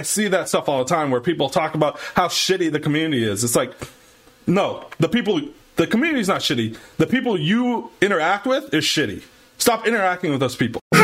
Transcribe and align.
I 0.00 0.04
see 0.04 0.28
that 0.28 0.48
stuff 0.48 0.68
all 0.68 0.78
the 0.78 0.84
time 0.84 1.10
where 1.10 1.20
people 1.20 1.50
talk 1.50 1.74
about 1.74 1.98
how 2.14 2.28
shitty 2.28 2.70
the 2.70 2.78
community 2.78 3.24
is. 3.24 3.42
It's 3.42 3.56
like, 3.56 3.72
no, 4.46 4.86
the 5.00 5.08
people, 5.08 5.40
the 5.74 5.88
community 5.88 6.20
is 6.20 6.28
not 6.28 6.40
shitty. 6.40 6.78
The 6.98 7.06
people 7.08 7.36
you 7.36 7.90
interact 8.00 8.46
with 8.46 8.72
is 8.72 8.84
shitty. 8.84 9.24
Stop 9.56 9.88
interacting 9.88 10.30
with 10.30 10.38
those 10.38 10.54
people. 10.54 10.80
Yo, 10.92 11.00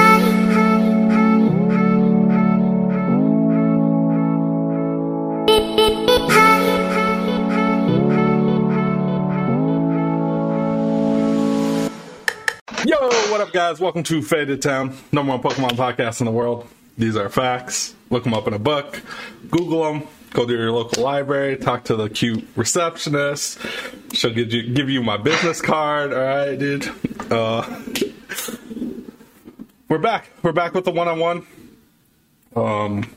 what 13.32 13.40
up, 13.40 13.52
guys? 13.52 13.80
Welcome 13.80 14.04
to 14.04 14.22
Faded 14.22 14.62
Town, 14.62 14.96
number 15.10 15.36
one 15.36 15.42
Pokemon 15.42 15.70
podcast 15.70 16.20
in 16.20 16.26
the 16.26 16.30
world. 16.30 16.68
These 16.96 17.16
are 17.16 17.28
facts. 17.28 17.94
Look 18.10 18.24
them 18.24 18.34
up 18.34 18.46
in 18.46 18.54
a 18.54 18.58
book, 18.58 19.02
Google 19.50 19.82
them, 19.84 20.08
go 20.30 20.46
to 20.46 20.52
your 20.52 20.70
local 20.70 21.02
library, 21.02 21.56
talk 21.56 21.84
to 21.84 21.96
the 21.96 22.08
cute 22.08 22.46
receptionist. 22.54 23.58
She'll 24.12 24.32
give 24.32 24.52
you 24.52 24.72
give 24.72 24.88
you 24.88 25.02
my 25.02 25.16
business 25.16 25.60
card. 25.60 26.12
All 26.12 26.20
right, 26.20 26.56
dude. 26.58 26.88
Uh, 27.30 27.82
we're 29.88 29.98
back. 29.98 30.30
We're 30.42 30.52
back 30.52 30.74
with 30.74 30.84
the 30.84 30.92
one 30.92 31.08
on 31.08 31.18
one. 31.18 31.46
Um, 32.54 33.10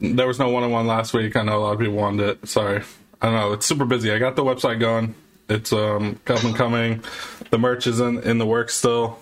there 0.00 0.26
was 0.26 0.38
no 0.38 0.48
one 0.50 0.62
on 0.62 0.70
one 0.70 0.86
last 0.86 1.14
week. 1.14 1.36
I 1.36 1.42
know 1.42 1.58
a 1.58 1.60
lot 1.60 1.72
of 1.72 1.78
people 1.80 1.94
wanted 1.94 2.28
it. 2.28 2.48
Sorry. 2.48 2.82
I 3.20 3.26
don't 3.26 3.34
know. 3.34 3.52
It's 3.52 3.66
super 3.66 3.84
busy. 3.84 4.12
I 4.12 4.18
got 4.18 4.36
the 4.36 4.44
website 4.44 4.78
going. 4.78 5.14
It's 5.48 5.72
um 5.72 6.20
and 6.26 6.56
coming. 6.56 7.04
The 7.50 7.58
merch 7.58 7.86
is 7.86 8.00
in, 8.00 8.18
in 8.20 8.38
the 8.38 8.46
works 8.46 8.74
still. 8.74 9.18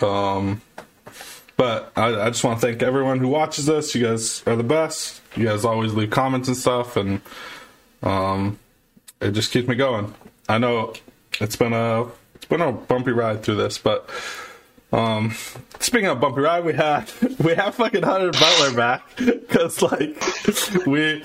Um, 0.00 0.60
but 1.56 1.92
I, 1.96 2.26
I 2.26 2.30
just 2.30 2.42
want 2.42 2.60
to 2.60 2.66
thank 2.66 2.82
everyone 2.82 3.18
who 3.18 3.28
watches 3.28 3.66
this. 3.66 3.94
You 3.94 4.04
guys 4.04 4.42
are 4.46 4.56
the 4.56 4.62
best. 4.62 5.20
You 5.36 5.46
guys 5.46 5.64
always 5.64 5.94
leave 5.94 6.10
comments 6.10 6.48
and 6.48 6.56
stuff, 6.56 6.96
and 6.96 7.20
um, 8.02 8.58
it 9.20 9.32
just 9.32 9.52
keeps 9.52 9.68
me 9.68 9.74
going. 9.74 10.14
I 10.48 10.58
know 10.58 10.94
it's 11.40 11.56
been 11.56 11.72
a 11.72 12.06
it's 12.34 12.46
been 12.46 12.60
a 12.60 12.72
bumpy 12.72 13.12
ride 13.12 13.42
through 13.42 13.56
this, 13.56 13.78
but 13.78 14.08
um, 14.92 15.34
speaking 15.80 16.06
of 16.08 16.20
bumpy 16.20 16.40
ride, 16.40 16.64
we 16.64 16.72
had 16.72 17.10
we 17.38 17.54
have 17.54 17.74
fucking 17.76 18.02
Hunter 18.02 18.30
Butler 18.32 18.76
back 18.76 19.02
because 19.16 19.82
like 19.82 20.86
we 20.86 21.24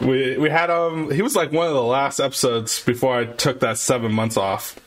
we 0.00 0.38
we 0.38 0.50
had 0.50 0.70
um 0.70 1.10
he 1.10 1.22
was 1.22 1.36
like 1.36 1.52
one 1.52 1.66
of 1.66 1.74
the 1.74 1.82
last 1.82 2.20
episodes 2.20 2.82
before 2.84 3.16
I 3.16 3.24
took 3.26 3.60
that 3.60 3.78
seven 3.78 4.12
months 4.12 4.36
off. 4.36 4.78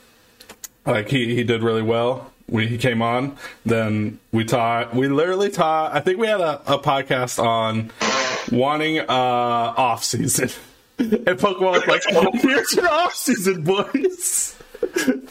Like 0.86 1.08
he 1.08 1.34
he 1.34 1.44
did 1.44 1.62
really 1.62 1.82
well. 1.82 2.30
We 2.48 2.66
he 2.66 2.76
came 2.78 3.00
on, 3.02 3.36
then 3.64 4.18
we 4.32 4.44
taught. 4.44 4.94
We 4.94 5.08
literally 5.08 5.50
taught. 5.50 5.94
I 5.94 6.00
think 6.00 6.18
we 6.18 6.26
had 6.26 6.40
a, 6.40 6.60
a 6.74 6.78
podcast 6.78 7.42
on 7.42 7.90
wanting 8.52 8.98
uh 8.98 9.04
off 9.08 10.04
season. 10.04 10.50
And 10.96 11.26
Pokemon 11.26 11.72
was 11.72 11.86
like, 11.88 12.34
"Here's 12.40 12.72
your 12.74 12.88
off 12.88 13.16
season, 13.16 13.64
boys." 13.64 14.56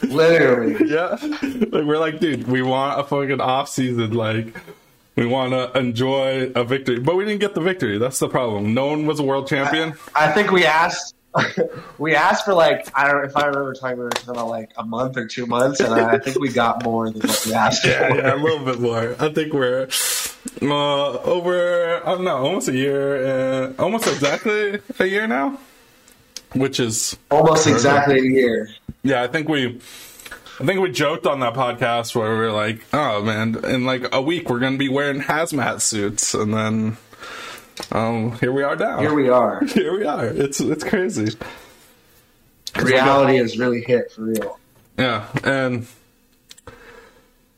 Literally. 0.02 0.76
Yeah, 0.90 1.16
like 1.22 1.84
we're 1.84 1.98
like, 1.98 2.20
dude, 2.20 2.46
we 2.46 2.60
want 2.60 3.00
a 3.00 3.04
fucking 3.04 3.40
off 3.40 3.70
season. 3.70 4.12
Like, 4.12 4.54
we 5.16 5.24
want 5.24 5.52
to 5.52 5.76
enjoy 5.78 6.52
a 6.54 6.64
victory, 6.64 6.98
but 7.00 7.16
we 7.16 7.24
didn't 7.24 7.40
get 7.40 7.54
the 7.54 7.62
victory. 7.62 7.96
That's 7.96 8.18
the 8.18 8.28
problem. 8.28 8.74
No 8.74 8.86
one 8.86 9.06
was 9.06 9.20
a 9.20 9.22
world 9.22 9.48
champion. 9.48 9.94
I 10.14 10.30
think 10.32 10.50
we 10.50 10.66
asked 10.66 11.14
we 11.98 12.14
asked 12.14 12.44
for 12.44 12.54
like 12.54 12.88
I 12.94 13.08
don't 13.10 13.24
if 13.24 13.36
I 13.36 13.46
remember 13.46 13.74
talking 13.74 13.98
we 13.98 14.04
were 14.04 14.10
talking 14.10 14.30
about 14.30 14.48
like 14.48 14.70
a 14.76 14.84
month 14.84 15.16
or 15.16 15.26
two 15.26 15.46
months 15.46 15.80
and 15.80 15.92
I 15.92 16.18
think 16.18 16.38
we 16.38 16.50
got 16.52 16.84
more 16.84 17.10
than 17.10 17.20
what 17.22 17.44
we 17.46 17.52
asked 17.54 17.84
yeah, 17.84 18.08
for. 18.08 18.16
yeah, 18.16 18.34
a 18.34 18.36
little 18.36 18.64
bit 18.64 18.80
more. 18.80 19.16
I 19.18 19.28
think 19.32 19.52
we're 19.52 19.88
uh, 20.62 21.18
over. 21.22 22.06
I 22.06 22.10
don't 22.14 22.24
know, 22.24 22.36
almost 22.36 22.68
a 22.68 22.76
year, 22.76 23.26
uh, 23.26 23.72
almost 23.78 24.06
exactly 24.06 24.78
a 24.98 25.06
year 25.06 25.26
now, 25.26 25.58
which 26.52 26.78
is 26.78 27.16
Almost 27.30 27.66
exactly 27.66 28.18
a 28.18 28.22
year. 28.22 28.68
yeah. 29.02 29.22
I 29.22 29.26
think 29.28 29.48
we. 29.48 29.80
I 30.60 30.64
think 30.64 30.78
we 30.78 30.92
joked 30.92 31.26
on 31.26 31.40
that 31.40 31.54
podcast 31.54 32.14
where 32.14 32.30
we 32.30 32.36
were 32.36 32.52
like, 32.52 32.84
"Oh 32.92 33.22
man, 33.22 33.56
in 33.64 33.84
like 33.84 34.06
a 34.14 34.22
week 34.22 34.48
we're 34.48 34.60
gonna 34.60 34.76
be 34.76 34.88
wearing 34.88 35.20
hazmat 35.20 35.80
suits," 35.80 36.32
and 36.32 36.54
then, 36.54 36.96
um, 37.92 38.32
here 38.38 38.52
we 38.52 38.62
are 38.62 38.76
now. 38.76 39.00
Here 39.00 39.14
we 39.14 39.28
are. 39.28 39.64
Here 39.66 39.96
we 39.96 40.04
are. 40.04 40.26
It's 40.26 40.60
it's 40.60 40.84
crazy. 40.84 41.36
Reality 42.76 43.38
has 43.38 43.58
really 43.58 43.82
hit 43.82 44.12
for 44.12 44.22
real. 44.22 44.58
Yeah, 44.98 45.28
and 45.42 45.86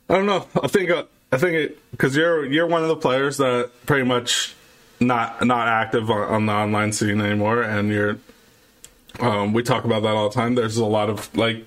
I 0.09 0.15
don't 0.15 0.25
know. 0.25 0.47
I 0.61 0.67
think 0.67 0.89
uh, 0.89 1.03
I 1.31 1.37
think 1.37 1.53
it 1.53 1.91
because 1.91 2.15
you're 2.15 2.45
you're 2.45 2.67
one 2.67 2.83
of 2.83 2.89
the 2.89 2.95
players 2.95 3.37
that 3.37 3.71
pretty 3.85 4.03
much 4.03 4.55
not 4.99 5.45
not 5.45 5.67
active 5.67 6.09
on, 6.09 6.21
on 6.21 6.45
the 6.45 6.53
online 6.53 6.91
scene 6.93 7.21
anymore, 7.21 7.61
and 7.61 7.89
you're. 7.89 8.17
Um, 9.19 9.53
we 9.53 9.63
talk 9.63 9.83
about 9.83 10.03
that 10.03 10.15
all 10.15 10.29
the 10.29 10.35
time. 10.35 10.53
There's 10.53 10.77
a 10.77 10.85
lot 10.85 11.09
of 11.09 11.35
like, 11.35 11.65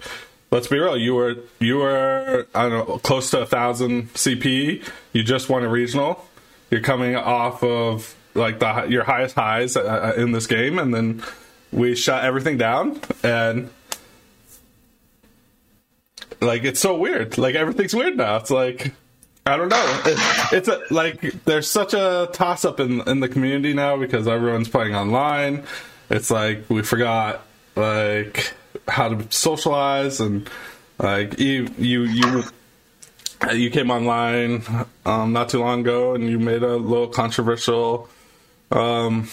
let's 0.52 0.68
be 0.68 0.78
real. 0.78 0.96
You 0.96 1.14
were 1.14 1.36
you 1.58 1.78
were 1.78 2.46
I 2.54 2.68
don't 2.68 2.88
know 2.88 2.98
close 2.98 3.30
to 3.30 3.40
a 3.40 3.46
thousand 3.46 4.12
CP. 4.14 4.88
You 5.12 5.22
just 5.24 5.48
won 5.48 5.64
a 5.64 5.68
regional. 5.68 6.24
You're 6.70 6.80
coming 6.80 7.16
off 7.16 7.64
of 7.64 8.14
like 8.40 8.58
the 8.58 8.86
your 8.88 9.04
highest 9.04 9.36
highs 9.36 9.76
uh, 9.76 10.14
in 10.16 10.32
this 10.32 10.48
game, 10.48 10.78
and 10.78 10.92
then 10.92 11.22
we 11.72 11.94
shut 11.94 12.24
everything 12.24 12.58
down 12.58 13.00
and 13.22 13.70
like 16.40 16.64
it's 16.64 16.80
so 16.80 16.96
weird. 16.96 17.38
Like 17.38 17.54
everything's 17.54 17.94
weird 17.94 18.16
now. 18.16 18.36
It's 18.36 18.50
like 18.50 18.92
I 19.46 19.56
don't 19.56 19.68
know. 19.68 20.02
It, 20.04 20.18
it's 20.52 20.68
a, 20.68 20.82
like 20.90 21.20
there's 21.44 21.70
such 21.70 21.94
a 21.94 22.28
toss 22.32 22.64
up 22.64 22.80
in 22.80 23.00
in 23.08 23.20
the 23.20 23.28
community 23.28 23.74
now 23.74 23.96
because 23.96 24.26
everyone's 24.26 24.68
playing 24.68 24.94
online. 24.94 25.64
It's 26.08 26.30
like 26.30 26.64
we 26.68 26.82
forgot 26.82 27.46
like 27.76 28.52
how 28.88 29.08
to 29.08 29.32
socialize 29.32 30.20
and 30.20 30.48
like 30.98 31.38
you 31.38 31.68
you 31.78 32.02
you 32.04 32.44
you 33.52 33.70
came 33.70 33.90
online 33.90 34.62
um, 35.06 35.32
not 35.32 35.48
too 35.48 35.60
long 35.60 35.80
ago 35.80 36.14
and 36.14 36.28
you 36.28 36.38
made 36.38 36.62
a 36.62 36.76
little 36.76 37.08
controversial 37.08 38.08
um, 38.70 39.28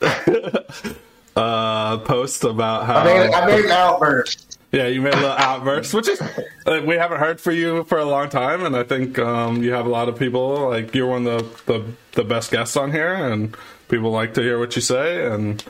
uh, 1.36 1.98
post 1.98 2.44
about 2.44 2.86
how 2.86 2.98
I 2.98 3.04
made, 3.04 3.30
I 3.30 3.46
made 3.46 3.64
an 3.64 3.70
outburst. 3.70 4.58
yeah, 4.72 4.86
you 4.86 5.00
made 5.00 5.14
a 5.14 5.16
little 5.16 5.32
outburst, 5.32 5.94
which 5.94 6.08
is 6.08 6.20
like, 6.66 6.84
we 6.84 6.96
haven't 6.96 7.18
heard 7.18 7.40
for 7.40 7.52
you 7.52 7.84
for 7.84 7.98
a 7.98 8.04
long 8.04 8.28
time, 8.28 8.64
and 8.64 8.76
I 8.76 8.82
think 8.84 9.18
um, 9.18 9.62
you 9.62 9.72
have 9.72 9.86
a 9.86 9.90
lot 9.90 10.08
of 10.08 10.18
people. 10.18 10.68
Like 10.68 10.94
you're 10.94 11.06
one 11.06 11.26
of 11.26 11.66
the, 11.66 11.72
the 11.72 11.84
the 12.12 12.24
best 12.24 12.50
guests 12.50 12.76
on 12.76 12.92
here, 12.92 13.14
and 13.14 13.56
people 13.88 14.10
like 14.10 14.34
to 14.34 14.42
hear 14.42 14.58
what 14.58 14.76
you 14.76 14.82
say. 14.82 15.26
And 15.26 15.64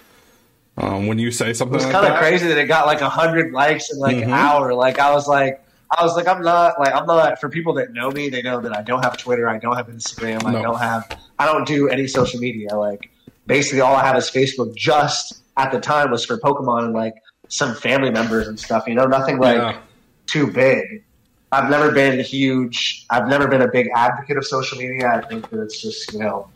um, 0.77 1.07
when 1.07 1.19
you 1.19 1.31
say 1.31 1.53
something, 1.53 1.77
it's 1.77 1.85
like 1.85 1.95
kind 1.95 2.13
of 2.13 2.19
crazy 2.19 2.49
that 2.49 2.59
it 2.59 2.67
got 2.67 2.87
like 2.87 3.01
a 3.01 3.09
hundred 3.09 3.53
likes 3.53 3.93
in 3.93 3.99
like 3.99 4.17
an 4.17 4.31
hour. 4.31 4.75
Like 4.75 4.99
I 4.99 5.13
was 5.13 5.29
like 5.29 5.64
I 5.91 6.03
was 6.03 6.17
like 6.17 6.27
I'm 6.27 6.43
not 6.43 6.79
like 6.79 6.95
I'm 6.95 7.07
not 7.07 7.41
for 7.41 7.49
people 7.49 7.75
that 7.75 7.93
know 7.93 8.11
me, 8.11 8.29
they 8.29 8.43
know 8.43 8.61
that 8.61 8.77
I 8.77 8.83
don't 8.83 9.03
have 9.05 9.17
Twitter, 9.17 9.49
I 9.49 9.59
don't 9.59 9.77
have 9.77 9.89
Instagram, 9.89 10.45
I 10.45 10.61
don't 10.63 10.79
have 10.79 11.19
I 11.39 11.47
don't 11.47 11.67
do 11.67 11.89
any 11.89 12.07
social 12.07 12.41
media. 12.41 12.75
Like 12.77 13.11
basically 13.47 13.81
all 13.81 13.95
I 13.95 14.05
have 14.05 14.17
is 14.17 14.31
Facebook 14.31 14.75
just 14.77 15.43
at 15.57 15.71
the 15.73 15.81
time 15.81 16.11
was 16.11 16.25
for 16.25 16.39
Pokemon 16.39 16.85
and 16.87 16.95
like 16.95 17.15
some 17.49 17.75
family 17.75 18.11
members 18.11 18.49
and 18.49 18.59
stuff, 18.59 18.85
you 18.87 18.95
know, 18.95 19.05
nothing 19.07 19.39
like 19.39 19.57
Yeah. 19.57 19.79
too 20.27 20.47
big. 20.51 21.05
I've 21.53 21.71
never 21.71 21.93
been 21.93 22.19
huge. 22.19 23.07
I've 23.11 23.29
never 23.29 23.47
been 23.47 23.63
a 23.63 23.69
big 23.69 23.89
advocate 23.95 24.37
of 24.37 24.45
social 24.45 24.77
media. 24.79 25.09
I 25.09 25.21
think 25.29 25.49
that 25.51 25.61
it's 25.63 25.81
just 25.81 26.13
you 26.13 26.19
know, 26.19 26.49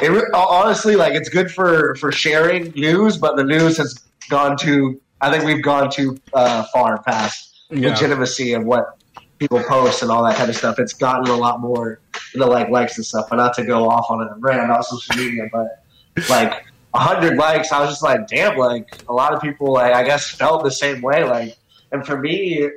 it 0.00 0.10
honestly 0.34 0.94
like 0.94 1.14
it's 1.14 1.28
good 1.28 1.50
for 1.50 1.96
for 1.96 2.12
sharing 2.12 2.70
news, 2.72 3.16
but 3.16 3.36
the 3.36 3.44
news 3.44 3.76
has 3.78 3.98
gone 4.30 4.56
too. 4.56 5.00
I 5.20 5.30
think 5.30 5.44
we've 5.44 5.62
gone 5.62 5.90
too 5.90 6.18
uh, 6.34 6.64
far 6.72 7.02
past 7.02 7.53
Yeah. 7.70 7.90
legitimacy 7.90 8.52
of 8.52 8.64
what 8.64 8.98
people 9.38 9.62
post 9.64 10.02
and 10.02 10.10
all 10.10 10.22
that 10.24 10.36
kind 10.36 10.48
of 10.48 10.56
stuff. 10.56 10.78
It's 10.78 10.92
gotten 10.92 11.26
a 11.28 11.36
lot 11.36 11.60
more 11.60 11.98
into 12.34 12.46
like 12.46 12.68
likes 12.68 12.96
and 12.96 13.04
stuff. 13.06 13.26
But 13.30 13.36
not 13.36 13.54
to 13.54 13.64
go 13.64 13.88
off 13.88 14.06
on 14.10 14.22
a 14.22 14.34
rant 14.38 14.70
on 14.70 14.82
social 14.82 15.16
media, 15.16 15.48
but 15.52 15.82
like 16.30 16.64
a 16.94 16.98
hundred 16.98 17.36
likes, 17.36 17.72
I 17.72 17.80
was 17.80 17.90
just 17.90 18.02
like, 18.02 18.28
damn, 18.28 18.56
like 18.56 19.02
a 19.08 19.12
lot 19.12 19.34
of 19.34 19.40
people, 19.40 19.72
like, 19.72 19.92
I 19.94 20.04
guess, 20.04 20.30
felt 20.30 20.62
the 20.62 20.70
same 20.70 21.02
way. 21.02 21.24
Like, 21.24 21.56
and 21.90 22.06
for 22.06 22.18
me, 22.20 22.68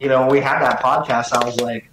you 0.00 0.08
know, 0.08 0.20
when 0.22 0.30
we 0.30 0.40
had 0.40 0.60
that 0.60 0.80
podcast, 0.82 1.32
I 1.32 1.44
was 1.44 1.60
like, 1.60 1.90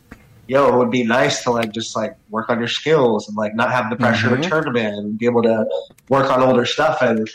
yo, 0.47 0.67
it 0.67 0.75
would 0.77 0.91
be 0.91 1.03
nice 1.03 1.43
to 1.43 1.51
like 1.51 1.71
just 1.71 1.95
like 1.95 2.15
work 2.29 2.49
on 2.49 2.59
your 2.59 2.67
skills 2.67 3.27
and 3.27 3.37
like 3.37 3.55
not 3.55 3.71
have 3.71 3.89
the 3.89 3.95
pressure 3.95 4.31
of 4.33 4.39
Mhm. 4.39 4.45
a 4.45 4.49
tournament 4.49 4.95
and 4.97 5.17
be 5.17 5.25
able 5.25 5.41
to 5.43 5.65
work 6.09 6.29
on 6.29 6.41
older 6.43 6.65
stuff. 6.65 7.01
And 7.01 7.27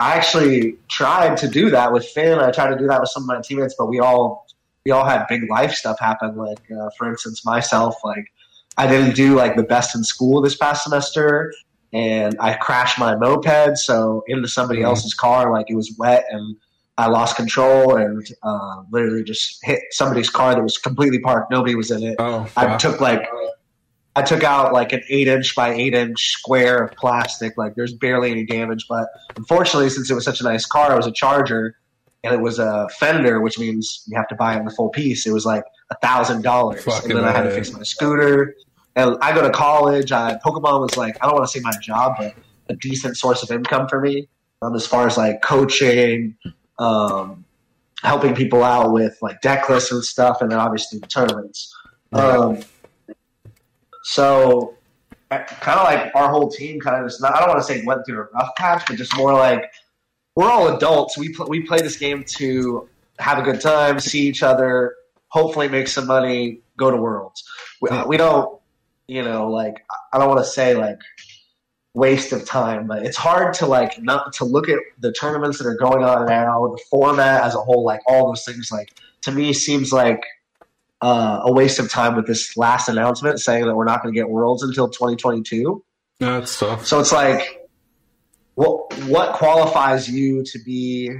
I 0.00 0.14
actually 0.14 0.76
tried 0.88 1.36
to 1.38 1.48
do 1.48 1.70
that 1.70 1.92
with 1.92 2.06
Finn. 2.06 2.38
I 2.38 2.50
tried 2.50 2.70
to 2.70 2.78
do 2.78 2.86
that 2.86 3.00
with 3.00 3.10
some 3.10 3.24
of 3.24 3.26
my 3.28 3.40
teammates, 3.42 3.74
but 3.78 3.86
we 3.86 4.00
all 4.00 4.46
we 4.86 4.92
all 4.92 5.04
had 5.04 5.26
big 5.28 5.48
life 5.50 5.72
stuff 5.74 5.98
happen. 6.00 6.36
Like 6.36 6.58
uh, 6.70 6.88
for 6.96 7.08
instance, 7.10 7.44
myself, 7.44 7.96
like 8.02 8.24
I 8.78 8.86
didn't 8.86 9.14
do 9.14 9.34
like 9.36 9.56
the 9.56 9.62
best 9.62 9.94
in 9.94 10.02
school 10.02 10.40
this 10.40 10.56
past 10.56 10.84
semester, 10.84 11.52
and 11.92 12.34
I 12.40 12.54
crashed 12.54 12.98
my 12.98 13.14
moped 13.14 13.76
so 13.78 14.24
into 14.26 14.48
somebody 14.48 14.80
Mhm. 14.80 14.86
else's 14.86 15.12
car. 15.12 15.52
Like 15.52 15.66
it 15.68 15.74
was 15.76 15.94
wet 15.98 16.24
and 16.30 16.56
I 16.96 17.06
lost 17.08 17.36
control 17.36 17.96
and 17.96 18.26
uh, 18.42 18.82
literally 18.90 19.22
just 19.24 19.58
hit 19.64 19.80
somebody's 19.90 20.28
car 20.30 20.54
that 20.54 20.62
was 20.62 20.76
completely 20.78 21.18
parked. 21.18 21.50
Nobody 21.50 21.74
was 21.74 21.90
in 21.90 22.02
it. 22.02 22.16
Oh, 22.18 22.46
I 22.56 22.76
took 22.78 23.00
like 23.00 23.22
I 24.16 24.22
took 24.22 24.42
out 24.42 24.72
like 24.72 24.92
an 24.92 25.02
eight 25.08 25.28
inch 25.28 25.54
by 25.54 25.72
eight 25.72 25.94
inch 25.94 26.32
square 26.32 26.84
of 26.84 26.96
plastic. 26.96 27.56
Like 27.56 27.74
there's 27.76 27.94
barely 27.94 28.30
any 28.30 28.44
damage, 28.44 28.86
but 28.88 29.08
unfortunately, 29.36 29.88
since 29.90 30.10
it 30.10 30.14
was 30.14 30.24
such 30.24 30.40
a 30.40 30.44
nice 30.44 30.66
car, 30.66 30.92
it 30.92 30.96
was 30.96 31.06
a 31.06 31.12
Charger, 31.12 31.76
and 32.24 32.34
it 32.34 32.40
was 32.40 32.58
a 32.58 32.88
fender, 32.98 33.40
which 33.40 33.58
means 33.58 34.02
you 34.08 34.16
have 34.16 34.28
to 34.28 34.34
buy 34.34 34.56
it 34.56 34.58
in 34.58 34.64
the 34.64 34.72
full 34.72 34.88
piece. 34.88 35.26
It 35.26 35.32
was 35.32 35.46
like 35.46 35.64
a 35.90 35.96
thousand 35.96 36.42
dollars, 36.42 36.84
and 36.86 37.12
then 37.12 37.24
I 37.24 37.30
had 37.30 37.44
to 37.44 37.50
fix 37.50 37.72
my 37.72 37.82
scooter. 37.82 38.54
And 38.96 39.16
I 39.20 39.32
go 39.32 39.42
to 39.42 39.50
college. 39.50 40.10
I, 40.10 40.38
Pokemon 40.44 40.80
was 40.80 40.96
like 40.96 41.16
I 41.22 41.26
don't 41.26 41.36
want 41.36 41.48
to 41.48 41.58
say 41.58 41.60
my 41.62 41.72
job, 41.80 42.16
but 42.18 42.34
a 42.68 42.74
decent 42.74 43.16
source 43.16 43.42
of 43.42 43.50
income 43.50 43.88
for 43.88 44.00
me. 44.00 44.28
Um, 44.62 44.74
as 44.74 44.86
far 44.86 45.06
as 45.06 45.16
like 45.16 45.40
coaching, 45.40 46.36
um, 46.78 47.44
helping 48.02 48.34
people 48.34 48.62
out 48.62 48.92
with 48.92 49.16
like 49.22 49.40
deck 49.40 49.68
lists 49.68 49.92
and 49.92 50.04
stuff, 50.04 50.42
and 50.42 50.50
then 50.50 50.58
obviously 50.58 50.98
the 50.98 51.06
tournaments. 51.06 51.74
Um, 52.12 52.58
so, 54.10 54.74
kind 55.30 55.78
of 55.78 55.84
like 55.84 56.12
our 56.16 56.28
whole 56.28 56.50
team, 56.50 56.80
kind 56.80 56.96
of 56.96 57.08
just 57.08 57.22
not, 57.22 57.32
I 57.32 57.38
don't 57.38 57.50
want 57.50 57.60
to 57.60 57.64
say 57.64 57.84
went 57.84 58.04
through 58.04 58.22
a 58.22 58.26
rough 58.34 58.50
patch, 58.56 58.82
but 58.88 58.96
just 58.96 59.16
more 59.16 59.32
like 59.32 59.70
we're 60.34 60.50
all 60.50 60.74
adults. 60.74 61.16
We 61.16 61.32
pl- 61.32 61.46
we 61.46 61.60
play 61.60 61.78
this 61.78 61.96
game 61.96 62.24
to 62.38 62.88
have 63.20 63.38
a 63.38 63.42
good 63.42 63.60
time, 63.60 64.00
see 64.00 64.26
each 64.26 64.42
other, 64.42 64.96
hopefully 65.28 65.68
make 65.68 65.86
some 65.86 66.08
money, 66.08 66.58
go 66.76 66.90
to 66.90 66.96
worlds. 66.96 67.44
We, 67.80 67.90
we 68.08 68.16
don't, 68.16 68.60
you 69.06 69.22
know, 69.22 69.48
like 69.48 69.84
I 70.12 70.18
don't 70.18 70.28
want 70.28 70.40
to 70.40 70.50
say 70.50 70.74
like 70.74 70.98
waste 71.94 72.32
of 72.32 72.44
time, 72.44 72.88
but 72.88 73.06
it's 73.06 73.16
hard 73.16 73.54
to 73.54 73.66
like 73.66 74.02
not 74.02 74.32
to 74.32 74.44
look 74.44 74.68
at 74.68 74.80
the 74.98 75.12
tournaments 75.12 75.58
that 75.58 75.68
are 75.68 75.76
going 75.76 76.02
on 76.02 76.26
now, 76.26 76.66
the 76.66 76.82
format 76.90 77.44
as 77.44 77.54
a 77.54 77.60
whole, 77.60 77.84
like 77.84 78.00
all 78.08 78.26
those 78.26 78.44
things. 78.44 78.72
Like 78.72 78.92
to 79.22 79.30
me, 79.30 79.52
seems 79.52 79.92
like 79.92 80.24
uh, 81.02 81.40
a 81.44 81.52
waste 81.52 81.78
of 81.78 81.90
time 81.90 82.16
with 82.16 82.26
this 82.26 82.56
last 82.56 82.88
announcement 82.88 83.40
saying 83.40 83.66
that 83.66 83.74
we're 83.74 83.84
not 83.84 84.02
going 84.02 84.14
to 84.14 84.18
get 84.18 84.28
worlds 84.28 84.62
until 84.62 84.88
2022. 84.88 85.82
That's 86.18 86.58
tough. 86.58 86.86
So 86.86 87.00
it's 87.00 87.12
like, 87.12 87.68
what 88.54 88.92
what 89.04 89.32
qualifies 89.34 90.08
you 90.10 90.44
to 90.44 90.58
be 90.64 91.10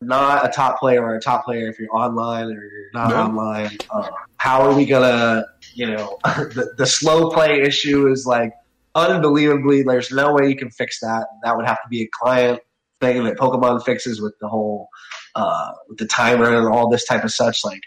not 0.00 0.46
a 0.46 0.48
top 0.48 0.78
player 0.78 1.02
or 1.04 1.16
a 1.16 1.20
top 1.20 1.44
player 1.44 1.68
if 1.68 1.78
you're 1.78 1.94
online 1.94 2.46
or 2.46 2.62
you're 2.64 2.90
not 2.94 3.10
Yeah. 3.10 3.24
online? 3.24 3.70
Uh, 3.90 4.08
how 4.38 4.62
are 4.62 4.74
we 4.74 4.86
gonna, 4.86 5.44
you 5.74 5.86
know, 5.86 6.18
the, 6.24 6.72
the 6.78 6.86
slow 6.86 7.30
play 7.30 7.60
issue 7.60 8.10
is 8.10 8.24
like 8.24 8.52
unbelievably. 8.94 9.82
There's 9.82 10.10
no 10.10 10.32
way 10.32 10.48
you 10.48 10.56
can 10.56 10.70
fix 10.70 11.00
that. 11.00 11.26
That 11.42 11.56
would 11.56 11.66
have 11.66 11.76
to 11.82 11.88
be 11.90 12.02
a 12.02 12.08
client 12.12 12.60
thing 13.00 13.24
that 13.24 13.36
Pokemon 13.36 13.84
fixes 13.84 14.20
with 14.20 14.34
the 14.40 14.48
whole 14.48 14.88
uh, 15.34 15.72
with 15.88 15.98
the 15.98 16.06
timer 16.06 16.56
and 16.56 16.66
all 16.68 16.88
this 16.88 17.04
type 17.04 17.24
of 17.24 17.32
such. 17.32 17.64
Like, 17.64 17.80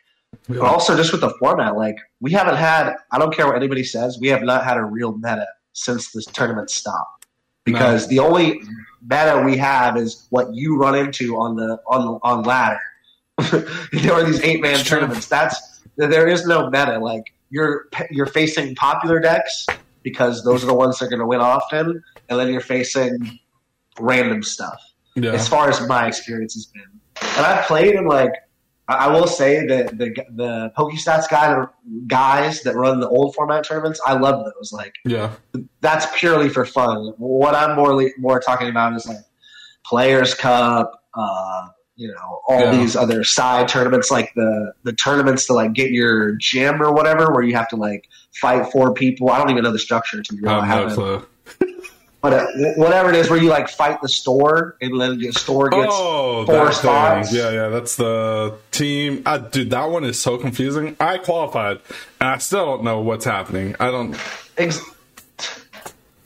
but 0.48 0.60
also 0.60 0.96
just 0.96 1.12
with 1.12 1.22
the 1.22 1.34
format, 1.40 1.76
like 1.76 1.98
we 2.20 2.32
haven't 2.32 2.56
had. 2.56 2.94
I 3.12 3.20
don't 3.20 3.34
care 3.34 3.48
what 3.48 3.56
anybody 3.56 3.84
says. 3.84 4.18
We 4.20 4.30
have 4.30 4.44
not 4.44 4.64
had 4.64 4.78
a 4.78 4.84
real 4.84 5.14
meta 5.14 5.48
since 5.74 6.12
this 6.12 6.26
tournament 6.26 6.70
stopped. 6.70 7.26
Because 7.64 8.08
the 8.08 8.18
only 8.20 8.60
meta 9.08 9.44
we 9.46 9.56
have 9.58 9.96
is 9.96 10.26
what 10.32 10.54
you 10.54 10.78
run 10.78 10.96
into 10.96 11.38
on 11.38 11.56
the 11.56 11.80
on 11.88 12.20
on 12.24 12.44
ladder. 12.44 12.80
there 13.92 14.14
are 14.14 14.24
these 14.24 14.42
eight 14.42 14.62
man 14.62 14.84
tournaments. 14.84 15.28
That's 15.28 15.82
there 15.96 16.28
is 16.28 16.46
no 16.48 16.70
meta. 16.70 16.98
Like 17.00 17.34
you're 17.52 17.86
you're 18.10 18.26
facing 18.26 18.74
popular 18.76 19.20
decks 19.20 19.68
because 20.02 20.44
those 20.44 20.64
are 20.64 20.68
the 20.68 20.74
ones 20.74 20.98
that 20.98 21.06
are 21.06 21.10
going 21.10 21.20
to 21.20 21.26
win 21.28 21.40
often, 21.40 22.02
and 22.30 22.40
then 22.40 22.48
you're 22.50 22.62
facing 22.62 23.40
random 24.00 24.42
stuff 24.42 24.82
Yeah. 25.16 25.32
as 25.32 25.48
far 25.48 25.70
as 25.70 25.86
my 25.88 26.08
experience 26.08 26.56
has 26.56 26.66
been. 26.66 26.82
And 27.38 27.46
I've 27.46 27.66
played 27.66 27.94
in 27.94 28.08
like 28.08 28.32
I 29.00 29.08
will 29.08 29.28
say 29.28 29.66
that 29.68 29.98
the 29.98 30.14
the 30.36 30.72
PokeStats 30.78 31.30
guy 31.30 31.66
guys 32.08 32.62
that 32.64 32.76
run 32.76 33.00
the 33.00 33.08
old 33.10 33.36
format 33.36 33.64
tournaments, 33.66 34.00
I 34.06 34.14
love 34.14 34.46
those. 34.46 34.72
Like 34.74 34.96
Yeah. 35.06 35.32
that's 35.82 36.06
purely 36.18 36.50
for 36.50 36.66
fun. 36.66 37.14
What 37.18 37.56
I'm 37.56 37.76
more 37.76 38.10
more 38.20 38.40
talking 38.40 38.70
about 38.70 38.94
is 38.96 39.06
like 39.08 39.18
Players 39.86 40.34
Cup, 40.34 41.04
uh, 41.16 41.68
you 41.96 42.08
know, 42.08 42.42
all 42.48 42.62
Yeah. 42.62 42.72
these 42.72 42.96
other 42.96 43.24
side 43.24 43.68
tournaments, 43.68 44.10
like 44.12 44.32
the 44.36 44.74
the 44.84 44.94
tournaments 44.94 45.46
to 45.48 45.54
like 45.54 45.74
get 45.74 45.92
your 45.92 46.34
gym 46.36 46.82
or 46.82 46.92
whatever, 46.92 47.32
where 47.32 47.44
you 47.44 47.56
have 47.56 47.68
to 47.70 47.76
like 47.76 48.06
fight 48.40 48.72
four 48.72 48.94
people. 48.94 49.30
I 49.30 49.38
don't 49.38 49.50
even 49.50 49.64
know 49.64 49.72
the 49.72 49.80
structure 49.80 50.22
to 50.22 50.34
be 50.34 50.42
real. 50.42 50.54
I 50.54 50.66
have 50.66 50.98
no 50.98 51.26
haven't 52.24 52.54
clue. 52.54 52.74
but 52.74 52.78
uh, 52.78 52.82
whatever 52.82 53.10
it 53.10 53.16
is, 53.16 53.30
where 53.30 53.42
you 53.42 53.50
like 53.50 53.70
fight 53.70 54.02
the 54.02 54.10
store 54.10 54.78
and 54.82 55.00
then 55.00 55.18
the 55.20 55.32
store 55.32 55.70
gets 55.70 55.88
Oh, 55.90 56.46
four 56.46 56.72
thing. 56.72 57.26
Yeah, 57.32 57.50
yeah, 57.52 57.68
that's 57.70 57.96
the 57.96 58.56
team. 58.72 59.24
Uh, 59.26 59.38
dude, 59.40 59.70
that 59.72 59.90
one 59.90 60.04
is 60.04 60.20
so 60.22 60.38
confusing. 60.38 60.96
I 61.00 61.18
qualified, 61.18 61.80
and 62.20 62.30
I 62.30 62.38
still 62.38 62.66
don't 62.66 62.84
know 62.84 63.02
what's 63.02 63.26
happening. 63.26 63.76
I 63.80 63.92
don't. 63.92 64.16
Ex- 64.58 64.82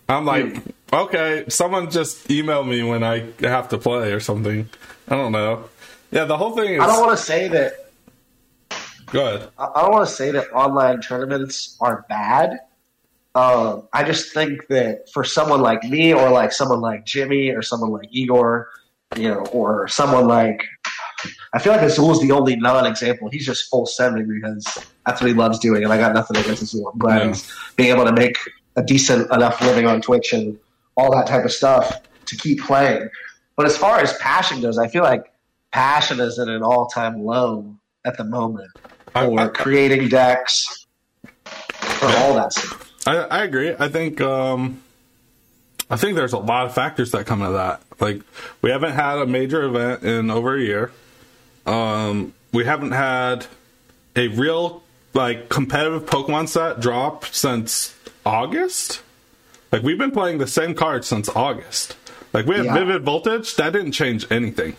I'm 0.07 0.25
like, 0.25 0.57
okay, 0.94 1.45
someone 1.50 1.89
just 1.89 2.30
email 2.30 2.63
me 2.63 2.83
when 2.83 3.03
I 3.03 3.31
have 3.39 3.69
to 3.69 3.77
play 3.77 4.12
or 4.13 4.19
something. 4.19 4.69
I 5.07 5.15
don't 5.15 5.31
know. 5.31 5.65
Yeah, 6.12 6.25
the 6.25 6.38
whole 6.38 6.51
thing 6.56 6.74
is. 6.75 6.81
I 6.81 6.86
don't 6.88 7.00
want 7.06 7.18
to 7.18 7.24
say 7.24 7.48
that. 7.48 7.74
Go 9.07 9.25
ahead. 9.36 9.50
I 9.57 9.65
I 9.75 9.81
don't 9.81 9.91
want 9.91 10.07
to 10.07 10.13
say 10.13 10.31
that 10.31 10.51
online 10.51 11.01
tournaments 11.01 11.75
are 11.80 12.06
bad. 12.09 12.59
Um, 13.36 13.88
I 13.94 14.04
just 14.04 14.34
think 14.34 14.68
that 14.68 15.10
for 15.14 15.24
someone 15.24 15.62
like 15.62 15.84
me, 15.84 16.14
or 16.14 16.30
like 16.32 16.52
someone 16.54 16.80
like 16.82 17.06
Jimmy, 17.06 17.50
or 17.50 17.62
someone 17.62 17.92
like 17.92 18.08
Igor, 18.12 18.70
you 19.18 19.30
know, 19.30 19.42
or 19.52 19.88
someone 19.90 20.26
like, 20.28 20.64
I 21.54 21.60
feel 21.60 21.74
like 21.74 21.82
Azul's 21.82 22.22
the 22.22 22.32
only 22.32 22.56
non-example. 22.56 23.30
He's 23.32 23.46
just 23.46 23.70
full 23.70 23.86
sending 23.86 24.28
because 24.28 24.64
that's 25.06 25.20
what 25.22 25.28
he 25.28 25.34
loves 25.34 25.60
doing, 25.60 25.84
and 25.84 25.92
I 25.92 25.98
got 25.98 26.14
nothing 26.14 26.38
against 26.38 26.62
Azul. 26.64 26.88
I'm 26.94 26.98
glad 26.98 27.22
Yeah. 27.22 27.28
he's 27.28 27.52
being 27.76 27.90
able 27.94 28.06
to 28.06 28.14
make 28.14 28.38
a 28.78 28.82
decent 28.84 29.30
enough 29.32 29.62
living 29.62 29.86
on 29.86 30.02
Twitch 30.02 30.32
and 30.34 30.58
all 30.96 31.12
that 31.12 31.28
type 31.28 31.44
of 31.44 31.52
stuff 31.52 32.02
to 32.26 32.38
keep 32.38 32.62
playing. 32.62 33.10
But 33.58 33.66
as 33.66 33.78
far 33.78 34.00
as 34.00 34.14
passion 34.18 34.62
goes, 34.62 34.78
I 34.78 34.88
feel 34.88 35.04
like 35.04 35.26
passion 35.72 36.20
is 36.22 36.40
at 36.40 36.48
an 36.48 36.64
all-time 36.64 37.24
low 37.24 37.76
at 38.06 38.18
the 38.18 38.24
moment 38.24 38.70
I, 39.14 39.26
or 39.28 39.40
I, 39.40 39.48
creating 39.48 40.08
decks 40.10 40.86
or 42.02 42.08
all 42.18 42.34
that 42.36 42.54
stuff. 42.54 42.85
I, 43.06 43.18
I 43.18 43.44
agree. 43.44 43.75
I 43.78 43.88
think 43.90 44.19
um, 44.22 44.81
I 45.90 45.98
think 45.98 46.16
there's 46.16 46.34
a 46.34 46.38
lot 46.40 46.66
of 46.66 46.74
factors 46.74 47.12
that 47.12 47.25
come 47.25 47.42
into 47.42 47.54
that. 47.54 47.81
Like 48.00 48.22
we 48.62 48.72
haven't 48.72 48.94
had 48.94 49.18
a 49.19 49.25
major 49.25 49.63
event 49.63 50.04
in 50.04 50.30
over 50.31 50.56
a 50.56 50.62
year. 50.62 50.92
Um, 51.66 52.34
we 52.52 52.66
haven't 52.66 52.92
had 52.92 53.46
a 54.16 54.28
real 54.30 54.84
like 55.13 55.50
competitive 55.50 56.06
Pokemon 56.06 56.48
set 56.50 56.80
drop 56.80 57.25
since 57.25 57.96
August. 58.25 59.02
Like 59.72 59.81
we've 59.84 59.98
been 59.98 60.12
playing 60.12 60.38
the 60.40 60.48
same 60.48 60.74
cards 60.74 61.08
since 61.08 61.30
August. 61.30 61.96
Like 62.34 62.46
we 62.46 62.56
have 62.56 62.66
Yeah. 62.66 62.74
Vivid 62.74 63.04
Voltage, 63.04 63.56
that 63.56 63.72
didn't 63.74 63.94
change 63.94 64.25
anything. 64.32 64.75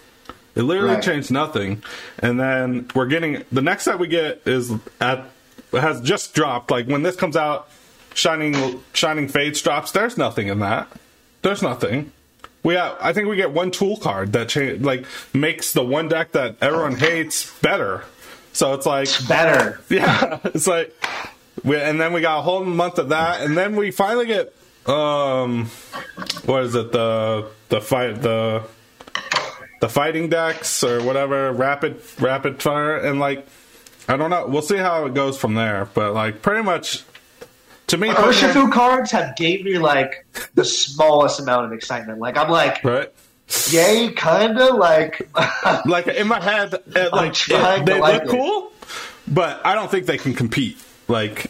It 0.54 0.62
literally 0.62 0.94
Right. 0.94 1.02
changed 1.02 1.30
nothing. 1.30 1.82
And 2.18 2.40
then 2.40 2.88
we're 2.94 3.06
getting 3.06 3.44
the 3.52 3.62
next 3.62 3.84
set 3.84 3.98
we 3.98 4.08
get 4.08 4.42
is 4.46 4.72
at 5.00 5.24
has 5.72 6.00
just 6.00 6.34
dropped. 6.34 6.70
Like 6.70 6.86
when 6.86 7.02
this 7.02 7.16
comes 7.16 7.36
out, 7.36 7.68
Shining 8.16 8.82
Shining 8.94 9.28
Fates 9.28 9.60
drops. 9.60 9.92
There's 9.92 10.16
nothing 10.16 10.48
in 10.48 10.58
that. 10.60 10.88
There's 11.42 11.62
nothing. 11.62 12.12
We 12.62 12.74
have, 12.74 12.96
I 12.98 13.12
think 13.12 13.28
we 13.28 13.36
get 13.36 13.52
one 13.52 13.70
tool 13.70 13.96
card 13.98 14.32
that 14.32 14.48
cha- 14.48 14.74
like 14.80 15.04
makes 15.32 15.72
the 15.72 15.84
one 15.84 16.08
deck 16.08 16.32
that 16.32 16.56
everyone 16.60 16.96
hates 16.96 17.52
better. 17.60 18.04
So 18.52 18.72
it's 18.72 18.86
like 18.86 19.08
Better. 19.28 19.80
yeah, 19.90 20.40
it's 20.44 20.66
like, 20.66 20.92
we, 21.62 21.76
and 21.76 22.00
then 22.00 22.12
we 22.14 22.22
got 22.22 22.38
a 22.38 22.42
whole 22.42 22.64
month 22.64 22.98
of 22.98 23.10
that, 23.10 23.42
and 23.42 23.56
then 23.56 23.76
we 23.76 23.90
finally 23.90 24.26
get, 24.26 24.52
um, 24.86 25.66
what 26.46 26.62
is 26.64 26.74
it, 26.74 26.90
the 26.90 27.48
the 27.68 27.80
fight 27.82 28.22
the 28.22 28.62
the 29.82 29.88
fighting 29.90 30.30
decks 30.30 30.82
or 30.82 31.02
whatever, 31.02 31.52
rapid 31.52 32.00
rapid 32.18 32.62
fire, 32.62 32.96
and 32.96 33.20
like, 33.20 33.46
I 34.08 34.16
don't 34.16 34.30
know, 34.30 34.46
we'll 34.48 34.62
see 34.62 34.78
how 34.78 35.04
it 35.04 35.12
goes 35.12 35.38
from 35.38 35.54
there, 35.54 35.84
but 35.92 36.14
like, 36.14 36.40
pretty 36.40 36.62
much, 36.62 37.04
to 37.88 37.96
me, 37.96 38.08
Urshifu 38.08 38.72
cards 38.72 39.10
have 39.12 39.36
gave 39.36 39.64
me 39.64 39.78
like 39.78 40.26
the 40.54 40.64
smallest 40.64 41.40
amount 41.40 41.66
of 41.66 41.72
excitement. 41.72 42.18
Like 42.18 42.36
I'm 42.36 42.50
like, 42.50 42.82
right? 42.84 43.12
yay, 43.70 44.12
kinda 44.16 44.74
like 44.74 45.28
Like 45.86 46.08
in 46.08 46.26
my 46.28 46.40
head, 46.40 46.74
it, 46.74 47.12
like 47.12 47.34
it- 47.48 47.86
they 47.86 48.00
like 48.00 48.24
look 48.24 48.34
it. 48.34 48.36
cool, 48.36 48.72
but 49.28 49.64
I 49.64 49.74
don't 49.74 49.90
think 49.90 50.06
they 50.06 50.18
can 50.18 50.34
compete. 50.34 50.78
Like 51.08 51.46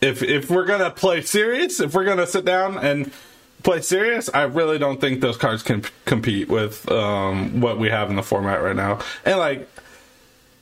if 0.00 0.22
if 0.22 0.50
we're 0.50 0.66
gonna 0.66 0.90
play 0.90 1.22
serious, 1.22 1.80
if 1.80 1.94
we're 1.94 2.04
gonna 2.04 2.26
sit 2.26 2.44
down 2.44 2.76
and 2.78 3.10
play 3.62 3.80
serious, 3.82 4.28
I 4.32 4.42
really 4.42 4.78
don't 4.78 5.00
think 5.00 5.20
those 5.20 5.36
cards 5.36 5.62
can 5.62 5.82
p- 5.82 5.90
compete 6.06 6.48
with 6.48 6.90
um, 6.90 7.60
what 7.60 7.78
we 7.78 7.90
have 7.90 8.08
in 8.10 8.16
the 8.16 8.22
format 8.22 8.62
right 8.62 8.76
now. 8.76 9.00
And 9.24 9.38
like 9.38 9.68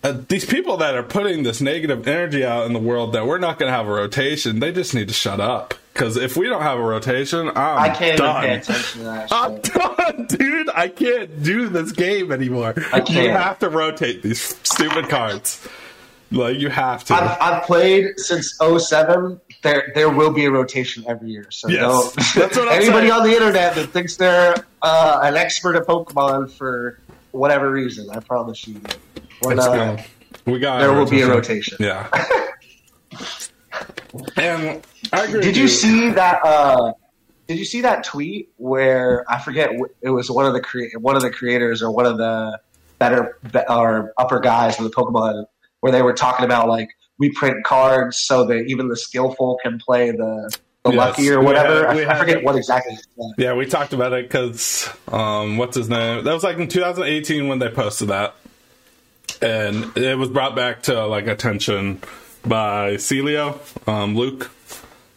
uh, 0.04 0.18
these 0.28 0.44
people 0.44 0.76
that 0.78 0.94
are 0.96 1.02
putting 1.02 1.42
this 1.42 1.60
negative 1.60 2.06
energy 2.06 2.44
out 2.44 2.66
in 2.66 2.72
the 2.72 2.78
world 2.78 3.12
that 3.14 3.26
we're 3.26 3.38
not 3.38 3.58
gonna 3.58 3.72
have 3.72 3.86
a 3.88 3.92
rotation, 3.92 4.60
they 4.60 4.72
just 4.72 4.94
need 4.94 5.08
to 5.08 5.14
shut 5.14 5.40
up. 5.40 5.74
Because 5.92 6.16
if 6.16 6.36
we 6.36 6.46
don't 6.48 6.62
have 6.62 6.78
a 6.78 6.82
rotation, 6.82 7.48
I'm 7.48 7.78
I 7.78 7.88
can't 7.88 8.18
done. 8.18 8.44
even 8.44 8.48
pay 8.48 8.60
attention 8.60 8.98
to 9.00 9.04
that. 9.06 9.28
I'm 9.32 9.60
done, 9.60 10.26
dude. 10.28 10.68
I 10.72 10.86
can't 10.88 11.42
do 11.42 11.68
this 11.68 11.90
game 11.90 12.30
anymore. 12.30 12.74
I 12.92 13.00
can't. 13.00 13.08
We 13.24 13.26
have 13.28 13.58
to 13.60 13.68
rotate 13.68 14.22
these 14.22 14.40
stupid 14.62 15.08
cards. 15.08 15.66
Like 16.30 16.58
you 16.58 16.68
have 16.68 17.02
to. 17.04 17.14
I've, 17.14 17.36
I've 17.40 17.62
played 17.64 18.20
since 18.20 18.56
07. 18.60 19.40
There 19.62 19.90
there 19.96 20.10
will 20.10 20.30
be 20.32 20.44
a 20.44 20.50
rotation 20.52 21.04
every 21.08 21.30
year. 21.30 21.46
So 21.50 21.68
Yes. 21.68 22.14
That's 22.34 22.56
what 22.56 22.68
I'm 22.68 22.74
anybody 22.82 23.08
saying. 23.08 23.20
on 23.20 23.26
the 23.26 23.32
internet 23.32 23.74
that 23.74 23.88
thinks 23.88 24.16
they're 24.16 24.54
uh, 24.82 25.20
an 25.24 25.36
expert 25.36 25.74
at 25.74 25.86
Pokemon 25.86 26.52
for 26.52 27.00
whatever 27.32 27.70
reason, 27.70 28.08
I 28.10 28.20
promise 28.20 28.66
you, 28.66 28.80
we're 29.42 29.52
It's 29.52 29.64
not. 29.66 29.74
gonna- 29.76 30.04
we 30.46 30.58
got 30.58 30.78
there 30.80 30.92
will 30.92 31.06
be 31.08 31.20
a 31.22 31.28
rotation. 31.28 31.76
Yeah. 31.80 32.08
and 34.36 34.82
I 35.12 35.24
agree. 35.24 35.40
Did 35.40 35.46
with 35.48 35.56
you 35.56 35.68
see 35.68 36.10
that? 36.10 36.40
Uh, 36.44 36.92
did 37.46 37.58
you 37.58 37.64
see 37.64 37.82
that 37.82 38.04
tweet 38.04 38.50
where 38.56 39.24
I 39.30 39.38
forget 39.40 39.70
it 40.02 40.10
was 40.10 40.30
one 40.30 40.46
of 40.46 40.52
the 40.54 40.60
crea- 40.60 40.92
one 40.98 41.16
of 41.16 41.22
the 41.22 41.30
creators 41.30 41.82
or 41.82 41.90
one 41.90 42.06
of 42.06 42.18
the 42.18 42.58
better 42.98 43.38
be- 43.52 43.60
or 43.68 44.12
upper 44.18 44.40
guys 44.40 44.78
in 44.78 44.84
the 44.84 44.90
Pokemon 44.90 45.44
where 45.80 45.92
they 45.92 46.02
were 46.02 46.12
talking 46.14 46.44
about 46.44 46.68
like 46.68 46.88
we 47.18 47.30
print 47.30 47.64
cards 47.64 48.18
so 48.18 48.44
that 48.46 48.64
even 48.68 48.88
the 48.88 48.96
skillful 48.96 49.58
can 49.62 49.78
play 49.78 50.10
the 50.10 50.50
the 50.84 50.90
Yes, 50.92 50.96
lucky 50.96 51.30
or 51.30 51.40
whatever. 51.42 51.86
had- 51.88 52.08
I, 52.08 52.14
I 52.14 52.18
forget 52.18 52.42
what 52.42 52.56
exactly. 52.56 52.96
Yeah, 53.36 53.54
we 53.54 53.66
talked 53.66 53.92
about 53.92 54.12
it 54.12 54.28
because 54.28 54.88
um, 55.10 55.56
what's 55.56 55.76
his 55.76 55.88
name? 55.88 56.24
That 56.24 56.32
was 56.32 56.44
like 56.44 56.58
in 56.58 56.68
2018 56.68 57.48
when 57.48 57.58
they 57.58 57.68
posted 57.68 58.08
that, 58.08 58.34
and 59.42 59.96
it 59.96 60.16
was 60.18 60.28
brought 60.30 60.54
back 60.56 60.82
to 60.84 61.06
like 61.06 61.26
attention 61.26 62.00
by 62.46 62.94
Celio, 62.94 63.58
um, 63.88 64.16
Luke, 64.16 64.50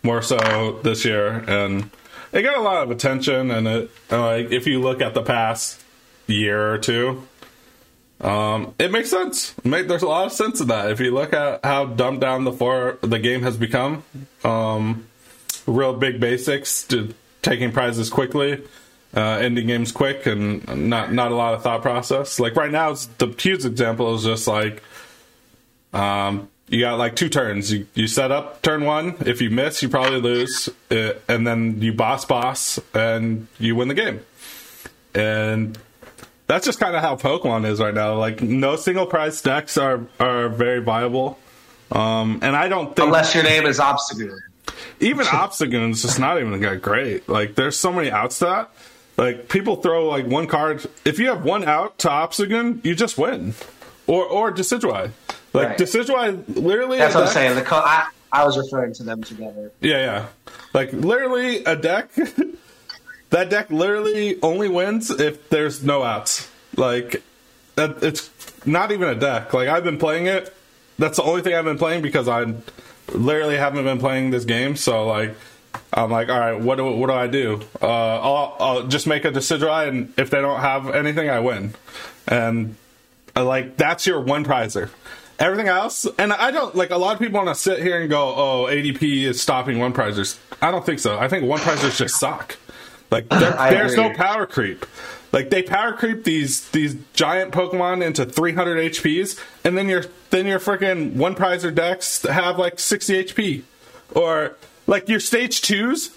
more 0.04 0.22
so 0.22 0.80
this 0.84 1.06
year, 1.06 1.44
and 1.48 1.90
it 2.34 2.42
got 2.42 2.58
a 2.58 2.62
lot 2.62 2.84
of 2.84 2.92
attention. 2.92 3.52
And 3.52 3.68
it 3.68 3.92
like 4.10 4.52
if 4.52 4.68
you 4.68 4.82
look 4.82 5.02
at 5.02 5.14
the 5.14 5.24
past 5.24 5.82
year 6.28 6.74
or 6.74 6.78
two. 6.78 7.28
Um, 8.20 8.76
it 8.78 8.92
makes 8.92 9.10
sense. 9.10 9.56
Make, 9.66 9.88
there's 9.88 10.04
a 10.04 10.08
lot 10.08 10.28
of 10.28 10.32
sense 10.32 10.62
in 10.62 10.68
that. 10.68 10.92
If 10.92 11.00
you 11.00 11.12
look 11.12 11.34
at 11.34 11.66
how 11.66 11.86
dumbed 11.86 12.22
down 12.22 12.44
the 12.44 12.52
for 12.52 13.00
the 13.02 13.18
game 13.18 13.42
has 13.42 13.58
become, 13.58 14.04
um, 14.44 15.08
real 15.66 15.94
big 15.94 16.20
basics 16.20 16.84
to 16.88 17.14
taking 17.42 17.72
prizes 17.72 18.10
quickly, 18.10 18.62
uh, 19.16 19.20
ending 19.20 19.68
games 19.68 19.92
quick, 19.92 20.26
and 20.26 20.90
not 20.90 21.12
not 21.12 21.32
a 21.32 21.36
lot 21.36 21.54
of 21.54 21.64
thought 21.64 21.82
process. 21.82 22.40
Like 22.40 22.56
right 22.56 22.72
now, 22.72 22.92
it's, 22.92 23.08
the 23.18 23.28
huge 23.28 23.66
example 23.66 24.14
is 24.16 24.24
just 24.24 24.48
like, 24.48 24.82
um, 25.94 26.50
you 26.68 26.80
got 26.82 26.98
like 26.98 27.16
two 27.16 27.30
turns. 27.30 27.72
You 27.72 27.88
you 27.94 28.08
set 28.08 28.32
up 28.32 28.62
turn 28.62 28.86
one. 28.86 29.16
If 29.26 29.42
you 29.42 29.50
miss, 29.50 29.82
you 29.82 29.90
probably 29.90 30.22
lose, 30.22 30.70
uh, 30.90 31.14
and 31.28 31.46
then 31.46 31.82
you 31.82 31.94
boss 31.94 32.26
boss, 32.26 32.80
and 32.94 33.48
you 33.60 33.76
win 33.76 33.88
the 33.88 33.94
game. 33.94 34.22
And 35.14 35.78
that's 36.48 36.66
just 36.66 36.80
kind 36.80 36.96
of 36.96 37.02
how 37.02 37.16
Pokemon 37.16 37.66
is 37.66 37.80
right 37.80 37.94
now. 37.94 38.16
Like 38.16 38.42
no 38.42 38.76
single 38.76 39.06
prize 39.06 39.42
decks 39.42 39.78
are 39.78 40.02
are 40.20 40.50
very 40.50 40.82
viable. 40.82 41.40
Um, 41.92 42.40
and 42.42 42.56
I 42.56 42.70
don't 42.70 42.96
think 42.96 43.08
Unless 43.08 43.36
your 43.36 43.44
name 43.44 43.66
is 43.66 43.80
Obstagoon. 43.80 44.40
Even 45.00 45.26
Obstagoon's 45.26 46.02
just 46.02 46.20
not 46.20 46.40
even 46.40 46.60
that 46.60 46.82
great. 46.82 47.28
Like, 47.30 47.56
there's 47.56 47.78
so 47.78 47.92
many 47.92 48.12
outs 48.12 48.40
to 48.40 48.46
that. 48.46 48.72
Like, 49.18 49.50
people 49.50 49.76
throw 49.78 50.08
like 50.08 50.26
one 50.26 50.48
card. 50.48 50.86
If 51.06 51.20
you 51.20 51.28
have 51.28 51.44
one 51.44 51.64
out 51.64 51.98
to 52.00 52.10
Obstagoon, 52.10 52.84
you 52.84 52.96
just 52.96 53.18
win. 53.18 53.54
Or 54.08 54.26
or 54.26 54.52
Decidueye. 54.52 55.12
Like 55.54 55.70
Right. 55.70 55.78
Decidueye, 55.78 56.44
literally. 56.56 56.98
That's 56.98 57.14
what 57.14 57.26
I'm 57.26 57.30
saying. 57.30 57.56
The 57.56 57.62
co- 57.62 57.76
I, 57.78 58.08
I 58.32 58.46
was 58.46 58.58
referring 58.58 58.94
to 58.96 59.04
them 59.04 59.22
together. 59.24 59.72
Yeah, 59.82 59.98
yeah. 59.98 60.26
Like 60.74 60.94
literally 60.94 61.64
a 61.66 61.76
deck. 61.76 62.10
that 63.30 63.50
deck 63.50 63.70
literally 63.70 64.42
only 64.42 64.70
wins 64.70 65.10
if 65.12 65.50
there's 65.50 65.84
no 65.84 66.04
outs. 66.04 66.50
Like 66.78 67.22
that, 67.76 68.02
it's 68.02 68.30
not 68.66 68.92
even 68.92 69.10
a 69.10 69.16
deck. 69.16 69.54
Like 69.54 69.68
I've 69.68 69.84
been 69.84 69.98
playing 69.98 70.28
it. 70.28 70.56
That's 70.98 71.18
the 71.18 71.24
only 71.24 71.42
thing 71.42 71.54
I've 71.54 71.66
been 71.66 71.78
playing 71.78 72.02
because 72.02 72.28
I 72.28 72.54
literally 73.10 73.58
haven't 73.58 73.84
been 73.84 74.00
playing 74.00 74.32
this 74.32 74.46
game. 74.46 74.76
So 74.76 75.06
like. 75.06 75.36
I'm 75.94 76.12
like, 76.12 76.30
all 76.30 76.40
right, 76.40 76.60
what 76.60 76.76
do 76.78 76.86
what 76.86 77.08
do 77.08 77.14
I 77.14 77.28
do? 77.28 77.62
Uh, 77.82 77.86
I'll, 77.88 78.58
I'll 78.60 78.88
just 78.88 79.08
make 79.08 79.26
a 79.26 79.32
Decidueye, 79.32 79.88
and 79.88 80.14
if 80.18 80.30
they 80.30 80.42
don't 80.42 80.60
have 80.60 80.90
anything, 80.94 81.30
I 81.30 81.40
win. 81.40 81.74
And 82.28 82.76
uh, 83.36 83.46
like 83.46 83.78
that's 83.78 84.06
your 84.06 84.20
one 84.22 84.44
prizer. 84.46 84.90
Everything 85.40 85.68
else, 85.68 86.06
and 86.20 86.32
I 86.34 86.52
don't 86.52 86.76
like 86.76 86.92
a 86.92 86.98
lot 86.98 87.14
of 87.14 87.20
people 87.20 87.44
want 87.44 87.56
to 87.56 87.62
sit 87.62 87.82
here 87.82 88.00
and 88.00 88.10
go, 88.10 88.36
"Oh, 88.36 88.68
ADP 88.70 89.24
is 89.24 89.42
stopping 89.42 89.80
one 89.80 89.94
prizers." 89.94 90.38
I 90.62 90.72
don't 90.72 90.86
think 90.86 91.00
so. 91.00 91.18
I 91.18 91.28
think 91.28 91.46
one 91.46 91.60
prizers 91.60 91.98
just 91.98 92.20
suck. 92.20 92.58
Like 93.10 93.28
there, 93.30 93.52
there's 93.52 93.96
no 93.96 94.14
power 94.14 94.46
creep. 94.46 94.86
Like 95.32 95.50
they 95.50 95.64
power 95.64 95.94
creep 95.94 96.24
these 96.24 96.70
these 96.70 96.96
giant 97.14 97.54
Pokemon 97.54 98.06
into 98.06 98.26
300 98.26 98.92
HPs, 98.92 99.40
and 99.64 99.78
then 99.78 99.88
your 99.88 100.06
then 100.30 100.46
your 100.46 100.60
freaking 100.60 101.16
one 101.16 101.36
prizer 101.36 101.74
decks 101.74 102.24
have 102.24 102.60
like 102.60 102.80
60 102.80 103.24
HP, 103.24 103.64
or 104.14 104.58
like 104.88 105.08
your 105.08 105.20
stage 105.20 105.62
twos 105.62 106.12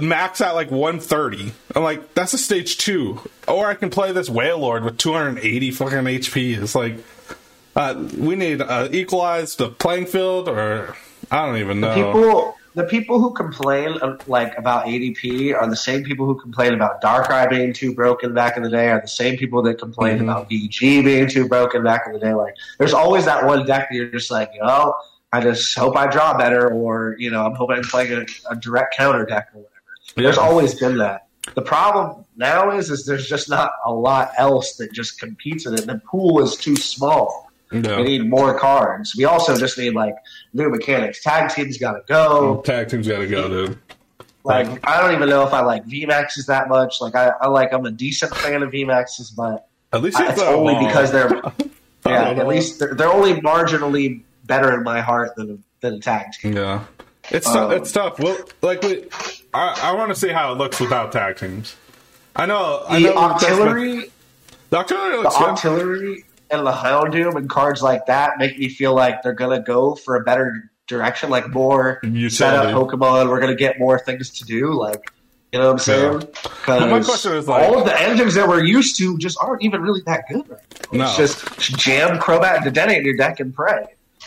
max 0.00 0.40
at 0.40 0.54
like 0.54 0.70
130. 0.70 1.52
I'm 1.74 1.82
like, 1.82 2.14
that's 2.14 2.32
a 2.32 2.38
stage 2.38 2.78
two. 2.78 3.20
Or 3.46 3.66
I 3.66 3.74
can 3.74 3.90
play 3.90 4.12
this 4.12 4.28
Wailord 4.28 4.84
with 4.84 4.98
280 4.98 5.70
fucking 5.70 5.98
HP. 5.98 6.62
It's 6.62 6.74
like, 6.74 6.98
uh, 7.76 8.08
we 8.16 8.36
need 8.36 8.60
uh, 8.60 8.88
equalized 8.90 9.58
the 9.58 9.70
playing 9.70 10.06
field, 10.06 10.48
or 10.48 10.96
I 11.30 11.46
don't 11.46 11.58
even 11.58 11.80
know. 11.80 11.94
People, 11.94 12.57
the 12.78 12.84
people 12.84 13.18
who 13.18 13.32
complain 13.34 13.98
uh, 14.02 14.16
like 14.28 14.56
about 14.56 14.86
ADP 14.86 15.52
are 15.52 15.68
the 15.68 15.74
same 15.74 16.04
people 16.04 16.26
who 16.26 16.38
complain 16.38 16.74
about 16.74 17.02
Darkrai 17.02 17.50
being 17.50 17.72
too 17.72 17.92
broken 17.92 18.32
back 18.32 18.56
in 18.56 18.62
the 18.62 18.70
day. 18.70 18.88
Are 18.88 19.00
the 19.00 19.08
same 19.08 19.36
people 19.36 19.62
that 19.64 19.80
complain 19.80 20.18
Mm-hmm. 20.18 20.28
about 20.28 20.48
VG 20.48 21.04
being 21.04 21.28
too 21.28 21.48
broken 21.48 21.82
back 21.82 22.04
in 22.06 22.12
the 22.12 22.20
day. 22.20 22.34
Like, 22.34 22.54
there's 22.78 22.94
always 22.94 23.24
that 23.24 23.44
one 23.44 23.66
deck 23.66 23.88
that 23.90 23.96
you're 23.96 24.10
just 24.10 24.30
like, 24.30 24.50
you 24.54 24.60
know, 24.60 24.94
I 25.32 25.40
just 25.40 25.76
hope 25.76 25.96
I 25.96 26.06
draw 26.06 26.38
better, 26.38 26.72
or 26.72 27.16
you 27.18 27.32
know, 27.32 27.44
I'm 27.44 27.54
hoping 27.56 27.78
I'm 27.78 27.82
playing 27.82 28.12
a, 28.12 28.24
a 28.52 28.56
direct 28.56 28.96
counter 28.96 29.26
deck 29.26 29.48
or 29.54 29.62
whatever. 29.62 29.74
There's 30.14 30.38
always 30.38 30.74
been 30.76 30.98
that. 30.98 31.26
The 31.56 31.62
problem 31.62 32.24
now 32.36 32.70
is, 32.70 32.90
is 32.90 33.04
there's 33.04 33.28
just 33.28 33.50
not 33.50 33.72
a 33.84 33.92
lot 33.92 34.30
else 34.38 34.76
that 34.76 34.92
just 34.92 35.18
competes 35.18 35.66
with 35.66 35.80
it. 35.80 35.86
The 35.86 36.00
pool 36.06 36.40
is 36.42 36.54
too 36.56 36.76
small. 36.76 37.47
Yeah. 37.72 37.96
We 37.98 38.02
need 38.04 38.28
more 38.28 38.58
cards. 38.58 39.14
We 39.16 39.24
also 39.24 39.56
just 39.56 39.76
need 39.78 39.94
like 39.94 40.14
new 40.54 40.68
mechanics. 40.70 41.22
Tag 41.22 41.50
teams 41.54 41.76
got 41.78 41.92
to 41.92 42.02
go. 42.08 42.62
Tag 42.64 42.88
teams 42.88 43.06
got 43.06 43.18
to 43.18 43.26
go, 43.26 43.48
dude. 43.48 43.78
Like 44.44 44.86
I 44.86 45.00
don't 45.00 45.14
even 45.14 45.28
know 45.28 45.46
if 45.46 45.52
I 45.52 45.60
like 45.60 45.84
VMAXs 45.86 46.46
that 46.46 46.68
much. 46.68 47.00
Like 47.00 47.14
I, 47.14 47.32
I 47.40 47.48
like 47.48 47.72
I'm 47.72 47.84
a 47.84 47.90
decent 47.90 48.34
fan 48.34 48.62
of 48.62 48.70
VMAXs, 48.70 49.36
but 49.36 49.68
At 49.92 50.02
least 50.02 50.18
it's 50.20 50.32
it's 50.32 50.42
only 50.42 50.74
because 50.86 51.12
they're 51.12 51.28
yeah. 52.06 52.32
know. 52.32 52.40
At 52.40 52.46
least 52.46 52.78
they're, 52.78 52.94
they're 52.94 53.12
only 53.12 53.34
marginally 53.42 54.22
better 54.44 54.72
in 54.74 54.82
my 54.84 55.00
heart 55.02 55.34
than 55.36 55.62
than 55.80 55.94
a 55.94 56.00
tag 56.00 56.32
team. 56.32 56.54
Yeah, 56.56 56.84
it's 57.30 57.46
Um, 57.46 57.68
tou- 57.70 57.76
it's 57.76 57.92
tough. 57.92 58.18
Well, 58.18 58.38
like 58.62 58.80
we, 58.82 59.04
I, 59.52 59.78
I 59.82 59.92
want 59.94 60.08
to 60.10 60.14
see 60.14 60.28
how 60.30 60.52
it 60.52 60.56
looks 60.56 60.80
without 60.80 61.12
tag 61.12 61.36
teams. 61.36 61.76
I 62.34 62.46
know. 62.46 62.84
I 62.88 63.00
The 63.02 63.08
know 63.08 63.28
that's 63.28 63.44
artillery, 63.44 64.10
the 64.70 64.76
artillery 64.78 65.22
the 65.22 65.28
artillery, 65.28 66.24
and 66.50 66.66
the 66.66 66.72
Houndoom 66.72 67.36
and 67.36 67.48
cards 67.48 67.82
like 67.82 68.06
that 68.06 68.38
make 68.38 68.58
me 68.58 68.68
feel 68.68 68.94
like 68.94 69.22
they're 69.22 69.32
gonna 69.32 69.60
go 69.60 69.94
for 69.94 70.16
a 70.16 70.22
better 70.24 70.70
direction, 70.86 71.28
like 71.30 71.48
more 71.50 72.00
Utility. 72.02 72.30
setup 72.30 72.74
Pokemon. 72.74 73.28
We're 73.28 73.40
gonna 73.40 73.54
get 73.54 73.78
more 73.78 73.98
things 73.98 74.30
to 74.38 74.44
do, 74.44 74.72
like. 74.72 75.12
You 75.52 75.58
know 75.60 75.64
what 75.68 75.72
I'm 75.72 75.78
saying? 75.78 76.12
Well, 76.66 76.80
my 76.80 76.98
'Cause 76.98 77.06
question 77.06 77.32
is, 77.32 77.48
like- 77.48 77.66
all 77.66 77.78
of 77.78 77.86
the 77.86 77.98
engines 77.98 78.34
that 78.34 78.46
we're 78.46 78.62
used 78.62 78.98
to 78.98 79.16
just 79.16 79.38
aren't 79.40 79.62
even 79.62 79.80
really 79.80 80.02
that 80.04 80.24
good 80.28 80.46
right 80.46 80.60
now. 80.92 80.98
No. 80.98 81.04
It's 81.06 81.16
just 81.16 81.58
jam 81.78 82.18
Crobat 82.18 82.66
and 82.66 82.66
Dedenne 82.76 82.98
in 82.98 83.04
your 83.06 83.16
deck 83.16 83.40
and 83.40 83.54
pray. 83.54 83.86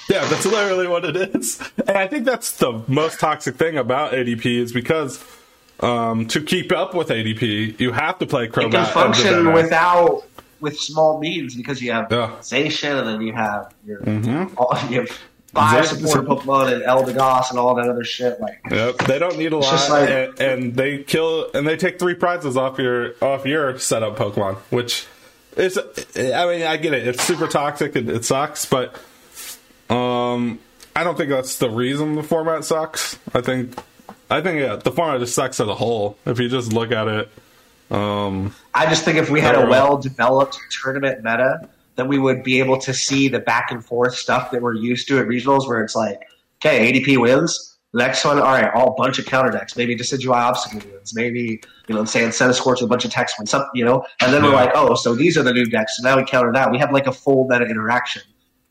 Yeah, 0.10 0.26
that's 0.26 0.48
literally 0.48 0.88
what 0.88 1.06
it 1.06 1.16
is. 1.16 1.62
And 1.88 1.96
I 1.96 2.08
think 2.08 2.26
that's 2.26 2.54
the 2.54 2.82
most 2.88 3.20
toxic 3.20 3.54
thing 3.56 3.78
about 3.78 4.14
ADP 4.14 4.48
is 4.64 4.72
because 4.74 5.24
um, 5.82 6.26
to 6.28 6.42
keep 6.42 6.72
up 6.72 6.96
with 6.96 7.10
ADP, 7.10 7.80
you 7.80 7.92
have 7.92 8.18
to 8.18 8.26
play 8.26 8.48
Crobat. 8.48 8.66
It 8.68 8.72
can 8.72 8.86
function 8.88 9.54
without 9.54 10.24
with 10.62 10.80
small 10.80 11.20
means 11.20 11.56
because 11.56 11.82
you 11.82 11.92
have 11.92 12.08
Yeah. 12.12 12.18
Mm-hmm. 12.40 12.40
Zacian 12.42 13.00
and 13.00 13.08
then 13.08 13.22
you 13.22 13.34
have 13.34 13.74
your 13.86 14.00
all, 14.58 14.78
you 14.90 15.02
have 15.02 15.10
five 15.54 15.86
Zacian- 15.86 16.08
supporter 16.08 16.24
Pokemon 16.24 16.74
and 16.74 16.84
Eldegoss 16.84 17.50
and 17.50 17.60
all 17.60 17.76
that 17.76 17.90
other 17.90 18.04
shit. 18.04 18.40
Like 18.40 18.62
Yep, 18.70 18.98
they 19.00 19.20
don't 19.20 19.38
need 19.38 19.52
a 19.54 19.58
lot, 19.58 19.90
like- 19.90 20.10
and, 20.10 20.40
and 20.40 20.76
they 20.76 21.04
kill 21.04 21.52
and 21.54 21.68
they 21.68 21.76
take 21.78 22.00
three 22.00 22.14
prizes 22.16 22.56
off 22.58 22.78
your 22.80 23.14
off 23.22 23.46
your 23.46 23.78
setup 23.80 24.16
Pokemon, 24.18 24.56
which 24.70 25.06
is 25.58 25.78
I 26.16 26.46
mean 26.46 26.64
I 26.64 26.78
get 26.78 26.94
it, 26.94 27.08
it's 27.08 27.22
super 27.24 27.48
toxic, 27.48 27.96
it, 27.96 28.08
it 28.08 28.24
sucks, 28.24 28.66
but 28.66 28.96
um, 29.90 30.60
I 30.96 31.04
don't 31.04 31.18
think 31.18 31.30
that's 31.30 31.58
the 31.58 31.70
reason 31.70 32.16
the 32.16 32.24
format 32.24 32.64
sucks. 32.64 33.18
I 33.34 33.42
think 33.42 33.78
I 34.30 34.40
think 34.42 34.60
yeah, 34.62 34.78
the 34.78 34.92
format 34.92 35.20
just 35.20 35.36
sucks 35.36 35.60
as 35.60 35.68
a 35.68 35.76
whole. 35.76 36.18
If 36.26 36.40
you 36.40 36.48
just 36.48 36.72
look 36.72 36.92
at 36.92 37.08
it, 37.10 37.30
um, 37.92 38.56
I 38.74 38.86
just 38.88 39.04
think 39.04 39.18
if 39.18 39.30
we 39.30 39.42
had 39.42 39.56
a 39.56 39.68
well 39.68 39.98
developed 39.98 40.58
tournament 40.82 41.24
meta, 41.24 41.70
then 41.96 42.08
we 42.08 42.18
would 42.18 42.44
be 42.44 42.60
able 42.60 42.78
to 42.80 42.94
see 42.94 43.28
the 43.28 43.40
back 43.40 43.72
and 43.72 43.84
forth 43.84 44.16
stuff 44.16 44.52
that 44.52 44.62
we're 44.62 44.76
used 44.76 45.08
to 45.10 45.20
at 45.20 45.28
regionals, 45.28 45.68
where 45.68 45.84
it's 45.84 45.96
like, 45.96 46.22
okay, 46.60 46.92
ADP 46.92 47.20
wins. 47.20 47.68
Next 47.94 48.24
one, 48.24 48.38
all 48.38 48.46
right, 48.46 48.72
all 48.74 48.96
bunch 48.96 49.20
of 49.20 49.26
counter 49.26 49.52
decks. 49.52 49.76
Maybe 49.76 49.98
Decidueye 49.98 50.54
Obstagoon 50.54 50.90
wins. 50.94 51.14
Maybe, 51.14 51.62
you 51.88 51.96
know 51.96 52.00
I'm 52.00 52.08
saying, 52.08 52.30
Centiskorch 52.30 52.76
with 52.76 52.84
a 52.84 52.88
bunch 52.88 53.04
of 53.04 53.12
text 53.12 53.36
wins. 53.38 53.50
Some, 53.50 53.66
you 53.74 53.84
know, 53.84 54.06
and 54.22 54.34
then 54.34 54.44
we're 54.44 54.54
like, 54.54 54.72
oh, 54.74 54.96
so 54.96 55.14
these 55.14 55.38
are 55.38 55.44
the 55.44 55.52
new 55.52 55.66
decks. 55.66 55.98
So 55.98 56.08
now 56.08 56.16
we 56.16 56.24
counter 56.24 56.54
that. 56.54 56.72
We 56.72 56.78
have 56.78 56.94
like 56.94 57.08
a 57.08 57.12
full 57.12 57.48
meta 57.50 57.66
interaction. 57.66 58.22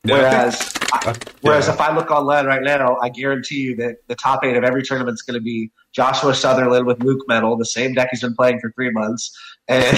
Yeah, 0.03 0.15
I 0.15 0.17
whereas, 0.17 0.69
think- 0.69 0.93
I, 1.05 1.09
uh, 1.11 1.13
whereas 1.41 1.67
yeah. 1.67 1.73
if 1.75 1.81
I 1.81 1.95
look 1.95 2.09
online 2.09 2.47
right 2.47 2.63
now, 2.63 2.97
I 2.99 3.09
guarantee 3.09 3.61
you 3.61 3.75
that 3.75 3.97
the 4.07 4.15
top 4.15 4.43
eight 4.43 4.57
of 4.57 4.63
every 4.63 4.81
tournament 4.81 5.13
is 5.13 5.21
going 5.21 5.39
to 5.39 5.43
be 5.43 5.71
Joshua 5.93 6.33
Sutherland 6.33 6.85
with 6.85 6.99
LucMetal, 6.99 7.57
the 7.57 7.65
same 7.65 7.93
deck 7.93 8.09
he's 8.11 8.21
been 8.21 8.35
playing 8.35 8.59
for 8.59 8.71
three 8.71 8.91
months, 8.91 9.37
and 9.67 9.83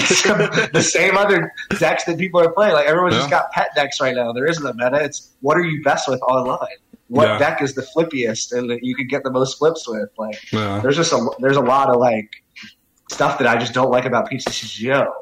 the 0.72 0.82
same 0.82 1.16
other 1.16 1.52
decks 1.78 2.04
that 2.04 2.18
people 2.18 2.40
are 2.40 2.50
playing. 2.52 2.74
Like 2.74 2.86
everyone's 2.86 3.14
just 3.16 3.30
got 3.30 3.50
pet 3.52 3.68
decks 3.76 4.00
right 4.00 4.14
now. 4.14 4.32
There 4.32 4.46
isn't 4.46 4.66
a 4.66 4.74
meta. 4.74 5.02
It's 5.04 5.30
what 5.40 5.56
are 5.56 5.64
you 5.64 5.82
best 5.82 6.08
with 6.08 6.20
online? 6.22 6.66
What 7.08 7.28
Yeah. 7.28 7.38
deck 7.38 7.62
is 7.62 7.74
the 7.74 7.82
flippiest 7.82 8.52
and 8.56 8.68
that 8.70 8.82
you 8.82 8.94
can 8.96 9.06
get 9.06 9.22
the 9.24 9.30
most 9.30 9.58
flips 9.58 9.86
with? 9.88 10.08
Like 10.18 10.52
Yeah. 10.52 10.80
there's 10.80 10.96
just 10.96 11.12
a 11.12 11.30
there's 11.38 11.56
a 11.56 11.60
lot 11.62 11.90
of 11.90 11.96
like 12.00 12.30
stuff 13.10 13.38
that 13.38 13.46
I 13.46 13.56
just 13.56 13.72
don't 13.74 13.90
like 13.90 14.04
about 14.04 14.30
PTCGO 14.30 15.12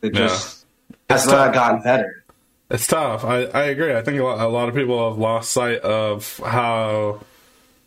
that 0.00 0.14
Yeah. 0.14 0.26
just 0.26 0.66
has 1.08 1.24
It's 1.24 1.32
not 1.32 1.54
gotten 1.54 1.80
better. 1.82 2.24
It's 2.70 2.86
tough. 2.86 3.24
I, 3.24 3.44
I 3.44 3.62
agree. 3.64 3.94
I 3.94 4.02
think 4.02 4.20
a 4.20 4.24
lot, 4.24 4.40
a 4.40 4.48
lot 4.48 4.68
of 4.68 4.74
people 4.74 5.08
have 5.08 5.18
lost 5.18 5.52
sight 5.52 5.78
of 5.80 6.38
how 6.44 7.20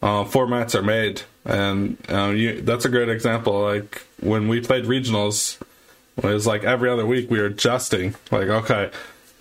uh, 0.02 0.24
formats 0.24 0.76
are 0.76 0.82
made, 0.82 1.22
and 1.46 1.98
um, 2.10 2.36
you, 2.36 2.62
that's 2.62 2.86
a 2.86 2.90
great 2.90 3.10
example. 3.10 3.62
Like 3.62 4.04
when 4.20 4.48
we 4.48 4.62
played 4.62 4.86
regionals, 4.86 5.62
it 6.18 6.24
was 6.24 6.48
like 6.48 6.64
every 6.64 6.90
other 6.90 7.06
week 7.06 7.30
we 7.30 7.40
were 7.40 7.46
adjusting. 7.46 8.16
Like 8.32 8.48
okay, 8.48 8.92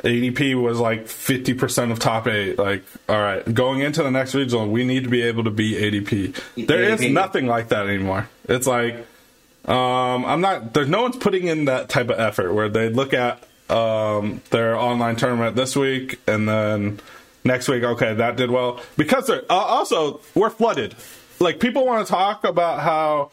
ADP 0.02 0.60
was 0.60 0.78
like 0.78 1.08
fifty 1.08 1.54
percent 1.54 1.92
of 1.92 1.98
top 1.98 2.26
eight. 2.26 2.58
Like 2.58 2.84
all 3.08 3.20
right, 3.20 3.54
going 3.54 3.80
into 3.80 4.02
the 4.02 4.10
next 4.10 4.34
regional, 4.34 4.68
we 4.68 4.84
need 4.84 5.04
to 5.04 5.10
be 5.10 5.22
able 5.22 5.44
to 5.44 5.50
beat 5.50 5.78
ADP. 5.78 6.66
There 6.66 6.82
is 6.82 7.00
ADP. 7.00 7.12
nothing 7.12 7.46
like 7.46 7.68
that 7.68 7.86
anymore. 7.86 8.28
It's 8.48 8.66
like 8.66 9.06
um, 9.64 10.24
I'm 10.24 10.40
not. 10.40 10.74
There's 10.74 10.88
no 10.88 11.02
one's 11.02 11.16
putting 11.16 11.46
in 11.46 11.66
that 11.66 11.88
type 11.88 12.08
of 12.08 12.18
effort 12.18 12.52
where 12.52 12.68
they 12.68 12.88
look 12.88 13.12
at 13.12 13.42
um, 13.68 14.40
their 14.50 14.76
online 14.76 15.16
tournament 15.16 15.56
this 15.56 15.76
week 15.76 16.18
and 16.26 16.48
then 16.48 17.00
next 17.44 17.68
week. 17.68 17.82
Okay, 17.82 18.14
that 18.14 18.36
did 18.36 18.50
well 18.50 18.80
because 18.96 19.30
uh, 19.30 19.42
also 19.48 20.20
we're 20.34 20.50
flooded. 20.50 20.94
Like 21.38 21.60
people 21.60 21.86
want 21.86 22.06
to 22.06 22.10
talk 22.10 22.44
about 22.44 22.80
how 22.80 23.30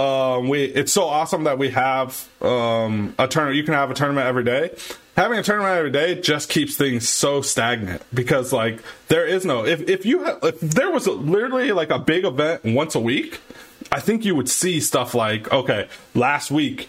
um, 0.00 0.48
we 0.48 0.64
it's 0.64 0.92
so 0.92 1.04
awesome 1.04 1.44
that 1.44 1.58
we 1.58 1.70
have 1.70 2.28
um, 2.42 3.14
a 3.18 3.28
tournament. 3.28 3.56
You 3.56 3.64
can 3.64 3.74
have 3.74 3.90
a 3.90 3.94
tournament 3.94 4.26
every 4.26 4.44
day. 4.44 4.74
Having 5.16 5.38
a 5.38 5.42
tournament 5.44 5.76
every 5.76 5.92
day 5.92 6.20
just 6.20 6.48
keeps 6.48 6.76
things 6.76 7.08
so 7.08 7.40
stagnant 7.40 8.02
because 8.12 8.52
like 8.52 8.80
there 9.06 9.24
is 9.24 9.44
no 9.44 9.64
if 9.64 9.88
if 9.88 10.04
you 10.04 10.24
ha- 10.24 10.38
if 10.42 10.58
there 10.60 10.90
was 10.90 11.06
literally 11.06 11.70
like 11.70 11.90
a 11.90 11.98
big 12.00 12.24
event 12.24 12.64
once 12.64 12.96
a 12.96 13.00
week, 13.00 13.40
I 13.92 14.00
think 14.00 14.24
you 14.24 14.34
would 14.34 14.48
see 14.48 14.80
stuff 14.80 15.14
like 15.14 15.52
okay, 15.52 15.88
last 16.14 16.50
week 16.50 16.88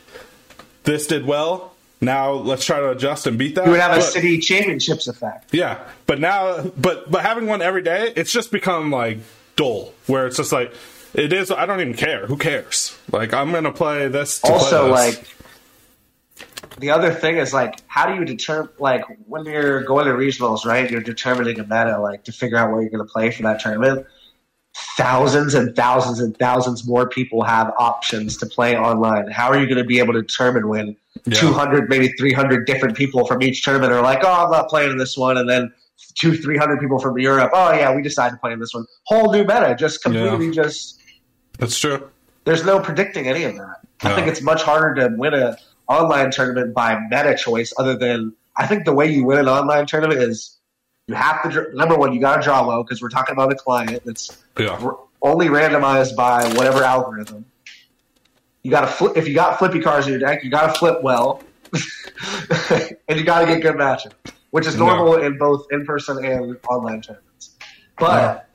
this 0.86 1.06
did 1.06 1.26
well. 1.26 1.75
Now 2.02 2.32
let's 2.34 2.66
try 2.66 2.80
to 2.80 2.92
adjust 2.92 3.26
and 3.28 3.38
beat 3.38 3.56
that. 3.56 3.66
You 3.66 3.72
would 3.72 3.80
have 3.80 3.94
a 3.94 3.96
But- 3.96 4.04
city 4.04 4.38
championships 4.40 5.08
effect. 5.08 5.54
yeah, 5.54 5.80
but 6.06 6.20
now, 6.20 6.62
but 6.78 7.10
but 7.10 7.22
having 7.22 7.48
one 7.48 7.62
every 7.62 7.82
day, 7.82 8.12
it's 8.16 8.32
just 8.32 8.52
become 8.52 8.92
like 8.92 9.20
dull. 9.56 9.94
Where 10.08 10.28
it's 10.28 10.38
just 10.38 10.52
like 10.52 10.74
it 11.14 11.32
is. 11.32 11.52
I 11.52 11.66
don't 11.66 11.80
even 11.80 11.94
care. 11.94 12.26
Who 12.28 12.38
cares? 12.38 12.98
Like 13.12 13.34
I'm 13.34 13.52
gonna 13.52 13.72
play 13.72 14.08
this. 14.10 14.40
To 14.42 14.52
also 14.52 14.90
play 14.92 15.12
this. 15.12 15.18
like 15.18 15.32
the 16.80 16.90
other 16.92 17.14
thing 17.14 17.38
is 17.38 17.54
like 17.54 17.80
how 17.88 18.06
do 18.08 18.16
you 18.20 18.26
determine 18.26 18.70
like 18.80 19.06
when 19.28 19.46
you're 19.46 19.82
going 19.84 20.06
to 20.08 20.12
regionals 20.12 20.66
right 20.66 20.92
you're 20.92 21.00
determining 21.00 21.58
a 21.60 21.64
meta 21.64 21.98
like 22.02 22.26
to 22.26 22.34
figure 22.34 22.58
out 22.58 22.70
what 22.72 22.80
you're 22.80 22.90
going 22.90 23.06
to 23.06 23.10
play 23.12 23.32
for 23.32 23.44
that 23.44 23.62
tournament 23.62 24.06
thousands 24.98 25.54
and 25.54 25.76
thousands 25.76 26.20
and 26.20 26.38
thousands 26.38 26.86
more 26.88 27.08
people 27.08 27.44
have 27.44 27.72
options 27.78 28.38
to 28.38 28.46
play 28.46 28.78
online 28.78 29.30
how 29.32 29.48
are 29.50 29.58
you 29.60 29.66
going 29.66 29.78
to 29.78 29.84
be 29.86 30.00
able 30.00 30.14
to 30.14 30.22
determine 30.22 30.68
when 30.68 30.96
Yeah. 31.26 31.40
200 31.40 31.90
maybe 31.90 32.10
300 32.20 32.66
different 32.68 32.98
people 32.98 33.26
from 33.26 33.42
each 33.42 33.64
tournament 33.64 33.94
are 33.94 34.02
like 34.02 34.20
oh 34.24 34.46
i'm 34.46 34.52
not 34.52 34.68
playing 34.70 34.92
in 34.92 34.98
this 34.98 35.18
one 35.18 35.38
and 35.38 35.50
then 35.50 35.72
two 36.16 36.36
300 36.36 36.80
people 36.80 37.00
from 37.00 37.18
europe 37.18 37.52
oh 37.54 37.72
yeah 37.72 37.96
we 37.96 38.02
decided 38.02 38.36
to 38.36 38.40
play 38.42 38.52
in 38.52 38.60
this 38.60 38.74
one 38.74 38.86
whole 39.06 39.32
new 39.32 39.44
meta 39.46 39.76
just 39.80 40.04
completely 40.04 40.52
just 40.52 41.00
that's 41.58 41.80
true. 41.80 42.10
there's 42.44 42.66
no 42.66 42.80
predicting 42.82 43.28
any 43.30 43.46
of 43.46 43.56
that. 43.56 43.78
I 44.04 44.14
think 44.14 44.28
it's 44.28 44.42
much 44.42 44.62
harder 44.62 44.94
to 44.96 45.16
win 45.16 45.34
a 45.34 45.58
online 45.88 46.32
tournament 46.32 46.74
by 46.74 47.00
meta 47.10 47.34
choice. 47.38 47.74
Other 47.78 47.96
than 47.96 48.34
I 48.58 48.68
think 48.68 48.84
the 48.84 48.94
way 48.94 49.10
you 49.10 49.24
win 49.26 49.38
an 49.38 49.48
online 49.48 49.86
tournament 49.86 50.20
is 50.20 50.55
you 51.08 51.16
have 51.16 51.44
to 51.52 51.70
number 51.76 51.96
one 51.96 52.14
you 52.14 52.20
got 52.20 52.38
to 52.38 52.42
draw 52.42 52.62
low 52.62 52.84
because 52.84 53.02
we're 53.02 53.10
talking 53.10 53.34
about 53.34 53.52
a 53.52 53.56
client 53.56 54.02
that's 54.06 54.44
Yeah, 54.58 54.78
r- 54.82 54.98
only 55.22 55.48
randomized 55.48 56.16
by 56.16 56.44
whatever 56.54 56.84
algorithm. 56.84 57.46
You 58.64 58.72
got 58.72 58.82
to 58.82 58.88
flip 58.88 59.16
if 59.16 59.28
you 59.28 59.36
got 59.36 59.60
flippy 59.60 59.80
cards 59.80 60.08
in 60.08 60.14
your 60.14 60.20
deck. 60.20 60.44
You 60.44 60.50
got 60.50 60.74
to 60.74 60.80
flip 60.80 61.04
well, 61.04 61.44
and 63.08 63.20
you 63.20 63.24
got 63.24 63.42
to 63.42 63.46
get 63.48 63.62
good 63.62 63.76
matchup, 63.76 64.14
which 64.50 64.66
is 64.66 64.76
normal 64.76 65.18
in 65.18 65.38
both 65.38 65.68
in 65.72 65.86
person 65.86 66.24
and 66.26 66.58
online 66.70 67.02
tournaments. 67.02 67.56
But 68.00 68.50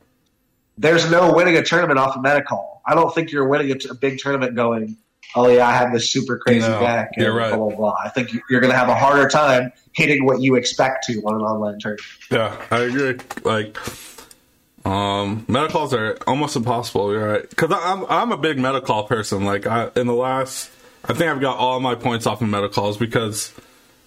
there's 0.77 1.09
no 1.11 1.33
winning 1.33 1.57
a 1.57 1.63
tournament 1.63 1.99
off 1.99 2.17
a 2.17 2.21
meta 2.21 2.43
call. 2.43 2.83
I 2.85 2.95
don't 2.97 3.15
think 3.15 3.31
you're 3.31 3.47
winning 3.47 3.71
a, 3.71 3.77
t- 3.77 3.89
a 3.89 3.95
big 3.95 4.19
tournament 4.19 4.57
going, 4.57 4.97
oh 5.37 5.49
yeah, 5.49 5.69
I 5.69 5.73
have 5.73 5.93
this 5.93 6.11
super 6.11 6.39
crazy 6.39 6.67
No, 6.67 6.81
deck. 6.81 7.11
And 7.17 7.33
right. 7.33 7.55
Blah 7.55 7.69
blah 7.69 7.77
blah. 7.77 7.95
I 8.05 8.09
think 8.09 8.33
you're 8.51 8.61
going 8.61 8.73
to 8.73 8.77
have 8.79 8.89
a 8.89 8.97
harder 8.97 9.29
time 9.29 9.71
hitting 10.01 10.25
what 10.25 10.41
you 10.41 10.55
expect 10.55 11.05
to 11.05 11.21
on 11.23 11.35
an 11.35 11.43
online 11.43 11.79
tournament. 11.79 12.03
yeah, 12.31 12.57
I 12.71 12.79
agree. 12.81 13.19
Like, 13.45 13.77
um, 14.85 15.45
meta 15.47 15.69
calls 15.69 15.93
are 15.93 16.19
almost 16.27 16.57
impossible. 16.57 17.13
You're 17.13 17.33
right 17.33 17.49
because 17.49 17.71
I'm 17.73 18.05
I'm 18.09 18.33
a 18.33 18.39
big 18.39 18.57
meta 18.57 18.81
call 18.81 19.05
person. 19.05 19.45
Like, 19.45 19.67
I 19.67 19.91
in 19.97 20.07
the 20.07 20.15
last, 20.15 20.71
I 21.05 21.13
think 21.13 21.31
I've 21.31 21.41
got 21.41 21.59
all 21.59 21.81
my 21.81 21.95
points 21.95 22.27
off 22.27 22.41
of 22.41 22.49
meta 22.49 22.69
calls 22.69 22.97
because 22.97 23.53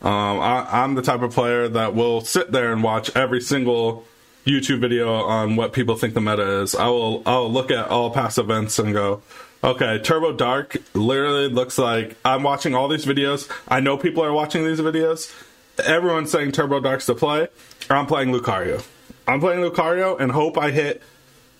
um, 0.01 0.39
I, 0.39 0.67
I'm 0.83 0.95
the 0.95 1.01
type 1.01 1.21
of 1.21 1.31
player 1.31 1.69
that 1.69 1.95
will 1.95 2.21
sit 2.21 2.51
there 2.51 2.73
and 2.73 2.83
watch 2.83 3.15
every 3.15 3.39
single 3.39 4.05
YouTube 4.45 4.79
video 4.79 5.13
on 5.13 5.55
what 5.55 5.73
people 5.73 5.95
think 5.95 6.13
the 6.13 6.21
meta 6.21 6.61
is. 6.61 6.75
I 6.75 6.87
will 6.87 7.23
I'll 7.25 7.51
look 7.51 7.71
at 7.71 7.87
all 7.87 8.11
past 8.11 8.37
events 8.37 8.79
and 8.79 8.93
go, 8.93 9.21
okay, 9.63 9.99
Turbo 9.99 10.33
Dark 10.33 10.75
literally 10.93 11.47
looks 11.47 11.77
like 11.77 12.17
I'm 12.25 12.43
watching 12.43 12.75
all 12.75 12.87
these 12.87 13.05
videos. 13.05 13.49
I 13.67 13.79
know 13.79 13.97
people 13.97 14.23
are 14.23 14.33
watching 14.33 14.65
these 14.65 14.79
videos. 14.79 15.31
Everyone's 15.83 16.31
saying 16.31 16.51
Turbo 16.51 16.79
Dark's 16.79 17.05
to 17.07 17.15
play. 17.15 17.47
Or 17.89 17.95
I'm 17.95 18.05
playing 18.05 18.29
Lucario. 18.29 18.85
I'm 19.27 19.39
playing 19.39 19.61
Lucario 19.61 20.19
and 20.19 20.31
hope 20.31 20.57
I 20.57 20.71
hit 20.71 21.01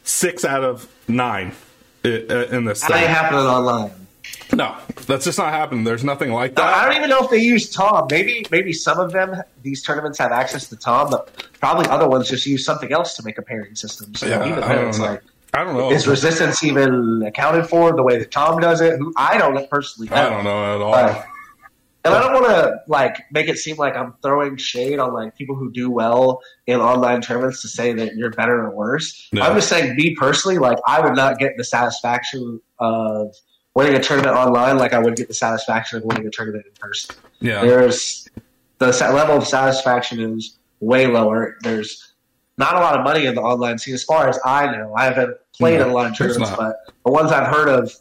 six 0.04 0.44
out 0.46 0.64
of 0.64 0.88
nine 1.08 1.54
i- 2.06 2.26
uh, 2.30 2.34
in 2.52 2.66
this 2.66 2.82
That 2.82 2.92
ain't 2.96 3.08
happening 3.08 3.42
online. 3.46 3.92
No, 4.52 4.76
that's 5.08 5.26
just 5.26 5.38
not 5.40 5.52
happening. 5.52 5.84
There's 5.84 6.04
nothing 6.04 6.32
like 6.32 6.56
that. 6.56 6.64
I 6.64 6.86
don't 6.86 6.96
even 6.98 7.10
know 7.10 7.20
if 7.24 7.30
they 7.32 7.38
use 7.40 7.70
Tom. 7.72 8.08
Maybe 8.12 8.46
maybe 8.52 8.72
some 8.72 9.00
of 9.00 9.12
them 9.12 9.42
these 9.64 9.82
tournaments 9.82 10.18
have 10.20 10.32
access 10.32 10.68
to 10.68 10.76
Tom, 10.76 11.10
but 11.10 11.30
probably 11.60 11.88
other 11.88 12.08
ones 12.08 12.30
just 12.30 12.46
use 12.46 12.64
something 12.64 12.92
else 12.92 13.16
to 13.16 13.24
make 13.24 13.38
a 13.38 13.42
pairing 13.42 13.76
system. 13.76 14.14
So 14.16 14.28
Yeah, 14.28 14.46
even 14.46 14.64
I 14.64 14.68
then, 14.68 14.76
don't 14.78 14.88
it's 14.90 15.00
know. 15.00 15.06
like 15.06 15.22
I 15.56 15.64
don't 15.64 15.76
know. 15.76 15.92
is 15.92 16.08
resistance 16.08 16.64
even 16.64 17.24
accounted 17.26 17.68
for 17.68 17.94
the 17.96 18.04
way 18.04 18.18
that 18.20 18.32
Tom 18.32 18.60
does 18.60 18.82
it? 18.82 18.98
Who 19.00 19.14
I 19.18 19.38
don't 19.38 19.68
personally 19.70 20.10
know. 20.10 20.16
I 20.16 20.30
don't 20.30 20.44
know 20.44 20.76
at 20.76 20.82
all. 20.82 20.92
But- 20.92 21.26
and 22.06 22.14
I 22.14 22.20
don't 22.20 22.34
want 22.34 22.46
to 22.48 22.76
like 22.88 23.24
make 23.32 23.48
it 23.48 23.58
seem 23.58 23.78
like 23.78 23.96
I'm 23.96 24.14
throwing 24.22 24.58
shade 24.58 25.00
on 25.00 25.14
like 25.14 25.38
people 25.38 25.56
who 25.56 25.72
do 25.72 25.90
well 25.90 26.42
in 26.68 26.80
online 26.80 27.22
tournaments 27.22 27.62
to 27.62 27.68
say 27.68 27.94
that 27.94 28.16
you're 28.16 28.32
better 28.32 28.66
or 28.66 28.76
worse. 28.76 29.30
No. 29.32 29.42
I'm 29.42 29.56
just 29.56 29.70
saying, 29.70 29.96
me 29.96 30.16
personally, 30.16 30.58
like 30.58 30.78
I 30.86 31.00
would 31.02 31.16
not 31.16 31.40
get 31.40 31.56
the 31.58 31.64
satisfaction 31.64 32.60
of 32.80 33.34
winning 33.76 33.96
a 33.96 34.04
tournament 34.04 34.36
online 34.36 34.78
like 34.78 34.94
I 34.94 35.00
would 35.00 35.16
get 35.16 35.28
the 35.28 35.34
satisfaction 35.34 35.98
of 35.98 36.04
winning 36.06 36.28
a 36.28 36.30
tournament 36.30 36.66
in 36.66 36.74
person. 36.74 37.16
yeah. 37.40 37.62
There's 37.62 38.28
the 38.80 38.88
level 38.88 39.38
of 39.38 39.48
satisfaction 39.48 40.20
is 40.38 40.58
way 40.82 41.08
lower. 41.08 41.56
There's 41.62 42.14
not 42.58 42.76
a 42.76 42.80
lot 42.80 42.98
of 43.00 43.04
money 43.04 43.26
in 43.26 43.34
the 43.36 43.42
online 43.42 43.78
scene, 43.78 43.94
as 43.94 44.04
far 44.04 44.28
as 44.28 44.38
I 44.46 44.66
know. 44.76 44.94
I 44.94 45.06
haven't 45.06 45.38
played 45.58 45.80
No, 45.80 45.86
in 45.86 45.92
a 45.92 45.94
lot 45.94 46.12
of 46.12 46.18
tournaments, 46.18 46.52
but 46.56 46.76
the 47.06 47.12
ones 47.12 47.32
I've 47.32 47.48
heard 47.48 47.70
of, 47.70 47.92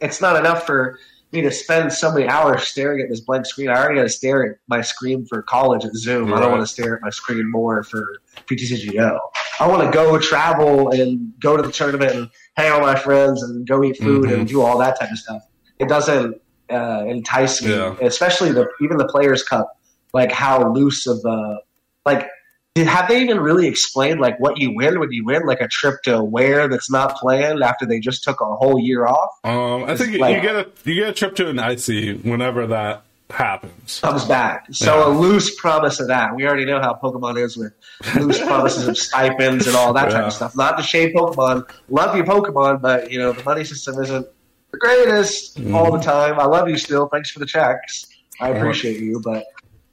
it's 0.00 0.20
not 0.20 0.36
enough 0.36 0.66
for 0.66 0.98
me 1.36 1.42
to 1.42 1.50
spend 1.52 1.92
so 1.92 2.12
many 2.12 2.26
hours 2.26 2.62
staring 2.66 3.00
at 3.02 3.08
this 3.08 3.20
blank 3.20 3.46
screen. 3.46 3.68
I 3.68 3.76
already 3.76 3.96
got 3.96 4.02
to 4.02 4.08
stare 4.08 4.44
at 4.44 4.58
my 4.68 4.80
screen 4.80 5.24
for 5.26 5.42
college 5.42 5.84
at 5.84 5.94
Zoom. 5.94 6.32
I 6.34 6.40
don't 6.40 6.50
want 6.50 6.62
to 6.62 6.66
stare 6.66 6.96
at 6.96 7.02
my 7.02 7.10
screen 7.10 7.50
more 7.50 7.82
for 7.84 8.02
PTCGO. 8.48 9.18
I 9.60 9.66
want 9.68 9.82
to 9.84 9.90
go 9.96 10.18
travel 10.18 10.90
and 10.90 11.32
go 11.40 11.56
to 11.56 11.62
the 11.62 11.70
tournament 11.72 12.12
and 12.14 12.30
hang 12.56 12.68
out 12.70 12.80
with 12.80 12.88
my 12.88 12.98
friends 12.98 13.42
and 13.42 13.66
go 13.66 13.84
eat 13.84 13.98
food 13.98 14.30
and 14.30 14.44
Mhm. 14.46 14.48
do 14.48 14.62
all 14.62 14.78
that 14.78 14.98
type 14.98 15.10
of 15.10 15.18
stuff. 15.18 15.42
It 15.78 15.88
doesn't 15.88 16.40
uh, 16.68 17.04
entice 17.06 17.62
me, 17.62 17.70
Yeah. 17.76 17.94
especially 18.02 18.50
the 18.50 18.66
even 18.80 18.96
the 18.96 19.06
Players 19.06 19.44
Cup. 19.44 19.78
Like 20.12 20.32
how 20.32 20.72
loose 20.72 21.06
of 21.06 21.22
the 21.22 21.60
like. 22.04 22.28
Did, 22.76 22.86
have 22.88 23.08
they 23.08 23.22
even 23.22 23.40
really 23.40 23.66
explained 23.66 24.20
like 24.20 24.38
what 24.38 24.58
you 24.60 24.74
win 24.76 25.00
when 25.00 25.10
you 25.10 25.24
win 25.24 25.46
like 25.46 25.62
a 25.62 25.66
trip 25.68 26.02
to 26.02 26.22
where 26.22 26.68
that's 26.68 26.90
not 26.90 27.16
planned 27.16 27.62
after 27.62 27.86
they 27.86 28.00
just 28.00 28.22
took 28.22 28.42
a 28.42 28.44
whole 28.44 28.78
year 28.78 29.06
off? 29.06 29.30
Um, 29.44 29.84
I 29.84 29.96
think 29.96 30.12
you- 30.12 30.18
like- 30.18 30.36
you 30.36 30.42
get 30.42 30.54
a 30.56 30.66
you 30.84 30.94
get 30.96 31.08
a 31.08 31.12
trip 31.14 31.34
to 31.36 31.48
an 31.48 31.58
IC 31.58 32.20
whenever 32.22 32.66
that 32.66 33.02
happens. 33.30 33.98
comes 34.00 34.24
back. 34.26 34.66
So 34.72 34.94
Yeah. 34.98 35.06
a 35.06 35.10
loose 35.18 35.58
promise 35.58 36.00
of 36.00 36.08
that. 36.08 36.36
We 36.36 36.46
already 36.46 36.66
know 36.66 36.78
how 36.80 36.92
Pokemon 37.02 37.42
is 37.42 37.56
with 37.56 37.72
loose 38.14 38.38
promises 38.40 38.86
of 38.86 38.98
stipends 38.98 39.66
and 39.66 39.74
all 39.74 39.94
that 39.94 40.10
type 40.10 40.24
of 40.26 40.32
stuff. 40.34 40.54
Not 40.54 40.76
to 40.76 40.82
shade 40.82 41.14
Pokemon. 41.14 41.66
Love 41.88 42.14
you, 42.14 42.24
Pokemon, 42.24 42.82
but 42.82 43.10
you 43.10 43.18
know 43.18 43.32
the 43.32 43.42
money 43.42 43.64
system 43.64 44.00
isn't 44.02 44.26
the 44.72 44.78
greatest 44.78 45.58
Mm. 45.58 45.74
all 45.74 45.90
the 45.90 45.98
time. 46.04 46.38
I 46.38 46.44
love 46.44 46.68
you 46.68 46.76
still. 46.76 47.08
Thanks 47.08 47.30
for 47.30 47.38
the 47.38 47.46
checks. 47.46 48.06
I 48.38 48.50
appreciate 48.50 49.00
you, 49.00 49.18
but 49.24 49.44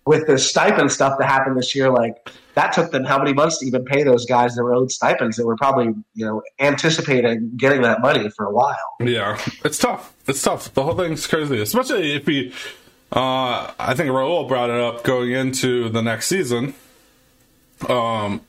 with 0.05 0.27
the 0.27 0.37
stipend 0.37 0.91
stuff 0.91 1.17
that 1.17 1.27
happened 1.27 1.57
this 1.57 1.73
year, 1.75 1.89
like 1.89 2.29
that 2.55 2.73
took 2.73 2.91
them 2.91 3.03
how 3.03 3.17
many 3.17 3.33
months 3.33 3.59
to 3.59 3.65
even 3.65 3.85
pay 3.85 4.03
those 4.03 4.25
guys 4.25 4.55
their 4.55 4.73
own 4.73 4.89
stipends 4.89 5.37
that 5.37 5.45
were 5.45 5.55
probably 5.55 5.93
you 6.13 6.25
know 6.25 6.41
anticipating 6.59 7.51
getting 7.57 7.81
that 7.81 8.01
money 8.01 8.29
for 8.29 8.45
a 8.45 8.51
while. 8.51 8.95
Yeah, 8.99 9.39
it's 9.63 9.77
tough. 9.77 10.13
It's 10.27 10.41
tough. 10.41 10.73
The 10.73 10.83
whole 10.83 10.95
thing's 10.95 11.25
crazy, 11.27 11.61
especially 11.61 12.13
if 12.15 12.25
we. 12.25 12.53
Uh, 13.11 13.71
I 13.77 13.93
think 13.93 14.09
Raul 14.09 14.47
brought 14.47 14.71
it 14.71 14.79
up 14.79 15.03
going 15.03 15.31
into 15.31 15.87
the 15.89 16.01
next 16.01 16.27
season. 16.27 16.73
Um, 17.87 18.41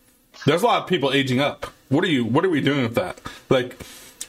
there's 0.46 0.62
a 0.62 0.66
lot 0.66 0.82
of 0.82 0.88
people 0.88 1.12
aging 1.12 1.38
up. 1.38 1.66
What 1.90 2.02
are 2.02 2.08
you? 2.08 2.24
What 2.24 2.46
are 2.46 2.50
we 2.50 2.62
doing 2.62 2.82
with 2.82 2.94
that? 2.94 3.20
Like 3.50 3.76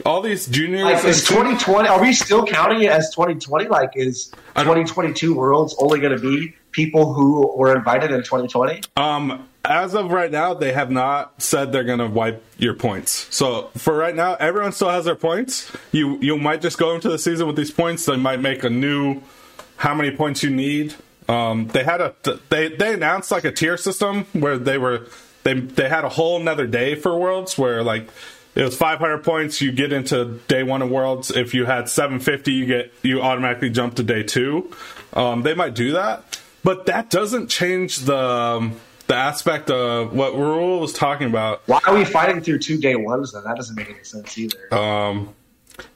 all 0.06 0.22
these 0.22 0.48
juniors. 0.48 0.84
Like 0.84 1.06
is 1.06 1.26
2020? 1.26 1.88
Are 1.88 2.02
we 2.02 2.14
still 2.14 2.46
counting 2.46 2.82
it 2.82 2.92
as 2.92 3.10
2020? 3.12 3.68
Like 3.68 3.92
is 3.96 4.28
2022 4.56 5.36
Worlds 5.36 5.76
only 5.80 6.00
going 6.00 6.16
to 6.16 6.22
be 6.22 6.54
people 6.76 7.14
who 7.14 7.56
were 7.56 7.74
invited 7.74 8.12
in 8.12 8.20
2020? 8.22 8.82
Um, 8.98 9.48
as 9.64 9.96
of 9.96 10.12
right 10.12 10.30
now, 10.30 10.54
they 10.54 10.74
have 10.74 10.92
not 10.92 11.42
said 11.42 11.72
they're 11.72 11.86
going 11.86 12.00
to 12.00 12.08
wipe 12.08 12.44
your 12.58 12.74
points. 12.74 13.34
So 13.34 13.72
for 13.78 13.96
right 13.96 14.14
now, 14.14 14.36
everyone 14.36 14.74
still 14.74 14.90
has 14.90 15.06
their 15.06 15.16
points. 15.16 15.72
You 15.92 16.20
you 16.20 16.38
might 16.38 16.62
just 16.62 16.78
go 16.78 16.94
into 16.94 17.10
the 17.10 17.18
season 17.18 17.48
with 17.48 17.56
these 17.56 17.72
points. 17.72 18.06
They 18.06 18.18
might 18.18 18.42
make 18.42 18.64
a 18.64 18.70
new 18.70 19.22
how 19.78 19.96
many 19.96 20.12
points 20.12 20.44
you 20.44 20.50
need. 20.50 20.94
Um, 21.28 21.68
they 21.68 21.84
had 21.84 22.02
a 22.02 22.14
they 22.50 22.68
they 22.68 22.94
announced 22.94 23.32
like 23.32 23.46
a 23.46 23.52
tier 23.52 23.78
system 23.78 24.26
where 24.34 24.58
they 24.58 24.78
were 24.78 25.08
they 25.44 25.54
they 25.54 25.90
had 25.90 26.04
a 26.04 26.10
whole 26.10 26.40
another 26.40 26.68
day 26.68 26.96
for 26.96 27.18
worlds 27.18 27.58
where 27.58 27.82
like 27.82 28.10
it 28.54 28.64
was 28.64 28.78
500 28.78 29.24
points 29.24 29.62
you 29.62 29.72
get 29.72 29.92
into 29.92 30.40
day 30.48 30.64
one 30.64 30.82
of 30.82 30.90
worlds 30.90 31.32
if 31.32 31.54
you 31.54 31.66
had 31.66 31.90
750 31.90 32.52
you 32.52 32.66
get 32.66 32.94
you 33.02 33.22
automatically 33.22 33.70
jump 33.70 33.96
to 33.96 34.04
day 34.04 34.24
two 34.24 34.72
um, 35.14 35.44
they 35.44 35.54
might 35.54 35.76
do 35.76 35.92
that 35.94 36.40
but 36.66 36.86
that 36.88 37.10
doesn't 37.10 37.48
change 37.48 38.00
the 38.00 38.18
um, 38.18 38.76
the 39.08 39.16
aspect 39.16 39.70
of 39.70 40.14
what 40.14 40.34
Raul 40.34 40.82
was 40.82 40.92
talking 40.92 41.28
about 41.28 41.62
Why 41.68 41.80
are 41.86 41.96
we 41.96 42.04
fighting 42.04 42.42
through 42.42 42.60
two 42.60 42.78
day 42.78 42.96
ones 42.96 43.32
then? 43.32 43.44
That 43.46 43.56
doesn't 43.56 43.76
make 43.76 43.90
any 43.90 44.04
sense 44.04 44.38
either. 44.38 44.74
um, 44.74 45.34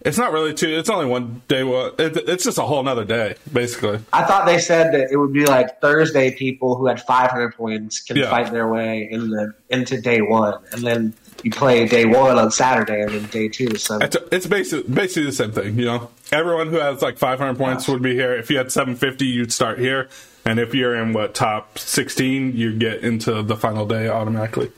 it's 0.01 0.17
not 0.17 0.31
really 0.33 0.53
two 0.53 0.67
it's 0.77 0.89
only 0.89 1.05
one 1.05 1.41
day 1.47 1.63
one 1.63 1.91
it, 1.97 2.15
it's 2.29 2.43
just 2.43 2.57
a 2.57 2.61
whole 2.63 2.81
another 2.81 3.05
day 3.05 3.35
basically 3.53 3.97
I 4.11 4.25
thought 4.25 4.45
they 4.45 4.59
said 4.59 4.93
that 4.93 5.09
it 5.09 5.15
would 5.15 5.31
be 5.31 5.45
like 5.45 5.79
Thursday 5.79 6.31
people 6.35 6.75
who 6.75 6.85
had 6.85 7.01
500 7.01 7.55
points 7.55 8.01
can 8.01 8.17
Yeah. 8.17 8.29
fight 8.29 8.51
their 8.51 8.67
way 8.67 9.07
in 9.09 9.29
the 9.29 9.53
into 9.69 9.99
day 10.01 10.19
one, 10.21 10.55
and 10.73 10.81
then 10.85 11.13
you 11.43 11.51
play 11.51 11.87
day 11.87 12.05
one 12.05 12.37
on 12.37 12.51
Saturday 12.51 13.01
and 13.01 13.11
then 13.11 13.25
day 13.25 13.47
two. 13.49 13.75
So 13.77 13.97
It's, 13.99 14.17
it's 14.31 14.47
basically 14.47 14.91
basically 14.93 15.25
the 15.25 15.31
same 15.31 15.51
thing, 15.51 15.77
you 15.79 15.85
know. 15.85 16.09
Everyone 16.31 16.67
who 16.69 16.77
has 16.77 17.01
like 17.01 17.17
500 17.17 17.57
points 17.57 17.87
would 17.87 18.01
be 18.01 18.13
here. 18.13 18.33
If 18.35 18.49
you 18.49 18.57
had 18.57 18.71
750, 18.71 19.25
you'd 19.25 19.51
start 19.53 19.79
here, 19.79 20.09
and 20.45 20.59
if 20.59 20.73
you're 20.75 20.95
in 20.95 21.13
what 21.13 21.33
top 21.33 21.79
16, 21.79 22.55
you 22.55 22.77
get 22.77 23.01
into 23.03 23.41
the 23.43 23.55
final 23.55 23.85
day 23.85 24.07
automatically. 24.07 24.71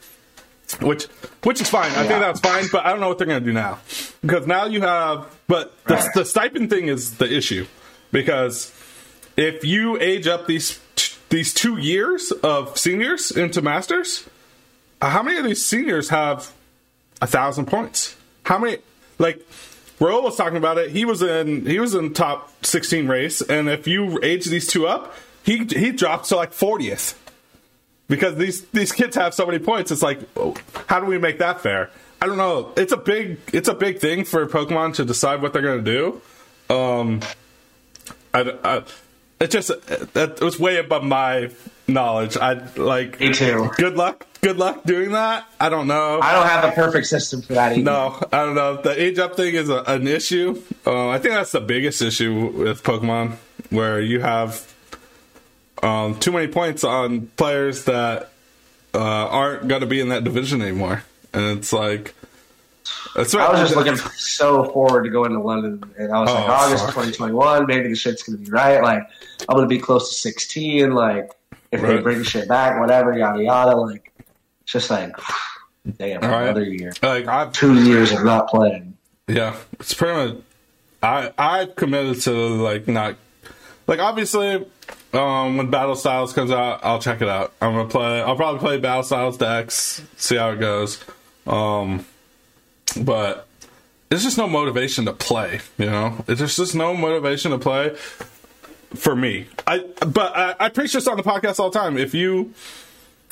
Which 0.79 1.03
which 1.43 1.59
is 1.59 1.69
fine. 1.69 1.91
I 1.91 2.03
Yeah. 2.03 2.07
think 2.07 2.19
that's 2.21 2.39
fine, 2.39 2.65
but 2.71 2.85
I 2.85 2.91
don't 2.91 3.01
know 3.01 3.09
what 3.09 3.17
they're 3.17 3.27
going 3.27 3.41
to 3.41 3.45
do 3.45 3.51
now 3.51 3.79
because 4.21 4.47
now 4.47 4.65
you 4.65 4.79
have. 4.81 5.25
But 5.47 5.73
the, 5.85 5.95
Right. 5.95 6.09
the 6.15 6.23
stipend 6.23 6.69
thing 6.69 6.87
is 6.87 7.17
the 7.17 7.29
issue 7.29 7.65
because 8.13 8.71
if 9.35 9.65
you 9.65 9.99
age 9.99 10.27
up 10.27 10.47
these 10.47 10.79
these 11.29 11.53
two 11.53 11.77
years 11.77 12.31
of 12.31 12.77
seniors 12.77 13.31
into 13.31 13.61
masters, 13.61 14.23
how 15.09 15.23
many 15.23 15.37
of 15.37 15.45
these 15.45 15.63
seniors 15.63 16.09
have 16.09 16.51
a 17.21 17.27
thousand 17.27 17.65
points? 17.65 18.15
How 18.43 18.57
many? 18.57 18.77
Like 19.17 19.45
Raul 19.99 20.23
was 20.23 20.35
talking 20.35 20.57
about 20.57 20.77
it. 20.77 20.91
He 20.91 21.05
was 21.05 21.21
in 21.21 21.65
he 21.65 21.79
was 21.79 21.93
in 21.93 22.13
top 22.13 22.65
sixteen 22.65 23.07
race, 23.07 23.41
and 23.41 23.69
if 23.69 23.87
you 23.87 24.19
age 24.23 24.45
these 24.45 24.67
two 24.67 24.87
up, 24.87 25.13
he 25.43 25.65
he 25.65 25.91
drops 25.91 26.29
to 26.29 26.35
like 26.35 26.53
fortieth 26.53 27.17
because 28.07 28.35
these 28.35 28.65
these 28.65 28.91
kids 28.91 29.15
have 29.15 29.33
so 29.33 29.45
many 29.45 29.59
points. 29.59 29.91
It's 29.91 30.01
like, 30.01 30.19
how 30.87 30.99
do 30.99 31.05
we 31.05 31.17
make 31.17 31.39
that 31.39 31.61
fair? 31.61 31.89
I 32.21 32.27
don't 32.27 32.37
know. 32.37 32.71
It's 32.75 32.91
a 32.91 32.97
big 32.97 33.39
it's 33.53 33.67
a 33.67 33.73
big 33.73 33.99
thing 33.99 34.25
for 34.25 34.45
Pokemon 34.47 34.95
to 34.95 35.05
decide 35.05 35.41
what 35.41 35.53
they're 35.53 35.61
to 35.61 35.81
do. 35.81 36.21
Um, 36.73 37.21
I, 38.33 38.53
I 38.63 38.83
it 39.39 39.49
just 39.49 39.69
that 40.13 40.39
was 40.41 40.59
way 40.59 40.77
above 40.77 41.03
my 41.03 41.49
knowledge. 41.93 42.37
I 42.37 42.53
like 42.75 43.19
Me 43.19 43.33
too. 43.33 43.69
Good 43.77 43.95
luck. 43.95 44.25
Good 44.41 44.57
luck 44.57 44.83
doing 44.85 45.11
that. 45.11 45.45
I 45.59 45.69
don't 45.69 45.87
know. 45.87 46.19
I 46.21 46.33
don't 46.33 46.47
have 46.47 46.63
a 46.63 46.71
perfect 46.71 47.05
system 47.07 47.41
for 47.43 47.53
that 47.53 47.73
either. 47.73 47.83
No, 47.83 48.17
I 48.33 48.45
don't 48.45 48.55
know. 48.55 48.81
The 48.81 48.99
age 48.99 49.19
up 49.19 49.35
thing 49.35 49.53
is 49.53 49.69
a, 49.69 49.83
an 49.85 50.07
issue. 50.07 50.61
Uh, 50.85 51.09
I 51.09 51.19
think 51.19 51.35
that's 51.35 51.51
the 51.51 51.61
biggest 51.61 52.01
issue 52.01 52.47
with 52.47 52.81
Pokemon, 52.83 53.35
where 53.69 54.01
you 54.01 54.19
have 54.21 54.73
um, 55.83 56.19
too 56.19 56.31
many 56.31 56.47
points 56.47 56.83
on 56.83 57.27
players 57.37 57.85
that 57.85 58.31
uh, 58.95 58.99
aren't 58.99 59.67
going 59.67 59.81
to 59.81 59.87
be 59.87 59.99
in 59.99 60.09
that 60.09 60.23
division 60.23 60.61
anymore, 60.61 61.03
and 61.33 61.57
it's 61.59 61.71
like. 61.71 62.15
That's 63.15 63.35
I 63.35 63.49
was 63.51 63.59
just 63.59 63.75
looking 63.75 63.95
so 63.95 64.71
forward 64.71 65.03
to 65.03 65.09
going 65.09 65.31
to 65.33 65.39
London, 65.39 65.83
and 65.97 66.11
I 66.11 66.19
was 66.19 66.29
like, 66.31 66.47
Oh, 66.47 66.51
August 66.51 66.85
fuck. 66.85 66.93
2021, 66.95 67.65
maybe 67.67 67.89
the 67.89 67.95
shit's 67.95 68.23
gonna 68.23 68.37
be 68.37 68.49
right. 68.49 68.81
Like, 68.81 69.03
I'm 69.47 69.55
gonna 69.55 69.67
be 69.67 69.79
close 69.79 70.09
to 70.09 70.15
16. 70.15 70.91
Like, 70.91 71.31
if 71.71 71.81
they 71.81 71.99
bring 72.01 72.23
shit 72.23 72.47
back, 72.47 72.79
whatever, 72.79 73.17
yada 73.17 73.41
yada. 73.43 73.75
Like, 73.75 74.11
it's 74.61 74.71
just 74.73 74.89
like, 74.89 75.11
damn, 75.97 76.23
All 76.23 76.29
right. 76.29 76.43
another 76.43 76.63
year, 76.63 76.93
like 77.01 77.27
I've 77.27 77.53
two 77.53 77.83
years 77.83 78.11
of 78.11 78.23
not 78.23 78.47
playing. 78.49 78.97
Yeah, 79.27 79.55
it's 79.79 79.93
pretty 79.93 80.33
much. 80.33 80.43
I 81.03 81.31
I 81.37 81.65
committed 81.65 82.21
to 82.23 82.31
like 82.31 82.87
not 82.87 83.15
like 83.87 83.99
obviously 83.99 84.65
um, 85.13 85.57
when 85.57 85.69
Battle 85.69 85.95
Styles 85.95 86.33
comes 86.33 86.51
out, 86.51 86.81
I'll 86.83 86.99
check 86.99 87.21
it 87.21 87.27
out. 87.27 87.53
I'm 87.61 87.73
gonna 87.73 87.89
play. 87.89 88.21
I'll 88.21 88.35
probably 88.35 88.59
play 88.59 88.77
Battle 88.77 89.03
Styles 89.03 89.37
decks, 89.37 90.01
see 90.17 90.35
how 90.37 90.51
it 90.51 90.59
goes. 90.59 91.03
Um, 91.47 92.05
but 92.99 93.47
there's 94.09 94.23
just 94.23 94.37
no 94.37 94.47
motivation 94.47 95.05
to 95.05 95.13
play. 95.13 95.59
You 95.77 95.87
know, 95.87 96.23
there's 96.27 96.55
just 96.55 96.75
no 96.75 96.93
motivation 96.93 97.51
to 97.51 97.57
play 97.57 97.95
for 98.95 99.15
me. 99.15 99.47
I 99.67 99.79
but 100.05 100.35
I, 100.35 100.55
I 100.59 100.69
preach 100.69 100.93
this 100.93 101.07
on 101.07 101.17
the 101.17 101.23
podcast 101.23 101.59
all 101.59 101.69
the 101.69 101.79
time. 101.79 101.97
If 101.97 102.13
you 102.13 102.53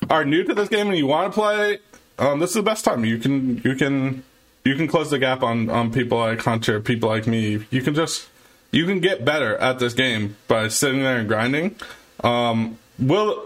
are 0.09 0.23
new 0.25 0.43
to 0.43 0.53
this 0.53 0.69
game 0.69 0.87
and 0.87 0.97
you 0.97 1.07
want 1.07 1.33
to 1.33 1.39
play, 1.39 1.79
um, 2.17 2.39
this 2.39 2.51
is 2.51 2.55
the 2.55 2.63
best 2.63 2.85
time. 2.85 3.05
You 3.05 3.17
can 3.17 3.61
you 3.63 3.75
can 3.75 4.23
you 4.63 4.75
can 4.75 4.87
close 4.87 5.09
the 5.09 5.19
gap 5.19 5.43
on 5.43 5.69
on 5.69 5.91
people 5.91 6.17
like 6.17 6.41
Hunter, 6.41 6.79
people 6.79 7.09
like 7.09 7.27
me. 7.27 7.65
You 7.69 7.81
can 7.81 7.95
just 7.95 8.27
you 8.71 8.85
can 8.85 8.99
get 8.99 9.25
better 9.25 9.57
at 9.57 9.79
this 9.79 9.93
game 9.93 10.35
by 10.47 10.67
sitting 10.67 11.01
there 11.01 11.17
and 11.17 11.27
grinding. 11.27 11.75
Um, 12.23 12.77
will 12.97 13.45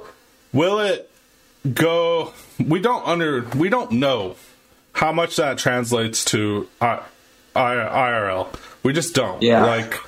will 0.52 0.80
it 0.80 1.10
go? 1.74 2.34
We 2.60 2.80
don't 2.80 3.08
under 3.08 3.44
we 3.56 3.70
don't 3.70 3.92
know 3.94 4.36
how 4.94 5.12
much 5.12 5.36
that 5.38 5.58
translates 5.58 6.24
to 6.26 6.68
I, 6.80 7.02
I, 7.56 7.74
IRL. 7.74 8.56
We 8.84 8.94
just 8.94 9.16
don't. 9.16 9.42
Yeah. 9.42 9.66
Like. 9.66 10.00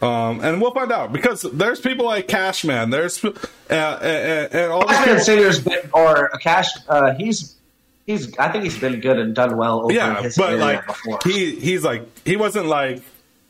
Um, 0.00 0.40
and 0.40 0.60
we'll 0.60 0.72
find 0.72 0.90
out 0.92 1.12
because 1.12 1.42
there's 1.42 1.80
people 1.80 2.06
like 2.06 2.26
Cashman, 2.28 2.90
there's 2.90 3.22
uh, 3.24 3.32
and, 3.68 4.54
and 4.54 4.72
all 4.72 4.84
Cashman 4.84 5.04
people, 5.04 5.24
Singer's 5.24 5.60
been, 5.60 5.90
or 5.92 6.30
Cash, 6.40 6.68
uh, 6.88 7.14
he's 7.14 7.56
he's. 8.06 8.36
I 8.38 8.50
think 8.50 8.64
he's 8.64 8.78
been 8.78 9.00
good 9.00 9.18
and 9.18 9.34
done 9.34 9.56
well 9.56 9.82
over 9.82 9.92
yeah, 9.92 10.22
his 10.22 10.36
but 10.36 10.54
like 10.58 10.86
before. 10.86 11.18
he 11.24 11.56
he's 11.56 11.84
like 11.84 12.02
he 12.24 12.36
wasn't 12.36 12.66
like 12.66 13.02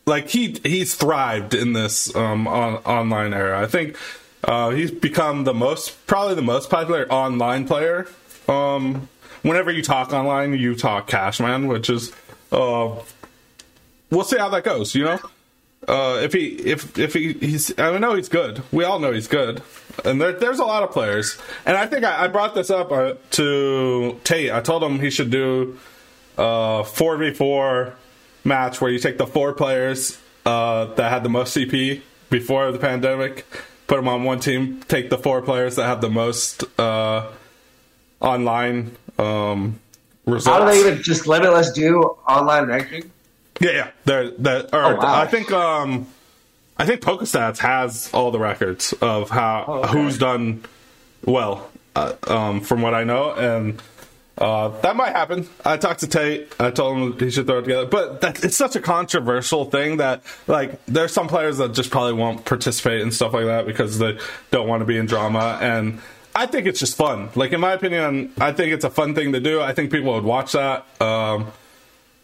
like 0.06 0.28
he 0.28 0.58
he's 0.64 0.94
thrived 0.94 1.54
in 1.54 1.72
this 1.72 2.14
um 2.16 2.48
on, 2.48 2.76
online 2.78 3.32
era. 3.32 3.62
I 3.62 3.66
think 3.66 3.96
uh, 4.42 4.70
he's 4.70 4.90
become 4.90 5.44
the 5.44 5.54
most 5.54 6.06
probably 6.06 6.34
the 6.34 6.42
most 6.42 6.68
popular 6.70 7.06
online 7.12 7.66
player. 7.66 8.08
Um, 8.48 9.08
whenever 9.42 9.70
you 9.70 9.82
talk 9.82 10.12
online, 10.12 10.54
you 10.54 10.74
talk 10.74 11.06
Cashman, 11.06 11.68
which 11.68 11.90
is 11.90 12.12
uh, 12.50 12.96
we'll 14.10 14.24
see 14.24 14.38
how 14.38 14.48
that 14.48 14.64
goes. 14.64 14.94
You 14.94 15.04
know. 15.04 15.20
Uh, 15.88 16.20
if 16.22 16.32
he 16.32 16.46
if 16.46 16.98
if 16.98 17.14
he 17.14 17.32
he's 17.34 17.78
I 17.78 17.96
know 17.98 18.14
he's 18.14 18.28
good. 18.28 18.62
We 18.70 18.84
all 18.84 18.98
know 18.98 19.12
he's 19.12 19.28
good, 19.28 19.62
and 20.04 20.20
there, 20.20 20.32
there's 20.32 20.58
a 20.58 20.64
lot 20.64 20.82
of 20.82 20.90
players. 20.90 21.38
And 21.64 21.76
I 21.76 21.86
think 21.86 22.04
I, 22.04 22.24
I 22.24 22.28
brought 22.28 22.54
this 22.54 22.70
up 22.70 22.92
uh, 22.92 23.14
to 23.32 24.20
Tate. 24.22 24.52
I 24.52 24.60
told 24.60 24.82
him 24.82 25.00
he 25.00 25.10
should 25.10 25.30
do 25.30 25.78
a 26.36 26.84
four 26.84 27.16
v 27.16 27.32
four 27.32 27.94
match 28.44 28.80
where 28.80 28.90
you 28.90 28.98
take 28.98 29.18
the 29.18 29.26
four 29.26 29.52
players 29.54 30.18
uh, 30.44 30.86
that 30.94 31.10
had 31.10 31.22
the 31.22 31.28
most 31.28 31.56
CP 31.56 32.02
before 32.28 32.70
the 32.72 32.78
pandemic, 32.78 33.46
put 33.86 33.96
them 33.96 34.08
on 34.08 34.24
one 34.24 34.40
team. 34.40 34.80
Take 34.88 35.10
the 35.10 35.18
four 35.18 35.42
players 35.42 35.76
that 35.76 35.84
have 35.84 36.00
the 36.00 36.10
most 36.10 36.64
uh, 36.78 37.30
online 38.20 38.96
um, 39.18 39.80
results. 40.26 40.46
How 40.46 40.64
do 40.64 40.72
they 40.72 40.80
even 40.80 41.02
just 41.02 41.26
limitless 41.26 41.72
do 41.72 42.00
online 42.28 42.66
ranking? 42.66 43.10
Yeah, 43.60 43.70
yeah. 43.70 43.90
They're, 44.06 44.30
they're, 44.30 44.62
or, 44.74 44.84
Oh, 44.84 44.96
wow. 44.96 45.20
I 45.20 45.26
think 45.26 45.52
um, 45.52 46.06
I 46.78 46.86
think 46.86 47.00
PokeStats 47.02 47.58
has 47.58 48.10
all 48.12 48.30
the 48.30 48.38
records 48.38 48.92
of 49.00 49.30
how 49.30 49.64
Oh, 49.68 49.72
okay. 49.80 49.92
who's 49.92 50.18
done 50.18 50.64
well, 51.24 51.70
uh, 51.94 52.14
um, 52.26 52.60
from 52.62 52.80
what 52.82 52.94
I 52.94 53.04
know, 53.04 53.32
and 53.32 53.80
Uh, 54.38 54.68
that 54.80 54.96
might 54.96 55.12
happen. 55.14 55.46
I 55.66 55.76
talked 55.76 56.00
to 56.00 56.06
Tate. 56.06 56.50
I 56.58 56.70
told 56.70 56.96
him 56.96 57.18
he 57.18 57.30
should 57.30 57.46
throw 57.46 57.58
it 57.58 57.62
together. 57.64 57.84
But 57.84 58.22
that, 58.22 58.42
it's 58.42 58.56
such 58.56 58.74
a 58.74 58.80
controversial 58.80 59.66
thing 59.66 59.98
that, 59.98 60.22
like, 60.46 60.82
there's 60.86 61.12
some 61.12 61.28
players 61.28 61.58
that 61.58 61.74
just 61.74 61.90
probably 61.90 62.14
won't 62.14 62.46
participate 62.46 63.02
and 63.02 63.12
stuff 63.12 63.34
like 63.34 63.44
that 63.44 63.66
because 63.66 63.98
they 63.98 64.18
don't 64.50 64.66
want 64.66 64.80
to 64.80 64.86
be 64.86 64.96
in 64.96 65.04
drama. 65.04 65.58
And 65.60 66.00
I 66.34 66.46
think 66.46 66.66
it's 66.66 66.80
just 66.80 66.96
fun. 66.96 67.28
Like, 67.34 67.52
in 67.52 67.60
my 67.60 67.72
opinion, 67.74 68.32
I 68.40 68.52
think 68.52 68.72
it's 68.72 68.84
a 68.84 68.88
fun 68.88 69.14
thing 69.14 69.32
to 69.34 69.40
do. 69.40 69.60
I 69.60 69.74
think 69.74 69.92
people 69.92 70.14
would 70.14 70.24
watch 70.24 70.52
that. 70.52 70.86
Um, 71.02 71.48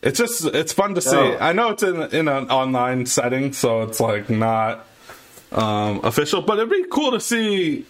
it's 0.06 0.18
just 0.18 0.44
it's 0.46 0.72
fun 0.72 0.94
to 0.94 1.00
see. 1.00 1.16
Yeah. 1.16 1.38
I 1.40 1.52
know 1.52 1.70
it's 1.70 1.82
in 1.82 2.00
in 2.14 2.28
an 2.28 2.48
online 2.50 3.06
setting, 3.06 3.52
so 3.52 3.82
it's 3.82 3.98
like 4.00 4.30
not 4.30 4.86
um, 5.52 6.00
official, 6.04 6.40
but 6.42 6.58
it'd 6.58 6.70
be 6.70 6.84
cool 6.90 7.10
to 7.10 7.20
see 7.20 7.84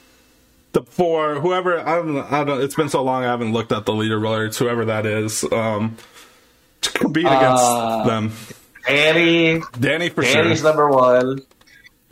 the 0.73 0.83
four 0.83 1.37
whoever 1.41 1.79
I 1.79 1.97
don't 1.97 2.19
I 2.33 2.45
don't. 2.45 2.61
It's 2.63 2.75
been 2.75 2.89
so 2.89 3.03
long 3.03 3.23
I 3.23 3.27
haven't 3.27 3.53
looked 3.53 3.71
at 3.73 3.85
the 3.87 3.93
leader 3.93 4.19
leaderboards. 4.19 4.57
Whoever 4.59 4.87
that 4.87 5.05
is, 5.07 5.45
um, 5.53 5.97
to 6.81 6.91
compete 6.99 7.27
against 7.27 7.63
Uh, 7.65 8.05
them. 8.07 8.33
Danny, 8.87 9.63
Danny 9.81 10.09
for 10.11 10.23
Danny's 10.23 10.61
sure. 10.61 10.69
number 10.69 10.89
one. 10.89 11.41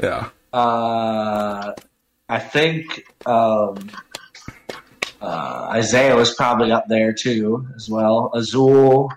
Yeah, 0.03 0.31
Uh, 0.53 1.73
I 2.29 2.38
think 2.40 3.05
um, 3.27 3.90
uh, 5.23 5.69
Isaiah 5.73 6.17
was 6.17 6.35
probably 6.35 6.73
up 6.73 6.87
there 6.88 7.12
too, 7.12 7.67
as 7.77 7.88
well. 7.88 8.31
Azul. 8.35 9.11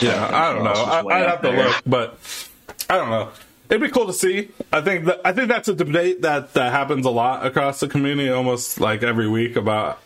Yeah. 0.00 0.28
I 0.32 0.52
don't 0.52 0.64
know. 0.64 0.72
Who 0.72 0.90
else 0.90 1.04
was 1.04 1.12
I, 1.12 1.20
up 1.22 1.28
have 1.28 1.42
to 1.42 1.64
look, 1.64 1.82
but 1.86 2.48
I 2.88 2.96
don't 2.96 3.10
know. 3.10 3.30
It'd 3.68 3.80
be 3.80 3.88
cool 3.88 4.06
to 4.06 4.12
see. 4.12 4.50
I 4.70 4.82
think 4.82 5.06
that 5.06 5.20
I 5.24 5.32
think 5.32 5.48
that's 5.48 5.68
a 5.68 5.74
debate 5.74 6.22
that 6.22 6.52
that 6.54 6.72
happens 6.72 7.06
a 7.06 7.10
lot 7.10 7.46
across 7.46 7.80
the 7.80 7.88
community, 7.88 8.28
almost 8.28 8.80
like 8.80 9.02
every 9.02 9.28
week 9.28 9.56
about 9.56 9.98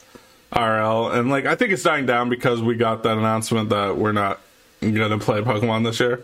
RL, 0.55 1.11
and 1.11 1.31
like 1.31 1.47
I 1.47 1.57
think 1.57 1.73
it's 1.73 1.83
dying 1.83 2.07
down 2.07 2.29
because 2.29 2.63
we 2.63 2.77
got 2.77 3.03
that 3.03 3.19
announcement 3.19 3.71
that 3.71 3.97
we're 3.97 4.13
not 4.13 4.41
gonna 4.81 5.19
play 5.19 5.41
Pokemon 5.41 5.85
this 5.85 5.99
year. 5.99 6.23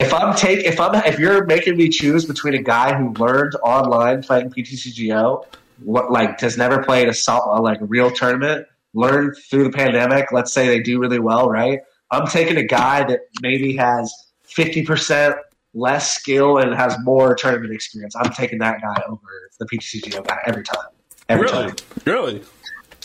If 0.00 0.12
I'm 0.12 0.34
take 0.34 0.64
if 0.66 0.80
I'm 0.80 0.94
if 1.06 1.18
you're 1.20 1.44
making 1.46 1.76
me 1.76 1.88
choose 1.88 2.24
between 2.24 2.54
a 2.54 2.62
guy 2.62 2.96
who 2.96 3.12
learned 3.12 3.54
online 3.62 4.22
playing 4.22 4.50
PTCGO, 4.50 5.44
what 5.84 6.10
like 6.10 6.40
has 6.40 6.58
never 6.58 6.82
played 6.82 7.08
a 7.08 7.60
like 7.60 7.78
real 7.82 8.10
tournament, 8.10 8.66
learned 8.94 9.36
through 9.36 9.64
the 9.64 9.70
pandemic. 9.70 10.32
Let's 10.32 10.52
say 10.52 10.66
they 10.66 10.80
do 10.80 10.98
really 10.98 11.20
well, 11.20 11.48
right? 11.48 11.80
I'm 12.12 12.26
taking 12.28 12.56
a 12.58 12.62
guy 12.62 13.02
that 13.04 13.20
maybe 13.40 13.74
has 13.76 14.12
fifty 14.44 14.84
percent 14.84 15.34
less 15.74 16.12
skill 16.14 16.58
and 16.58 16.74
has 16.74 16.96
more 17.02 17.34
tournament 17.34 17.72
experience. 17.72 18.14
I'm 18.14 18.30
taking 18.32 18.58
that 18.58 18.80
guy 18.82 19.02
over 19.08 19.20
the 19.58 19.66
PTCGO 19.66 20.24
guy 20.26 20.38
every 20.46 20.62
time. 20.62 20.86
Every 21.28 21.46
Really, 21.46 21.66
time. 21.68 21.76
really. 22.04 22.42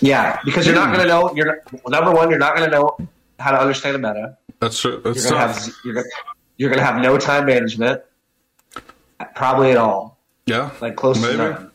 Yeah, 0.01 0.39
because 0.45 0.65
you're 0.65 0.75
not 0.75 0.87
going 0.93 0.99
to 0.99 1.07
know. 1.07 1.33
You're 1.33 1.63
number 1.87 2.11
one. 2.11 2.29
You're 2.29 2.37
not 2.39 2.55
going 2.55 2.69
to 2.69 2.75
know 2.75 2.97
how 3.39 3.51
to 3.51 3.59
understand 3.59 3.95
a 3.95 3.99
meta. 3.99 4.37
That's 4.59 4.79
true. 4.79 5.01
That's 5.03 5.23
You're 5.23 5.31
gonna 5.31 5.47
tough. 5.53 5.65
have 5.65 5.73
you're 5.85 5.93
gonna, 5.93 6.07
you're 6.57 6.69
gonna 6.71 6.83
have 6.83 7.01
no 7.01 7.17
time 7.17 7.45
management, 7.45 8.01
probably 9.35 9.71
at 9.71 9.77
all, 9.77 10.19
yeah, 10.45 10.71
like 10.81 10.95
close 10.95 11.21
Maybe. 11.21 11.37
to 11.37 11.37
none. 11.37 11.71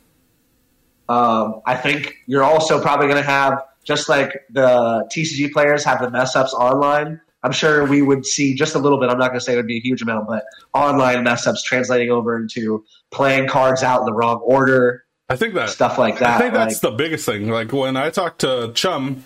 Um, 1.08 1.62
I 1.66 1.76
think 1.76 2.16
you're 2.26 2.42
also 2.44 2.80
probably 2.80 3.08
gonna 3.08 3.22
have 3.22 3.62
just 3.84 4.08
like 4.08 4.42
the 4.50 5.08
TCG 5.14 5.52
players 5.52 5.84
have 5.84 6.00
the 6.00 6.10
mess 6.10 6.36
ups 6.36 6.54
online. 6.54 7.20
I'm 7.44 7.52
sure 7.52 7.84
we 7.86 8.02
would 8.02 8.24
see 8.24 8.54
just 8.54 8.74
a 8.74 8.78
little 8.78 9.00
bit. 9.00 9.10
I'm 9.10 9.18
not 9.18 9.28
gonna 9.28 9.40
say 9.40 9.54
it 9.54 9.56
would 9.56 9.66
be 9.66 9.78
a 9.78 9.80
huge 9.80 10.02
amount, 10.02 10.28
but 10.28 10.44
online 10.74 11.24
mess 11.24 11.46
ups 11.46 11.62
translating 11.62 12.10
over 12.10 12.36
into 12.36 12.84
playing 13.10 13.48
cards 13.48 13.82
out 13.82 14.00
in 14.00 14.06
the 14.06 14.12
wrong 14.12 14.36
order, 14.38 15.04
I 15.28 15.36
think 15.36 15.54
that. 15.54 15.70
stuff 15.70 15.98
like 15.98 16.18
that. 16.18 16.36
I 16.36 16.38
think 16.38 16.54
that's 16.54 16.82
like, 16.82 16.92
the 16.92 16.96
biggest 16.96 17.24
thing. 17.24 17.48
Like 17.48 17.72
when 17.72 17.96
I 17.96 18.10
talked 18.10 18.40
to 18.40 18.70
Chum, 18.74 19.24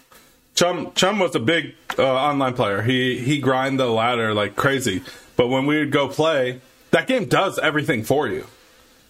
Chum 0.54 0.92
Chum 0.94 1.18
was 1.18 1.34
a 1.34 1.40
big 1.40 1.74
uh, 1.98 2.04
online 2.04 2.54
player. 2.54 2.82
He 2.82 3.18
he 3.18 3.40
grind 3.40 3.80
the 3.80 3.86
ladder 3.86 4.32
like 4.32 4.54
crazy. 4.54 5.02
But 5.36 5.48
when 5.48 5.66
we 5.66 5.78
would 5.78 5.90
go 5.90 6.08
play, 6.08 6.60
that 6.92 7.06
game 7.06 7.26
does 7.26 7.58
everything 7.58 8.04
for 8.04 8.28
you. 8.28 8.46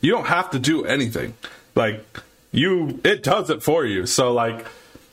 You 0.00 0.12
don't 0.12 0.26
have 0.26 0.50
to 0.50 0.58
do 0.58 0.84
anything. 0.84 1.34
Like 1.74 2.04
you, 2.50 3.00
it 3.04 3.22
does 3.22 3.50
it 3.50 3.62
for 3.62 3.84
you. 3.84 4.06
So 4.06 4.32
like 4.32 4.66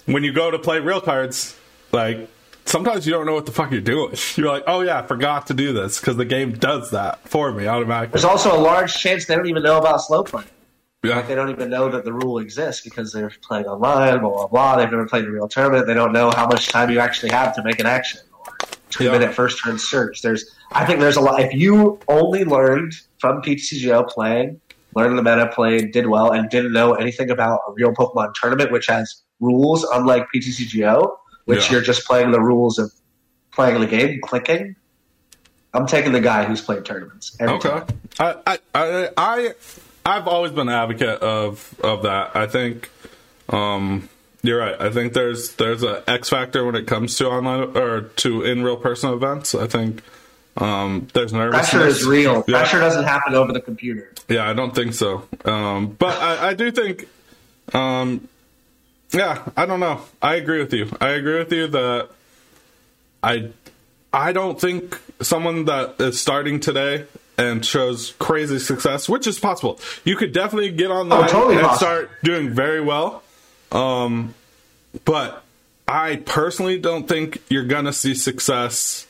when 0.05 0.23
you 0.23 0.33
go 0.33 0.51
to 0.51 0.59
play 0.59 0.79
real 0.79 1.01
cards, 1.01 1.57
like 1.91 2.29
sometimes 2.65 3.05
you 3.05 3.13
don't 3.13 3.25
know 3.25 3.33
what 3.33 3.45
the 3.45 3.51
fuck 3.51 3.71
you're 3.71 3.81
doing. 3.81 4.15
You're 4.35 4.47
like, 4.47 4.63
oh 4.67 4.81
yeah, 4.81 4.99
I 4.99 5.05
forgot 5.07 5.47
to 5.47 5.53
do 5.53 5.73
this 5.73 5.99
because 5.99 6.17
the 6.17 6.25
game 6.25 6.53
does 6.53 6.91
that 6.91 7.19
for 7.27 7.51
me 7.51 7.67
automatically. 7.67 8.13
there's 8.13 8.25
also 8.25 8.55
a 8.55 8.59
large 8.59 8.93
chance 8.95 9.25
they 9.25 9.35
don't 9.35 9.47
even 9.47 9.63
know 9.63 9.77
about 9.77 9.97
slow 10.01 10.23
play. 10.23 10.43
Yeah. 11.03 11.17
Like 11.17 11.27
they 11.27 11.35
don't 11.35 11.49
even 11.49 11.69
know 11.69 11.89
that 11.89 12.05
the 12.05 12.13
rule 12.13 12.39
exists 12.39 12.81
because 12.81 13.11
they're 13.11 13.31
playing 13.41 13.65
online, 13.65 14.19
blah 14.21 14.29
blah 14.29 14.47
blah. 14.47 14.77
They've 14.77 14.89
never 14.89 15.05
played 15.05 15.25
a 15.25 15.31
real 15.31 15.49
tournament. 15.49 15.85
They 15.85 15.93
don't 15.93 16.13
know 16.13 16.31
how 16.31 16.47
much 16.47 16.69
time 16.69 16.89
you 16.89 16.99
actually 16.99 17.31
have 17.31 17.53
to 17.55 17.63
make 17.63 17.79
an 17.79 17.85
action 17.85 18.21
or 18.31 18.53
two 18.89 19.03
Yeah. 19.05 19.11
minute 19.11 19.33
first 19.33 19.61
turn 19.63 19.77
search. 19.77 20.21
There's, 20.21 20.55
I 20.71 20.85
think 20.85 21.01
there's 21.01 21.17
a 21.17 21.21
lot. 21.21 21.41
If 21.41 21.53
you 21.53 21.99
only 22.07 22.45
learned 22.45 22.93
from 23.19 23.41
PTCGO 23.41 24.07
playing, 24.07 24.61
learned 24.95 25.17
the 25.17 25.23
meta, 25.23 25.47
played, 25.47 25.91
did 25.91 26.07
well, 26.07 26.31
and 26.31 26.49
didn't 26.49 26.71
know 26.71 26.93
anything 26.93 27.29
about 27.31 27.59
a 27.67 27.73
real 27.73 27.91
Pokemon 27.91 28.33
tournament, 28.39 28.71
which 28.71 28.87
has 28.87 29.22
rules 29.43 29.83
unlike 29.83 30.27
PTCGO, 30.33 31.15
which 31.45 31.65
Yeah. 31.65 31.73
you're 31.73 31.81
just 31.81 32.05
playing 32.05 32.31
the 32.31 32.39
rules 32.41 32.79
of 32.79 32.91
playing 33.51 33.79
the 33.81 33.87
game, 33.87 34.19
clicking. 34.23 34.75
I'm 35.73 35.85
taking 35.87 36.11
the 36.11 36.21
guy 36.21 36.45
who's 36.45 36.61
played 36.61 36.85
tournaments. 36.85 37.35
Every 37.39 37.55
Okay. 37.55 37.69
time. 37.69 37.85
I, 38.19 38.35
I, 38.45 38.57
I, 38.75 39.09
I, 39.17 39.53
I've 40.05 40.27
always 40.27 40.51
been 40.51 40.69
an 40.69 40.73
advocate 40.75 41.21
of 41.21 41.73
of 41.83 42.03
that. 42.03 42.35
I 42.35 42.45
think, 42.47 42.89
um, 43.49 44.09
you're 44.43 44.59
right. 44.59 44.75
I 44.79 44.89
think 44.91 45.13
there's 45.13 45.53
there's 45.55 45.83
a 45.83 46.03
X 46.07 46.29
factor 46.29 46.65
when 46.65 46.75
it 46.75 46.85
comes 46.87 47.15
to 47.17 47.27
online 47.27 47.75
or 47.75 48.01
to 48.01 48.43
in 48.43 48.63
real 48.63 48.77
person 48.77 49.11
events. 49.13 49.55
I 49.55 49.65
think 49.67 50.03
um, 50.57 51.07
there's 51.13 51.33
nervousness. 51.33 51.69
Pressure 51.71 51.87
is 51.87 52.05
real. 52.05 52.43
Yeah. 52.47 52.59
Pressure 52.59 52.79
doesn't 52.79 53.05
happen 53.05 53.33
over 53.33 53.51
the 53.53 53.61
computer. 53.61 54.11
Yeah, 54.27 54.47
I 54.49 54.53
don't 54.53 54.75
think 54.75 54.93
so. 54.93 55.27
Um, 55.45 55.87
but 55.97 56.15
I, 56.21 56.49
I 56.49 56.53
do 56.53 56.71
think, 56.71 57.07
um, 57.73 58.27
yeah, 59.13 59.43
I 59.55 59.65
don't 59.65 59.79
know. 59.79 60.01
I 60.21 60.35
agree 60.35 60.59
with 60.59 60.73
you. 60.73 60.89
I 60.99 61.09
agree 61.09 61.37
with 61.39 61.51
you 61.53 61.67
that 61.67 62.09
I, 63.21 63.49
I 64.11 64.31
don't 64.31 64.59
think 64.59 64.99
someone 65.21 65.65
that 65.65 65.95
is 65.99 66.19
starting 66.19 66.59
today 66.59 67.05
and 67.37 67.65
shows 67.65 68.13
crazy 68.19 68.59
success, 68.59 69.07
which 69.09 69.25
is 69.27 69.39
possible. 69.39 69.79
You 70.03 70.15
could 70.15 70.33
definitely 70.33 70.71
get 70.71 70.91
online 70.91 71.23
Oh, 71.23 71.27
totally 71.27 71.55
and 71.57 71.65
possible. 71.65 71.77
start 71.87 72.11
doing 72.23 72.49
very 72.51 72.81
well. 72.81 73.23
Um, 73.71 74.35
but 75.05 75.43
I 75.87 76.17
personally 76.17 76.77
don't 76.77 77.07
think 77.07 77.41
you're 77.49 77.63
gonna 77.65 77.93
see 77.93 78.13
success 78.13 79.07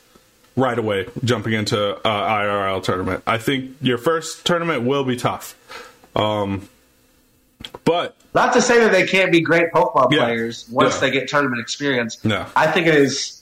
right 0.56 0.78
away 0.78 1.08
jumping 1.24 1.54
into 1.54 1.96
uh, 1.98 2.02
IRL 2.10 2.82
tournament. 2.84 3.24
I 3.28 3.38
think 3.40 3.76
your 3.82 3.98
first 3.98 4.46
tournament 4.46 4.84
will 4.84 5.04
be 5.04 5.16
tough. 5.18 5.56
Um, 6.16 6.70
but 7.84 8.16
Not 8.34 8.54
to 8.54 8.62
say 8.62 8.80
that 8.80 8.92
they 8.92 9.06
can't 9.06 9.32
be 9.32 9.42
great 9.42 9.72
Pokemon 9.72 10.12
Yeah. 10.12 10.20
players 10.26 10.66
once 10.70 10.96
Yeah. 10.96 11.00
they 11.02 11.12
get 11.12 11.28
tournament 11.30 11.62
experience. 11.62 12.18
Yeah. 12.24 12.48
I 12.56 12.68
think 12.68 12.88
it 12.88 12.96
is 12.96 13.42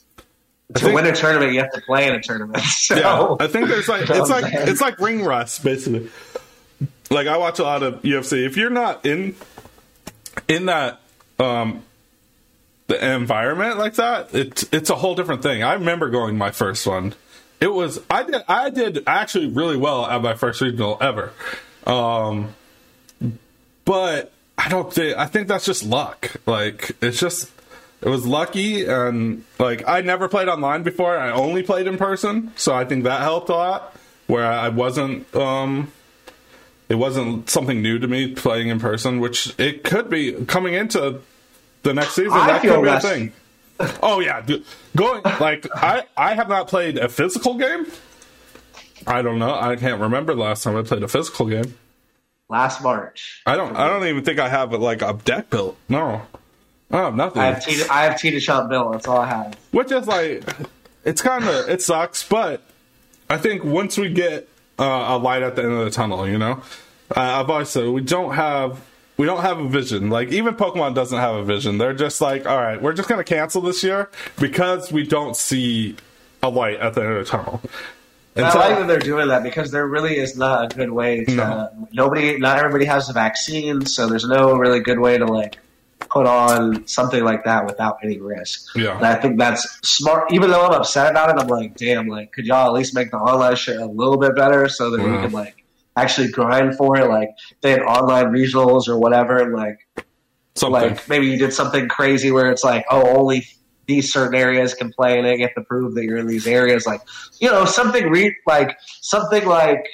to 0.73 0.79
think- 0.81 0.95
win 0.95 1.05
a 1.05 1.15
tournament, 1.15 1.53
you 1.53 1.59
have 1.61 1.71
to 1.73 1.81
play 1.81 2.07
in 2.07 2.13
a 2.15 2.21
tournament. 2.21 2.63
So, 2.65 2.95
yeah, 2.95 3.35
I 3.39 3.47
think 3.47 3.67
there's 3.69 3.87
like 3.87 4.01
it's 4.09 4.29
like 4.29 4.45
it's 4.53 4.81
like 4.81 4.99
ring 4.99 5.23
rust 5.23 5.63
basically. 5.63 6.09
Like 7.09 7.27
I 7.27 7.37
watch 7.37 7.59
a 7.59 7.63
lot 7.63 7.83
of 7.83 8.01
UFC. 8.03 8.45
If 8.45 8.57
you're 8.57 8.69
not 8.69 9.05
in 9.05 9.35
in 10.47 10.65
that 10.67 10.99
um 11.39 11.83
the 12.87 13.13
environment 13.15 13.77
like 13.77 13.93
that, 13.95 14.33
it's 14.33 14.65
it's 14.73 14.89
a 14.89 14.95
whole 14.95 15.15
different 15.15 15.41
thing. 15.43 15.63
I 15.63 15.73
remember 15.73 16.09
going 16.09 16.37
my 16.37 16.51
first 16.51 16.85
one. 16.87 17.13
It 17.61 17.67
was 17.73 17.99
I 18.09 18.23
did 18.23 18.41
I 18.47 18.69
did 18.69 19.03
actually 19.07 19.47
really 19.47 19.77
well 19.77 20.05
at 20.05 20.21
my 20.21 20.33
first 20.33 20.59
regional 20.61 20.97
ever. 20.99 21.31
Um 21.85 22.55
but 23.85 24.31
I 24.63 24.69
don't 24.69 24.93
think 24.93 25.17
I 25.17 25.25
think 25.25 25.47
that's 25.47 25.65
just 25.65 25.83
luck. 25.83 26.35
Like 26.45 26.91
it's 27.01 27.19
just 27.19 27.51
it 28.01 28.09
was 28.09 28.27
lucky 28.27 28.85
and 28.85 29.43
like 29.57 29.87
I 29.87 30.01
never 30.01 30.27
played 30.27 30.47
online 30.47 30.83
before. 30.83 31.17
I 31.17 31.31
only 31.31 31.63
played 31.63 31.87
in 31.87 31.97
person, 31.97 32.51
so 32.55 32.75
I 32.75 32.85
think 32.85 33.05
that 33.05 33.21
helped 33.21 33.49
a 33.49 33.55
lot. 33.55 33.95
Where 34.27 34.45
I 34.45 34.69
wasn't 34.69 35.35
um 35.35 35.91
it 36.89 36.95
wasn't 36.95 37.49
something 37.49 37.81
new 37.81 37.97
to 37.97 38.07
me 38.07 38.35
playing 38.35 38.67
in 38.67 38.79
person, 38.79 39.19
which 39.19 39.57
it 39.59 39.83
could 39.83 40.11
be 40.11 40.33
coming 40.45 40.75
into 40.75 41.21
the 41.81 41.93
next 41.95 42.13
season. 42.13 42.33
I 42.33 42.47
that 42.47 42.61
could 42.61 42.83
be 42.83 42.87
a 42.87 42.99
thing. 42.99 43.33
Oh 44.03 44.19
yeah, 44.19 44.41
dude. 44.41 44.63
going 44.95 45.23
like 45.23 45.65
I 45.73 46.03
I 46.15 46.35
have 46.35 46.49
not 46.49 46.67
played 46.67 46.99
a 46.99 47.09
physical 47.09 47.55
game. 47.55 47.87
I 49.07 49.23
don't 49.23 49.39
know. 49.39 49.55
I 49.55 49.75
can't 49.75 49.99
remember 49.99 50.35
the 50.35 50.41
last 50.41 50.61
time 50.61 50.77
I 50.77 50.83
played 50.83 51.01
a 51.01 51.07
physical 51.07 51.47
game. 51.47 51.73
Last 52.51 52.83
March. 52.83 53.41
I 53.45 53.55
don't. 53.55 53.75
I 53.75 53.87
don't 53.87 54.05
even 54.05 54.23
think 54.23 54.39
I 54.39 54.49
have 54.49 54.73
like 54.73 55.01
a 55.01 55.13
deck 55.13 55.49
built. 55.49 55.77
No, 55.89 56.21
I 56.91 56.97
have 56.97 57.15
nothing. 57.15 57.41
I 57.41 57.45
have 57.45 57.65
Tina, 57.65 57.85
I 57.89 58.03
have 58.03 58.19
Tina 58.19 58.37
Chomp 58.37 58.69
Bill. 58.69 58.91
That's 58.91 59.07
all 59.07 59.17
I 59.19 59.27
have. 59.27 59.55
Which 59.71 59.91
is 59.91 60.07
like, 60.07 60.43
it's 61.03 61.21
kind 61.21 61.45
of 61.45 61.69
it 61.69 61.81
sucks, 61.81 62.27
but 62.27 62.61
I 63.29 63.37
think 63.37 63.63
once 63.63 63.97
we 63.97 64.09
get 64.09 64.47
uh, 64.77 64.83
a 64.83 65.17
light 65.17 65.41
at 65.41 65.55
the 65.55 65.63
end 65.63 65.71
of 65.71 65.85
the 65.85 65.91
tunnel, 65.91 66.27
you 66.27 66.37
know, 66.37 66.61
uh, 67.15 67.19
I've 67.19 67.49
always 67.49 67.69
said 67.69 67.87
we 67.87 68.01
don't 68.01 68.35
have 68.35 68.85
we 69.17 69.25
don't 69.25 69.41
have 69.41 69.59
a 69.59 69.67
vision. 69.67 70.09
Like 70.09 70.29
even 70.29 70.55
Pokemon 70.55 70.93
doesn't 70.93 71.17
have 71.17 71.35
a 71.35 71.43
vision. 71.43 71.77
They're 71.77 71.93
just 71.93 72.21
like, 72.21 72.45
all 72.45 72.57
right, 72.57 72.81
we're 72.81 72.93
just 72.93 73.07
gonna 73.07 73.23
cancel 73.23 73.61
this 73.61 73.83
year 73.83 74.09
because 74.39 74.91
we 74.91 75.03
don't 75.03 75.35
see 75.35 75.95
a 76.43 76.49
light 76.49 76.79
at 76.79 76.93
the 76.93 77.01
end 77.01 77.13
of 77.13 77.25
the 77.25 77.31
tunnel. 77.31 77.61
And 78.35 78.45
I 78.45 78.51
so- 78.51 78.59
like 78.59 78.77
that 78.77 78.87
they're 78.87 78.99
doing 78.99 79.27
that 79.27 79.43
because 79.43 79.71
there 79.71 79.87
really 79.87 80.17
is 80.17 80.37
not 80.37 80.71
a 80.71 80.75
good 80.75 80.91
way 80.91 81.25
to. 81.25 81.35
No. 81.35 81.87
Nobody, 81.91 82.37
not 82.37 82.57
everybody 82.57 82.85
has 82.85 83.07
the 83.07 83.13
vaccine, 83.13 83.85
so 83.85 84.07
there's 84.07 84.25
no 84.25 84.55
really 84.55 84.79
good 84.79 84.99
way 84.99 85.17
to 85.17 85.25
like 85.25 85.57
put 86.09 86.25
on 86.25 86.85
something 86.87 87.23
like 87.23 87.43
that 87.45 87.65
without 87.65 87.97
any 88.03 88.19
risk. 88.19 88.75
Yeah. 88.75 88.97
And 88.97 89.05
I 89.05 89.15
think 89.15 89.37
that's 89.37 89.63
smart. 89.87 90.31
Even 90.31 90.49
though 90.49 90.65
I'm 90.65 90.73
upset 90.73 91.11
about 91.11 91.29
it, 91.29 91.41
I'm 91.41 91.47
like, 91.47 91.75
damn, 91.75 92.07
like, 92.07 92.31
could 92.31 92.45
y'all 92.45 92.67
at 92.67 92.73
least 92.73 92.93
make 92.95 93.11
the 93.11 93.17
online 93.17 93.55
shit 93.55 93.77
a 93.77 93.85
little 93.85 94.17
bit 94.17 94.35
better 94.35 94.67
so 94.67 94.89
that 94.91 94.99
we 94.99 95.05
can 95.05 95.31
like 95.31 95.63
actually 95.95 96.29
grind 96.29 96.75
for 96.75 96.97
it? 96.97 97.07
Like, 97.07 97.29
they 97.61 97.71
had 97.71 97.81
online 97.81 98.25
regionals 98.25 98.87
or 98.87 98.97
whatever, 98.97 99.39
and 99.39 99.53
like, 99.53 99.87
something. 100.55 100.91
like 100.91 101.09
maybe 101.09 101.27
you 101.27 101.37
did 101.37 101.53
something 101.53 101.87
crazy 101.87 102.31
where 102.31 102.51
it's 102.51 102.63
like, 102.63 102.85
oh, 102.89 103.17
only 103.17 103.45
these 103.91 104.13
certain 104.13 104.35
areas 104.35 104.73
can 104.73 104.91
play, 104.93 105.17
and 105.17 105.27
they 105.27 105.37
get 105.37 105.53
to 105.55 105.61
prove 105.61 105.95
that 105.95 106.05
you're 106.05 106.17
in 106.17 106.27
these 106.27 106.47
areas. 106.47 106.85
Like, 106.87 107.01
you 107.39 107.49
know, 107.49 107.65
something 107.65 108.09
re- 108.09 108.35
like 108.47 108.77
something 109.01 109.45
like 109.45 109.85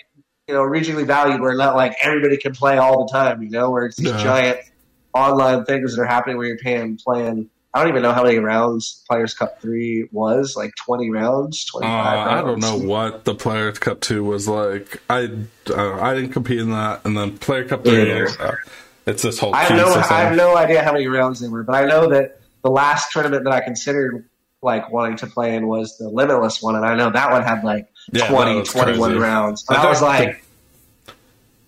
you 0.48 0.54
know 0.54 0.62
regionally 0.62 1.06
valued 1.06 1.42
where 1.42 1.56
not 1.56 1.76
like 1.76 1.96
everybody 2.02 2.38
can 2.38 2.54
play 2.54 2.78
all 2.78 3.06
the 3.06 3.12
time. 3.12 3.42
You 3.42 3.50
know, 3.50 3.72
where 3.72 3.86
it's 3.86 3.98
these 3.98 4.12
giant 4.12 4.60
online 5.14 5.66
things 5.66 5.96
that 5.96 6.02
are 6.02 6.06
happening 6.06 6.38
where 6.38 6.48
you're 6.48 6.58
paying 6.58 6.98
playing. 6.98 7.50
I 7.74 7.82
don't 7.82 7.90
even 7.90 8.02
know 8.02 8.14
how 8.14 8.24
many 8.24 8.38
rounds 8.40 9.04
Players 9.10 9.34
Cup 9.34 9.62
three 9.62 10.08
was. 10.12 10.56
Like 10.56 10.72
twenty 10.84 11.10
rounds, 11.10 11.66
twenty 11.66 11.88
Uh, 11.88 12.04
five. 12.04 12.28
I 12.28 12.42
don't 12.42 12.60
know 12.60 12.78
what 12.78 13.26
the 13.26 13.34
Players 13.34 13.80
Cup 13.80 14.00
two 14.00 14.24
was 14.24 14.48
like. 14.48 15.02
I 15.10 15.30
uh, 15.70 16.00
I 16.00 16.14
didn't 16.14 16.34
compete 16.34 16.60
in 16.60 16.70
that, 16.70 17.02
and 17.04 17.18
then 17.18 17.38
Player 17.40 17.66
Cup 17.66 17.84
three. 17.84 18.08
Yeah. 18.08 18.28
Uh, 18.40 18.56
it's 19.08 19.24
this 19.24 19.40
whole. 19.40 19.56
I 19.56 19.64
have 19.64 19.68
queue 19.70 19.78
no. 19.78 19.94
I 19.94 20.20
have 20.22 20.36
no 20.36 20.56
idea 20.56 20.84
how 20.84 20.94
many 20.94 21.08
rounds 21.08 21.40
they 21.40 21.48
were, 21.48 21.64
but 21.64 21.76
I 21.76 21.86
know 21.86 22.10
that 22.10 22.37
the 22.64 22.70
last 22.72 23.12
tournament 23.12 23.44
that 23.46 23.54
I 23.54 23.62
considered 23.62 24.28
like 24.62 24.92
wanting 24.92 25.18
to 25.18 25.28
play 25.28 25.56
in 25.56 25.68
was 25.68 25.98
the 25.98 26.10
Limitless 26.10 26.62
one, 26.62 26.76
and 26.76 26.86
I 26.86 26.96
know 26.96 27.10
that 27.12 27.32
one 27.32 27.44
had 27.44 27.64
like 27.64 27.88
Yeah, 28.12 28.28
20, 28.28 28.64
21 28.64 29.10
crazy. 29.10 29.20
rounds. 29.20 29.66
I 29.70 29.76
I 29.76 29.90
was 29.90 30.02
like, 30.02 30.44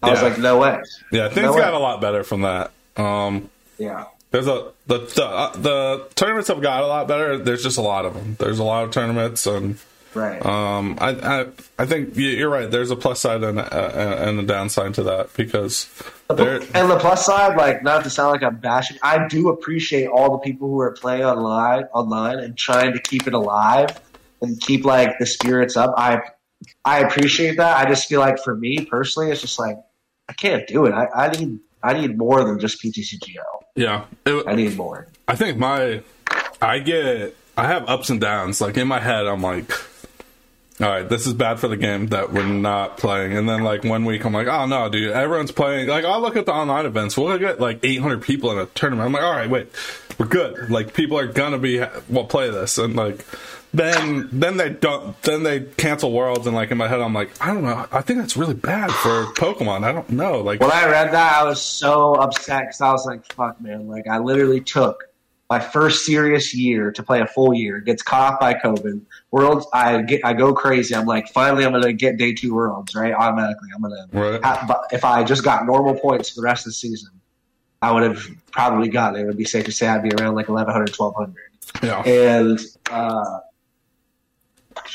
I 0.02 0.12
was 0.12 0.21
like, 0.21 0.38
no 0.38 0.58
way. 0.60 0.82
Yeah, 1.12 1.28
things 1.30 1.45
No 1.45 1.54
way. 1.54 1.60
got 1.60 1.73
a 1.73 1.80
lot 1.80 2.02
better 2.02 2.23
from 2.23 2.41
that. 2.41 2.71
Um, 2.97 3.49
Yeah. 3.78 4.06
there's 4.32 4.47
a 4.47 4.71
the 4.88 4.99
the, 4.99 5.25
uh, 5.25 5.52
the 5.58 6.08
tournaments 6.15 6.47
have 6.47 6.62
got 6.62 6.84
a 6.84 6.88
lot 6.88 7.08
better. 7.08 7.38
There's 7.38 7.62
just 7.63 7.78
a 7.78 7.82
lot 7.82 8.06
of 8.06 8.13
them. 8.15 8.36
There's 8.39 8.60
a 8.60 8.63
lot 8.63 8.84
of 8.86 8.91
tournaments, 8.91 9.45
and 9.45 9.78
Right. 10.15 10.43
um, 10.45 10.98
I, 11.00 11.10
I 11.41 11.45
I 11.78 11.86
think 11.86 12.15
you- 12.17 12.30
you're 12.30 12.50
right. 12.50 12.69
There's 12.69 12.89
a 12.91 12.95
plus 12.95 13.19
side 13.22 13.43
and 13.43 13.60
a, 13.60 14.28
and 14.28 14.39
a 14.39 14.43
downside 14.43 14.95
to 14.95 15.04
that 15.04 15.34
because 15.36 15.88
there. 16.30 16.62
and 16.74 16.89
the 16.89 16.98
plus 17.00 17.26
side, 17.26 17.56
like, 17.58 17.84
not 17.84 18.04
to 18.06 18.10
sound 18.10 18.32
like 18.32 18.43
I'm 18.43 18.58
bashing, 18.58 18.98
I 19.04 19.28
do 19.28 19.50
appreciate 19.50 20.08
all 20.08 20.32
the 20.32 20.39
people 20.39 20.67
who 20.67 20.80
are 20.80 20.91
playing 20.93 21.24
online, 21.26 21.84
online 21.93 22.39
and 22.39 22.58
trying 22.58 22.93
to 22.93 23.00
keep 23.00 23.28
it 23.28 23.34
alive 23.34 23.89
and 24.41 24.60
keep 24.62 24.84
like 24.86 25.19
the 25.19 25.26
spirits 25.26 25.78
up. 25.78 25.93
I, 25.98 26.22
I 26.86 27.00
appreciate 27.00 27.58
that. 27.58 27.78
I 27.78 27.88
just 27.89 28.08
feel 28.10 28.19
like 28.19 28.39
for 28.43 28.56
me 28.56 28.86
personally, 28.86 29.32
it's 29.32 29.41
just 29.41 29.60
like 29.60 29.78
I 30.28 30.34
can't 30.34 30.67
do 30.67 30.86
it. 30.86 30.93
I, 30.93 31.08
I 31.15 31.30
need, 31.32 31.60
I 31.84 31.93
need 31.93 32.17
more 32.17 32.43
than 32.43 32.60
just 32.60 32.82
PTCGO. 32.84 33.36
Yeah, 33.76 34.06
it, 34.26 34.45
I 34.48 34.56
need 34.56 34.76
more. 34.76 35.08
I 35.28 35.36
think 35.36 35.58
my 35.58 36.02
I 36.62 36.80
get 36.80 37.36
I 37.58 37.67
have 37.67 37.88
ups 37.89 38.10
and 38.10 38.19
downs. 38.22 38.60
Like 38.62 38.78
in 38.78 38.88
my 38.88 39.00
head, 39.00 39.26
I'm 39.28 39.41
like, 39.41 39.72
all 40.82 40.88
right, 40.88 41.08
this 41.08 41.28
is 41.28 41.34
bad 41.34 41.60
for 41.60 41.68
the 41.68 41.76
game 41.78 42.08
that 42.08 42.32
we're 42.32 42.46
not 42.46 42.98
playing. 42.98 43.36
And 43.36 43.50
then 43.50 43.63
like 43.63 43.84
one 43.84 44.06
week, 44.06 44.24
I'm 44.24 44.34
like, 44.34 44.48
oh 44.48 44.65
no, 44.65 44.88
dude, 44.89 45.12
everyone's 45.12 45.52
playing. 45.52 45.89
Like 45.89 46.06
I'll 46.06 46.22
look 46.22 46.36
at 46.38 46.46
the 46.46 46.54
online 46.54 46.86
events, 46.86 47.18
we'll 47.18 47.38
get 47.38 47.60
like 47.60 47.80
800 47.84 48.22
people 48.22 48.52
in 48.52 48.60
a 48.60 48.65
tournament. 48.68 49.08
I'm 49.08 49.12
like, 49.13 49.24
all 49.24 49.32
right, 49.34 49.50
wait, 49.50 49.68
we're 50.18 50.28
good. 50.28 50.70
Like 50.70 50.94
people 50.94 51.18
are 51.18 51.28
gonna 51.28 51.58
be 51.58 51.84
we'll 52.08 52.26
play 52.26 52.50
this, 52.50 52.78
and 52.78 52.96
like 52.96 53.26
then 53.74 54.30
then 54.32 54.58
they 54.58 54.70
don't 54.70 55.22
then 55.24 55.44
they 55.44 55.60
cancel 55.62 56.12
worlds 56.12 56.48
and 56.48 56.56
like 56.56 56.72
in 56.72 56.78
my 56.80 56.88
head 56.88 57.00
i'm 57.00 57.13
like 57.13 57.30
i 57.39 57.54
don't 57.54 57.63
know 57.63 57.86
i 57.92 58.02
think 58.02 58.18
that's 58.18 58.36
really 58.36 58.56
bad 58.56 58.89
for 58.89 59.26
pokemon 59.34 59.84
i 59.84 59.92
don't 59.92 60.10
know 60.10 60.39
like 60.42 60.60
When 60.60 60.72
I 60.72 60.86
read 60.89 61.12
that, 61.13 61.42
I 61.42 61.44
was 61.44 61.62
so 61.62 62.15
upset 62.15 62.62
because 62.62 62.82
I 62.82 62.92
was 62.92 63.06
like, 63.06 63.32
"Fuck, 63.34 63.62
man!" 63.62 63.88
Like 63.88 64.08
I 64.08 64.18
literally 64.18 64.62
took 64.62 65.09
my 65.49 65.59
first 65.59 66.05
serious 66.05 66.53
year 66.53 66.91
to 66.91 67.01
play 67.01 67.21
a 67.21 67.27
full 67.27 67.53
year. 67.53 67.79
Gets 67.79 68.03
caught 68.03 68.33
off 68.33 68.39
by 68.39 68.53
COVID. 68.53 69.01
Worlds, 69.31 69.65
I 69.73 70.01
get, 70.03 70.23
I 70.23 70.33
go 70.33 70.53
crazy. 70.53 70.95
I'm 70.95 71.05
like, 71.05 71.27
finally, 71.29 71.65
I'm 71.65 71.71
gonna 71.71 71.93
get 71.93 72.17
day 72.17 72.33
two 72.33 72.53
worlds 72.53 72.93
right 72.95 73.13
automatically. 73.13 73.69
I'm 73.73 73.81
gonna. 73.81 74.07
Right. 74.12 74.43
ha- 74.43 74.65
but 74.67 74.85
if 74.91 75.03
I 75.03 75.23
just 75.23 75.43
got 75.43 75.65
normal 75.65 75.95
points 75.95 76.29
for 76.29 76.41
the 76.41 76.45
rest 76.45 76.65
of 76.65 76.71
the 76.71 76.75
season, 76.75 77.12
I 77.81 77.91
would 77.91 78.03
have 78.03 78.23
probably 78.51 78.89
gotten 78.89 79.19
it. 79.19 79.23
It 79.23 79.27
would 79.27 79.38
be 79.38 79.45
safe 79.45 79.65
to 79.65 79.71
say 79.71 79.88
I'd 79.88 80.03
be 80.03 80.12
around 80.12 80.35
like 80.35 80.49
1100, 80.49 80.95
1200 80.95 81.49
yeah 81.83 82.01
and 82.01 82.59
uh, 82.89 83.39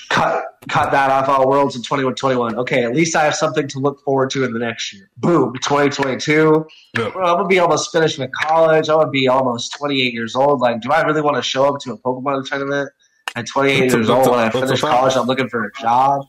cut 0.08 0.44
cut 0.68 0.90
that 0.92 1.10
off 1.10 1.28
all 1.28 1.48
worlds 1.48 1.76
in 1.76 1.82
21-21. 1.82 2.54
Okay, 2.56 2.84
at 2.84 2.94
least 2.94 3.16
I 3.16 3.24
have 3.24 3.34
something 3.34 3.68
to 3.68 3.78
look 3.78 4.02
forward 4.02 4.30
to 4.30 4.44
in 4.44 4.52
the 4.52 4.58
next 4.58 4.92
year. 4.92 5.10
Boom, 5.18 5.52
2022. 5.62 6.66
Yep. 6.96 7.14
Well, 7.14 7.26
I'm 7.26 7.36
gonna 7.36 7.48
be 7.48 7.58
almost 7.58 7.92
finished 7.92 8.18
with 8.18 8.30
college. 8.32 8.88
I'm 8.88 8.98
gonna 8.98 9.10
be 9.10 9.28
almost 9.28 9.74
28 9.78 10.12
years 10.12 10.34
old. 10.34 10.60
Like, 10.60 10.80
do 10.80 10.90
I 10.90 11.02
really 11.02 11.20
want 11.20 11.36
to 11.36 11.42
show 11.42 11.66
up 11.66 11.80
to 11.80 11.92
a 11.92 11.98
Pokemon 11.98 12.46
tournament 12.48 12.90
at 13.36 13.46
28 13.46 13.80
That's 13.80 13.94
years 13.94 14.10
old 14.10 14.30
when 14.30 14.38
I 14.38 14.50
finish 14.50 14.80
college? 14.80 15.16
I'm 15.16 15.26
looking 15.26 15.48
for 15.48 15.64
a 15.64 15.72
job. 15.72 16.26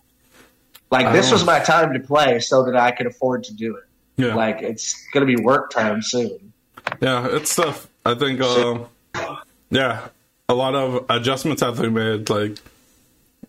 Like, 0.91 1.13
this 1.13 1.31
was 1.31 1.45
my 1.45 1.59
time 1.59 1.93
to 1.93 1.99
play 1.99 2.39
so 2.39 2.63
that 2.63 2.75
I 2.75 2.91
could 2.91 3.07
afford 3.07 3.43
to 3.45 3.53
do 3.53 3.75
it. 3.75 3.83
yeah 4.17 4.35
Like, 4.35 4.61
it's 4.61 5.05
gonna 5.13 5.25
be 5.25 5.35
work 5.37 5.71
time 5.71 6.01
soon. 6.01 6.53
Yeah, 7.01 7.27
it's 7.31 7.55
tough. 7.55 7.87
I 8.05 8.13
think, 8.13 8.39
uh, 8.41 8.79
yeah, 9.71 10.07
a 10.47 10.53
lot 10.53 10.75
of 10.75 11.05
adjustments 11.09 11.61
have 11.61 11.77
to 11.77 11.83
be 11.83 11.89
made. 11.89 12.29
Like, 12.29 12.57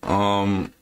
um, 0.02 0.72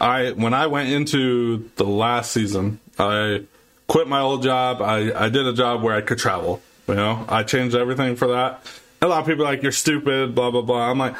I 0.00 0.32
when 0.32 0.54
I 0.54 0.66
went 0.66 0.90
into 0.90 1.70
the 1.76 1.84
last 1.84 2.32
season, 2.32 2.80
I 2.98 3.44
quit 3.86 4.08
my 4.08 4.20
old 4.20 4.42
job. 4.42 4.82
I 4.82 5.12
I 5.14 5.28
did 5.28 5.46
a 5.46 5.52
job 5.52 5.82
where 5.82 5.94
I 5.94 6.00
could 6.00 6.18
travel. 6.18 6.62
You 6.88 6.94
know, 6.94 7.24
I 7.28 7.42
changed 7.42 7.74
everything 7.74 8.16
for 8.16 8.28
that. 8.28 8.62
A 9.02 9.08
lot 9.08 9.20
of 9.20 9.26
people 9.26 9.44
like 9.44 9.62
you're 9.62 9.72
stupid, 9.72 10.34
blah 10.34 10.50
blah 10.50 10.62
blah. 10.62 10.90
I'm 10.90 10.98
like, 10.98 11.16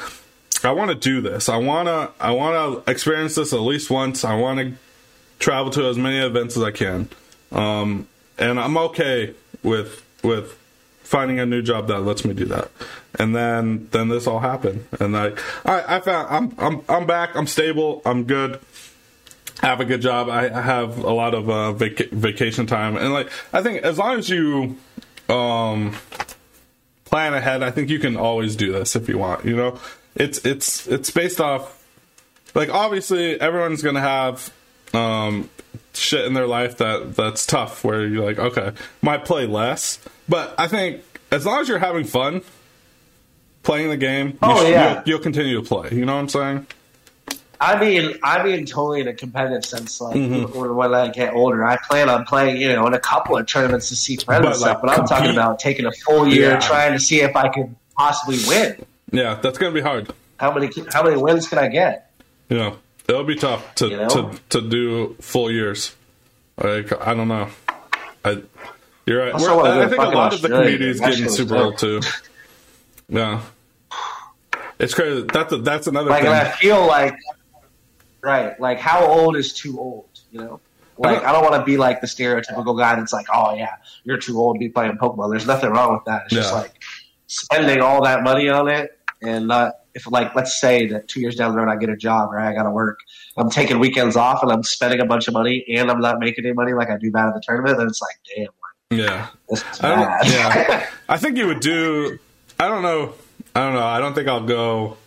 I 0.65 0.73
want 0.73 0.91
to 0.91 0.97
do 0.97 1.21
this. 1.21 1.49
I 1.49 1.57
wanna 1.57 2.11
I 2.21 2.33
wanna 2.33 2.83
experience 2.87 3.35
this 3.35 3.53
at 3.53 3.61
least 3.61 3.91
once. 3.91 4.25
I 4.25 4.37
want 4.37 4.61
to 4.61 4.73
travel 5.39 5.71
to 5.73 5.89
as 5.89 5.99
many 5.99 6.19
events 6.19 6.57
as 6.57 6.63
I 6.63 6.71
can. 6.71 7.09
Um, 7.53 8.09
and 8.39 8.59
I'm 8.59 8.77
okay 8.79 9.35
with 9.63 10.05
with 10.23 10.59
finding 11.07 11.39
a 11.39 11.47
new 11.47 11.63
job 11.63 11.87
that 11.89 12.01
lets 12.01 12.25
me 12.25 12.35
do 12.35 12.45
that. 12.47 12.71
And 13.19 13.35
then 13.35 13.89
then 13.93 14.09
this 14.09 14.27
all 14.27 14.41
happened, 14.41 14.87
and 15.01 15.17
I 15.17 15.33
I, 15.65 15.97
I 15.97 16.01
found 16.01 16.29
I'm 16.29 16.55
I'm 16.59 16.83
I'm 16.89 17.07
back. 17.07 17.31
I'm 17.35 17.47
stable. 17.47 18.03
I'm 18.05 18.25
good. 18.25 18.61
I 19.63 19.67
have 19.67 19.81
a 19.81 19.85
good 19.87 20.03
job. 20.03 20.29
I 20.29 20.51
I 20.51 20.61
have 20.61 20.99
a 20.99 21.13
lot 21.13 21.33
of 21.33 21.49
uh, 21.49 21.73
vac- 21.73 22.11
vacation 22.11 22.67
time, 22.67 22.97
and 22.97 23.13
like 23.13 23.31
I 23.53 23.63
think 23.63 23.83
as 23.83 23.99
long 23.99 24.19
as 24.19 24.29
you 24.29 24.77
um 25.29 25.97
plan 27.07 27.33
ahead, 27.35 27.63
I 27.63 27.71
think 27.71 27.89
you 27.89 27.99
can 27.99 28.17
always 28.17 28.57
do 28.57 28.73
this 28.73 28.97
if 28.97 29.09
you 29.09 29.17
want. 29.17 29.45
You 29.45 29.57
know, 29.57 29.81
it's 30.15 30.45
it's 30.45 30.87
it's 30.89 31.11
based 31.11 31.41
off 31.41 31.85
like 32.55 32.69
obviously 32.69 33.41
everyone's 33.41 33.83
gonna 33.83 34.01
have 34.01 34.53
um 34.93 35.49
shit 35.99 36.25
in 36.25 36.35
their 36.35 36.47
life 36.47 36.79
that 36.79 37.15
that's 37.17 37.47
tough 37.47 37.85
where 37.85 38.07
you're 38.07 38.25
like 38.25 38.39
okay 38.39 38.73
might 39.03 39.25
play 39.25 39.47
less 39.47 39.99
but 40.29 40.55
i 40.59 40.67
think 40.69 41.03
as 41.31 41.45
long 41.47 41.61
as 41.61 41.69
you're 41.69 41.79
having 41.79 42.05
fun 42.05 42.43
playing 43.63 43.89
the 43.91 43.97
game 43.97 44.29
you 44.29 44.39
Oh, 44.43 44.65
sh- 44.65 44.69
yeah. 44.71 44.95
you'll, 44.95 45.03
you'll 45.09 45.19
continue 45.21 45.61
to 45.61 45.67
play 45.67 45.91
you 45.93 46.05
know 46.05 46.15
what 46.15 46.21
i'm 46.23 46.29
saying 46.29 46.67
I 47.59 47.81
mean, 47.81 48.19
I 48.23 48.45
mean, 48.45 48.67
totally 48.67 49.01
in 49.01 49.09
a 49.09 49.15
competitive 49.15 49.65
sense. 49.65 49.99
Like 49.99 50.15
Mm-hmm. 50.15 50.77
when, 50.77 50.93
I 50.95 51.09
get 51.09 51.33
older, 51.33 51.65
I 51.65 51.79
plan 51.79 52.11
on 52.11 52.27
playing, 52.27 52.61
you 52.61 52.69
know, 52.71 52.87
in 52.87 52.93
a 52.93 53.01
couple 53.01 53.35
of 53.39 53.47
tournaments 53.47 53.89
to 53.89 53.97
see 53.97 54.17
friends 54.17 54.43
But, 54.43 54.47
and 54.49 54.57
stuff. 54.57 54.83
like, 54.83 54.95
But 54.95 55.01
I'm 55.01 55.07
talking 55.07 55.31
about 55.31 55.59
taking 55.59 55.87
a 55.87 55.93
full 55.93 56.29
year, 56.29 56.51
Yeah. 56.51 56.59
trying 56.59 56.93
to 56.93 57.01
see 57.01 57.23
if 57.23 57.35
I 57.35 57.49
could 57.49 57.75
possibly 57.97 58.37
win. 58.47 58.85
yeah 59.11 59.37
that's 59.37 59.57
gonna 59.57 59.73
be 59.73 59.81
hard 59.81 60.13
How 60.39 60.53
many 60.53 60.69
how 60.93 61.03
many 61.03 61.17
wins 61.17 61.49
can 61.49 61.57
I 61.59 61.69
get? 61.69 62.11
you 62.51 62.59
know 62.59 62.77
it'll 63.09 63.25
be 63.25 63.37
tough 63.37 63.75
to 63.77 63.89
You 63.89 63.97
know? 63.97 64.09
to, 64.09 64.41
to 64.51 64.61
do 64.69 65.15
full 65.21 65.51
years 65.51 65.95
like 66.63 66.93
i 67.07 67.15
don't 67.15 67.29
know 67.29 67.49
i 68.25 68.43
you're 69.07 69.23
right 69.23 69.33
Also, 69.33 69.57
wanna 69.57 69.81
i 69.81 69.89
think 69.89 70.01
a 70.01 70.05
lot 70.07 70.33
of 70.35 70.43
the 70.43 70.49
Australia, 70.49 70.73
community 70.73 70.91
is 70.91 71.01
getting 71.01 71.29
super 71.29 71.57
old 71.57 71.79
too 71.79 72.01
yeah 73.09 73.43
it's 74.79 74.95
crazy 74.95 75.23
that's 75.33 75.53
a, 75.53 75.59
that's 75.59 75.87
another 75.87 76.11
Like, 76.11 76.23
thing 76.25 76.33
I 76.33 76.51
feel 76.51 76.87
like, 76.87 77.17
right? 78.21 78.59
Like, 78.61 78.79
how 78.79 79.07
old 79.07 79.37
is 79.37 79.55
too 79.55 79.79
old? 79.79 80.09
You 80.31 80.41
know, 80.41 80.61
like 80.99 81.25
I 81.25 81.33
don't 81.33 81.43
want 81.43 81.55
to 81.55 81.65
be 81.65 81.79
like 81.79 82.01
the 82.03 82.07
stereotypical 82.07 82.79
guy 82.79 82.95
that's 82.97 83.13
like, 83.13 83.27
oh 83.33 83.55
yeah, 83.55 83.77
you're 84.05 84.19
too 84.19 84.39
old 84.39 84.57
to 84.57 84.59
be 84.59 84.69
playing 84.69 84.99
Pokemon. 84.99 85.31
There's 85.31 85.47
nothing 85.47 85.71
wrong 85.71 85.95
with 85.95 86.05
that. 86.05 86.25
It's 86.27 86.35
just 86.35 86.53
like 86.53 86.73
spending 87.27 87.81
all 87.81 88.05
that 88.05 88.23
money 88.23 88.49
on 88.51 88.69
it 88.69 88.99
and 89.23 89.47
not. 89.49 89.77
If 89.97 90.11
like, 90.11 90.37
let's 90.37 90.61
say 90.61 90.87
that 90.89 91.09
two 91.09 91.21
years 91.21 91.37
down 91.37 91.53
the 91.53 91.59
road 91.59 91.71
I 91.71 91.77
get 91.77 91.89
a 91.89 91.97
job 91.97 92.31
or 92.33 92.39
I 92.39 92.53
got 92.53 92.65
to 92.65 92.71
work, 92.71 93.01
I'm 93.37 93.51
taking 93.51 93.79
weekends 93.79 94.15
off 94.15 94.43
and 94.43 94.53
I'm 94.53 94.63
spending 94.63 95.01
a 95.01 95.07
bunch 95.07 95.27
of 95.27 95.35
money 95.35 95.65
and 95.75 95.91
I'm 95.91 96.01
not 96.01 96.19
making 96.21 96.45
any 96.45 96.55
money 96.55 96.75
like 96.75 96.91
I 96.91 96.99
do 96.99 97.11
bad 97.11 97.29
at 97.29 97.35
the 97.35 97.41
tournament. 97.41 97.79
Then 97.79 97.87
it's 97.87 98.03
like, 98.03 98.17
damn, 98.37 98.45
like 98.45 99.01
Yeah. 99.01 99.29
I 99.83 100.21
yeah. 100.29 100.87
I 101.09 101.17
think 101.17 101.39
you 101.39 101.47
would 101.47 101.61
do. 101.61 102.19
I 102.61 102.69
don't 102.69 102.83
know. 102.83 103.15
I 103.55 103.61
don't 103.61 103.75
know. 103.75 103.87
I 103.87 103.99
don't 103.99 104.15
think 104.15 104.29
I'll 104.29 104.47
go 104.47 104.99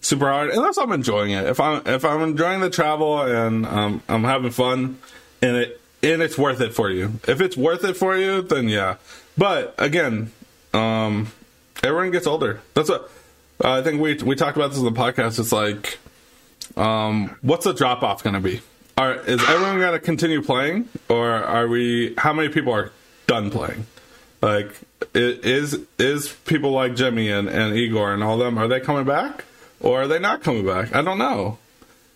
super 0.00 0.30
hard 0.30 0.50
unless 0.50 0.78
I'm 0.78 0.92
enjoying 0.92 1.32
it. 1.32 1.46
If 1.46 1.60
I'm 1.60 1.82
if 1.86 2.04
I'm 2.04 2.22
enjoying 2.22 2.60
the 2.60 2.70
travel 2.70 3.20
and 3.20 3.66
um, 3.66 4.02
I'm 4.08 4.24
having 4.24 4.50
fun 4.50 4.98
and 5.42 5.56
it 5.56 5.80
and 6.02 6.22
it's 6.22 6.38
worth 6.38 6.60
it 6.60 6.74
for 6.74 6.90
you. 6.90 7.20
If 7.26 7.40
it's 7.40 7.56
worth 7.56 7.84
it 7.84 7.96
for 7.96 8.16
you, 8.16 8.42
then 8.42 8.68
yeah. 8.68 8.96
But 9.36 9.74
again, 9.78 10.32
um, 10.72 11.28
everyone 11.82 12.10
gets 12.10 12.26
older. 12.26 12.60
That's 12.74 12.88
what 12.88 13.10
I 13.64 13.82
think. 13.82 14.00
We 14.00 14.14
we 14.16 14.34
talked 14.36 14.56
about 14.56 14.70
this 14.70 14.78
in 14.78 14.84
the 14.84 14.92
podcast. 14.92 15.38
It's 15.38 15.52
like, 15.52 15.98
um, 16.76 17.36
what's 17.42 17.64
the 17.64 17.72
drop 17.74 18.02
off 18.02 18.22
going 18.22 18.34
to 18.34 18.40
be? 18.40 18.60
Are 18.96 19.14
is 19.14 19.42
everyone 19.48 19.78
going 19.78 19.92
to 19.92 19.98
continue 20.00 20.42
playing, 20.42 20.88
or 21.08 21.28
are 21.28 21.66
we? 21.68 22.14
How 22.18 22.32
many 22.32 22.48
people 22.48 22.72
are 22.72 22.90
done 23.26 23.50
playing? 23.50 23.86
Like, 24.40 24.72
is 25.14 25.78
is 25.98 26.28
people 26.46 26.70
like 26.72 26.94
Jimmy 26.94 27.30
and, 27.30 27.48
and 27.48 27.74
Igor 27.76 28.12
and 28.12 28.22
all 28.22 28.38
them? 28.38 28.58
Are 28.58 28.68
they 28.68 28.80
coming 28.80 29.04
back, 29.04 29.44
or 29.80 30.02
are 30.02 30.06
they 30.08 30.18
not 30.18 30.42
coming 30.42 30.64
back? 30.66 30.94
I 30.94 31.02
don't 31.02 31.18
know. 31.18 31.58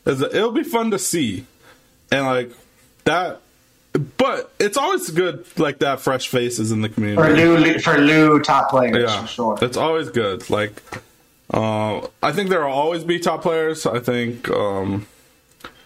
Is 0.07 0.20
it- 0.22 0.34
It'll 0.34 0.53
be 0.53 0.62
fun 0.64 0.90
to 0.93 0.99
see, 0.99 1.47
and 2.11 2.26
like 2.26 2.53
that. 3.05 3.40
But 4.16 4.51
it's 4.59 4.78
always 4.78 5.11
good, 5.11 5.45
like 5.59 5.80
that, 5.80 6.01
fresh 6.01 6.28
faces 6.28 6.72
in 6.72 6.80
the 6.80 6.88
community. 6.88 7.20
for 7.28 7.36
new 7.36 7.78
for 7.80 7.99
new 7.99 8.40
top 8.40 8.70
players 8.70 9.11
Yeah, 9.11 9.20
for 9.20 9.26
sure. 9.26 9.59
it's 9.61 9.76
always 9.76 10.09
good. 10.09 10.49
Like, 10.49 10.80
uh, 11.53 12.07
I 12.22 12.32
think 12.32 12.48
there 12.50 12.61
will 12.61 12.72
always 12.72 13.05
be 13.05 13.18
top 13.18 13.42
players. 13.42 13.86
I 13.86 13.98
think 13.98 14.48
um, 14.50 15.07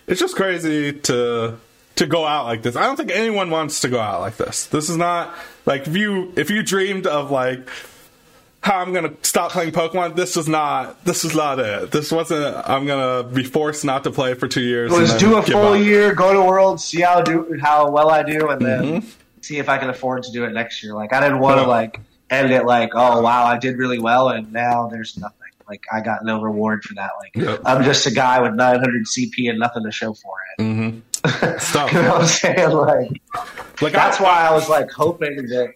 it's 0.07 0.21
just 0.21 0.37
crazy 0.37 0.93
to 0.93 1.59
to 1.97 2.07
go 2.07 2.27
out 2.27 2.45
like 2.45 2.63
this. 2.63 2.77
I 2.77 2.83
don't 2.85 2.97
think 2.97 3.11
anyone 3.11 3.51
wants 3.51 3.81
to 3.81 3.89
go 3.89 3.99
out 3.99 4.21
like 4.21 4.37
this. 4.37 4.67
This 4.67 4.89
is 4.91 4.97
not 4.97 5.35
like 5.65 5.87
if 5.87 5.97
you 5.97 6.33
if 6.37 6.51
you 6.51 6.63
dreamed 6.63 7.07
of 7.07 7.31
like 7.31 7.69
how 8.61 8.81
I'm 8.81 8.93
gonna 8.93 9.13
stop 9.23 9.53
playing 9.53 9.73
Pokemon. 9.73 10.17
This 10.17 10.37
is 10.37 10.49
not. 10.49 11.05
This 11.05 11.25
is 11.25 11.35
not 11.35 11.59
it. 11.59 11.91
This 11.91 12.11
wasn't. 12.13 12.57
I'm 12.69 12.87
gonna 12.87 13.23
be 13.29 13.45
forced 13.45 13.85
not 13.85 14.05
to 14.05 14.11
play 14.11 14.35
for 14.35 14.49
two 14.49 14.63
years. 14.63 14.91
Let's 14.93 15.17
do 15.19 15.37
a 15.37 15.43
full 15.43 15.75
up. 15.75 15.81
year, 15.81 16.15
go 16.15 16.33
to 16.33 16.43
Worlds, 16.43 16.85
see 16.85 17.01
how 17.01 17.23
do 17.23 17.59
how 17.63 17.91
well 17.91 18.11
I 18.11 18.23
do, 18.23 18.49
and 18.51 18.65
then 18.65 18.83
Mm-hmm. 18.83 19.09
see 19.41 19.59
if 19.59 19.69
I 19.69 19.79
can 19.79 19.89
afford 19.89 20.23
to 20.25 20.33
do 20.33 20.45
it 20.45 20.53
next 20.53 20.83
year. 20.83 20.95
Like 20.95 21.13
I 21.13 21.21
didn't 21.21 21.39
want 21.39 21.61
to 21.61 21.67
like 21.67 22.01
end 22.29 22.53
it 22.53 22.65
like, 22.65 22.91
oh 22.95 23.21
wow, 23.23 23.45
I 23.45 23.57
did 23.59 23.79
really 23.79 23.99
well, 24.01 24.29
and 24.31 24.53
now 24.53 24.89
there's 24.89 25.17
nothing. 25.17 25.46
Like 25.69 25.85
I 25.93 26.01
got 26.01 26.25
no 26.25 26.41
reward 26.43 26.85
for 26.85 26.95
that. 26.95 27.11
Like 27.21 27.35
Yep. 27.35 27.61
I'm 27.65 27.83
just 27.85 28.07
a 28.07 28.11
guy 28.11 28.41
with 28.41 28.55
900 28.55 29.05
CP 29.07 29.49
and 29.51 29.59
nothing 29.59 29.83
to 29.85 29.91
show 29.91 30.15
for 30.15 30.35
it. 30.59 30.63
Mm-hmm. 30.63 31.59
Stuff. 31.59 31.93
you 31.93 32.03
know 32.03 32.11
what 32.13 32.21
I'm 32.23 32.27
saying? 32.27 32.71
Like 32.71 33.23
Like 33.83 33.93
that's 33.93 34.21
I, 34.21 34.23
why 34.25 34.47
I 34.49 34.53
was 34.53 34.69
like 34.69 34.91
hoping 34.91 35.37
that 35.49 35.73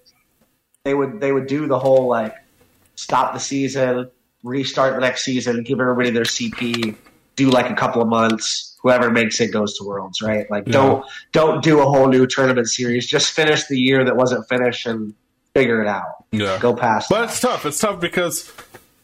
they 0.85 0.95
would 0.95 1.21
they 1.21 1.33
would 1.33 1.47
do 1.47 1.67
the 1.67 1.79
whole 1.79 2.07
like 2.07 2.35
stop 2.95 3.33
the 3.35 3.41
season, 3.41 4.11
restart 4.45 4.95
the 4.95 5.01
next 5.01 5.25
season, 5.25 5.63
give 5.65 5.81
everybody 5.81 6.11
their 6.11 6.23
CP, 6.25 6.95
do 7.37 7.51
like 7.51 7.69
a 7.71 7.75
couple 7.75 8.01
of 8.03 8.09
months. 8.09 8.67
Whoever 8.83 9.11
makes 9.11 9.41
it 9.41 9.53
goes 9.53 9.77
to 9.79 9.85
Worlds, 9.85 10.23
right? 10.23 10.51
Like 10.51 10.67
Yeah. 10.67 10.73
don't 10.73 11.05
don't 11.33 11.63
do 11.63 11.81
a 11.81 11.85
whole 11.85 12.09
new 12.09 12.27
tournament 12.27 12.69
series. 12.69 13.07
Just 13.07 13.33
finish 13.33 13.67
the 13.67 13.79
year 13.79 14.05
that 14.05 14.17
wasn't 14.17 14.49
finished 14.49 14.87
and 14.87 15.15
figure 15.53 15.83
it 15.83 15.89
out. 15.89 16.25
Yeah. 16.33 16.59
Go 16.61 16.75
past. 16.75 17.09
But 17.11 17.19
that. 17.23 17.29
it's 17.31 17.41
tough. 17.41 17.67
It's 17.67 17.79
tough 17.79 18.01
because 18.01 18.51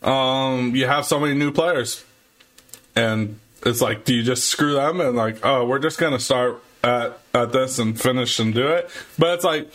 um, 0.07 0.75
you 0.77 0.87
have 0.87 1.05
so 1.05 1.19
many 1.21 1.35
new 1.35 1.51
players, 1.53 2.05
and 2.95 3.39
it's 3.65 3.81
like, 3.81 4.05
do 4.05 4.15
you 4.15 4.23
just 4.23 4.45
screw 4.47 4.75
them 4.75 5.01
and 5.01 5.17
like, 5.17 5.45
oh, 5.45 5.67
we're 5.67 5.79
just 5.81 5.99
gonna 5.99 6.21
start 6.21 6.63
at 6.85 7.19
at 7.35 7.53
this 7.53 7.79
and 7.79 8.01
finish 8.01 8.39
and 8.39 8.55
do 8.55 8.69
it? 8.69 8.89
But 9.19 9.35
it's 9.35 9.45
like 9.45 9.71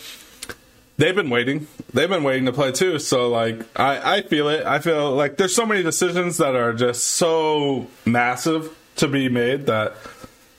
they've 0.97 1.15
been 1.15 1.29
waiting. 1.29 1.67
They've 1.93 2.09
been 2.09 2.23
waiting 2.23 2.45
to 2.45 2.53
play 2.53 2.71
too. 2.71 2.99
So 2.99 3.29
like, 3.29 3.61
I 3.79 4.17
I 4.17 4.21
feel 4.21 4.47
it. 4.49 4.65
I 4.65 4.79
feel 4.79 5.11
like 5.11 5.37
there's 5.37 5.53
so 5.55 5.65
many 5.65 5.83
decisions 5.83 6.37
that 6.37 6.55
are 6.55 6.73
just 6.73 7.03
so 7.03 7.87
massive 8.05 8.75
to 8.97 9.07
be 9.07 9.27
made 9.29 9.65
that 9.65 9.95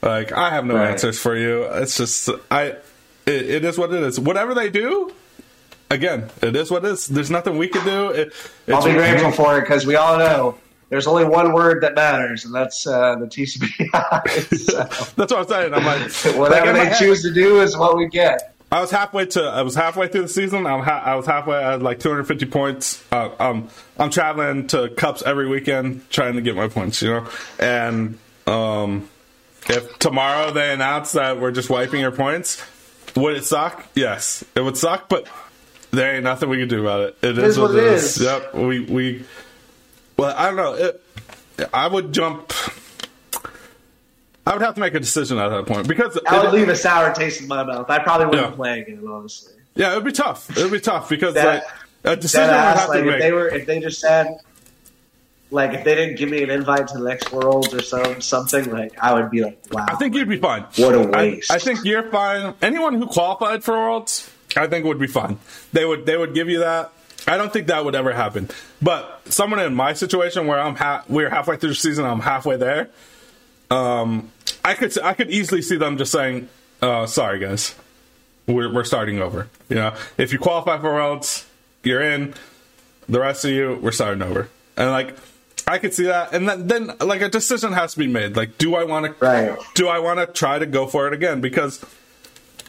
like 0.02 0.32
I 0.32 0.50
have 0.50 0.64
no 0.66 0.74
Right. 0.74 0.90
answers 0.90 1.18
for 1.18 1.36
you. 1.36 1.62
It's 1.64 1.96
just 1.96 2.28
I. 2.50 2.76
It, 3.24 3.50
it 3.50 3.64
is 3.64 3.78
what 3.78 3.92
it 3.94 4.02
is. 4.02 4.18
Whatever 4.18 4.52
they 4.52 4.68
do, 4.68 5.14
again, 5.92 6.30
it 6.40 6.56
is 6.56 6.70
what 6.70 6.84
it 6.84 6.92
is. 6.92 7.06
There's 7.06 7.30
nothing 7.30 7.58
we 7.58 7.68
can 7.68 7.84
do. 7.84 8.10
It, 8.10 8.28
it's, 8.28 8.44
I'll 8.68 8.84
be 8.84 8.92
grateful 8.92 9.30
for 9.32 9.58
it 9.58 9.62
because 9.62 9.86
we 9.86 9.96
all 9.96 10.18
know 10.18 10.58
there's 10.88 11.06
only 11.06 11.24
one 11.24 11.52
word 11.52 11.82
that 11.82 11.94
matters, 11.94 12.44
and 12.44 12.54
that's 12.54 12.86
uh, 12.86 13.16
the 13.16 13.26
TCP. 13.26 13.88
so, 14.58 14.78
That's 15.16 15.32
what 15.32 15.40
I'm 15.40 15.48
saying. 15.48 15.74
I'm 15.74 15.84
like, 15.84 16.24
like 16.24 16.36
whatever 16.36 16.72
my 16.72 16.84
they 16.84 16.94
choose 16.98 17.22
to 17.22 17.32
do 17.32 17.60
is 17.60 17.76
what 17.76 17.96
we 17.96 18.08
get. 18.08 18.54
I 18.70 18.80
was 18.80 18.90
halfway 18.90 19.26
to. 19.26 19.42
I 19.42 19.62
was 19.62 19.74
halfway 19.74 20.08
through 20.08 20.22
the 20.22 20.28
season. 20.28 20.66
I'm 20.66 20.82
ha- 20.82 21.02
I 21.04 21.14
was 21.14 21.26
halfway. 21.26 21.56
I 21.56 21.72
had 21.72 21.82
like 21.82 22.00
250 22.00 22.46
points. 22.46 23.04
Uh, 23.12 23.30
um, 23.38 23.68
I'm 23.98 24.10
traveling 24.10 24.66
to 24.68 24.88
cups 24.90 25.22
every 25.22 25.46
weekend, 25.46 26.08
trying 26.10 26.34
to 26.34 26.40
get 26.40 26.56
my 26.56 26.68
points. 26.68 27.02
You 27.02 27.08
know, 27.08 27.28
and 27.58 28.18
um, 28.46 29.08
if 29.68 29.98
tomorrow 29.98 30.52
they 30.52 30.72
announce 30.72 31.12
that 31.12 31.40
we're 31.40 31.52
just 31.52 31.70
wiping 31.70 32.00
your 32.00 32.12
points, 32.12 32.62
would 33.16 33.36
it 33.36 33.44
suck? 33.44 33.86
Yes, 33.94 34.44
it 34.54 34.60
would 34.60 34.76
suck. 34.76 35.08
But 35.08 35.26
there 35.92 36.14
ain't 36.16 36.24
nothing 36.24 36.48
we 36.48 36.58
can 36.58 36.68
do 36.68 36.80
about 36.80 37.00
it. 37.00 37.16
It 37.22 37.38
is, 37.38 37.58
what 37.58 37.70
it 37.74 37.84
is. 37.84 38.18
Yep. 38.20 38.54
We 38.54 38.80
we. 38.80 39.24
Well, 40.16 40.34
I 40.36 40.46
don't 40.46 40.56
know. 40.56 40.74
It, 40.74 41.02
I 41.72 41.86
would 41.86 42.12
jump. 42.12 42.52
I 44.46 44.54
would 44.54 44.62
have 44.62 44.74
to 44.74 44.80
make 44.80 44.94
a 44.94 45.00
decision 45.00 45.38
at 45.38 45.50
that 45.50 45.66
point 45.66 45.86
because 45.86 46.18
I 46.26 46.38
it- 46.40 46.44
would 46.44 46.52
leave 46.52 46.68
a 46.68 46.74
sour 46.76 47.14
taste 47.14 47.40
in 47.42 47.48
my 47.48 47.62
mouth. 47.62 47.88
I 47.88 48.00
probably 48.00 48.26
wouldn't 48.26 48.50
Yeah. 48.50 48.56
play 48.56 48.80
again, 48.80 49.04
honestly. 49.08 49.52
Yeah, 49.74 49.92
it 49.92 49.94
would 49.96 50.04
be 50.04 50.12
tough. 50.12 50.50
It 50.56 50.62
would 50.62 50.72
be 50.72 50.80
tough 50.80 51.08
because 51.08 51.34
That- 51.34 51.46
like 51.46 51.64
a 52.04 52.16
decision 52.16 52.48
would 52.48 52.56
have 52.56 52.88
like 52.88 52.98
to 53.02 53.04
if 53.04 53.06
make. 53.12 53.20
they 53.20 53.32
were, 53.32 53.48
if 53.48 53.66
they 53.66 53.78
just 53.80 54.00
said, 54.00 54.38
like 55.52 55.72
if 55.74 55.84
they 55.84 55.94
didn't 55.94 56.16
give 56.16 56.28
me 56.28 56.42
an 56.42 56.50
invite 56.50 56.88
to 56.88 56.98
the 56.98 57.04
next 57.08 57.30
Worlds 57.32 57.72
or 57.72 57.80
some 57.82 58.20
something, 58.20 58.70
like 58.72 58.92
I 59.00 59.14
would 59.14 59.30
be 59.30 59.44
like, 59.44 59.62
wow. 59.70 59.86
I 59.88 59.94
think 59.94 60.14
you'd 60.16 60.28
be 60.28 60.38
fine. 60.38 60.64
What 60.76 60.94
a 60.94 61.00
I- 61.02 61.22
waste. 61.34 61.50
I, 61.52 61.58
think 61.58 61.84
you're 61.84 62.10
fine. 62.10 62.54
Anyone 62.60 62.94
who 62.94 63.06
qualified 63.06 63.62
for 63.62 63.74
Worlds, 63.74 64.28
I 64.56 64.66
think 64.66 64.84
it 64.84 64.88
would 64.88 64.98
be 64.98 65.06
fun. 65.06 65.38
They 65.72 65.84
would 65.84 66.06
they 66.06 66.16
would 66.16 66.34
give 66.34 66.48
you 66.48 66.60
that. 66.60 66.92
I 67.26 67.36
don't 67.36 67.52
think 67.52 67.68
that 67.68 67.84
would 67.84 67.94
ever 67.94 68.12
happen. 68.12 68.48
But 68.80 69.22
someone 69.26 69.60
in 69.60 69.74
my 69.74 69.92
situation 69.92 70.46
where 70.46 70.58
I'm 70.58 70.74
ha- 70.74 71.04
we're 71.08 71.30
halfway 71.30 71.56
through 71.56 71.70
the 71.70 71.74
season, 71.76 72.04
I'm 72.04 72.20
halfway 72.20 72.56
there. 72.56 72.90
Um, 73.70 74.30
I 74.64 74.74
could 74.74 74.96
I 75.02 75.14
could 75.14 75.30
easily 75.30 75.62
see 75.62 75.76
them 75.76 75.96
just 75.96 76.12
saying, 76.12 76.48
uh, 76.80 77.06
"Sorry, 77.06 77.38
guys, 77.38 77.74
we're 78.46 78.72
we're 78.72 78.84
starting 78.84 79.20
over." 79.20 79.48
You 79.68 79.76
know, 79.76 79.94
if 80.18 80.32
you 80.32 80.38
qualify 80.38 80.78
for 80.78 80.92
Worlds, 80.92 81.46
you're 81.82 82.02
in. 82.02 82.34
The 83.08 83.20
rest 83.20 83.44
of 83.44 83.50
you, 83.50 83.78
we're 83.82 83.92
starting 83.92 84.22
over. 84.22 84.48
And 84.76 84.90
like, 84.90 85.16
I 85.66 85.78
could 85.78 85.92
see 85.92 86.04
that. 86.04 86.32
And 86.32 86.48
then, 86.48 86.66
then 86.68 86.92
like 87.00 87.20
a 87.20 87.28
decision 87.28 87.72
has 87.72 87.92
to 87.94 87.98
be 87.98 88.06
made. 88.06 88.36
Like, 88.36 88.58
do 88.58 88.74
I 88.76 88.84
want 88.84 89.06
to? 89.06 89.24
Right. 89.24 89.58
Do 89.74 89.88
I 89.88 89.98
want 89.98 90.20
to 90.20 90.26
try 90.26 90.58
to 90.58 90.66
go 90.66 90.86
for 90.86 91.08
it 91.08 91.12
again? 91.12 91.40
Because 91.40 91.84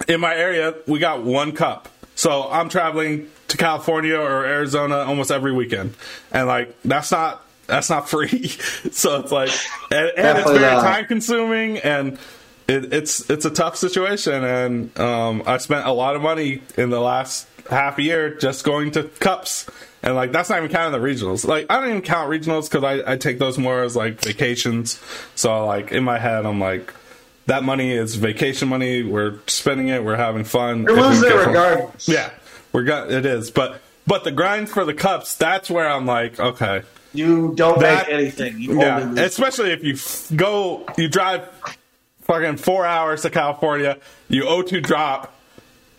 in 0.08 0.20
my 0.20 0.36
area, 0.36 0.76
we 0.88 1.00
got 1.00 1.24
one 1.24 1.52
cup. 1.54 1.90
So 2.16 2.50
I'm 2.50 2.70
traveling 2.70 3.30
to 3.48 3.58
California 3.58 4.16
or 4.16 4.46
Arizona 4.46 4.98
almost 4.98 5.32
every 5.32 5.52
weekend, 5.52 5.96
and 6.32 6.48
like 6.48 6.76
that's 6.84 7.12
not 7.12 7.44
that's 7.68 7.90
not 7.90 8.10
free. 8.10 8.48
so 8.48 9.20
it's 9.20 9.32
like, 9.32 9.52
and, 9.92 10.12
and 10.18 10.38
it's 10.38 10.52
very 10.52 10.82
time 10.82 11.06
consuming, 11.06 11.80
and 11.80 12.20
it, 12.68 12.94
it's 12.94 13.30
it's 13.30 13.46
a 13.46 13.50
tough 13.50 13.76
situation. 13.76 14.44
And 14.44 15.00
um, 15.00 15.44
I 15.46 15.58
spent 15.58 15.88
a 15.88 15.92
lot 15.92 16.16
of 16.16 16.22
money 16.22 16.62
in 16.78 16.90
the 16.90 17.00
last 17.00 17.48
half 17.70 18.00
year 18.00 18.36
just 18.36 18.64
going 18.64 18.92
to 18.92 19.04
cups. 19.04 19.70
And 20.02 20.16
like 20.16 20.32
that's 20.34 20.50
not 20.50 20.58
even 20.58 20.70
counting 20.70 21.00
the 21.00 21.06
regionals. 21.06 21.48
Like 21.48 21.66
I 21.70 21.80
don't 21.80 21.90
even 21.90 22.02
count 22.02 22.30
regionals 22.30 22.70
because 22.70 22.84
I, 22.84 23.14
I 23.14 23.18
take 23.18 23.40
those 23.40 23.58
more 23.58 23.84
as 23.84 23.96
like 23.96 24.20
vacations. 24.22 25.02
So 25.36 25.66
like 25.66 25.92
in 25.92 26.04
my 26.04 26.20
head, 26.20 26.46
I'm 26.46 26.60
like, 26.60 26.94
that 27.48 27.64
money 27.64 27.92
is 27.92 28.16
vacation 28.16 28.68
money. 28.70 29.04
We're 29.04 29.36
spending 29.48 29.90
it. 29.90 30.04
We're 30.04 30.16
having 30.16 30.44
fun. 30.44 30.84
You're 30.84 30.92
If 30.92 30.96
we 30.98 31.02
losing 31.04 31.24
get 31.30 31.32
it 31.32 31.40
some- 31.44 31.48
regardless. 31.54 32.08
Yeah, 32.08 32.30
we're 32.72 32.84
got 32.84 33.12
it 33.12 33.26
is. 33.26 33.52
But 33.52 33.82
but 34.08 34.24
the 34.24 34.32
grind 34.32 34.70
for 34.70 34.86
the 34.86 34.94
cups. 34.94 35.36
That's 35.36 35.70
where 35.70 35.88
I'm 35.90 36.06
like, 36.06 36.40
okay, 36.40 36.84
You 37.14 37.54
don't 37.56 37.80
That- 37.80 38.08
make 38.08 38.14
anything. 38.16 38.60
You 38.60 38.80
yeah. 38.80 39.14
Especially 39.18 39.72
if 39.72 39.84
you 39.84 39.94
f- 39.94 40.28
go, 40.36 40.86
you 40.98 41.08
drive 41.08 41.48
fucking 42.24 42.58
four 42.58 42.86
hours 42.86 43.22
to 43.24 43.30
California. 43.30 43.98
You 44.30 44.44
O2 44.44 44.82
drop, 44.82 45.34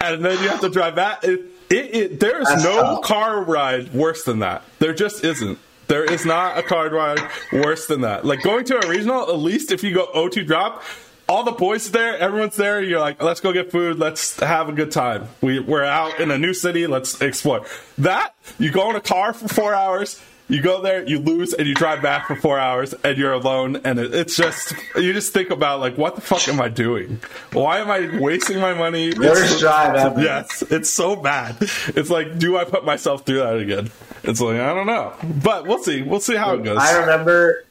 and 0.01 0.24
then 0.24 0.42
you 0.42 0.49
have 0.49 0.61
to 0.61 0.68
drive 0.68 0.97
that. 0.97 1.22
It, 1.24 1.40
it, 1.70 1.95
it, 1.95 2.20
there 2.20 2.40
is 2.42 2.49
That's 2.49 2.64
no 2.64 2.80
tough. 2.80 3.03
car 3.03 3.42
ride 3.42 3.92
worse 3.95 4.24
than 4.24 4.40
that. 4.40 4.62
There 4.80 4.92
just 4.92 5.24
isn't. 5.24 5.59
There 5.86 6.05
is 6.05 6.24
not 6.26 6.57
a 6.59 6.62
car 6.62 6.88
ride 6.90 7.20
worse 7.53 7.86
than 7.86 8.01
that. 8.03 8.24
Like 8.24 8.42
going 8.42 8.64
to 8.66 8.84
a 8.84 8.88
regional, 8.88 9.22
at 9.30 9.38
least 9.38 9.70
if 9.70 9.82
you 9.84 9.95
go 9.95 10.07
O2 10.14 10.47
drop, 10.47 10.82
all 11.29 11.43
the 11.43 11.53
boys 11.53 11.91
there, 11.91 12.18
everyone's 12.18 12.57
there. 12.57 12.83
You're 12.83 13.01
like, 13.01 13.22
let's 13.22 13.41
go 13.41 13.53
get 13.53 13.70
food. 13.70 13.99
Let's 13.99 14.39
have 14.41 14.68
a 14.68 14.72
good 14.72 14.91
time. 14.91 15.29
We, 15.41 15.59
we're 15.61 15.85
out 15.85 16.20
in 16.20 16.31
a 16.31 16.39
new 16.39 16.55
city. 16.55 16.87
Let's 16.87 17.20
explore. 17.20 17.64
That, 17.99 18.35
you 18.59 18.70
go 18.70 18.91
in 18.91 18.97
a 18.97 19.01
car 19.01 19.33
for 19.33 19.49
four 19.49 19.75
hours 19.75 20.20
You 20.47 20.61
go 20.61 20.83
there, 20.83 21.03
you 21.09 21.20
lose, 21.20 21.55
and 21.55 21.66
you 21.66 21.75
drive 21.75 22.03
back 22.03 22.27
for 22.27 22.37
four 22.37 22.59
hours, 22.59 22.93
and 23.03 23.16
you're 23.16 23.33
alone, 23.33 23.81
and 23.83 23.99
it, 23.99 24.14
it's 24.14 24.37
just 24.37 24.75
you 24.95 25.14
just 25.14 25.33
think 25.33 25.49
about 25.49 25.81
like, 25.81 25.97
what 25.97 26.16
the 26.16 26.20
fuck 26.20 26.47
am 26.49 26.61
I 26.61 26.68
doing? 26.68 27.18
Why 27.55 27.79
am 27.79 27.91
I 27.91 28.18
wasting 28.20 28.61
my 28.61 28.75
money? 28.75 29.14
Worst 29.18 29.59
drive 29.59 29.95
ever. 29.95 30.20
Yes, 30.20 30.62
it's 30.70 30.91
so 30.91 31.16
bad. 31.16 31.57
It's 31.97 32.11
like, 32.11 32.39
do 32.39 32.59
I 32.59 32.64
put 32.64 32.85
myself 32.85 33.25
through 33.25 33.39
that 33.39 33.57
again? 33.57 33.91
It's 34.22 34.39
like 34.39 34.61
I 34.61 34.75
don't 34.75 34.87
know, 34.87 35.14
but 35.43 35.66
we'll 35.66 35.83
see. 35.83 36.03
We'll 36.03 36.20
see 36.20 36.37
how 36.37 36.55
it 36.57 36.62
goes. 36.62 36.77
I 36.79 36.99
remember. 36.99 37.64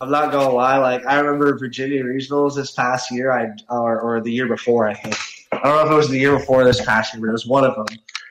I'm 0.00 0.10
not 0.10 0.30
gonna 0.32 0.50
lie. 0.50 0.78
Like 0.78 1.06
I 1.06 1.18
remember 1.18 1.56
Virginia 1.58 2.02
regionals 2.04 2.54
this 2.56 2.70
past 2.72 3.10
year. 3.10 3.30
I 3.32 3.48
or, 3.70 4.00
or 4.00 4.20
the 4.20 4.30
year 4.32 4.46
before. 4.46 4.86
I 4.88 4.94
think. 4.94 5.16
I 5.52 5.58
don't 5.62 5.76
know 5.76 5.86
if 5.86 5.90
it 5.90 5.94
was 5.94 6.08
the 6.10 6.18
year 6.18 6.38
before 6.38 6.64
this 6.64 6.84
past 6.84 7.14
year, 7.14 7.20
but 7.22 7.28
it 7.28 7.32
was 7.32 7.46
one 7.46 7.64
of 7.64 7.74
them. 7.74 7.86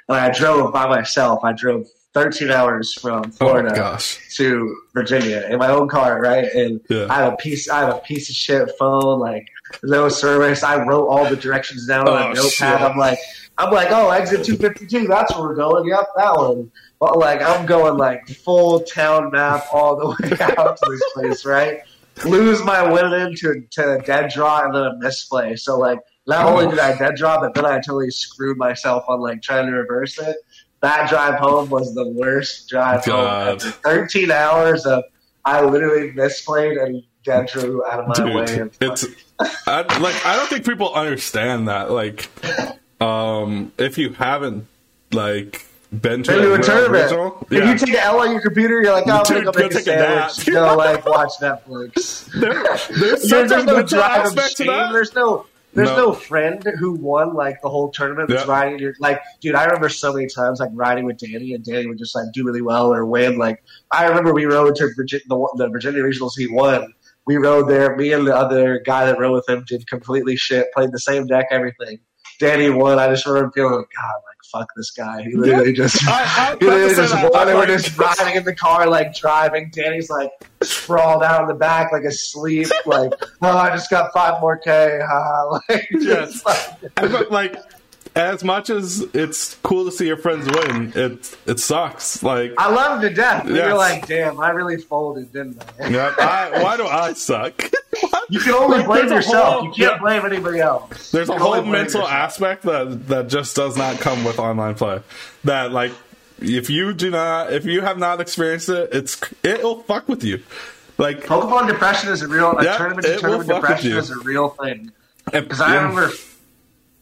And 0.10 0.18
I 0.18 0.30
drove 0.32 0.72
by 0.72 0.88
myself. 0.88 1.44
I 1.44 1.54
drove 1.54 1.88
13 2.14 2.52
hours 2.52 2.94
from 2.94 3.24
oh 3.26 3.30
Florida 3.32 3.76
gosh. 3.76 4.20
to 4.36 4.76
Virginia 4.94 5.48
in 5.50 5.58
my 5.58 5.70
own 5.70 5.88
car, 5.90 6.22
right? 6.22 6.46
And 6.54 6.80
Yeah. 6.90 7.08
I 7.10 7.16
have 7.16 7.34
a 7.34 7.36
piece. 7.38 7.68
I 7.70 7.80
have 7.80 7.96
a 7.96 8.00
piece 8.00 8.30
of 8.30 8.36
shit 8.36 8.72
phone. 8.78 9.20
Like 9.20 9.48
no 9.84 10.08
service. 10.10 10.62
I 10.62 10.84
wrote 10.86 11.08
all 11.08 11.28
the 11.28 11.36
directions 11.36 11.88
down 11.88 12.08
on 12.08 12.14
Oh, 12.14 12.32
a 12.32 12.34
notepad. 12.36 12.52
shit. 12.52 12.64
I'm 12.82 12.98
like, 12.98 13.18
I'm 13.58 13.74
like, 13.74 13.88
oh, 13.92 14.12
exit 14.12 14.46
252. 14.46 15.08
That's 15.08 15.34
where 15.34 15.42
we're 15.48 15.56
going. 15.56 15.88
Yep, 15.88 16.06
that 16.18 16.36
one. 16.38 16.72
But 17.00 17.18
like, 17.18 17.42
I'm 17.42 17.66
going 17.66 17.98
like 17.98 18.28
full 18.28 18.80
town 18.82 19.32
map 19.32 19.66
all 19.74 19.96
the 19.96 20.08
way 20.08 20.38
out 20.58 20.78
to 20.78 20.90
this 20.90 21.04
place, 21.14 21.46
right? 21.46 21.80
Lose 22.26 22.64
my 22.64 22.90
win 22.90 23.12
into 23.14 23.62
to 23.72 23.94
a 23.96 24.02
dead 24.02 24.32
draw 24.32 24.64
and 24.64 24.74
then 24.74 24.84
a 24.84 24.98
misplay. 24.98 25.56
So 25.56 25.78
like, 25.78 26.00
not 26.28 26.46
only 26.46 26.68
did 26.68 26.80
I 26.80 26.98
dead 26.98 27.16
draw, 27.16 27.40
but 27.40 27.54
then 27.54 27.66
I 27.66 27.76
totally 27.76 28.10
screwed 28.10 28.58
myself 28.58 29.04
on 29.08 29.20
like 29.20 29.42
trying 29.42 29.68
to 29.68 29.74
reverse 29.74 30.18
it. 30.18 30.38
That 30.82 31.10
drive 31.10 31.36
home 31.36 31.70
was 31.70 31.94
the 31.94 32.08
worst 32.08 32.70
drive 32.70 33.06
God. 33.06 33.62
home. 33.62 33.72
13 33.84 34.32
hours 34.32 34.86
of 34.86 35.04
I 35.44 35.62
literally 35.62 36.12
misplayed 36.12 36.84
and 36.84 37.04
dead 37.24 37.48
drew 37.48 37.86
out 37.86 38.00
of 38.00 38.08
my 38.08 38.36
way. 38.36 38.46
Dude, 38.46 38.60
And 38.60 38.72
it's 38.82 39.06
I, 39.68 39.82
like 40.00 40.26
I 40.26 40.36
don't 40.36 40.48
think 40.48 40.66
people 40.66 40.94
understand 40.94 41.68
that. 41.68 41.92
Like, 41.92 42.30
um, 43.02 43.72
if 43.78 43.98
you 43.98 44.14
haven't 44.14 44.68
like 45.12 45.66
been 46.02 46.24
to 46.24 46.54
a 46.54 46.62
tournament. 46.62 47.04
regional, 47.04 47.48
If 47.50 47.66
you 47.82 47.86
take 47.86 47.96
an 47.96 48.02
L 48.02 48.20
on 48.20 48.32
your 48.32 48.42
computer, 48.42 48.82
you're 48.82 48.92
like, 48.94 49.06
oh, 49.08 49.12
I'm 49.12 49.24
Dude, 49.24 49.28
gonna 49.28 49.46
go 49.46 49.52
go 49.52 49.60
make 49.60 49.72
a 49.72 49.76
take 49.76 49.88
a 49.88 49.96
nap. 49.96 50.32
sandwich. 50.32 50.56
Go 50.56 50.76
like 50.76 51.06
watch 51.06 51.32
Netflix. 51.42 52.26
there, 52.40 52.64
there's 53.00 53.30
There's, 53.30 53.50
there's 53.50 53.66
no 53.66 53.84
drive 53.84 54.38
of 54.38 54.44
shame. 54.50 54.68
There's 54.94 55.14
no 55.16 55.46
there's 55.74 55.90
No. 55.90 55.98
no. 55.98 56.14
friend 56.14 56.64
who 56.80 56.94
won 56.94 57.34
like 57.34 57.62
the 57.62 57.68
whole 57.70 57.92
tournament 57.92 58.30
that's 58.30 58.46
Yeah. 58.46 58.52
riding 58.52 58.80
your 58.80 58.94
like 59.00 59.22
dude, 59.42 59.56
I 59.56 59.66
remember 59.66 59.90
so 59.90 60.14
many 60.14 60.28
times 60.28 60.60
like 60.62 60.70
riding 60.74 61.04
with 61.06 61.18
Danny 61.18 61.54
and 61.54 61.64
Danny 61.66 61.86
would 61.88 61.98
just 61.98 62.16
like 62.16 62.26
do 62.34 62.46
really 62.46 62.62
well 62.62 62.94
or 62.94 63.06
win. 63.06 63.38
Like 63.38 63.62
I 63.92 64.08
remember 64.08 64.34
we 64.34 64.46
rode 64.46 64.76
to 64.78 64.90
Virginia 64.96 65.24
the, 65.28 65.54
the 65.58 65.68
Virginia 65.70 66.02
Regionals 66.02 66.32
he 66.38 66.48
won. 66.48 66.94
We 67.28 67.38
rode 67.38 67.68
there, 67.68 67.96
me 67.96 68.14
and 68.14 68.26
the 68.28 68.36
other 68.36 68.82
guy 68.86 69.06
that 69.08 69.18
rode 69.20 69.34
with 69.34 69.50
him 69.50 69.66
did 69.68 69.88
completely 69.88 70.36
shit, 70.38 70.68
played 70.74 70.92
the 70.92 71.00
same 71.00 71.26
deck, 71.26 71.48
everything. 71.52 72.00
Danny 72.40 72.70
won. 72.70 73.00
I 73.00 73.08
just 73.10 73.26
remember 73.26 73.52
feeling 73.54 73.74
like, 73.74 73.88
God, 74.00 74.14
like 74.14 74.35
fuck 74.52 74.70
this 74.76 74.92
guy. 74.92 75.22
He 75.24 75.36
literally 75.36 75.74
just 75.74 75.98
I, 76.08 76.52
I'm 76.52 76.58
he 76.60 76.66
literally 76.66 76.96
just 76.96 77.14
that. 77.14 77.32
won. 77.32 77.48
I'm 77.50 77.56
We're 77.56 77.68
just 77.68 77.98
riding 77.98 78.36
in 78.36 78.44
the 78.44 78.56
car, 78.56 78.88
like 78.88 79.16
driving. 79.16 79.70
Danny's 79.72 80.10
like 80.10 80.32
sprawled 80.64 81.24
out 81.24 81.42
in 81.42 81.48
the 81.48 81.54
back, 81.54 81.92
like 81.92 82.04
asleep. 82.04 82.68
Like, 82.86 83.12
oh, 83.42 83.58
I 83.58 83.70
just 83.72 83.90
got 83.90 84.12
five 84.14 84.40
more 84.42 84.58
k. 84.58 85.00
Uh, 85.02 85.46
like, 85.70 85.88
Yes. 85.92 86.32
just 86.44 86.46
like, 86.46 86.96
but 86.96 87.32
like 87.32 87.56
as 88.16 88.44
much 88.44 88.70
as 88.70 89.02
it's 89.14 89.56
cool 89.64 89.86
to 89.86 89.92
see 89.92 90.08
your 90.08 90.18
friends 90.18 90.48
win, 90.48 90.94
it 90.96 91.38
it 91.46 91.60
sucks. 91.60 92.24
Like, 92.24 92.54
I 92.58 92.70
love 92.72 93.02
to 93.02 93.10
death. 93.10 93.46
Yes. 93.48 93.56
You're 93.58 93.74
like, 93.78 94.08
damn, 94.08 94.40
I 94.40 94.52
really 94.52 94.78
folded, 94.78 95.34
didn't 95.34 95.62
I? 95.80 95.88
yeah, 95.90 96.14
I, 96.18 96.64
why 96.64 96.78
do 96.78 96.86
I 96.86 97.14
suck? 97.14 97.62
You 98.28 98.40
can 98.42 98.54
only 98.56 98.80
Like, 98.80 98.88
blame 98.88 99.08
yourself. 99.08 99.46
whole- 99.54 99.64
you 99.66 99.70
can't 99.72 99.80
yeah. 99.94 99.98
blame 100.00 100.26
anybody 100.26 100.60
else. 100.60 101.12
There's 101.12 101.30
a 101.30 101.34
You 101.34 101.38
can 101.38 101.48
only 101.48 101.60
whole 101.62 101.72
mental 101.72 102.02
yourself. 102.02 102.12
aspect 102.12 102.64
that 102.64 103.08
that 103.08 103.28
just 103.30 103.56
does 103.56 103.78
not 103.78 104.00
come 104.00 104.26
with 104.26 104.38
online 104.40 104.76
play. 104.76 105.00
That 105.46 105.72
like 105.72 105.94
if 106.42 106.70
you 106.70 106.94
do 106.94 107.10
not 107.12 107.54
if 107.54 107.64
you 107.66 107.80
have 107.82 107.98
not 107.98 108.20
experienced 108.20 108.68
it, 108.68 108.90
it's 108.94 109.22
it'll 109.44 109.84
fuck 109.84 110.10
with 110.10 110.24
you. 110.26 110.42
Like 110.98 111.24
Pokemon 111.24 111.68
depression 111.68 112.10
is 112.12 112.22
a 112.22 112.28
real. 112.28 112.58
A 112.58 112.64
Yeah, 112.66 112.78
tournament 112.78 113.06
it 113.06 113.20
to 113.20 113.28
will 113.28 113.44
tournament 113.44 113.48
fuck 113.50 113.62
with 113.62 113.70
depression 113.70 113.92
you. 113.92 113.98
is 114.00 114.10
a 114.10 114.20
real 114.20 114.50
thing. 114.50 114.92
Because 115.32 115.62
I 115.62 115.76
remember, 115.76 116.12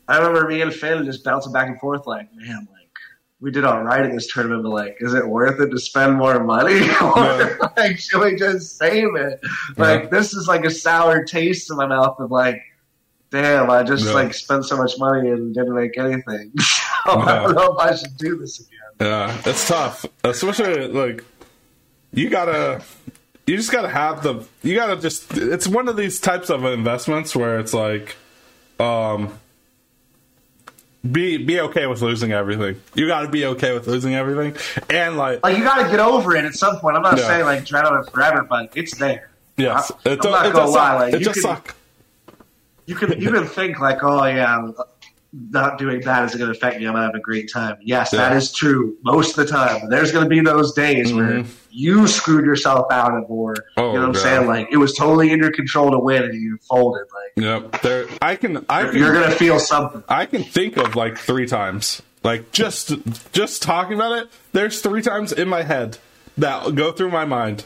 I 0.08 0.18
remember 0.18 0.48
me 0.48 0.62
and 0.62 0.74
Finn 0.74 1.06
just 1.06 1.24
bouncing 1.24 1.54
back 1.54 1.68
and 1.68 1.80
forth, 1.80 2.06
like, 2.06 2.34
man, 2.36 2.68
like 2.72 2.84
we 3.44 3.52
did 3.52 3.66
all 3.66 3.84
right 3.84 4.06
in 4.06 4.16
this 4.16 4.32
tournament, 4.32 4.64
but 4.64 4.70
like, 4.70 4.98
is 5.00 5.14
it 5.14 5.28
worth 5.28 5.60
it 5.60 5.70
to 5.70 5.78
spend 5.78 6.16
more 6.16 6.44
money, 6.44 6.80
or 7.02 7.60
like, 7.76 8.00
should 8.00 8.22
we 8.22 8.36
just 8.36 8.78
save 8.78 9.16
it? 9.16 9.42
Like, 9.76 10.10
this 10.10 10.34
is 10.34 10.48
like 10.48 10.64
a 10.64 10.72
sour 10.72 11.24
taste 11.26 11.70
in 11.70 11.78
my 11.78 11.86
mouth 11.86 12.20
of 12.20 12.32
like, 12.32 12.62
damn, 13.32 13.70
I 13.70 13.84
just 13.84 14.14
like 14.14 14.34
spent 14.34 14.66
so 14.66 14.78
much 14.78 14.98
money 14.98 15.30
and 15.30 15.54
didn't 15.54 15.76
make 15.76 15.98
anything. 15.98 16.54
so 16.60 17.20
I 17.20 17.44
don't 17.44 17.56
know 17.56 17.74
if 17.74 17.80
I 17.80 17.96
should 17.96 18.16
do 18.16 18.38
this 18.38 18.60
again. 18.62 18.80
Yeah, 19.02 19.42
it's 19.46 19.68
tough, 19.68 20.06
especially 20.24 20.88
like 20.88 21.26
you 22.14 22.30
gotta, 22.30 22.82
you 23.46 23.58
just 23.58 23.72
gotta 23.72 23.90
have 23.90 24.24
the, 24.24 24.46
you 24.62 24.76
gotta 24.76 25.02
just. 25.02 25.36
It's 25.36 25.68
one 25.68 25.90
of 25.90 25.98
these 25.98 26.22
types 26.22 26.50
of 26.50 26.64
investments 26.64 27.36
where 27.36 27.60
it's 27.60 27.74
like, 27.74 28.16
um, 28.80 29.38
be 31.12 31.38
be 31.38 31.60
okay 31.60 31.86
with 31.88 32.02
losing 32.02 32.32
everything. 32.32 32.80
You 32.96 33.08
gotta 33.08 33.28
be 33.28 33.46
okay 33.46 33.74
with 33.74 33.88
losing 33.88 34.16
everything, 34.16 34.56
and 34.90 35.18
like, 35.18 35.44
Like, 35.44 35.58
you 35.58 35.64
got 35.64 35.84
to 35.84 35.90
get 35.90 36.00
over 36.00 36.36
it 36.36 36.46
at 36.46 36.54
some 36.54 36.80
point. 36.80 36.96
I'm 36.96 37.04
not 37.04 37.18
Yeah. 37.18 37.28
saying 37.28 37.46
like 37.46 37.66
dread 37.66 37.86
on 37.86 38.00
it 38.04 38.10
forever, 38.12 38.44
but 38.50 38.72
it's 38.76 38.96
there. 38.98 39.30
yes, 39.58 39.92
I- 40.06 40.12
I'm 40.12 40.18
not 40.32 40.54
gonna 40.54 40.70
lie, 40.72 40.96
like, 40.96 41.14
it 41.14 41.20
you 41.20 41.26
just 41.26 41.42
can- 41.42 41.44
suck. 41.44 41.76
you 42.86 42.96
can 42.96 43.20
you 43.22 43.32
can 43.32 43.46
think 43.46 43.80
like, 43.80 44.02
oh 44.04 44.24
yeah, 44.26 44.72
not 45.50 45.80
doing 45.80 46.00
that 46.02 46.26
isn't 46.26 46.38
going 46.40 46.52
to 46.52 46.56
affect 46.58 46.80
me. 46.80 46.86
I'm 46.86 46.94
going 46.94 47.02
to 47.02 47.08
have 47.08 47.16
a 47.16 47.20
great 47.20 47.52
time. 47.52 47.78
Yes, 47.82 48.12
that 48.12 48.32
Yeah. 48.32 48.38
is 48.38 48.52
true 48.54 48.96
most 49.04 49.36
of 49.38 49.46
the 49.48 49.52
time. 49.52 49.90
There's 49.90 50.12
going 50.12 50.24
to 50.26 50.30
be 50.30 50.40
those 50.42 50.74
days 50.74 51.12
where 51.12 51.40
Mhm. 51.40 51.48
you 51.72 52.08
screwed 52.08 52.46
yourself 52.46 52.92
out 52.92 53.14
of, 53.18 53.24
or 53.30 53.56
Oh, 53.78 53.88
you 53.88 53.94
know 53.94 54.00
what 54.02 54.10
I'm 54.10 54.14
yeah. 54.16 54.22
saying? 54.22 54.48
Like 54.48 54.68
it 54.72 54.78
was 54.78 54.94
totally 54.94 55.32
in 55.32 55.40
your 55.40 55.52
control 55.52 55.90
to 55.90 55.98
win 55.98 56.22
and 56.24 56.36
you 56.36 56.60
folded. 56.70 57.06
Like 57.12 57.44
Yep, 57.44 57.82
there. 57.82 58.06
I 58.22 58.36
can. 58.36 58.64
I 58.70 58.84
can. 58.84 58.96
you're 58.96 59.12
going 59.14 59.28
to 59.30 59.36
feel 59.36 59.60
something. 59.60 60.04
I 60.08 60.28
can 60.28 60.44
think 60.44 60.78
of 60.78 60.96
like 60.96 61.18
three 61.18 61.48
times. 61.48 62.02
Like 62.24 62.52
just 62.52 62.94
just 63.34 63.64
talking 63.64 63.96
about 63.96 64.12
it, 64.18 64.28
there's 64.54 64.82
three 64.82 65.02
times 65.02 65.32
in 65.34 65.50
my 65.50 65.64
head 65.64 65.98
that 66.38 66.76
go 66.76 66.92
through 66.92 67.10
my 67.10 67.26
mind 67.26 67.66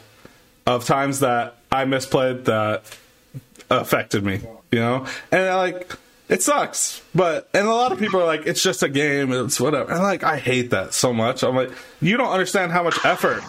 of 0.66 0.86
times 0.86 1.20
that 1.20 1.58
I 1.72 1.84
misplayed 1.84 2.46
that 2.46 2.84
affected 3.70 4.24
me. 4.24 4.40
You 4.72 4.80
know, 4.80 5.06
and 5.32 5.42
I 5.44 5.56
like 5.56 5.94
it 6.30 6.42
sucks, 6.44 7.02
but 7.16 7.50
and 7.54 7.68
a 7.68 7.74
lot 7.74 7.92
of 7.92 8.00
people 8.00 8.20
are 8.22 8.26
like, 8.26 8.46
it's 8.46 8.62
just 8.62 8.84
a 8.84 8.90
game, 8.90 9.32
it's 9.32 9.60
whatever. 9.60 9.92
And 9.92 10.02
like 10.04 10.24
I 10.24 10.38
hate 10.38 10.72
that 10.72 10.94
so 10.94 11.14
much. 11.14 11.44
I'm 11.44 11.56
like, 11.56 11.72
you 12.02 12.18
don't 12.18 12.32
understand 12.32 12.72
how 12.72 12.84
much 12.84 13.04
effort 13.06 13.42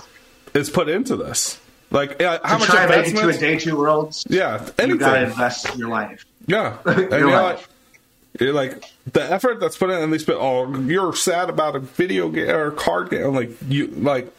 is 0.55 0.71
put 0.71 0.89
into 0.89 1.17
this. 1.17 1.61
Like 1.91 2.23
uh, 2.23 2.39
how 2.45 2.55
To 2.55 2.59
much 2.61 2.69
try 2.69 2.85
it 2.87 3.17
to 3.17 3.29
a 3.29 3.33
day 3.37 3.59
two 3.59 3.77
worlds, 3.77 4.27
Yeah, 4.29 4.61
you 4.85 4.97
got 4.99 5.13
to 5.13 5.19
anything. 5.19 5.31
invest 5.33 5.77
your 5.77 5.89
life. 5.89 6.25
Yeah, 6.47 6.77
and 6.85 7.11
Your 7.11 7.19
you're 7.21 7.31
life. 7.31 7.57
like, 7.59 8.41
you're 8.41 8.53
like 8.53 8.85
the 9.13 9.23
effort 9.23 9.59
that's 9.59 9.77
put 9.79 9.91
in, 9.91 9.97
and 10.03 10.13
these 10.13 10.23
people, 10.25 10.41
oh, 10.43 10.79
you're 10.81 11.15
sad 11.15 11.49
about 11.49 11.75
a 11.77 11.81
video 11.81 12.29
game 12.29 12.51
or 12.51 12.67
a 12.69 12.73
card 12.73 13.11
game. 13.11 13.35
Like 13.35 13.51
you, 13.69 13.87
like 13.89 14.31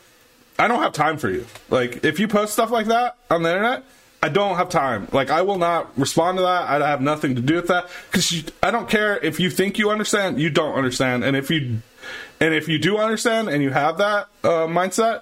I 0.60 0.68
don't 0.68 0.82
have 0.82 0.94
time 0.94 1.18
for 1.18 1.30
you. 1.30 1.46
Like 1.70 2.06
if 2.06 2.20
you 2.20 2.28
post 2.28 2.54
stuff 2.54 2.70
like 2.72 2.86
that 2.88 3.18
on 3.32 3.42
the 3.44 3.50
internet, 3.50 3.84
I 4.22 4.30
don't 4.30 4.58
have 4.58 4.70
time. 4.70 5.08
Like 5.12 5.30
I 5.30 5.42
will 5.42 5.58
not 5.58 5.98
respond 5.98 6.38
to 6.38 6.42
that. 6.42 6.82
I 6.82 6.90
have 6.90 7.02
nothing 7.02 7.36
to 7.36 7.42
do 7.42 7.56
with 7.56 7.68
that 7.68 7.90
because 8.12 8.52
I 8.62 8.72
don't 8.72 8.90
care 8.90 9.18
if 9.18 9.40
you 9.40 9.50
think 9.50 9.78
you 9.78 9.90
understand. 9.92 10.40
You 10.40 10.50
don't 10.50 10.76
understand, 10.76 11.24
and 11.24 11.38
if 11.38 11.50
you 11.50 11.82
and 12.40 12.54
if 12.54 12.68
you 12.68 12.80
do 12.80 12.98
understand 12.98 13.50
and 13.50 13.64
you 13.64 13.70
have 13.70 13.98
that 13.98 14.28
uh, 14.44 14.68
mindset, 14.68 15.22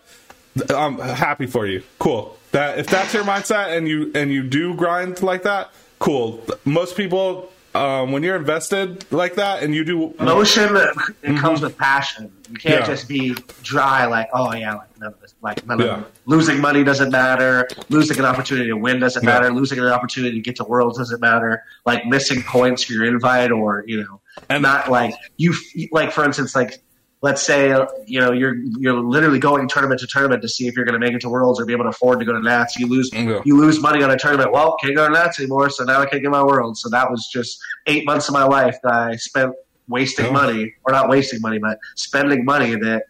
I'm 0.70 0.98
happy 1.00 1.46
for 1.46 1.66
you. 1.68 1.84
Cool. 2.00 2.38
That 2.52 2.80
if 2.80 2.88
that's 2.88 3.14
your 3.14 3.24
mindset 3.24 3.78
and 3.78 3.88
you 3.88 4.12
and 4.16 4.32
you 4.32 4.44
do 4.44 4.74
grind 4.74 5.22
like 5.22 5.44
that, 5.44 5.72
cool. 6.00 6.44
Most 6.66 6.96
people, 6.98 7.52
um, 7.78 8.12
when 8.12 8.24
you're 8.24 8.36
invested 8.36 9.10
like 9.12 9.36
that 9.36 9.64
and 9.64 9.74
you 9.76 9.84
do, 9.86 10.14
motion, 10.20 10.76
it 11.24 11.38
comes 11.38 11.62
with 11.62 11.78
passion. 11.78 12.32
You 12.50 12.56
can't 12.58 12.76
Mm-hmm. 12.82 12.82
Yeah. 12.82 12.86
just 12.96 13.08
be 13.08 13.36
dry 13.62 14.06
like, 14.06 14.30
oh 14.34 14.54
yeah, 14.54 14.76
like 14.76 14.98
none 15.00 15.14
of 15.14 15.22
this, 15.22 15.36
like 15.42 15.66
none 15.68 15.80
Yeah. 15.80 15.98
of 15.98 16.12
losing 16.26 16.60
money 16.62 16.84
doesn't 16.84 17.12
matter. 17.12 17.68
Losing 17.90 18.18
an 18.20 18.26
opportunity 18.26 18.68
to 18.70 18.78
win 18.78 19.00
doesn't 19.00 19.24
Yeah. 19.24 19.30
matter. 19.30 19.52
Losing 19.54 19.80
an 19.80 19.86
opportunity 19.88 20.36
to 20.36 20.42
get 20.42 20.56
to 20.58 20.64
worlds 20.64 20.98
doesn't 20.98 21.20
matter. 21.22 21.64
Like 21.86 22.06
missing 22.06 22.42
points 22.44 22.84
for 22.84 22.94
your 22.94 23.06
invite 23.06 23.52
or 23.52 23.84
you 23.88 24.02
know, 24.04 24.22
And- 24.50 24.64
not 24.64 24.90
like 24.90 25.14
you 25.38 25.54
like 25.92 26.12
for 26.12 26.24
instance 26.24 26.56
like. 26.56 26.80
Let's 27.22 27.42
say 27.42 27.70
you 28.06 28.20
know 28.22 28.32
you're 28.32 28.56
you're 28.78 28.94
literally 29.00 29.40
going 29.40 29.68
tournament 29.68 30.00
to 30.02 30.08
tournament 30.08 30.44
to 30.44 30.48
see 30.48 30.68
if 30.68 30.76
you're 30.76 30.86
going 30.86 31.00
to 31.00 31.06
make 31.06 31.16
it 31.16 31.22
to 31.22 31.30
worlds 31.30 31.60
or 31.60 31.66
be 31.66 31.74
able 31.74 31.86
to 31.86 31.90
afford 31.90 32.20
to 32.20 32.26
go 32.26 32.34
to 32.34 32.40
Nats. 32.42 32.78
You 32.78 32.86
lose 32.88 33.10
Yeah. 33.12 33.42
you 33.44 33.58
lose 33.58 33.82
money 33.82 34.04
on 34.04 34.12
a 34.12 34.18
tournament. 34.18 34.52
Well, 34.52 34.78
can't 34.82 34.96
go 34.96 35.08
to 35.08 35.12
Nats 35.14 35.40
anymore, 35.40 35.72
so 35.72 35.84
now 35.84 36.00
I 36.00 36.06
can't 36.06 36.22
get 36.22 36.30
my 36.30 36.44
world. 36.44 36.78
So 36.78 36.90
that 36.90 37.10
was 37.10 37.28
just 37.34 37.58
eight 37.88 38.06
months 38.06 38.28
of 38.28 38.34
my 38.34 38.44
life 38.44 38.78
that 38.84 38.94
I 38.94 39.16
spent 39.16 39.54
wasting 39.88 40.26
Yeah. 40.26 40.32
money, 40.32 40.74
or 40.86 40.92
not 40.94 41.10
wasting 41.10 41.42
money, 41.42 41.58
but 41.58 41.80
spending 41.96 42.46
money 42.46 42.76
that 42.76 43.04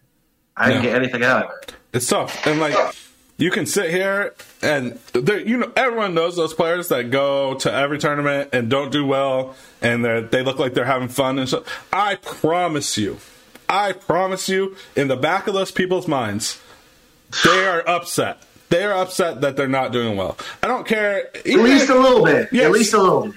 I 0.55 0.70
didn't 0.70 0.84
Yeah. 0.84 0.89
get 0.91 0.95
anything 1.01 1.24
out 1.24 1.43
of 1.45 1.51
it. 1.64 1.74
It's 1.91 2.08
tough, 2.08 2.47
and 2.47 2.62
like 2.62 2.76
you 3.38 3.51
can 3.51 3.66
sit 3.66 3.89
here 3.89 4.34
and 4.62 4.97
there, 5.14 5.39
you 5.41 5.58
know 5.58 5.72
everyone 5.76 6.14
knows 6.14 6.38
those 6.38 6.53
players 6.53 6.88
that 6.88 7.12
go 7.12 7.55
to 7.55 7.74
every 7.74 7.97
tournament 7.99 8.49
and 8.53 8.70
don't 8.70 8.89
do 8.91 9.05
well, 9.05 9.53
and 9.82 10.05
they 10.05 10.22
they 10.22 10.43
look 10.43 10.60
like 10.60 10.76
they're 10.76 10.86
having 10.86 11.10
fun 11.10 11.38
and 11.39 11.47
stuff. 11.49 11.64
I 11.91 12.16
promise 12.16 12.97
you, 12.97 13.18
I 13.70 13.91
promise 13.93 14.47
you, 14.49 14.76
in 14.95 15.07
the 15.07 15.15
back 15.18 15.47
of 15.47 15.53
those 15.53 15.72
people's 15.72 16.07
minds, 16.07 16.59
they 17.43 17.65
are 17.68 17.88
upset. 17.88 18.41
They 18.70 18.84
are 18.84 18.93
upset 18.93 19.41
that 19.41 19.55
they're 19.55 19.68
not 19.68 19.91
doing 19.91 20.18
well. 20.18 20.38
I 20.61 20.68
don't 20.68 20.86
care. 20.86 21.28
At 21.36 21.45
least 21.45 21.89
a 21.89 21.95
little 21.99 22.24
bit. 22.26 22.49
Yes. 22.51 22.65
At 22.65 22.72
least 22.72 22.93
a 22.93 23.01
little 23.01 23.28
bit. 23.28 23.36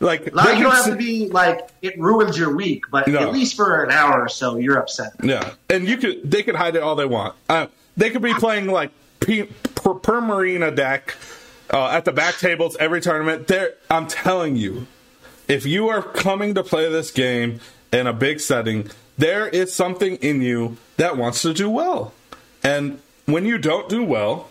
like 0.00 0.32
Like 0.34 0.56
you 0.58 0.64
don't 0.64 0.72
have 0.74 0.84
to 0.86 0.96
be 0.96 1.28
like 1.28 1.68
it 1.82 1.98
ruins 1.98 2.38
your 2.38 2.54
week, 2.54 2.84
but 2.90 3.08
No. 3.08 3.18
at 3.18 3.32
least 3.32 3.56
for 3.56 3.82
an 3.82 3.90
hour 3.90 4.20
or 4.22 4.28
so, 4.28 4.56
you're 4.56 4.78
upset. 4.78 5.12
Yeah, 5.22 5.50
and 5.68 5.88
you 5.88 5.96
could 5.96 6.30
they 6.30 6.42
could 6.44 6.54
hide 6.54 6.76
it 6.76 6.82
all 6.82 6.94
they 6.94 7.06
want. 7.06 7.34
Uh, 7.48 7.66
they 7.96 8.10
could 8.10 8.22
be 8.22 8.34
playing 8.34 8.66
like 8.68 8.90
P, 9.20 9.44
per, 9.74 9.94
per 9.94 10.20
Marina 10.20 10.70
deck 10.70 11.16
uh, 11.72 11.88
at 11.88 12.04
the 12.04 12.12
back 12.12 12.36
tables 12.38 12.76
every 12.78 13.00
tournament. 13.00 13.48
There, 13.48 13.74
I'm 13.90 14.06
telling 14.06 14.54
you, 14.54 14.86
if 15.48 15.66
you 15.66 15.88
are 15.88 16.02
coming 16.02 16.54
to 16.54 16.62
play 16.62 16.88
this 16.88 17.10
game 17.10 17.58
in 17.92 18.06
a 18.06 18.12
big 18.12 18.38
setting, 18.38 18.88
there 19.18 19.48
is 19.48 19.74
something 19.74 20.16
in 20.16 20.40
you 20.40 20.76
that 20.96 21.16
wants 21.16 21.42
to 21.42 21.52
do 21.52 21.68
well, 21.68 22.14
and 22.62 23.00
when 23.26 23.44
you 23.44 23.58
don't 23.58 23.88
do 23.88 24.02
well, 24.02 24.48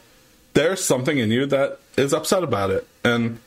there's 0.54 0.84
something 0.84 1.18
in 1.18 1.32
you 1.32 1.46
that 1.48 1.80
is 1.98 2.14
upset 2.14 2.44
about 2.44 2.70
it, 2.70 2.88
and 3.04 3.40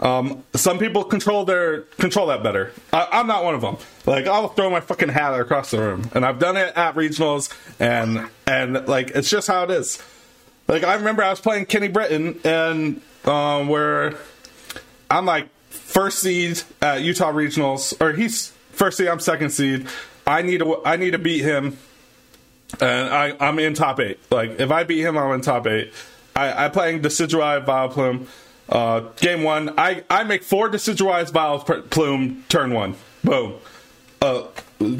um, 0.00 0.42
some 0.54 0.78
people 0.78 1.04
control 1.04 1.44
their 1.44 1.82
control 1.98 2.26
that 2.28 2.42
better. 2.42 2.72
I, 2.92 3.08
I'm 3.12 3.26
not 3.26 3.44
one 3.44 3.54
of 3.54 3.60
them. 3.60 3.76
Like 4.06 4.26
I'll 4.26 4.48
throw 4.48 4.70
my 4.70 4.80
fucking 4.80 5.10
hat 5.10 5.38
across 5.38 5.70
the 5.70 5.78
room, 5.78 6.10
and 6.14 6.24
I've 6.24 6.38
done 6.38 6.56
it 6.56 6.74
at 6.76 6.94
regionals, 6.94 7.54
and 7.78 8.28
and 8.46 8.88
like 8.88 9.10
it's 9.10 9.28
just 9.28 9.46
how 9.46 9.64
it 9.64 9.70
is. 9.70 10.02
Like 10.68 10.84
I 10.84 10.94
remember 10.94 11.22
I 11.22 11.30
was 11.30 11.40
playing 11.40 11.66
Kenny 11.66 11.88
Britton, 11.88 12.40
and 12.44 13.02
um, 13.24 13.68
where 13.68 14.16
I'm 15.10 15.26
like 15.26 15.48
first 15.68 16.20
seed 16.20 16.62
at 16.80 17.02
Utah 17.02 17.32
regionals, 17.32 18.00
or 18.00 18.12
he's 18.12 18.52
first 18.72 18.96
seed, 18.96 19.08
I'm 19.08 19.20
second 19.20 19.50
seed. 19.50 19.86
I 20.30 20.42
need 20.42 20.58
to 20.58 20.80
I 20.84 20.96
need 20.96 21.10
to 21.12 21.18
beat 21.18 21.42
him 21.42 21.76
and 22.80 23.08
I, 23.12 23.34
I'm 23.40 23.58
in 23.58 23.74
top 23.74 23.98
eight. 24.00 24.18
Like 24.30 24.60
if 24.60 24.70
I 24.70 24.84
beat 24.84 25.00
him, 25.00 25.18
I'm 25.18 25.32
in 25.34 25.40
top 25.40 25.66
eight. 25.66 25.92
I, 26.36 26.64
I'm 26.64 26.70
playing 26.70 27.02
Decidueye 27.02 27.64
Vileplume. 27.66 28.26
Uh, 28.68 29.00
game 29.16 29.42
one, 29.42 29.74
I, 29.76 30.04
I 30.08 30.22
make 30.22 30.44
four 30.44 30.70
Decidueyes 30.70 31.32
Vileplume 31.32 32.46
turn 32.48 32.72
one. 32.72 32.94
Boom. 33.24 33.54
Uh, 34.22 34.44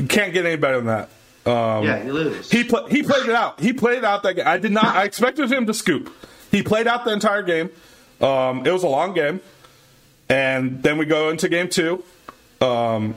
can't 0.09 0.33
get 0.33 0.45
any 0.45 0.57
better 0.57 0.81
than 0.81 0.87
that. 0.87 1.09
Um, 1.47 1.85
Yeah, 1.85 2.03
you 2.05 2.13
lose. 2.13 2.51
he 2.51 2.65
he 2.65 3.03
played 3.03 3.27
it 3.29 3.35
out. 3.35 3.61
He 3.61 3.73
played 3.73 4.05
out 4.05 4.23
that 4.25 4.35
game. 4.35 4.47
I 4.49 4.59
did 4.59 4.73
not. 4.73 4.87
I 4.97 5.05
expected 5.05 5.51
him 5.53 5.67
to 5.67 5.75
scoop. 5.75 6.13
He 6.51 6.63
played 6.65 6.87
out 6.89 7.05
the 7.05 7.13
entire 7.13 7.43
game. 7.43 7.71
Um, 8.21 8.67
it 8.67 8.73
was 8.73 8.83
a 8.83 8.89
long 8.89 9.15
game, 9.15 9.41
and 10.29 10.83
then 10.83 10.99
we 10.99 11.07
go 11.07 11.31
into 11.31 11.49
game 11.49 11.69
two. 11.69 12.03
Um, 12.61 13.15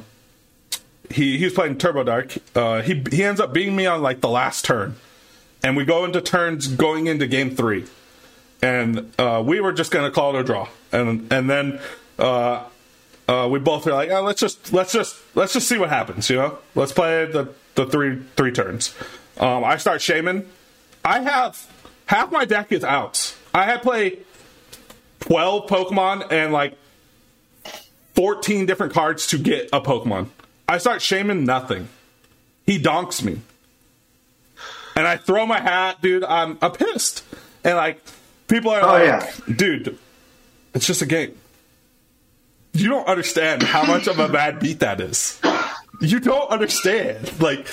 he 1.13 1.37
he 1.37 1.45
was 1.45 1.53
playing 1.53 1.77
Turbo 1.77 2.03
Dark. 2.03 2.35
Uh, 2.55 2.81
he 2.81 3.03
he 3.11 3.23
ends 3.23 3.39
up 3.39 3.53
beating 3.53 3.75
me 3.75 3.85
on 3.85 4.01
like 4.01 4.21
the 4.21 4.29
last 4.29 4.65
turn, 4.65 4.95
and 5.63 5.77
we 5.77 5.85
go 5.85 6.05
into 6.05 6.21
turns 6.21 6.67
going 6.67 7.07
into 7.07 7.27
game 7.27 7.55
three, 7.55 7.85
and 8.61 9.11
uh, 9.19 9.41
we 9.45 9.59
were 9.59 9.71
just 9.71 9.91
gonna 9.91 10.11
call 10.11 10.35
it 10.35 10.41
a 10.41 10.43
draw, 10.43 10.67
and 10.91 11.31
and 11.31 11.49
then. 11.49 11.79
Uh, 12.19 12.63
uh, 13.27 13.47
we 13.49 13.57
both 13.57 13.85
were 13.85 13.93
like, 13.93 14.09
oh, 14.11 14.21
let's 14.21 14.39
just 14.39 14.73
let's 14.73 14.91
just 14.91 15.15
let's 15.35 15.53
just 15.53 15.67
see 15.67 15.77
what 15.77 15.89
happens, 15.89 16.29
you 16.29 16.35
know. 16.35 16.57
Let's 16.75 16.91
play 16.91 17.25
the 17.25 17.53
the 17.75 17.85
three 17.85 18.21
three 18.35 18.51
turns. 18.51 18.93
Um, 19.37 19.63
I 19.63 19.77
start 19.77 20.01
Shaymin. 20.01 20.45
I 21.05 21.21
have 21.21 21.65
half 22.05 22.31
my 22.31 22.45
deck 22.45 22.71
is 22.71 22.83
outs. 22.83 23.37
I 23.53 23.63
had 23.63 23.81
played 23.81 24.25
twelve 25.21 25.69
Pokemon 25.69 26.31
and 26.31 26.51
like 26.51 26.77
fourteen 28.13 28.65
different 28.65 28.93
cards 28.93 29.27
to 29.27 29.37
get 29.37 29.69
a 29.71 29.79
Pokemon. 29.79 30.27
I 30.73 30.79
start 30.79 31.01
Shaymin 31.01 31.45
nothing. 31.45 31.87
He 32.65 32.79
donks 32.79 33.21
me, 33.21 33.39
and 34.95 35.07
I 35.07 35.17
throw 35.17 35.45
my 35.45 35.59
hat, 35.61 36.01
dude. 36.01 36.23
I'm 36.23 36.57
I'm 36.63 36.71
pissed, 36.71 37.23
and 37.63 37.77
like 37.77 38.01
people 38.47 38.71
are 38.71 38.81
Oh, 38.81 38.85
like, 38.87 39.05
yeah. 39.05 39.55
dude, 39.55 39.99
it's 40.73 40.87
just 40.87 41.03
a 41.03 41.05
game. 41.05 41.37
You 42.73 42.89
don't 42.89 43.07
understand 43.07 43.61
how 43.61 43.85
much 43.85 44.07
of 44.07 44.17
a 44.17 44.27
bad 44.27 44.59
beat 44.59 44.79
that 44.79 44.99
is. 44.99 45.39
You 46.01 46.19
don't 46.19 46.49
understand. 46.49 47.39
Like, 47.39 47.67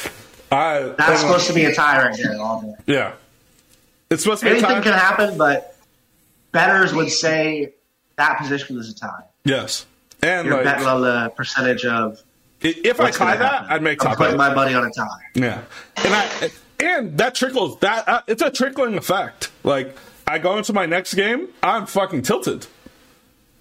I. 0.52 0.80
That's 0.98 1.08
and, 1.08 1.18
supposed 1.20 1.46
to 1.46 1.54
be 1.54 1.64
a 1.64 1.74
tie 1.74 2.04
right 2.04 2.16
there 2.22 2.38
all. 2.38 2.76
Yeah. 2.86 3.14
It's 4.10 4.22
supposed 4.24 4.40
to 4.40 4.46
be 4.46 4.50
a 4.50 4.54
Anything 4.58 4.82
can 4.82 4.92
happen, 4.92 5.38
but 5.38 5.74
betters 6.52 6.92
would 6.92 7.10
say 7.10 7.72
that 8.16 8.38
position 8.40 8.78
is 8.78 8.90
a 8.90 8.94
tie. 8.94 9.22
yes. 9.44 9.86
And 10.22 10.46
You're 10.46 10.62
like, 10.62 10.84
on 10.84 11.00
the 11.00 11.32
percentage 11.34 11.86
of 11.86 12.20
if 12.62 13.00
I 13.00 13.10
tie 13.10 13.36
that, 13.36 13.52
happen. 13.52 13.70
I'd 13.70 13.82
make 13.82 14.02
I'm 14.04 14.10
top 14.10 14.18
putting 14.18 14.34
eight. 14.34 14.38
my 14.38 14.54
money 14.54 14.74
on 14.74 14.84
a 14.86 14.90
tie. 14.90 15.06
Yeah, 15.34 15.62
and 15.96 16.14
I 16.14 16.50
and 16.80 17.18
that 17.18 17.34
trickles 17.34 17.78
that 17.80 18.08
uh, 18.08 18.22
it's 18.26 18.42
a 18.42 18.50
trickling 18.50 18.94
effect. 18.96 19.50
Like 19.64 19.96
I 20.26 20.38
go 20.38 20.56
into 20.58 20.72
my 20.72 20.86
next 20.86 21.14
game, 21.14 21.48
I'm 21.62 21.86
fucking 21.86 22.22
tilted 22.22 22.66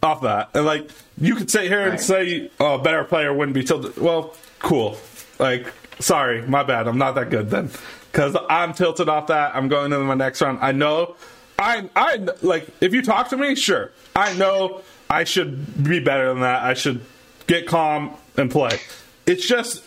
off 0.02 0.22
that, 0.22 0.50
and 0.54 0.66
like 0.66 0.90
you 1.18 1.36
could 1.36 1.50
sit 1.52 1.64
here 1.64 1.82
and 1.82 1.92
Right. 1.92 2.00
say, 2.02 2.52
"Oh, 2.60 2.76
a 2.76 2.82
better 2.82 3.04
player 3.04 3.34
wouldn't 3.34 3.56
be 3.56 3.64
tilted." 3.64 3.98
Well, 3.98 4.34
cool. 4.60 4.98
Like, 5.40 5.72
sorry, 6.00 6.42
my 6.44 6.64
bad. 6.64 6.88
I'm 6.88 6.98
not 6.98 7.16
that 7.16 7.30
good 7.30 7.50
then, 7.50 7.70
because 8.12 8.36
I'm 8.50 8.74
tilted 8.74 9.10
off 9.10 9.28
that. 9.28 9.56
I'm 9.56 9.68
going 9.70 9.92
into 9.92 10.00
my 10.06 10.14
next 10.16 10.42
round. 10.42 10.60
I 10.62 10.72
know. 10.72 11.16
I 11.58 11.90
I 11.96 12.26
like 12.42 12.68
if 12.82 12.94
you 12.94 13.02
talk 13.02 13.30
to 13.30 13.38
me, 13.38 13.56
sure. 13.56 13.92
I 14.16 14.34
know 14.36 14.82
I 15.10 15.24
should 15.26 15.84
be 15.84 16.00
better 16.00 16.30
than 16.30 16.42
that. 16.42 16.64
I 16.64 16.74
should 16.74 17.02
get 17.48 17.68
calm 17.68 18.12
and 18.40 18.50
play. 18.50 18.80
It's 19.26 19.48
just 19.48 19.84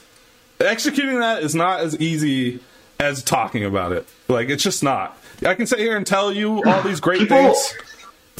executing 0.61 1.19
that 1.21 1.43
is 1.43 1.55
not 1.55 1.81
as 1.81 1.99
easy 1.99 2.61
as 3.01 3.23
talking 3.23 3.65
about 3.65 3.93
it. 3.93 4.07
Like 4.29 4.49
it's 4.49 4.63
just 4.63 4.83
not. 4.83 5.19
I 5.45 5.55
can 5.55 5.67
sit 5.67 5.81
here 5.81 5.97
and 5.97 6.07
tell 6.07 6.33
you 6.33 6.63
all 6.65 6.83
these 6.83 7.01
great 7.01 7.21
People- 7.21 7.37
things, 7.37 7.75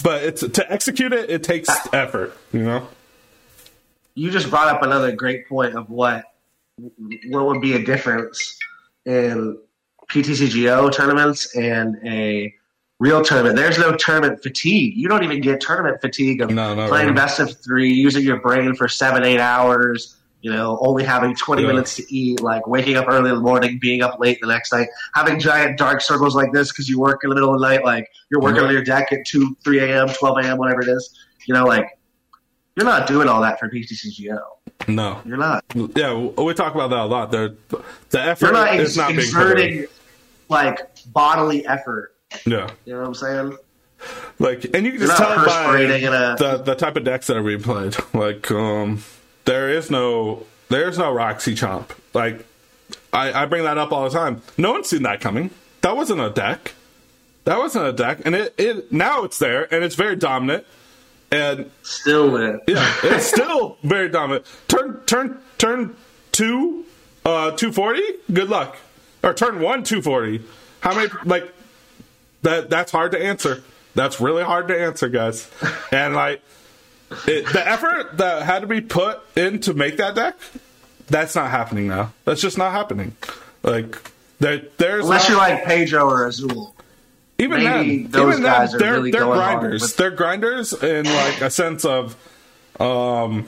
but 0.05 0.23
it's 0.23 0.47
to 0.47 0.73
execute 0.73 1.13
it. 1.13 1.31
It 1.31 1.43
takes 1.43 1.69
effort. 1.93 2.37
You 2.53 2.63
know. 2.63 2.89
You 4.15 4.31
just 4.31 4.51
brought 4.51 4.69
up 4.69 4.83
another 4.83 5.11
great 5.13 5.49
point 5.49 5.75
of 5.75 5.89
what 5.91 6.25
what 7.29 7.47
would 7.47 7.61
be 7.61 7.75
a 7.75 7.83
difference 7.85 8.59
in 9.05 9.59
PTCGO 10.11 10.93
tournaments 10.93 11.57
and 11.57 11.97
a 12.07 12.55
real 13.03 13.21
tournament. 13.23 13.57
There's 13.57 13.79
no 13.79 13.97
tournament 13.97 14.41
fatigue. 14.45 14.97
You 14.97 15.09
don't 15.09 15.25
even 15.25 15.41
get 15.41 15.61
tournament 15.61 16.01
fatigue 16.01 16.41
of 16.41 16.51
No, 16.51 16.87
playing 16.89 17.09
no. 17.09 17.15
best 17.15 17.41
of 17.41 17.61
three, 17.61 17.93
using 17.93 18.23
your 18.23 18.39
brain 18.41 18.77
for 18.77 18.87
seven, 18.87 19.25
eight 19.25 19.41
hours. 19.41 20.17
You 20.41 20.53
know, 20.53 20.79
only 20.81 21.03
having 21.05 21.35
20 21.37 21.63
Yeah. 21.63 21.69
minutes 21.69 21.95
to 21.97 22.15
eat, 22.15 22.41
like 22.41 22.67
waking 22.67 22.97
up 22.97 23.07
early 23.09 23.31
in 23.31 23.37
the 23.37 23.41
morning, 23.43 23.79
being 23.81 24.03
up 24.03 24.19
late 24.21 24.39
the 24.41 24.47
next 24.49 24.73
night, 24.73 24.89
having 25.15 25.39
giant 25.41 25.79
dark 25.79 26.01
circles 26.01 26.35
like 26.37 26.53
this 26.53 26.71
because 26.73 26.89
you 26.89 26.99
work 27.01 27.21
in 27.25 27.29
the 27.31 27.35
middle 27.37 27.55
of 27.55 27.61
the 27.61 27.67
night, 27.69 27.85
like 27.85 28.09
you're 28.31 28.41
working 28.41 28.63
on 28.65 28.73
your 28.73 28.83
deck 28.85 29.13
at 29.13 29.25
2, 29.27 29.57
3 29.65 29.79
a.m., 29.81 30.09
12 30.09 30.39
a.m., 30.39 30.59
whatever 30.59 30.81
it 30.83 30.89
is. 30.89 31.17
You 31.47 31.55
know, 31.55 31.65
like 31.65 31.87
you're 32.77 32.87
not 32.87 33.07
doing 33.09 33.29
all 33.29 33.41
that 33.43 33.59
for 33.61 33.69
PTCGO. 33.69 34.39
No. 34.89 35.21
You're 35.25 35.37
not. 35.37 35.65
Yeah, 35.75 36.15
we 36.15 36.55
talk 36.55 36.75
about 36.75 36.91
that 36.91 36.99
a 37.01 37.07
lot. 37.07 37.31
There, 37.31 37.51
the 38.11 38.21
effort 38.21 38.47
You're 38.47 38.53
not, 38.53 38.75
is 38.75 38.91
ex- 38.91 38.97
not 38.97 39.11
exerting 39.13 39.87
like 40.49 40.79
bodily 41.13 41.65
effort. 41.67 42.15
Yeah. 42.47 42.71
You 42.85 42.95
know 42.95 43.01
what 43.01 43.07
I'm 43.09 43.15
saying? 43.15 43.57
Like, 44.39 44.65
and 44.75 44.85
you 44.85 44.93
can 44.93 45.01
You're 45.01 45.09
just 45.09 45.17
tell 45.17 45.45
by 45.47 45.79
a- 45.81 46.37
the 46.37 46.63
the 46.65 46.75
type 46.75 46.97
of 46.97 47.05
decks 47.05 47.29
that 47.29 47.37
are 47.37 47.43
being 47.43 47.63
played. 47.63 47.95
Like, 48.15 48.51
um, 48.51 49.03
there 49.45 49.71
is 49.71 49.91
no 49.91 50.45
there's 50.69 50.99
no 50.99 51.13
Roxy 51.13 51.55
Chomp. 51.55 51.91
Like, 52.15 52.45
I, 53.13 53.43
I 53.43 53.47
bring 53.47 53.65
that 53.65 53.79
up 53.79 53.93
all 53.93 54.05
the 54.09 54.17
time. 54.19 54.43
No 54.59 54.73
one's 54.73 54.89
seen 54.89 55.03
that 55.05 55.21
coming. 55.21 55.51
That 55.83 55.97
wasn't 55.97 56.21
a 56.21 56.31
deck. 56.31 56.75
That 57.45 57.59
wasn't 57.59 57.87
a 57.87 57.93
deck, 57.93 58.21
and 58.25 58.35
it, 58.35 58.55
it 58.59 58.93
now 58.93 59.25
it's 59.25 59.39
there, 59.39 59.73
and 59.75 59.83
it's 59.85 59.95
very 59.97 60.17
dominant. 60.17 60.65
And 61.31 61.71
Still 61.83 62.27
lit. 62.29 62.61
yeah, 62.69 62.93
it's 63.05 63.27
still 63.27 63.79
very 63.83 64.09
dominant. 64.09 64.45
Turn 64.69 65.01
turn 65.07 65.39
turn 65.59 65.97
two, 66.33 66.85
uh, 67.25 67.53
two 67.53 67.73
forty. 67.73 68.03
Good 68.33 68.49
luck. 68.49 68.77
Or 69.23 69.33
turn 69.35 69.61
one, 69.61 69.83
two 69.85 70.03
forty. 70.03 70.43
How 70.81 70.95
many? 70.95 71.09
Like 71.25 71.53
that? 72.43 72.71
That's 72.71 72.93
hard 72.93 73.13
to 73.13 73.23
answer. 73.23 73.63
That's 73.95 74.21
really 74.21 74.43
hard 74.45 74.69
to 74.69 74.81
answer, 74.81 75.09
guys. 75.09 75.51
And 75.91 76.15
like 76.15 76.43
it, 77.27 77.47
the 77.53 77.67
effort 77.69 78.17
that 78.19 78.43
had 78.43 78.61
to 78.61 78.67
be 78.67 78.81
put 78.81 79.21
in 79.37 79.61
to 79.61 79.75
make 79.75 79.99
that 79.99 80.15
deck, 80.15 80.37
that's 81.09 81.35
not 81.35 81.51
happening 81.51 81.89
now. 81.89 82.13
That's 82.25 82.41
just 82.41 82.57
not 82.59 82.73
happening. 82.73 83.15
Like 83.63 83.97
there, 84.41 84.63
there's 84.79 85.05
Unless 85.05 85.25
not- 85.25 85.29
you're 85.29 85.39
like 85.39 85.65
Pedro 85.65 86.09
or 86.09 86.27
Azul. 86.27 86.75
even 87.39 87.63
Maybe 87.65 88.03
then, 88.05 88.11
those 88.11 88.33
even 88.35 88.43
guys 88.45 88.71
then, 88.73 88.81
they're, 88.81 88.93
really 88.95 89.11
they're 89.11 89.25
grinders. 89.27 89.83
with- 89.83 89.97
They're 89.97 90.11
grinders 90.11 90.73
in 90.73 91.05
like 91.07 91.41
a 91.43 91.51
sense 91.51 91.85
of, 91.85 92.17
um, 92.81 93.47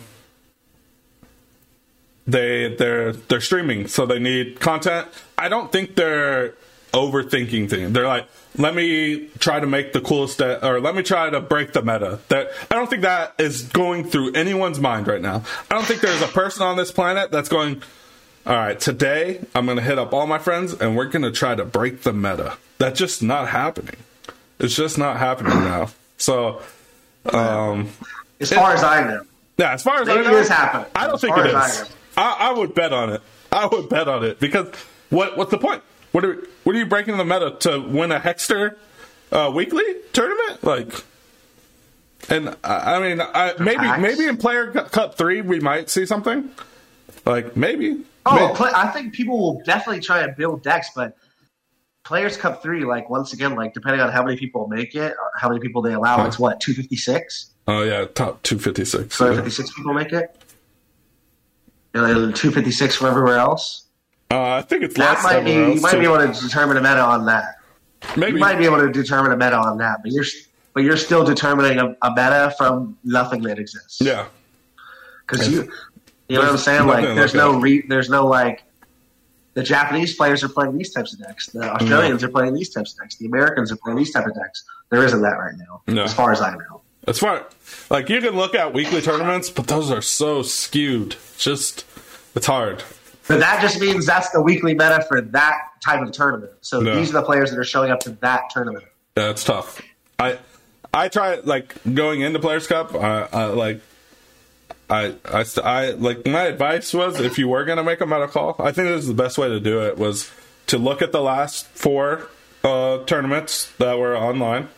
they 2.27 2.75
they're 2.75 3.13
they're 3.13 3.41
streaming, 3.41 3.87
so 3.87 4.07
they 4.07 4.19
need 4.19 4.59
content. 4.61 5.09
I 5.37 5.49
don't 5.49 5.71
think 5.71 5.95
they're 5.95 6.55
overthinking 6.93 7.69
things. 7.69 7.93
They're 7.93 8.07
like, 8.09 8.27
let 8.57 8.75
me 8.75 9.29
try 9.39 9.59
to 9.61 9.67
make 9.67 9.93
the 9.93 10.01
coolest, 10.01 10.39
de- 10.39 10.67
or 10.67 10.81
let 10.81 10.95
me 10.95 11.03
try 11.03 11.29
to 11.31 11.41
break 11.41 11.73
the 11.73 11.83
meta. 11.83 12.21
That 12.29 12.51
I 12.71 12.75
don't 12.77 12.89
think 12.89 13.03
that 13.03 13.35
is 13.39 13.63
going 13.63 14.05
through 14.05 14.33
anyone's 14.35 14.79
mind 14.81 15.07
right 15.09 15.21
now. 15.21 15.43
I 15.71 15.75
don't 15.75 15.85
think 15.87 16.01
there's 16.01 16.23
a 16.23 16.29
person 16.29 16.63
on 16.63 16.77
this 16.77 16.91
planet 16.93 17.31
that's 17.31 17.49
going. 17.49 17.83
All 18.47 18.55
right, 18.55 18.79
today 18.79 19.41
I'm 19.55 19.65
going 19.65 19.79
to 19.79 19.83
hit 19.83 19.99
up 19.99 20.13
all 20.13 20.27
my 20.27 20.39
friends 20.39 20.75
and 20.75 20.95
we're 20.97 21.07
going 21.07 21.23
to 21.23 21.33
try 21.33 21.55
to 21.55 21.65
break 21.65 22.03
the 22.03 22.13
meta. 22.13 22.59
That's 22.77 22.99
just 22.99 23.23
not 23.23 23.49
happening. 23.49 23.97
It's 24.59 24.77
just 24.77 24.99
not 24.99 25.17
happening 25.17 25.55
now. 25.61 25.89
So, 26.19 26.61
um, 27.33 27.89
As 28.41 28.53
far 28.53 28.75
as 28.75 28.85
I 28.85 29.03
know, 29.09 29.23
yeah, 29.57 29.73
as 29.73 29.83
far 29.83 30.03
as 30.03 30.07
Maybe 30.09 30.21
I 30.27 30.31
know, 30.31 30.37
it 30.37 30.41
is 30.43 30.49
happening. 30.49 30.87
I 30.95 31.07
don't 31.07 31.15
As 31.15 31.21
think 31.23 31.39
it 31.39 31.47
it 31.47 31.55
is. 31.55 31.55
I. 31.55 32.23
I, 32.23 32.51
I 32.51 32.53
would 32.53 32.75
bet 32.75 32.93
on 32.93 33.11
it. 33.15 33.23
I 33.51 33.67
would 33.67 33.89
bet 33.89 34.09
on 34.09 34.25
it 34.25 34.39
because 34.41 34.69
what 35.11 35.37
what's 35.39 35.51
the 35.51 35.59
point? 35.59 35.83
What 36.15 36.25
are 36.25 36.39
what 36.63 36.77
are 36.77 36.79
you 36.79 36.87
breaking 36.87 37.17
the 37.17 37.25
meta 37.25 37.57
to 37.59 37.81
win 37.81 38.13
a 38.13 38.21
Hexter 38.21 38.77
uh, 39.33 39.51
weekly 39.53 39.83
tournament? 40.13 40.63
Like, 40.63 41.05
and 42.29 42.57
I 42.63 42.95
I 42.95 43.01
mean, 43.01 43.21
I, 43.21 43.55
maybe 43.59 44.01
maybe 44.01 44.29
in 44.29 44.37
Player 44.37 44.71
Cup 44.71 45.17
three 45.19 45.41
we 45.41 45.59
might 45.59 45.91
see 45.91 46.07
something. 46.07 46.51
Like 47.27 47.57
maybe. 47.57 48.05
oh, 48.27 48.37
May- 48.37 48.55
play, 48.55 48.71
I 48.73 48.93
think 48.93 49.13
people 49.13 49.41
will 49.41 49.61
definitely 49.65 50.03
try 50.03 50.21
and 50.21 50.37
build 50.37 50.63
decks, 50.63 50.91
but 50.95 51.17
Players 52.05 52.37
Cup 52.37 52.63
three, 52.63 52.85
like 52.85 53.11
once 53.11 53.33
again, 53.33 53.57
like 53.57 53.75
depending 53.75 54.01
on 54.01 54.13
how 54.13 54.23
many 54.23 54.37
people 54.37 54.69
make 54.69 54.95
it, 54.95 55.17
how 55.37 55.49
many 55.49 55.61
people 55.61 55.83
they 55.83 55.95
allow, 55.95 56.25
it's 56.25 56.39
what 56.39 56.61
two 56.61 56.75
fifty 56.75 56.95
six. 56.95 57.51
oh 57.67 57.83
yeah, 57.83 58.05
top 58.05 58.41
two 58.45 58.61
fifty 58.61 58.85
six. 58.85 59.17
So 59.17 59.35
fifty 59.35 59.51
six 59.51 59.73
people 59.73 59.95
make 59.95 60.13
it, 60.13 60.31
two 61.93 62.53
fifty 62.53 62.71
six 62.71 62.95
from 62.95 63.09
everywhere 63.09 63.39
else. 63.39 63.89
Uh, 64.31 64.43
I 64.57 64.63
think 64.63 64.83
it's 64.83 64.95
That 64.97 65.15
less. 65.15 65.25
might 65.25 65.45
be 65.45 65.53
you 65.53 65.81
might 65.81 65.93
too. 65.93 65.99
be 66.01 66.05
able 66.07 66.19
to 66.19 66.41
determine 66.41 66.77
a 66.77 66.81
meta 66.81 67.01
on 67.01 67.27
that. 67.27 67.57
maybe. 68.17 68.33
You 68.33 68.39
might 68.39 68.59
be 68.59 68.65
able 68.65 68.79
to 68.79 68.91
determine 68.91 69.33
a 69.33 69.37
meta 69.37 69.57
on 69.57 69.79
that, 69.79 69.99
but 70.03 70.13
you're 70.13 70.25
but 70.73 70.83
you're 70.83 70.97
still 70.97 71.25
determining 71.25 71.79
a, 71.79 71.97
a 72.03 72.11
meta 72.11 72.55
from 72.59 72.97
nothing 73.05 73.43
that 73.43 73.59
exists. 73.59 74.01
yeah. 74.01 74.27
because 75.27 75.49
you 75.49 75.71
you 76.29 76.37
know 76.37 76.43
what 76.43 76.51
I'm 76.53 76.57
saying. 76.59 76.87
Like, 76.87 77.05
there's 77.05 77.35
like 77.35 77.45
no 77.53 77.61
re, 77.61 77.85
there's 77.89 78.09
no 78.09 78.27
like. 78.27 78.63
The 79.53 79.63
Japanese 79.63 80.17
players 80.17 80.43
are 80.43 80.49
playing 80.49 80.77
these 80.77 80.93
types 80.93 81.13
of 81.13 81.21
decks. 81.21 81.47
The 81.51 81.63
Australians 81.73 82.25
are 82.25 82.29
playing 82.29 82.55
these 82.55 82.71
types 82.71 82.93
of 82.95 82.99
decks. 82.99 83.15
The 83.17 83.27
Americans 83.27 83.71
are 83.71 83.77
playing 83.77 83.99
these 83.99 84.11
type 84.13 84.27
of 84.27 84.35
decks. 84.35 84.65
There 84.91 85.05
isn't 85.05 85.23
that 85.23 85.39
right 85.39 85.55
now, 85.57 85.83
No. 85.87 86.03
as 86.03 86.13
far 86.13 86.33
as 86.33 86.41
I 86.41 86.51
know. 86.57 86.81
As 87.07 87.21
far 87.21 87.47
like 87.91 88.09
you 88.09 88.21
can 88.21 88.35
look 88.35 88.55
at 88.57 88.73
weekly 88.73 89.01
tournaments, 89.01 89.51
but 89.51 89.69
those 89.69 89.93
are 89.93 90.03
so 90.03 90.43
skewed. 90.43 91.15
Just 91.39 91.85
it's 92.35 92.47
hard. 92.47 92.83
But 93.27 93.41
that 93.41 93.63
just 93.63 93.81
means 93.81 94.05
that's 94.07 94.31
the 94.31 94.41
weekly 94.43 94.73
meta 94.75 95.05
for 95.09 95.21
that 95.21 95.59
type 95.83 96.03
of 96.03 96.13
tournament. 96.13 96.53
So 96.61 96.81
Yeah. 96.81 96.95
these 96.97 97.11
are 97.11 97.15
the 97.15 97.23
players 97.23 97.51
that 97.51 97.59
are 97.59 97.65
showing 97.65 97.91
up 97.91 98.01
to 98.01 98.11
that 98.21 98.51
tournament. 98.51 98.85
Yeah, 99.17 99.31
it's 99.31 99.45
tough. 99.45 99.81
I 100.19 100.39
I 100.93 101.09
try 101.09 101.37
like 101.45 101.75
going 101.95 102.21
into 102.21 102.39
Players 102.39 102.67
Cup. 102.67 102.95
I, 102.95 103.29
I 103.33 103.45
like 103.47 103.81
I 104.91 105.15
I 105.25 105.45
I 105.65 105.91
like 105.93 106.27
my 106.27 106.43
advice 106.45 106.93
was 106.93 107.19
if 107.21 107.39
you 107.39 107.49
were 107.49 107.65
gonna 107.65 107.83
make 107.83 108.01
a 108.01 108.07
meta 108.07 108.29
call, 108.29 108.57
I 108.59 108.73
think 108.73 108.89
this 108.89 109.01
is 109.03 109.09
the 109.09 109.15
best 109.15 109.39
way 109.39 109.49
to 109.49 109.61
do 109.61 109.81
it 109.83 109.97
was 109.99 110.31
to 110.67 110.79
look 110.79 111.01
at 111.03 111.13
the 111.13 111.23
last 111.23 111.67
four 111.69 112.29
uh, 112.63 112.99
tournaments 113.05 113.73
that 113.79 113.99
were 113.99 114.17
online 114.17 114.69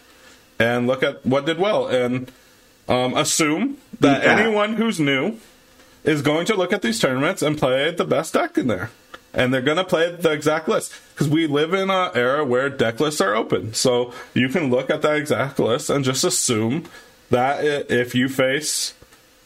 and 0.58 0.86
look 0.86 1.02
at 1.02 1.24
what 1.26 1.46
did 1.46 1.58
well 1.58 1.86
and 1.88 2.30
um, 2.88 3.14
assume 3.16 3.78
that 4.00 4.22
Yeah. 4.22 4.36
anyone 4.38 4.74
who's 4.74 4.98
new 5.00 5.36
is 6.06 6.22
going 6.22 6.46
to 6.46 6.54
look 6.54 6.72
at 6.72 6.82
these 6.82 6.98
tournaments 6.98 7.42
and 7.42 7.58
play 7.58 7.90
the 7.90 8.04
best 8.04 8.32
deck 8.32 8.56
in 8.56 8.68
there. 8.68 8.90
And 9.34 9.52
they're 9.52 9.60
going 9.60 9.76
to 9.76 9.84
play 9.84 10.14
the 10.14 10.30
exact 10.30 10.66
list. 10.68 10.94
Because 11.12 11.28
we 11.28 11.46
live 11.46 11.74
in 11.74 11.90
an 11.90 12.10
era 12.14 12.44
where 12.44 12.70
deck 12.70 13.00
lists 13.00 13.20
are 13.20 13.34
open. 13.34 13.74
So 13.74 14.14
you 14.32 14.48
can 14.48 14.70
look 14.70 14.88
at 14.88 15.02
that 15.02 15.16
exact 15.16 15.58
list 15.58 15.90
and 15.90 16.04
just 16.04 16.24
assume 16.24 16.84
that 17.28 17.62
if 17.90 18.14
you 18.14 18.28
face 18.28 18.94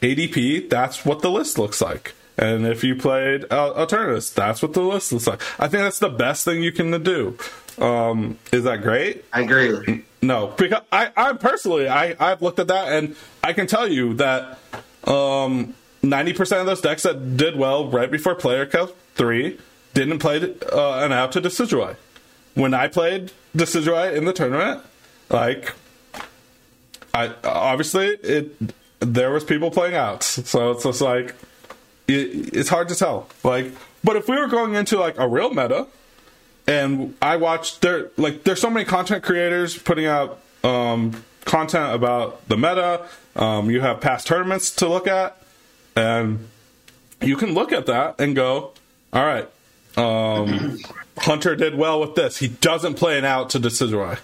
ADP, 0.02 0.68
that's 0.70 1.04
what 1.04 1.22
the 1.22 1.30
list 1.30 1.58
looks 1.58 1.80
like. 1.80 2.14
And 2.38 2.66
if 2.66 2.84
you 2.84 2.94
played 2.94 3.44
uh, 3.50 3.72
alternatives, 3.72 4.32
that's 4.32 4.62
what 4.62 4.74
the 4.74 4.80
list 4.80 5.12
looks 5.12 5.26
like. 5.26 5.42
I 5.60 5.68
think 5.68 5.82
that's 5.82 5.98
the 5.98 6.08
best 6.08 6.44
thing 6.44 6.62
you 6.62 6.72
can 6.72 7.02
do. 7.02 7.36
Um, 7.78 8.38
is 8.52 8.64
that 8.64 8.82
great? 8.82 9.24
I 9.32 9.42
agree. 9.42 10.04
No, 10.22 10.48
because 10.48 10.82
I, 10.92 11.10
I 11.16 11.32
personally, 11.32 11.88
I, 11.88 12.14
I've 12.18 12.42
looked 12.42 12.58
at 12.58 12.68
that 12.68 12.92
and 12.92 13.16
I 13.42 13.52
can 13.52 13.66
tell 13.66 13.88
you 13.88 14.14
that 14.14 14.58
um, 15.04 15.74
90% 16.02 16.60
of 16.60 16.66
those 16.66 16.80
decks 16.80 17.02
that 17.02 17.36
did 17.36 17.56
well 17.56 17.88
right 17.88 18.10
before 18.10 18.34
Player 18.34 18.66
Cup 18.66 18.96
3 19.14 19.58
didn't 19.94 20.18
play 20.18 20.54
uh, 20.72 21.04
an 21.04 21.12
out 21.12 21.32
to 21.32 21.40
Decidueye. 21.40 21.96
When 22.54 22.74
I 22.74 22.88
played 22.88 23.32
Decidueye 23.56 24.16
in 24.16 24.24
the 24.24 24.32
tournament, 24.32 24.82
like, 25.28 25.72
I 27.14 27.34
obviously 27.44 28.06
it 28.06 28.54
there 29.00 29.30
was 29.30 29.44
people 29.44 29.70
playing 29.70 29.94
outs, 29.94 30.48
so 30.48 30.72
it's 30.72 30.84
just 30.84 31.00
like 31.00 31.34
it, 32.06 32.54
it's 32.54 32.68
hard 32.68 32.88
to 32.88 32.94
tell. 32.94 33.28
Like, 33.42 33.72
but 34.04 34.16
if 34.16 34.28
we 34.28 34.38
were 34.38 34.46
going 34.46 34.74
into 34.74 34.98
like 34.98 35.18
a 35.18 35.28
real 35.28 35.50
meta, 35.50 35.86
and 36.66 37.16
I 37.20 37.36
watched 37.36 37.80
there 37.80 38.10
like 38.16 38.44
there's 38.44 38.60
so 38.60 38.70
many 38.70 38.84
content 38.84 39.24
creators 39.24 39.78
putting 39.78 40.06
out 40.06 40.40
um, 40.62 41.24
content 41.44 41.94
about 41.94 42.46
the 42.48 42.56
meta. 42.56 43.06
Um, 43.36 43.70
you 43.70 43.80
have 43.80 44.00
past 44.00 44.26
tournaments 44.26 44.70
to 44.76 44.88
look 44.88 45.06
at, 45.06 45.39
and 45.96 46.48
you 47.20 47.36
can 47.36 47.54
look 47.54 47.72
at 47.72 47.86
that 47.86 48.20
and 48.20 48.34
go, 48.34 48.72
all 49.12 49.24
right, 49.24 49.48
um, 49.96 50.78
Hunter 51.18 51.56
did 51.56 51.76
well 51.76 52.00
with 52.00 52.14
this. 52.14 52.38
He 52.38 52.48
doesn't 52.48 52.94
play 52.94 53.18
an 53.18 53.24
out 53.24 53.50
to 53.50 53.60
Decidueye. 53.60 54.18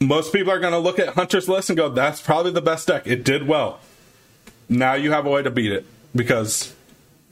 Most 0.00 0.32
people 0.32 0.52
are 0.52 0.60
going 0.60 0.72
to 0.72 0.78
look 0.78 0.98
at 0.98 1.08
Hunter's 1.14 1.48
list 1.48 1.70
and 1.70 1.76
go, 1.76 1.88
that's 1.88 2.20
probably 2.20 2.52
the 2.52 2.62
best 2.62 2.86
deck. 2.86 3.06
It 3.06 3.24
did 3.24 3.48
well. 3.48 3.80
Now 4.68 4.94
you 4.94 5.12
have 5.12 5.26
a 5.26 5.30
way 5.30 5.42
to 5.42 5.50
beat 5.50 5.72
it 5.72 5.86
because 6.14 6.74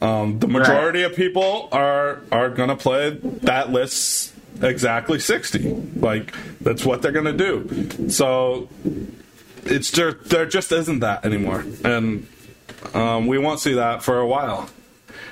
um, 0.00 0.38
the 0.38 0.48
majority 0.48 1.02
of 1.02 1.14
people 1.14 1.68
are 1.72 2.20
are 2.32 2.48
going 2.50 2.70
to 2.70 2.76
play 2.76 3.10
that 3.42 3.70
list 3.70 4.34
exactly 4.62 5.18
60. 5.18 5.72
Like 5.96 6.34
that's 6.60 6.84
what 6.84 7.02
they're 7.02 7.12
going 7.12 7.26
to 7.26 7.32
do. 7.32 8.10
So 8.10 8.68
it's 9.64 9.90
just 9.90 10.24
there 10.24 10.46
just 10.46 10.72
isn't 10.72 11.00
that 11.00 11.24
anymore. 11.24 11.64
And 11.84 12.26
um, 12.94 13.26
we 13.26 13.38
won't 13.38 13.60
see 13.60 13.74
that 13.74 14.02
for 14.02 14.18
a 14.18 14.26
while. 14.26 14.68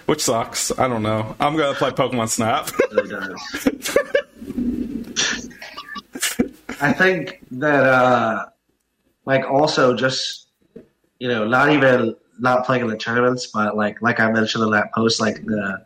Which 0.06 0.20
sucks. 0.20 0.76
I 0.78 0.86
don't 0.86 1.02
know. 1.02 1.34
I'm 1.40 1.56
to 1.56 1.74
play 1.74 1.90
Pokemon 1.90 2.28
Snap. 2.28 2.68
I 6.80 6.92
think 6.92 7.42
that, 7.52 7.84
uh, 7.84 8.46
like, 9.24 9.48
also 9.48 9.94
just 9.94 10.44
you 11.18 11.28
know, 11.28 11.46
not 11.46 11.72
even 11.72 12.16
not 12.38 12.66
playing 12.66 12.82
in 12.82 12.88
the 12.88 12.96
tournaments, 12.96 13.46
but 13.46 13.76
like 13.76 14.02
like 14.02 14.20
I 14.20 14.30
mentioned 14.30 14.64
in 14.64 14.70
that 14.72 14.92
post, 14.94 15.20
like 15.20 15.44
the 15.44 15.84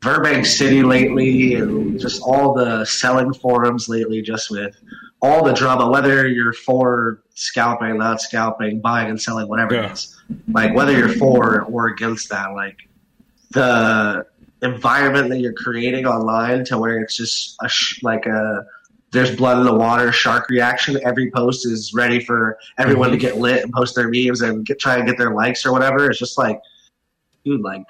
Burbank 0.00 0.46
City 0.46 0.82
lately, 0.82 1.54
and 1.54 1.98
just 1.98 2.22
all 2.22 2.54
the 2.54 2.84
selling 2.84 3.34
forums 3.34 3.88
lately, 3.88 4.22
just 4.22 4.48
with 4.48 4.76
all 5.22 5.44
the 5.44 5.52
drama, 5.52 5.88
whether 5.88 6.26
you're 6.26 6.52
for 6.52 7.22
scalping, 7.34 7.98
not 7.98 8.20
scalping, 8.20 8.80
buying 8.80 9.10
and 9.10 9.20
selling, 9.20 9.48
whatever 9.48 9.74
Yeah. 9.74 9.86
it 9.86 9.92
is, 9.92 10.16
like 10.52 10.74
whether 10.74 10.92
you're 10.92 11.08
for 11.08 11.62
or 11.62 11.88
against 11.88 12.28
that, 12.30 12.52
like 12.54 12.76
the 13.50 14.26
environment 14.62 15.30
that 15.30 15.38
you're 15.38 15.52
creating 15.52 16.06
online 16.06 16.64
to 16.64 16.78
where 16.78 16.98
it's 16.98 17.16
just 17.16 17.56
a 17.62 17.68
sh- 17.68 18.02
like 18.02 18.26
a 18.26 18.66
there's 19.12 19.34
blood 19.34 19.58
in 19.58 19.64
the 19.64 19.72
water 19.72 20.12
shark 20.12 20.48
reaction. 20.50 20.98
Every 21.04 21.30
post 21.30 21.64
is 21.64 21.94
ready 21.94 22.20
for 22.20 22.58
everyone 22.76 23.10
to 23.10 23.16
mm-hmm. 23.16 23.20
get 23.20 23.38
lit 23.38 23.62
and 23.62 23.72
post 23.72 23.94
their 23.94 24.08
memes 24.08 24.42
and 24.42 24.66
get, 24.66 24.78
try 24.78 24.96
and 24.96 25.06
get 25.06 25.16
their 25.16 25.32
likes 25.32 25.64
or 25.64 25.72
whatever. 25.72 26.10
It's 26.10 26.18
just 26.18 26.36
like 26.36 26.60
dude 27.44 27.62
like 27.62 27.84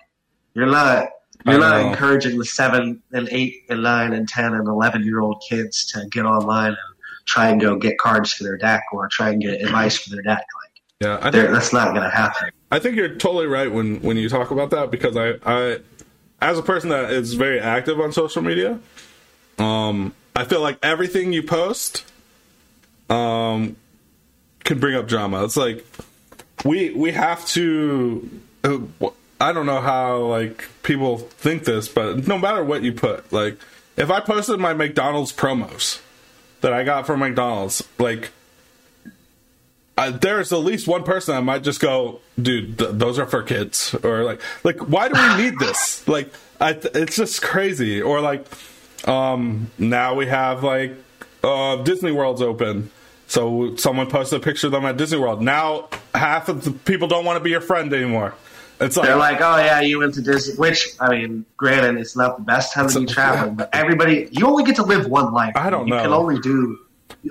you're 0.54 0.66
not 0.66 1.08
you're 1.44 1.58
not 1.58 1.80
encouraging 1.80 2.38
the 2.38 2.44
seven 2.44 3.02
and 3.12 3.28
eight 3.30 3.64
and 3.68 3.82
nine 3.82 4.12
and 4.12 4.28
ten 4.28 4.52
and 4.52 4.68
eleven 4.68 5.04
year 5.04 5.20
old 5.20 5.42
kids 5.48 5.86
to 5.92 6.06
get 6.10 6.26
online 6.26 6.68
and 6.68 6.95
try 7.26 7.48
and 7.48 7.60
go 7.60 7.76
get 7.76 7.98
cards 7.98 8.32
for 8.32 8.44
their 8.44 8.56
deck 8.56 8.84
or 8.92 9.08
try 9.08 9.30
and 9.30 9.42
get 9.42 9.60
advice 9.60 9.96
for 9.96 10.10
their 10.10 10.22
deck 10.22 10.38
like 10.38 10.72
yeah, 11.00 11.18
I 11.20 11.30
think 11.30 11.50
that's 11.50 11.74
not 11.74 11.90
going 11.90 12.04
to 12.04 12.10
happen 12.10 12.50
I 12.70 12.78
think 12.78 12.96
you're 12.96 13.14
totally 13.14 13.46
right 13.46 13.70
when 13.70 14.00
when 14.02 14.16
you 14.16 14.28
talk 14.28 14.50
about 14.50 14.70
that 14.70 14.90
because 14.90 15.16
I 15.16 15.34
I 15.44 15.78
as 16.40 16.58
a 16.58 16.62
person 16.62 16.90
that 16.90 17.10
is 17.10 17.34
very 17.34 17.60
active 17.60 18.00
on 18.00 18.12
social 18.12 18.42
media, 18.42 18.78
um, 19.58 20.14
I 20.34 20.44
feel 20.44 20.60
like 20.60 20.78
everything 20.82 21.32
you 21.32 21.42
post, 21.42 22.04
um, 23.08 23.76
can 24.64 24.78
bring 24.78 24.96
up 24.96 25.08
drama. 25.08 25.44
It's 25.44 25.56
like 25.56 25.86
we 26.64 26.90
we 26.90 27.12
have 27.12 27.46
to. 27.48 28.28
Uh, 28.64 28.78
I 29.40 29.52
don't 29.52 29.66
know 29.66 29.80
how 29.80 30.18
like 30.24 30.66
people 30.82 31.18
think 31.18 31.64
this, 31.64 31.88
but 31.88 32.26
no 32.26 32.38
matter 32.38 32.64
what 32.64 32.82
you 32.82 32.92
put, 32.92 33.32
like 33.32 33.58
if 33.96 34.10
I 34.10 34.20
posted 34.20 34.58
my 34.58 34.74
McDonald's 34.74 35.32
promos 35.32 36.00
that 36.60 36.72
I 36.72 36.84
got 36.84 37.06
from 37.06 37.20
McDonald's, 37.20 37.82
like 37.98 38.30
I, 39.98 40.10
there's 40.10 40.52
at 40.52 40.58
least 40.58 40.86
one 40.86 41.04
person 41.04 41.34
that 41.34 41.42
might 41.42 41.62
just 41.62 41.80
go, 41.80 42.20
dude, 42.40 42.78
th- 42.78 42.90
those 42.92 43.18
are 43.18 43.26
for 43.26 43.42
kids, 43.42 43.94
or 44.02 44.24
like, 44.24 44.40
like 44.62 44.78
why 44.88 45.08
do 45.08 45.14
we 45.14 45.44
need 45.44 45.58
this? 45.58 46.06
Like, 46.08 46.32
I, 46.60 46.70
it's 46.94 47.16
just 47.16 47.42
crazy. 47.42 48.00
Or 48.02 48.20
like, 48.20 48.46
Um, 49.06 49.70
now 49.78 50.14
we 50.14 50.26
have 50.26 50.62
like 50.64 50.96
uh, 51.44 51.76
Disney 51.82 52.12
World's 52.12 52.42
open. 52.42 52.90
So 53.28 53.74
someone 53.76 54.08
posted 54.08 54.40
a 54.40 54.42
picture 54.42 54.66
of 54.68 54.72
them 54.72 54.84
at 54.84 54.96
Disney 54.96 55.18
World. 55.18 55.42
Now 55.42 55.88
half 56.14 56.48
of 56.48 56.64
the 56.64 56.70
people 56.72 57.08
don't 57.08 57.24
want 57.24 57.36
to 57.38 57.44
be 57.44 57.50
your 57.50 57.60
friend 57.60 57.92
anymore. 57.92 58.34
It's 58.80 58.96
like 58.96 59.06
They're 59.06 59.16
like, 59.16 59.40
oh 59.40 59.56
yeah, 59.56 59.80
you 59.80 59.98
went 60.00 60.14
to 60.14 60.22
Disney. 60.22 60.54
Which 60.56 60.88
I 61.00 61.10
mean, 61.10 61.44
granted, 61.56 61.98
it's 62.00 62.16
not 62.16 62.36
the 62.36 62.42
best 62.44 62.74
time 62.74 62.88
to 62.88 63.00
be 63.00 63.06
traveling, 63.06 63.54
but 63.54 63.70
everybody, 63.74 64.28
you 64.30 64.46
only 64.46 64.64
get 64.64 64.76
to 64.76 64.82
live 64.82 65.06
one 65.08 65.32
life. 65.32 65.54
I 65.56 65.70
don't 65.70 65.86
you 65.88 65.94
know. 65.94 66.02
can 66.02 66.12
only 66.12 66.38
do. 66.40 66.78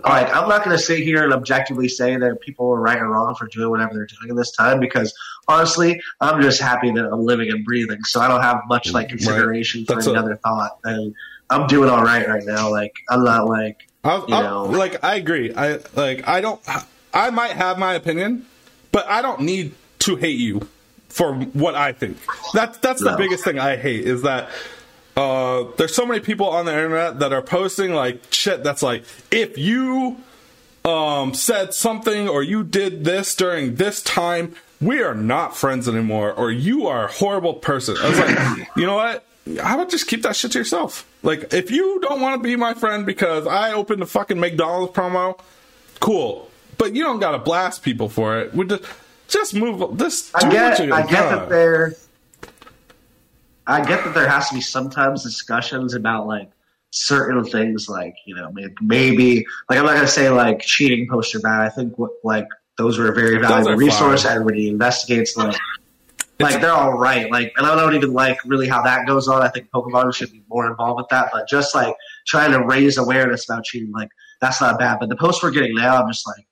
Like, 0.03 0.33
I'm 0.35 0.49
not 0.49 0.63
going 0.65 0.75
to 0.75 0.81
sit 0.81 0.99
here 0.99 1.23
and 1.23 1.31
objectively 1.31 1.87
say 1.87 2.17
that 2.17 2.41
people 2.41 2.67
are 2.69 2.79
right 2.79 2.97
or 2.97 3.07
wrong 3.09 3.35
for 3.35 3.47
doing 3.47 3.69
whatever 3.69 3.93
they're 3.93 4.07
doing 4.07 4.29
in 4.31 4.35
this 4.35 4.51
time 4.51 4.79
because 4.79 5.13
honestly, 5.47 6.01
I'm 6.19 6.41
just 6.41 6.59
happy 6.59 6.91
that 6.91 7.05
I'm 7.05 7.21
living 7.25 7.49
and 7.49 7.63
breathing, 7.63 8.03
so 8.03 8.19
I 8.19 8.27
don't 8.27 8.41
have 8.41 8.61
much 8.67 8.91
like 8.91 9.09
consideration 9.09 9.85
for 9.85 9.95
That's 9.95 10.07
any 10.07 10.15
a- 10.17 10.19
other 10.19 10.35
thought, 10.37 10.79
and 10.83 11.13
I'm 11.49 11.67
doing 11.67 11.89
all 11.89 12.03
right 12.03 12.27
right 12.27 12.43
now. 12.43 12.71
Like, 12.71 12.93
I'm 13.09 13.23
not 13.23 13.47
like 13.47 13.87
I'll, 14.03 14.25
you 14.27 14.35
I'll- 14.35 14.65
know. 14.71 14.77
like 14.77 15.03
I 15.03 15.15
agree. 15.15 15.53
I 15.55 15.79
like 15.95 16.27
I 16.27 16.41
don't. 16.41 16.59
I 17.13 17.29
might 17.29 17.51
have 17.51 17.77
my 17.77 17.93
opinion, 17.93 18.45
but 18.91 19.05
I 19.07 19.21
don't 19.21 19.41
need 19.41 19.73
to 19.99 20.15
hate 20.17 20.37
you 20.39 20.67
for 21.09 21.33
what 21.33 21.75
I 21.75 21.91
think. 21.93 22.17
That's 22.53 22.77
that's 22.79 23.01
the 23.03 23.11
No. 23.11 23.17
biggest 23.17 23.43
thing 23.43 23.59
I 23.59 23.75
hate 23.77 24.05
is 24.05 24.21
that 24.23 24.49
uh, 25.15 25.65
there's 25.77 25.95
so 25.95 26.05
many 26.05 26.19
people 26.19 26.47
on 26.49 26.65
the 26.65 26.73
internet 26.73 27.19
that 27.19 27.31
are 27.31 27.41
posting 27.41 27.93
like 27.93 28.21
shit 28.31 28.63
that's 28.63 28.81
like 28.83 29.03
if 29.31 29.57
you 29.57 30.17
um, 30.83 31.33
said 31.33 31.73
something 31.73 32.27
or 32.27 32.43
you 32.43 32.63
did 32.63 33.05
this 33.05 33.33
during 33.35 33.75
this 33.75 34.01
time, 34.03 34.53
we 34.81 35.01
are 35.01 35.15
not 35.15 35.55
friends 35.55 35.87
anymore, 35.87 36.31
or 36.33 36.51
you 36.51 36.85
are 36.87 37.05
a 37.05 37.11
horrible 37.11 37.53
person. 37.55 37.95
I 37.99 38.09
was 38.09 38.19
like, 38.19 38.67
you 38.75 38.85
know 38.85 38.95
what? 38.95 39.23
How 39.61 39.75
about 39.75 39.89
just 39.89 40.07
keep 40.07 40.21
that 40.23 40.35
shit 40.35 40.51
to 40.51 40.59
yourself? 40.59 41.07
Like, 41.23 41.53
if 41.53 41.71
you 41.71 41.99
don't 42.01 42.19
want 42.19 42.39
to 42.41 42.43
be 42.43 42.55
my 42.55 42.73
friend 42.73 43.05
because 43.05 43.47
I 43.47 43.71
opened 43.73 44.01
a 44.01 44.05
fucking 44.05 44.39
McDonald's 44.39 44.91
promo, 44.93 45.39
cool. 45.99 46.49
But 46.77 46.93
you 46.95 47.03
don't 47.03 47.19
gotta 47.19 47.39
blast 47.39 47.81
people 47.83 48.09
for 48.09 48.39
it. 48.39 48.53
We 48.53 48.65
just 48.65 48.83
just 49.27 49.53
move. 49.53 49.97
This 49.97 50.33
I 50.35 50.49
get, 50.49 50.79
I 50.79 51.01
get 51.01 51.29
that 51.29 51.49
there. 51.49 51.93
I 53.67 53.83
get 53.83 54.03
that 54.03 54.13
there 54.13 54.29
has 54.29 54.49
to 54.49 54.55
be 54.55 54.61
sometimes 54.61 55.23
discussions 55.23 55.95
about 55.95 56.27
like 56.27 56.51
certain 56.91 57.43
things, 57.45 57.89
like 57.89 58.15
you 58.25 58.35
know, 58.35 58.51
maybe, 58.51 58.73
maybe 58.81 59.45
like 59.69 59.79
I'm 59.79 59.85
not 59.85 59.95
gonna 59.95 60.07
say 60.07 60.29
like 60.29 60.59
cheating 60.59 61.07
posts 61.09 61.33
are 61.35 61.39
bad. 61.39 61.61
I 61.61 61.69
think 61.69 61.97
what 61.97 62.11
like 62.23 62.47
those 62.77 62.99
are 62.99 63.11
a 63.11 63.15
very 63.15 63.37
valuable 63.39 63.75
resource. 63.75 64.23
fine. 64.23 64.33
Everybody 64.33 64.69
investigates 64.69 65.35
like. 65.37 65.55
Like 66.37 66.59
they're 66.59 66.73
all 66.73 66.97
right. 66.97 67.31
Like, 67.31 67.53
and 67.55 67.65
I 67.65 67.75
don't 67.75 67.95
even 67.95 68.11
like 68.11 68.37
really 68.43 68.67
how 68.67 68.81
that 68.81 69.07
goes 69.07 69.29
on. 69.29 69.41
I 69.41 69.47
think 69.47 69.69
Pokemon 69.73 70.13
should 70.13 70.33
be 70.33 70.43
more 70.49 70.67
involved 70.69 70.97
with 70.97 71.07
that. 71.09 71.29
But 71.31 71.47
just 71.47 71.73
like 71.73 71.95
trying 72.27 72.51
to 72.51 72.61
raise 72.61 72.97
awareness 72.97 73.49
about 73.49 73.63
cheating, 73.63 73.93
like 73.93 74.09
that's 74.41 74.59
not 74.59 74.77
bad. 74.77 74.99
But 74.99 75.07
the 75.07 75.15
posts 75.15 75.41
we're 75.41 75.51
getting 75.51 75.75
now, 75.75 76.01
I'm 76.01 76.09
just 76.09 76.27
like, 76.27 76.45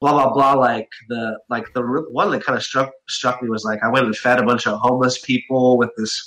blah 0.00 0.12
blah 0.12 0.32
blah. 0.32 0.54
Like 0.54 0.88
the 1.08 1.38
like 1.48 1.72
the 1.74 1.82
one 2.10 2.30
that 2.30 2.44
kind 2.44 2.56
of 2.56 2.62
struck 2.62 2.92
struck 3.08 3.42
me 3.42 3.48
was 3.48 3.64
like 3.64 3.82
I 3.82 3.88
went 3.88 4.06
and 4.06 4.16
fed 4.16 4.38
a 4.38 4.44
bunch 4.44 4.66
of 4.66 4.78
homeless 4.80 5.18
people 5.24 5.78
with 5.78 5.90
this 5.96 6.26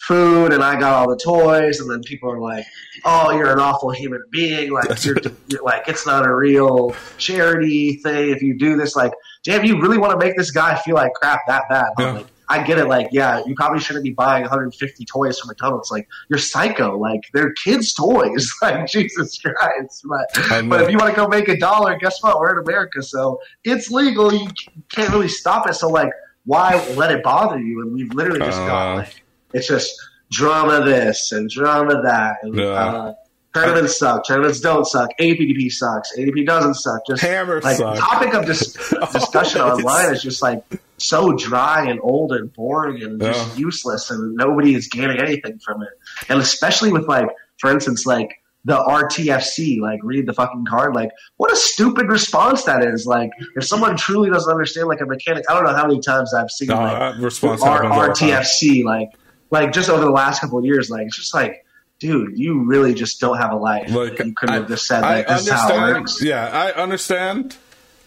food, 0.00 0.52
and 0.52 0.62
I 0.62 0.78
got 0.78 0.94
all 0.94 1.08
the 1.08 1.16
toys, 1.16 1.80
and 1.80 1.90
then 1.90 2.02
people 2.02 2.30
are 2.30 2.40
like, 2.40 2.64
"Oh, 3.04 3.32
you're 3.32 3.52
an 3.52 3.58
awful 3.58 3.90
human 3.90 4.22
being. 4.30 4.70
Like 4.70 5.04
you're, 5.04 5.16
you're 5.48 5.62
like 5.62 5.88
it's 5.88 6.06
not 6.06 6.26
a 6.26 6.34
real 6.34 6.94
charity 7.18 7.96
thing 7.96 8.30
if 8.30 8.42
you 8.42 8.56
do 8.56 8.76
this. 8.76 8.96
Like, 8.96 9.12
damn, 9.44 9.64
you 9.64 9.80
really 9.80 9.98
want 9.98 10.18
to 10.18 10.24
make 10.24 10.36
this 10.36 10.50
guy 10.50 10.76
feel 10.76 10.94
like 10.94 11.12
crap 11.14 11.40
that 11.46 11.64
bad? 11.68 11.88
Yeah. 11.98 12.12
Like, 12.12 12.26
I 12.50 12.62
get 12.62 12.78
it. 12.78 12.86
Like, 12.86 13.08
yeah, 13.12 13.42
you 13.46 13.54
probably 13.54 13.78
shouldn't 13.80 14.04
be 14.04 14.12
buying 14.12 14.42
150 14.42 15.04
toys 15.04 15.38
from 15.38 15.48
McDonald's. 15.48 15.90
Like, 15.90 16.08
you're 16.30 16.38
psycho. 16.38 16.96
Like, 16.98 17.20
they're 17.34 17.52
kids' 17.52 17.92
toys. 17.92 18.50
Like, 18.62 18.86
Jesus 18.86 19.38
Christ. 19.40 20.04
But, 20.08 20.26
but 20.68 20.80
if 20.82 20.90
you 20.90 20.96
want 20.98 21.10
to 21.10 21.16
go 21.16 21.28
make 21.28 21.48
a 21.48 21.56
dollar, 21.58 21.96
guess 21.98 22.22
what? 22.22 22.38
We're 22.40 22.58
in 22.58 22.64
America, 22.66 23.02
so 23.02 23.38
it's 23.64 23.90
legal. 23.90 24.32
You 24.32 24.48
can't 24.90 25.10
really 25.10 25.28
stop 25.28 25.68
it. 25.68 25.74
So, 25.74 25.88
like, 25.88 26.10
why 26.46 26.82
let 26.96 27.12
it 27.12 27.22
bother 27.22 27.58
you? 27.58 27.82
And 27.82 27.92
we've 27.92 28.12
literally 28.14 28.40
just 28.40 28.60
Uh. 28.60 28.66
got 28.66 28.94
like, 28.96 29.22
it's 29.52 29.68
just 29.68 29.92
drama 30.30 30.84
this 30.84 31.32
and 31.32 31.48
drama 31.50 32.00
that. 32.02 32.36
And, 32.42 32.54
Yeah. 32.54 32.64
uh, 32.66 33.14
tournaments 33.54 33.98
suck. 33.98 34.26
Tournaments 34.26 34.60
don't 34.60 34.84
suck. 34.86 35.10
APDP 35.20 35.70
sucks. 35.72 36.16
ADP 36.16 36.46
doesn't 36.46 36.74
suck. 36.74 37.00
Just 37.06 37.22
Hammer 37.22 37.60
like 37.62 37.78
topic 37.78 38.34
of 38.34 38.46
dis- 38.46 38.72
discussion 39.12 39.60
Always. 39.60 39.84
online 39.84 40.12
is 40.14 40.22
just 40.22 40.42
like 40.42 40.62
so 40.98 41.32
dry 41.32 41.88
and 41.88 42.00
old 42.02 42.32
and 42.32 42.52
boring 42.52 43.02
and 43.02 43.20
just 43.20 43.58
useless 43.58 44.10
and 44.10 44.34
nobody 44.34 44.74
is 44.74 44.88
gaining 44.88 45.18
anything 45.20 45.56
from 45.60 45.80
it 45.82 45.88
and 46.28 46.40
especially 46.40 46.90
with 46.92 47.06
like 47.06 47.28
for 47.58 47.70
instance 47.70 48.04
like 48.04 48.42
the 48.64 48.76
RTFC 48.76 49.78
like 49.80 50.00
read 50.02 50.26
the 50.26 50.32
fucking 50.32 50.66
card 50.66 50.94
like 50.96 51.10
what 51.36 51.52
a 51.52 51.56
stupid 51.56 52.08
response 52.08 52.64
that 52.64 52.84
is 52.84 53.06
like 53.06 53.30
if 53.54 53.64
someone 53.64 53.96
truly 53.96 54.28
doesn't 54.28 54.50
understand 54.50 54.88
like 54.88 55.00
a 55.00 55.06
mechanic 55.06 55.44
I 55.48 55.54
don't 55.54 55.62
know 55.64 55.72
how 55.74 55.86
many 55.86 56.00
times 56.00 56.34
I've 56.34 56.50
seen 56.50 56.66
No, 56.68 56.74
like 56.74 57.18
response 57.18 57.62
R- 57.62 57.84
happens 57.84 57.92
all 57.92 58.08
the 58.08 58.14
time. 58.14 58.42
RTFC 58.42 58.82
like 58.84 59.10
like 59.50 59.72
just 59.72 59.88
over 59.88 60.04
the 60.04 60.10
last 60.10 60.40
couple 60.40 60.58
of 60.58 60.64
years 60.64 60.90
like 60.90 61.06
it's 61.06 61.16
just 61.16 61.32
like 61.32 61.64
dude 61.98 62.38
you 62.38 62.64
really 62.64 62.94
just 62.94 63.20
don't 63.20 63.38
have 63.38 63.52
a 63.52 63.56
life 63.56 63.90
Like, 63.90 64.18
you 64.18 64.32
could 64.34 64.50
I- 64.50 64.54
have 64.54 64.68
just 64.68 64.86
said 64.86 65.02
I 65.04 65.16
like 65.16 65.28
this 65.28 65.42
is 65.46 65.50
how 65.52 65.68
it 65.68 65.72
understand. 65.74 65.94
works 66.00 66.22
Yeah, 66.22 66.46
I 66.48 66.72
understand. 66.72 67.56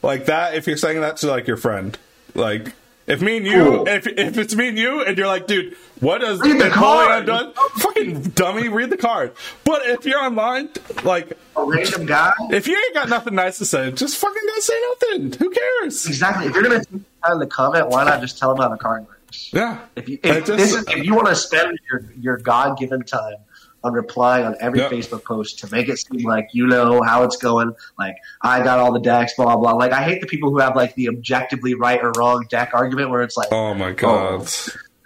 Like 0.04 0.26
that, 0.26 0.56
if 0.56 0.66
you're 0.66 0.78
saying 0.78 1.02
that 1.02 1.18
to 1.18 1.28
like 1.28 1.46
your 1.48 1.58
friend, 1.58 1.96
like 2.34 2.74
if 3.08 3.22
me 3.22 3.38
and 3.38 3.46
you, 3.46 3.64
Cool. 3.64 3.88
if 3.88 4.08
if 4.08 4.38
it's 4.38 4.56
me 4.56 4.70
and 4.70 4.78
you, 4.80 5.04
and 5.04 5.16
you're 5.18 5.28
like, 5.28 5.46
dude, 5.46 5.76
what 6.00 6.22
does 6.22 6.40
Read 6.40 6.54
Napoleon 6.58 6.72
card. 6.72 7.26
done? 7.28 7.54
Fucking 7.76 8.22
dummy, 8.32 8.68
read 8.70 8.90
the 8.90 8.98
card. 8.98 9.34
But 9.64 9.86
if 9.86 10.06
you're 10.06 10.20
online, 10.20 10.70
like 11.04 11.38
a 11.56 11.64
random 11.64 12.06
guy 12.08 12.34
if 12.52 12.68
you 12.68 12.76
ain't 12.76 12.94
got 12.96 13.10
nothing 13.10 13.36
nice 13.36 13.60
to 13.60 13.66
say, 13.66 13.92
just 13.92 14.18
fucking 14.18 14.42
don't 14.44 14.64
say 14.64 14.82
nothing. 14.90 15.32
Who 15.34 15.52
cares? 15.52 16.06
Exactly. 16.08 16.48
If 16.48 16.54
you're 16.56 16.64
gonna 16.64 16.80
take 16.80 16.90
the 16.90 17.02
time 17.28 17.40
to 17.40 17.46
comment, 17.48 17.90
why 17.90 18.04
not 18.04 18.22
just 18.22 18.40
tell 18.40 18.56
them 18.56 18.62
how 18.64 18.70
the 18.70 18.78
card 18.78 19.06
works? 19.08 19.52
Yeah. 19.54 19.80
If 19.96 20.10
you 20.10 20.18
if, 20.24 20.46
just- 20.46 20.58
this 20.58 20.74
is, 20.74 20.88
if 20.88 21.04
you 21.06 21.14
want 21.14 21.28
to 21.28 21.36
spend 21.36 21.78
your 21.92 22.06
your 22.20 22.38
God 22.38 22.80
given 22.80 23.04
time 23.04 23.36
on 23.84 23.94
replying 23.94 24.46
on 24.46 24.56
every 24.60 24.80
Yeah. 24.80 24.90
Facebook 24.90 25.24
post 25.24 25.60
to 25.60 25.72
make 25.72 25.90
it 25.90 25.98
seem 25.98 26.26
like 26.28 26.50
you 26.54 26.68
know 26.68 27.02
how 27.02 27.24
it's 27.24 27.38
going, 27.38 27.74
like 27.98 28.16
I 28.42 28.64
got 28.64 28.80
all 28.80 28.92
the 28.92 29.00
decks, 29.00 29.34
blah 29.36 29.56
blah. 29.58 29.74
Like 29.74 29.92
I 29.92 30.04
hate 30.04 30.22
the 30.22 30.28
people 30.28 30.50
who 30.52 30.60
have 30.60 30.76
like 30.76 30.94
the 30.96 31.08
objectively 31.10 31.74
right 31.74 32.00
or 32.04 32.12
wrong 32.18 32.46
deck 32.50 32.72
argument 32.74 33.10
where 33.10 33.22
it's 33.22 33.38
like 33.38 33.50
Oh 33.52 33.74
my 33.74 33.90
oh, 33.90 33.94
god. 33.94 34.48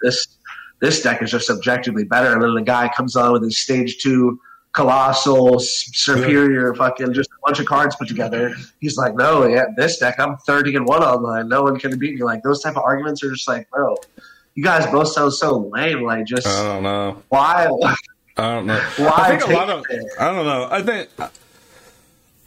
this 0.02 0.26
this 0.80 1.00
deck 1.02 1.22
is 1.22 1.30
just 1.30 1.48
objectively 1.50 2.04
better, 2.04 2.32
and 2.32 2.42
then 2.42 2.54
the 2.54 2.62
guy 2.62 2.90
comes 2.94 3.16
on 3.16 3.32
with 3.32 3.42
his 3.42 3.58
stage 3.58 3.98
two 4.02 4.38
colossal 4.72 5.58
superior 5.58 6.74
fucking 6.74 7.14
just 7.14 7.30
a 7.30 7.46
bunch 7.46 7.58
of 7.58 7.64
cards 7.64 7.96
put 7.96 8.06
together. 8.06 8.54
He's 8.78 8.98
like, 8.98 9.14
no, 9.14 9.46
yeah, 9.46 9.64
this 9.74 9.96
deck 9.98 10.20
I'm 10.20 10.36
thirty 10.38 10.76
and 10.76 10.86
one 10.86 11.02
online. 11.02 11.48
No 11.48 11.62
one 11.62 11.78
can 11.78 11.98
beat 11.98 12.14
me. 12.16 12.22
Like 12.22 12.42
those 12.42 12.62
type 12.62 12.76
of 12.76 12.82
arguments 12.82 13.24
are 13.24 13.30
just 13.30 13.48
like, 13.48 13.70
bro, 13.70 13.96
you 14.54 14.62
guys 14.62 14.86
both 14.86 15.08
sound 15.08 15.32
so 15.32 15.70
lame. 15.72 16.02
Like 16.02 16.26
just 16.26 16.46
I 16.46 16.62
don't 16.74 16.82
know. 16.82 17.22
why? 17.30 17.70
I 18.36 18.54
don't 18.54 18.66
know. 18.66 18.78
Why 18.96 19.12
I 19.16 19.36
think 19.38 19.50
a 19.50 19.54
lot 19.54 19.70
of. 19.70 19.84
it? 19.88 20.04
I 20.20 20.26
don't 20.26 20.44
know. 20.46 20.68
I 20.70 20.82
think. 20.82 21.08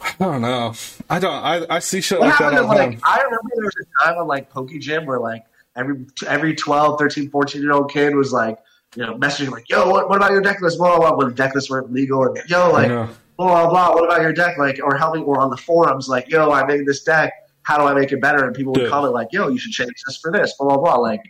I 0.00 0.12
don't 0.18 0.40
know. 0.40 0.72
I 1.10 1.18
don't. 1.18 1.32
I, 1.32 1.66
I 1.68 1.78
see 1.80 2.00
shit 2.00 2.20
What 2.20 2.28
like 2.28 2.38
that 2.38 2.54
all 2.54 2.68
like? 2.68 2.90
time. 2.92 3.00
I 3.02 3.22
remember 3.22 3.50
there 3.54 3.64
was 3.64 3.76
a 3.76 4.04
time 4.04 4.18
on 4.18 4.26
like 4.26 4.48
Poke 4.50 4.70
Gym 4.78 5.04
where 5.04 5.18
like 5.18 5.44
every 5.76 6.06
every 6.26 6.54
12, 6.54 6.98
13, 6.98 7.30
14 7.30 7.60
year 7.62 7.72
old 7.72 7.90
kid 7.90 8.14
was 8.14 8.32
like, 8.32 8.58
you 8.94 9.04
know, 9.04 9.16
messaging 9.16 9.50
like, 9.50 9.68
yo, 9.68 9.90
what, 9.90 10.08
what 10.08 10.16
about 10.16 10.30
your 10.30 10.42
deck 10.42 10.60
list? 10.60 10.78
Blah 10.78 10.96
blah 10.98 11.10
blah. 11.10 11.26
When 11.26 11.34
deck 11.34 11.54
lists 11.54 11.70
weren't 11.70 11.92
legal, 11.92 12.24
and 12.24 12.38
yo, 12.48 12.70
like. 12.70 12.88
blah 12.88 13.08
blah 13.36 13.70
blah. 13.70 13.94
What 13.94 14.04
about 14.04 14.20
your 14.22 14.32
deck? 14.32 14.58
Like, 14.58 14.78
or 14.82 14.96
helping, 14.96 15.22
or 15.24 15.40
on 15.40 15.50
the 15.50 15.56
forums, 15.56 16.08
like, 16.08 16.28
yo, 16.30 16.50
I 16.52 16.64
made 16.66 16.86
this 16.86 17.02
deck. 17.02 17.32
How 17.62 17.78
do 17.78 17.84
I 17.84 17.94
make 17.94 18.12
it 18.12 18.20
better? 18.20 18.44
And 18.44 18.54
people 18.54 18.72
would 18.72 18.80
Dude. 18.82 18.90
comment 18.90 19.12
like, 19.12 19.28
yo, 19.32 19.48
you 19.48 19.58
should 19.58 19.72
change 19.72 19.92
this 20.06 20.16
for 20.18 20.30
this. 20.30 20.54
Blah 20.58 20.68
blah 20.68 20.78
blah. 20.78 20.94
Like, 20.96 21.20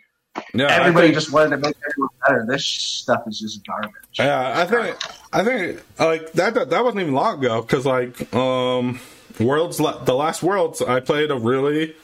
Yeah, 0.55 0.67
everybody 0.69 1.09
think- 1.09 1.15
just 1.15 1.33
wanted 1.33 1.51
to 1.51 1.57
make 1.59 1.77
everyone 1.89 2.11
better. 2.27 2.47
This 2.49 2.65
stuff 2.65 3.23
is 3.27 3.39
just 3.41 3.65
garbage. 3.67 3.93
Yeah, 4.19 4.53
I 4.61 4.65
think 4.65 4.97
I 5.33 5.45
think 5.45 5.83
like 5.99 6.33
that 6.33 6.55
that, 6.55 6.71
that 6.71 6.85
wasn't 6.85 7.03
even 7.03 7.15
long 7.15 7.39
ago 7.45 7.63
because 7.63 7.87
like 7.87 8.33
um 8.35 9.01
worlds 9.39 9.79
the 9.79 10.15
last 10.15 10.43
worlds 10.43 10.83
I 10.83 11.01
played 11.01 11.31
a 11.31 11.37
really 11.37 11.95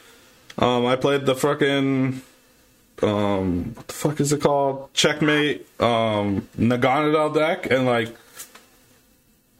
um 0.59 0.87
I 0.87 0.97
played 0.97 1.27
the 1.27 1.35
fucking 1.35 2.23
um 3.03 3.75
what 3.75 3.89
the 3.89 3.95
fuck 3.95 4.21
is 4.21 4.33
it 4.33 4.41
called 4.41 4.93
checkmate 4.95 5.67
um 5.81 6.49
Naganadel 6.59 7.35
deck 7.35 7.71
and 7.71 7.87
like 7.87 8.15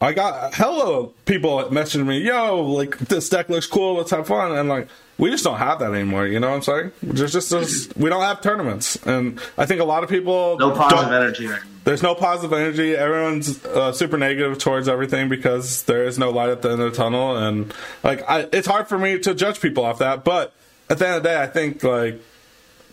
I 0.01 0.13
got 0.13 0.53
hella 0.53 1.07
people 1.25 1.63
messaging 1.65 2.05
me 2.05 2.19
yo 2.19 2.61
like 2.63 2.97
this 2.97 3.29
deck 3.29 3.49
looks 3.49 3.67
cool 3.67 3.95
let's 3.95 4.11
have 4.11 4.27
fun 4.27 4.57
and 4.57 4.67
like 4.69 4.87
we 5.17 5.29
just 5.29 5.43
don't 5.43 5.57
have 5.57 5.79
that 5.79 5.93
anymore 5.93 6.27
you 6.27 6.39
know 6.39 6.49
what 6.49 6.55
I'm 6.57 6.61
saying 6.61 6.91
there's 7.01 7.33
just 7.33 7.49
there's, 7.49 7.89
we 7.95 8.09
don't 8.09 8.21
have 8.21 8.41
tournaments 8.41 8.95
and 9.05 9.39
I 9.57 9.65
think 9.65 9.81
a 9.81 9.85
lot 9.85 10.03
of 10.03 10.09
people 10.09 10.57
No 10.57 10.71
positive 10.71 11.11
energy 11.11 11.47
right 11.47 11.61
there's 11.83 12.03
no 12.03 12.15
positive 12.15 12.51
energy. 12.51 12.97
Everyone's 12.97 13.63
uh, 13.63 13.93
super 13.93 14.17
negative 14.17 14.57
towards 14.57 14.89
everything 14.89 15.29
because 15.29 15.83
there 15.83 16.03
is 16.03 16.19
no 16.19 16.31
light 16.31 16.49
at 16.49 16.61
the 16.61 16.71
end 16.71 16.81
of 16.81 16.91
the 16.91 16.97
tunnel, 16.97 17.37
and 17.37 17.73
like 18.03 18.29
I, 18.29 18.49
it's 18.51 18.67
hard 18.67 18.89
for 18.89 18.97
me 18.99 19.19
to 19.19 19.33
judge 19.33 19.61
people 19.61 19.85
off 19.85 19.99
that. 19.99 20.25
But 20.25 20.51
at 20.89 20.97
the 20.97 21.07
end 21.07 21.15
of 21.15 21.23
the 21.23 21.29
day, 21.29 21.41
I 21.41 21.47
think 21.47 21.85
like 21.85 22.21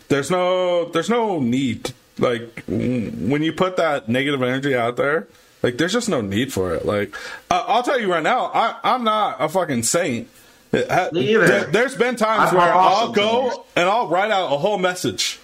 there's 0.07 0.31
no 0.31 0.85
there's 0.85 1.09
no 1.09 1.41
need. 1.41 1.91
Like 2.19 2.63
when 2.67 3.43
you 3.43 3.51
put 3.51 3.75
that 3.75 4.07
negative 4.07 4.41
energy 4.41 4.73
out 4.73 4.95
there, 4.95 5.27
Like, 5.65 5.77
there's 5.77 5.93
just 5.93 6.09
no 6.09 6.21
need 6.21 6.53
for 6.53 6.75
it. 6.75 6.85
Like, 6.85 7.15
uh, 7.49 7.65
I'll 7.67 7.81
tell 7.81 7.99
you 7.99 8.11
right 8.11 8.21
now, 8.21 8.51
I, 8.53 8.77
I'm 8.83 9.03
not 9.03 9.37
a 9.39 9.49
fucking 9.49 9.81
saint. 9.81 10.29
It 10.71 11.13
Me 11.13 11.33
either. 11.33 11.47
there- 11.47 11.65
there's 11.65 11.95
been 11.95 12.15
times 12.15 12.51
I'm 12.51 12.57
where 12.57 12.73
I'll 12.73 13.11
go 13.11 13.41
sometimes. 13.49 13.67
and 13.77 13.89
I'll 13.89 14.07
write 14.07 14.31
out 14.31 14.51
a 14.51 14.57
whole 14.57 14.77
message, 14.77 15.39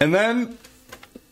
and 0.00 0.14
then 0.14 0.56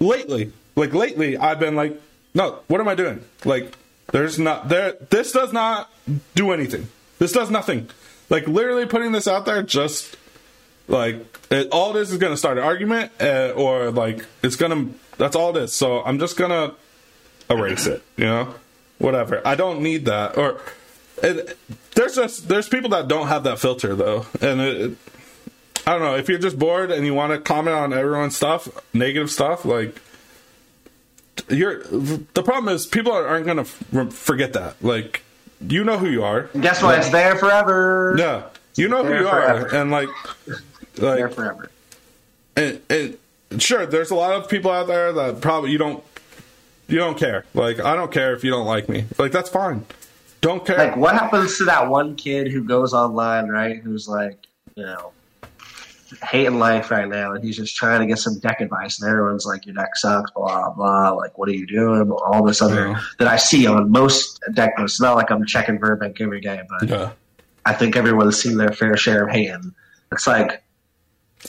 lately, 0.00 0.52
like 0.76 0.92
lately, 0.94 1.36
I've 1.36 1.60
been 1.60 1.76
like, 1.76 2.00
no, 2.34 2.58
what 2.68 2.80
am 2.80 2.88
I 2.88 2.94
doing? 2.94 3.24
Like, 3.44 3.72
there's 4.12 4.38
not 4.38 4.68
there. 4.68 4.94
This 5.10 5.32
does 5.32 5.52
not 5.52 5.90
do 6.34 6.50
anything. 6.50 6.88
This 7.18 7.32
does 7.32 7.50
nothing. 7.50 7.88
Like 8.30 8.46
literally 8.48 8.86
putting 8.86 9.12
this 9.12 9.28
out 9.28 9.44
there, 9.46 9.62
just 9.62 10.16
like 10.88 11.16
it, 11.50 11.68
all 11.70 11.96
it 11.96 12.00
is 12.00 12.10
is 12.12 12.18
going 12.18 12.32
to 12.32 12.36
start 12.36 12.58
an 12.58 12.64
argument, 12.64 13.12
uh, 13.20 13.52
or 13.56 13.90
like 13.90 14.24
it's 14.42 14.56
gonna. 14.56 14.86
That's 15.18 15.36
all 15.36 15.56
it 15.56 15.62
is. 15.64 15.72
So 15.72 16.02
I'm 16.02 16.18
just 16.18 16.36
gonna 16.36 16.72
erase 17.50 17.86
it. 17.86 18.02
You 18.16 18.24
know, 18.24 18.54
whatever. 18.98 19.42
I 19.44 19.54
don't 19.54 19.82
need 19.82 20.06
that. 20.06 20.38
Or 20.38 20.60
it, 21.22 21.58
there's 21.94 22.14
just 22.16 22.48
there's 22.48 22.68
people 22.68 22.90
that 22.90 23.08
don't 23.08 23.28
have 23.28 23.44
that 23.44 23.58
filter 23.58 23.94
though, 23.94 24.26
and 24.40 24.60
it, 24.60 24.96
I 25.86 25.92
don't 25.92 26.02
know 26.02 26.16
if 26.16 26.28
you're 26.28 26.38
just 26.38 26.58
bored 26.58 26.90
and 26.90 27.04
you 27.06 27.14
want 27.14 27.32
to 27.32 27.38
comment 27.40 27.76
on 27.76 27.92
everyone's 27.92 28.36
stuff, 28.36 28.68
negative 28.94 29.30
stuff, 29.30 29.64
like 29.64 30.00
you're. 31.48 31.82
The 31.84 32.42
problem 32.44 32.74
is 32.74 32.86
people 32.86 33.12
aren't 33.12 33.46
going 33.46 33.56
to 33.58 34.10
forget 34.10 34.52
that. 34.54 34.82
Like 34.82 35.22
you 35.66 35.84
know 35.84 35.98
who 35.98 36.08
you 36.08 36.22
are. 36.24 36.44
Guess 36.58 36.82
what? 36.82 36.98
It's 36.98 37.10
there 37.10 37.36
forever. 37.36 38.14
Yeah, 38.18 38.44
you 38.76 38.88
know 38.88 39.04
who 39.04 39.14
you 39.14 39.28
are, 39.28 39.74
and 39.74 39.90
like, 39.90 40.08
like 40.46 41.16
There 41.16 41.28
forever. 41.28 41.70
and, 42.56 42.80
and 42.88 43.16
sure, 43.62 43.86
there's 43.86 44.10
a 44.10 44.14
lot 44.14 44.32
of 44.32 44.48
people 44.48 44.70
out 44.70 44.86
there 44.86 45.12
that 45.12 45.40
probably 45.40 45.70
you 45.70 45.78
don't, 45.78 46.04
you 46.88 46.98
don't 46.98 47.18
care. 47.18 47.44
Like, 47.54 47.80
I 47.80 47.96
don't 47.96 48.12
care 48.12 48.34
if 48.34 48.44
you 48.44 48.50
don't 48.50 48.66
like 48.66 48.88
me. 48.88 49.04
Like, 49.18 49.32
that's 49.32 49.48
fine. 49.50 49.86
Don't 50.40 50.64
care. 50.64 50.78
Like, 50.78 50.96
what 50.96 51.14
happens 51.14 51.58
to 51.58 51.64
that 51.64 51.88
one 51.88 52.16
kid 52.16 52.48
who 52.50 52.64
goes 52.64 52.94
online, 52.94 53.48
right? 53.48 53.76
Who's 53.82 54.08
like, 54.08 54.46
you 54.74 54.84
know, 54.84 55.12
hating 56.24 56.58
life 56.58 56.90
right 56.90 57.08
now, 57.08 57.32
and 57.32 57.44
he's 57.44 57.56
just 57.56 57.76
trying 57.76 58.00
to 58.00 58.06
get 58.06 58.18
some 58.18 58.38
deck 58.38 58.60
advice, 58.60 59.00
and 59.00 59.10
everyone's 59.10 59.44
like, 59.46 59.66
"Your 59.66 59.74
deck 59.74 59.94
sucks," 59.96 60.30
blah 60.32 60.70
blah. 60.70 61.10
Like, 61.10 61.36
what 61.38 61.48
are 61.48 61.52
you 61.52 61.66
doing? 61.66 62.10
All 62.10 62.42
this 62.44 62.62
other 62.62 62.88
Yeah. 62.88 63.00
that 63.18 63.28
I 63.28 63.36
see 63.36 63.66
on 63.66 63.90
most 63.90 64.40
deck 64.54 64.72
lists. 64.78 64.96
It's 64.96 65.00
not 65.00 65.16
like 65.16 65.30
I'm 65.30 65.44
checking 65.44 65.78
Burbank 65.78 66.20
every 66.20 66.40
day, 66.40 66.62
but 66.68 66.88
yeah, 66.88 67.10
I 67.66 67.74
think 67.74 67.94
everyone's 67.96 68.40
seen 68.40 68.56
their 68.56 68.72
fair 68.72 68.96
share 68.96 69.24
of 69.26 69.30
hating. 69.30 69.74
It's 70.12 70.26
like, 70.26 70.62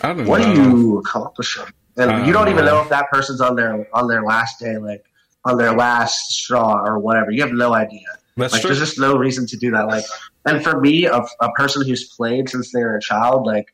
I 0.02 0.14
don't 0.14 0.26
what 0.28 0.42
know. 0.42 0.48
are 0.52 0.54
you 0.54 0.98
accomplishing? 1.00 1.66
And 1.98 2.12
I 2.12 2.26
you 2.26 2.34
don't 2.34 2.46
don't 2.46 2.54
even 2.54 2.66
know. 2.66 2.76
know 2.76 2.82
if 2.82 2.89
that 2.89 3.10
person's 3.10 3.42
on 3.42 3.56
their 3.56 3.88
on 3.94 4.08
their 4.08 4.24
last 4.24 4.60
day, 4.60 4.78
like 4.78 5.04
on 5.46 5.58
their 5.58 5.74
last 5.74 6.32
straw 6.34 6.84
or 6.86 7.00
whatever. 7.00 7.32
You 7.32 7.42
have 7.42 7.52
no 7.54 7.74
idea. 7.74 8.06
That's 8.38 8.54
like, 8.54 8.62
true. 8.62 8.70
there's 8.70 8.80
just 8.80 9.00
no 9.00 9.18
reason 9.18 9.46
to 9.48 9.58
do 9.58 9.72
that. 9.72 9.88
Like, 9.88 10.06
and 10.46 10.64
for 10.64 10.80
me, 10.80 11.06
a, 11.06 11.22
a 11.42 11.52
person 11.54 11.86
who's 11.86 12.14
played 12.16 12.50
since 12.50 12.72
they 12.72 12.82
were 12.82 12.96
a 12.96 13.02
child, 13.02 13.46
like, 13.46 13.66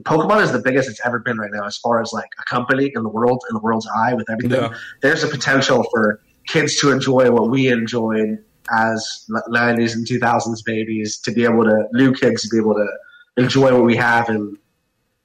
Pokemon 0.00 0.42
is 0.42 0.52
the 0.52 0.60
biggest 0.60 0.88
it's 0.88 1.00
ever 1.04 1.18
been 1.18 1.38
right 1.38 1.50
now, 1.52 1.64
as 1.64 1.76
far 1.78 2.00
as 2.00 2.12
like 2.12 2.28
a 2.40 2.44
company 2.44 2.92
in 2.94 3.02
the 3.02 3.08
world, 3.08 3.42
in 3.50 3.54
the 3.54 3.60
world's 3.60 3.88
eye, 3.96 4.14
with 4.14 4.30
everything. 4.30 4.60
Yeah. 4.60 4.74
There's 5.02 5.24
a 5.24 5.28
potential 5.28 5.84
for 5.92 6.20
kids 6.46 6.78
to 6.80 6.92
enjoy 6.92 7.30
what 7.30 7.50
we 7.50 7.68
enjoyed 7.68 8.38
as 8.70 9.26
90s 9.50 9.94
and 9.94 10.06
2000s 10.06 10.64
babies, 10.64 11.18
to 11.18 11.32
be 11.32 11.44
able 11.44 11.64
to 11.64 11.86
new 11.92 12.12
kids 12.14 12.42
to 12.42 12.48
be 12.48 12.58
able 12.58 12.74
to 12.74 12.86
enjoy 13.36 13.72
what 13.72 13.84
we 13.84 13.96
have, 13.96 14.28
and 14.28 14.56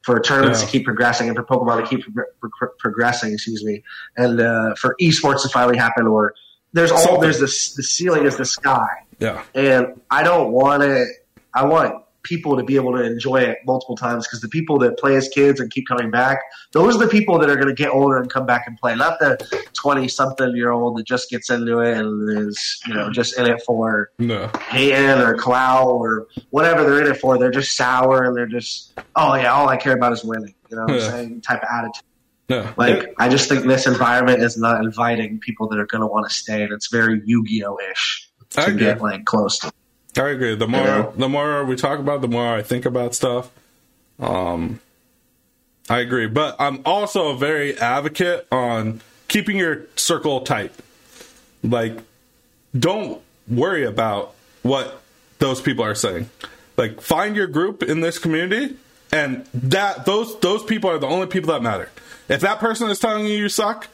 for 0.03 0.19
tournaments 0.19 0.59
Yeah. 0.61 0.65
to 0.65 0.71
keep 0.71 0.85
progressing, 0.85 1.27
and 1.27 1.37
for 1.37 1.43
Pokemon 1.43 1.81
to 1.83 1.87
keep 1.87 2.13
pro- 2.13 2.49
pro- 2.57 2.69
progressing. 2.79 3.33
Excuse 3.33 3.63
me, 3.63 3.83
and 4.17 4.41
uh, 4.41 4.73
for 4.75 4.95
esports 5.01 5.43
to 5.43 5.49
finally 5.49 5.77
happen, 5.77 6.07
or 6.07 6.33
there's 6.73 6.91
all 6.91 6.97
Something. 6.99 7.21
there's 7.21 7.39
this 7.39 7.73
the 7.73 7.83
ceiling 7.83 8.25
is 8.25 8.37
the 8.37 8.45
sky 8.45 8.87
yeah, 9.19 9.43
and 9.53 10.01
I 10.09 10.23
don't 10.23 10.51
want 10.51 10.83
it. 10.83 11.07
I 11.53 11.65
want 11.65 12.03
people 12.23 12.57
to 12.57 12.63
be 12.63 12.75
able 12.75 12.95
to 12.95 13.03
enjoy 13.03 13.37
it 13.37 13.57
multiple 13.65 13.95
times 13.95 14.27
because 14.27 14.41
the 14.41 14.49
people 14.49 14.77
that 14.77 14.97
play 14.99 15.15
as 15.15 15.29
kids 15.29 15.59
and 15.59 15.71
keep 15.71 15.87
coming 15.87 16.11
back, 16.11 16.39
those 16.73 16.95
are 16.95 16.99
the 16.99 17.07
people 17.07 17.39
that 17.39 17.49
are 17.49 17.55
going 17.55 17.67
to 17.67 17.73
get 17.73 17.89
older 17.89 18.17
and 18.17 18.29
come 18.29 18.45
back 18.45 18.63
and 18.67 18.77
play. 18.77 18.95
Not 18.95 19.19
the 19.19 19.37
twenty-something 19.73 20.55
year 20.55 20.71
old 20.71 20.97
that 20.97 21.05
just 21.05 21.29
gets 21.29 21.49
into 21.49 21.79
it 21.79 21.97
and 21.97 22.47
is 22.47 22.81
you 22.87 22.93
know 22.93 23.11
just 23.11 23.37
in 23.37 23.45
it 23.45 23.61
for 23.65 24.11
no, 24.19 24.49
hating 24.69 25.21
or 25.21 25.35
clout 25.35 25.87
or 25.87 26.27
whatever 26.51 26.83
they're 26.83 27.01
in 27.05 27.11
it 27.11 27.17
for. 27.17 27.37
They're 27.37 27.51
just 27.51 27.75
sour 27.75 28.23
and 28.23 28.35
they're 28.35 28.47
just 28.47 28.93
oh 29.15 29.35
yeah, 29.35 29.51
all 29.51 29.67
I 29.67 29.75
care 29.77 29.95
about 29.95 30.13
is 30.13 30.23
winning. 30.23 30.55
You 30.69 30.77
know 30.77 30.83
what 30.83 30.93
I'm 30.93 30.99
saying? 31.01 31.41
Type 31.41 31.61
of 31.63 31.67
attitude. 31.73 32.03
No. 32.49 32.73
Like 32.77 33.13
I 33.17 33.29
just 33.29 33.47
think 33.47 33.65
this 33.65 33.85
environment 33.85 34.41
is 34.41 34.57
not 34.57 34.83
inviting 34.83 35.39
people 35.39 35.67
that 35.69 35.79
are 35.79 35.85
going 35.85 36.01
to 36.01 36.07
want 36.07 36.27
to 36.27 36.33
stay, 36.33 36.63
and 36.63 36.71
it's 36.73 36.87
very 36.87 37.21
Yu-Gi-Oh 37.23 37.79
ish 37.91 38.29
to 38.51 38.65
agree. 38.65 38.79
get 38.79 39.01
like 39.01 39.25
close 39.25 39.59
to. 39.59 39.71
I 40.17 40.29
agree. 40.29 40.55
The 40.55 40.67
more 40.67 40.83
know? 40.83 41.13
the 41.15 41.29
more 41.29 41.63
we 41.63 41.75
talk 41.75 41.99
about, 41.99 42.17
it, 42.17 42.21
the 42.21 42.27
more 42.27 42.55
I 42.55 42.61
think 42.63 42.85
about 42.85 43.13
stuff. 43.13 43.51
Um, 44.19 44.79
I 45.89 45.99
agree, 45.99 46.27
but 46.27 46.55
I'm 46.59 46.81
also 46.85 47.29
a 47.29 47.37
very 47.37 47.77
advocate 47.77 48.47
on 48.51 49.01
keeping 49.27 49.57
your 49.57 49.83
circle 49.95 50.41
tight. 50.41 50.71
Like, 51.63 51.99
don't 52.77 53.21
worry 53.47 53.85
about 53.85 54.35
what 54.61 55.01
those 55.39 55.61
people 55.61 55.83
are 55.85 55.95
saying. 55.95 56.29
Like, 56.77 57.01
find 57.01 57.35
your 57.35 57.47
group 57.47 57.83
in 57.83 58.01
this 58.01 58.19
community, 58.19 58.75
and 59.11 59.45
that 59.53 60.05
those 60.05 60.39
those 60.39 60.63
people 60.63 60.89
are 60.89 60.97
the 60.97 61.07
only 61.07 61.27
people 61.27 61.51
that 61.53 61.61
matter. 61.61 61.89
If 62.29 62.41
that 62.41 62.59
person 62.59 62.89
is 62.89 62.99
telling 62.99 63.25
you 63.25 63.33
you 63.33 63.49
suck, 63.49 63.87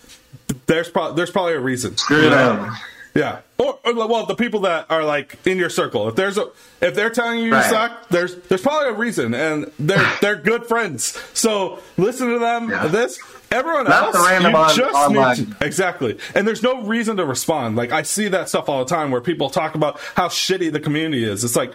there's 0.67 0.89
probably 0.89 1.15
there's 1.15 1.31
probably 1.31 1.53
a 1.53 1.59
reason. 1.59 1.97
Screw 1.97 2.23
You 2.23 2.29
know? 2.29 2.55
them. 2.57 2.75
Yeah, 3.15 3.39
or, 3.57 3.79
or 3.85 3.93
well, 3.93 4.25
the 4.25 4.35
people 4.35 4.59
that 4.61 4.87
are 4.91 5.05
like 5.05 5.37
in 5.47 5.57
your 5.57 5.69
circle. 5.69 6.09
If 6.09 6.17
there's 6.17 6.37
a, 6.37 6.47
if 6.81 6.95
they're 6.95 7.09
telling 7.09 7.39
you 7.39 7.45
you 7.45 7.53
Right. 7.53 7.69
suck, 7.69 8.09
there's 8.09 8.35
there's 8.49 8.61
probably 8.61 8.89
a 8.89 8.93
reason, 8.93 9.33
and 9.33 9.71
they're 9.79 10.05
they're 10.21 10.35
good 10.35 10.65
friends. 10.65 11.17
So 11.33 11.79
listen 11.95 12.27
to 12.27 12.39
them. 12.39 12.69
Yeah. 12.69 12.87
This 12.87 13.17
everyone 13.51 13.85
Not 13.85 14.13
else, 14.13 14.15
you 14.41 14.47
on- 14.53 14.75
just 14.75 14.95
online. 14.95 15.37
need 15.37 15.57
to, 15.59 15.65
exactly. 15.65 16.17
And 16.35 16.45
there's 16.45 16.61
no 16.61 16.81
reason 16.81 17.15
to 17.15 17.25
respond. 17.25 17.77
Like 17.77 17.93
I 17.93 18.01
see 18.01 18.27
that 18.27 18.49
stuff 18.49 18.67
all 18.67 18.83
the 18.83 18.89
time 18.93 19.11
where 19.11 19.21
people 19.21 19.49
talk 19.49 19.75
about 19.75 19.97
how 20.15 20.27
shitty 20.27 20.73
the 20.73 20.81
community 20.81 21.23
is. 21.23 21.45
It's 21.45 21.55
like, 21.55 21.71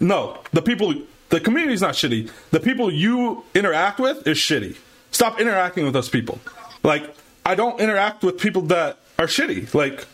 no, 0.00 0.38
the 0.52 0.60
people, 0.60 0.92
the 1.30 1.40
community's 1.40 1.80
not 1.80 1.94
shitty. 1.94 2.30
The 2.50 2.60
people 2.60 2.92
you 2.92 3.42
interact 3.54 3.98
with 4.00 4.26
is 4.26 4.36
shitty. 4.36 4.76
Stop 5.10 5.40
interacting 5.40 5.84
with 5.84 5.94
those 5.94 6.08
people. 6.08 6.40
Like 6.82 7.14
I 7.44 7.54
don't 7.54 7.80
interact 7.80 8.22
with 8.22 8.38
people 8.38 8.62
that 8.62 8.98
are 9.18 9.26
shitty. 9.26 9.72
Like 9.74 10.06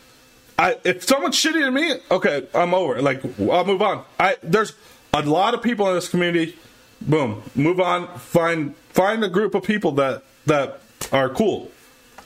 I 0.57 0.77
if 0.83 1.03
someone's 1.03 1.35
shitty 1.35 1.65
to 1.65 1.71
me, 1.71 1.95
okay, 2.11 2.47
I'm 2.53 2.73
over. 2.73 2.97
it. 2.97 3.03
Like 3.03 3.23
I'll 3.39 3.65
move 3.65 3.81
on. 3.81 4.03
I 4.19 4.37
there's 4.41 4.73
a 5.13 5.21
lot 5.21 5.53
of 5.53 5.61
people 5.61 5.87
in 5.89 5.95
this 5.95 6.09
community. 6.09 6.57
Boom, 7.01 7.43
move 7.55 7.79
on. 7.79 8.17
Find 8.19 8.75
find 8.89 9.23
a 9.23 9.29
group 9.29 9.53
of 9.53 9.63
people 9.63 9.91
that 9.93 10.23
that 10.45 10.81
are 11.11 11.29
cool. 11.29 11.71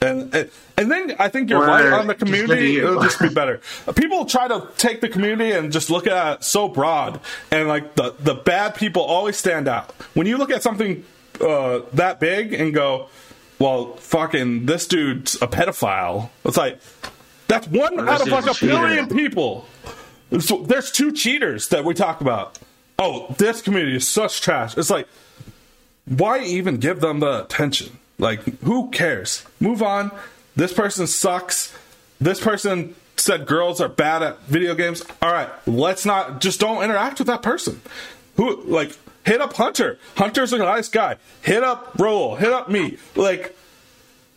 And, 0.01 0.33
and 0.33 0.49
and 0.77 0.89
then 0.89 1.15
I 1.19 1.27
think 1.27 1.49
you're 1.49 1.59
right 1.59 1.91
on 1.91 2.07
the 2.07 2.13
just 2.13 2.25
community. 2.25 2.71
you. 2.71 2.87
It'll 2.87 3.01
just 3.01 3.19
be 3.19 3.27
better. 3.29 3.59
People 3.95 4.25
try 4.25 4.47
to 4.47 4.67
take 4.77 5.01
the 5.01 5.09
community 5.09 5.51
and 5.51 5.73
just 5.73 5.89
look 5.89 6.07
at 6.07 6.37
it 6.37 6.43
so 6.43 6.69
broad, 6.69 7.19
and 7.51 7.67
like 7.67 7.95
the 7.95 8.15
the 8.19 8.35
bad 8.35 8.75
people 8.75 9.01
always 9.01 9.35
stand 9.35 9.67
out. 9.67 9.91
When 10.13 10.25
you 10.25 10.37
look 10.37 10.51
at 10.51 10.63
something 10.63 11.03
uh, 11.41 11.81
that 11.93 12.19
big 12.19 12.53
and 12.53 12.73
go, 12.73 13.09
"Well, 13.57 13.95
fucking 13.97 14.65
this 14.65 14.87
dude's 14.87 15.35
a 15.35 15.47
pedophile," 15.47 16.29
it's 16.45 16.57
like 16.57 16.79
that's 17.47 17.67
one 17.67 18.07
out 18.07 18.21
of 18.21 18.27
like 18.27 18.45
a 18.45 18.65
billion 18.65 19.09
people. 19.09 19.65
So 20.39 20.57
there's 20.57 20.91
two 20.91 21.11
cheaters 21.11 21.69
that 21.69 21.83
we 21.83 21.93
talk 21.93 22.21
about. 22.21 22.59
Oh, 22.99 23.33
this 23.37 23.61
community 23.61 23.95
is 23.97 24.07
such 24.07 24.41
trash. 24.41 24.77
It's 24.77 24.89
like, 24.89 25.07
why 26.05 26.43
even 26.43 26.77
give 26.77 26.99
them 26.99 27.19
the 27.21 27.45
attention? 27.45 27.97
Like, 28.19 28.41
who 28.61 28.91
cares? 28.91 29.45
Move 29.59 29.81
on. 29.81 30.11
This 30.55 30.73
person 30.73 31.07
sucks. 31.07 31.73
This 32.19 32.39
person 32.39 32.93
said 33.15 33.45
girls 33.45 33.81
are 33.81 33.89
bad 33.89 34.21
at 34.21 34.41
video 34.41 34.75
games. 34.75 35.03
All 35.21 35.31
right, 35.31 35.49
let's 35.65 36.05
not 36.05 36.41
just 36.41 36.59
don't 36.59 36.83
interact 36.83 37.19
with 37.19 37.27
that 37.27 37.41
person. 37.41 37.81
Who 38.35 38.61
like 38.63 38.95
hit 39.25 39.41
up 39.41 39.53
Hunter? 39.53 39.97
Hunter's 40.15 40.53
a 40.53 40.57
nice 40.57 40.87
guy. 40.89 41.17
Hit 41.41 41.63
up 41.63 41.93
Raul. 41.97 42.37
Hit 42.37 42.51
up 42.51 42.69
me. 42.69 42.97
Like, 43.15 43.55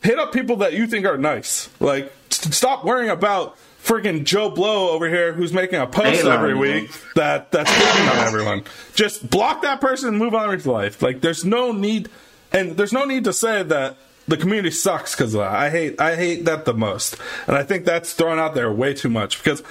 hit 0.03 0.19
up 0.19 0.33
people 0.33 0.57
that 0.57 0.73
you 0.73 0.87
think 0.87 1.07
are 1.07 1.19
nice. 1.19 1.69
Like, 1.81 2.13
s- 2.31 2.55
stop 2.57 2.85
worrying 2.85 3.11
about 3.11 3.57
freaking 3.83 4.25
Joe 4.25 4.49
Blow 4.49 4.91
over 4.91 5.09
here 5.09 5.33
who's 5.33 5.53
making 5.53 5.81
a 5.81 5.87
post 5.87 6.25
every 6.25 6.55
week 6.55 6.91
that 7.17 7.51
that's 7.51 7.71
hating 7.71 8.09
on 8.09 8.19
everyone. 8.27 8.65
Just 8.95 9.29
block 9.29 9.63
that 9.63 9.81
person 9.81 10.09
and 10.09 10.19
move 10.19 10.35
on 10.35 10.49
with 10.51 10.65
your 10.65 10.75
life. 10.75 11.03
Like, 11.03 11.21
there's 11.21 11.45
no 11.45 11.73
need, 11.73 12.09
and 12.53 12.77
there's 12.77 12.93
no 12.93 13.05
need 13.05 13.25
to 13.25 13.33
say 13.33 13.63
that 13.65 13.97
the 14.29 14.37
community 14.37 14.71
sucks 14.71 15.17
because. 15.17 15.35
Uh, 15.35 15.43
I 15.43 15.69
hate 15.71 16.01
I 16.01 16.15
hate 16.15 16.45
that 16.45 16.65
the 16.65 16.75
most, 16.75 17.17
and 17.49 17.57
I 17.57 17.65
think 17.65 17.85
that's 17.85 18.13
thrown 18.13 18.39
out 18.39 18.55
there 18.55 18.71
way 18.73 18.95
too 18.95 19.09
much 19.09 19.43
because. 19.43 19.63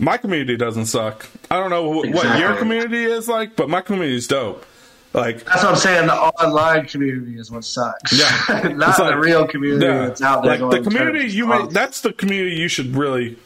My 0.00 0.16
community 0.16 0.56
doesn't 0.56 0.86
suck. 0.86 1.26
I 1.50 1.58
don't 1.58 1.70
know 1.70 1.92
wh- 1.92 2.12
what 2.14 2.38
your 2.38 2.54
community 2.56 3.04
is 3.04 3.28
like, 3.28 3.56
but 3.56 3.68
my 3.68 3.80
community 3.80 4.14
is 4.16 4.26
dope. 4.26 4.64
Like 5.14 5.44
That's 5.44 5.62
what 5.62 5.72
I'm 5.72 5.76
saying. 5.76 6.06
The 6.06 6.14
online 6.14 6.86
community 6.86 7.38
is 7.38 7.50
what 7.50 7.64
sucks. 7.64 8.12
Yeah. 8.12 8.68
not 8.76 8.98
like- 8.98 9.10
the 9.12 9.18
real 9.18 9.46
community 9.46 9.86
yeah, 9.86 10.06
that's 10.08 10.22
out 10.22 10.42
there. 10.44 10.58
like 10.58 10.70
the 10.82 10.88
community 10.88 11.28
you 11.28 11.46
make. 11.46 11.70
That's 11.70 12.02
the 12.02 12.12
community 12.12 12.56
you 12.56 12.68
should 12.68 12.94
really 12.94 13.36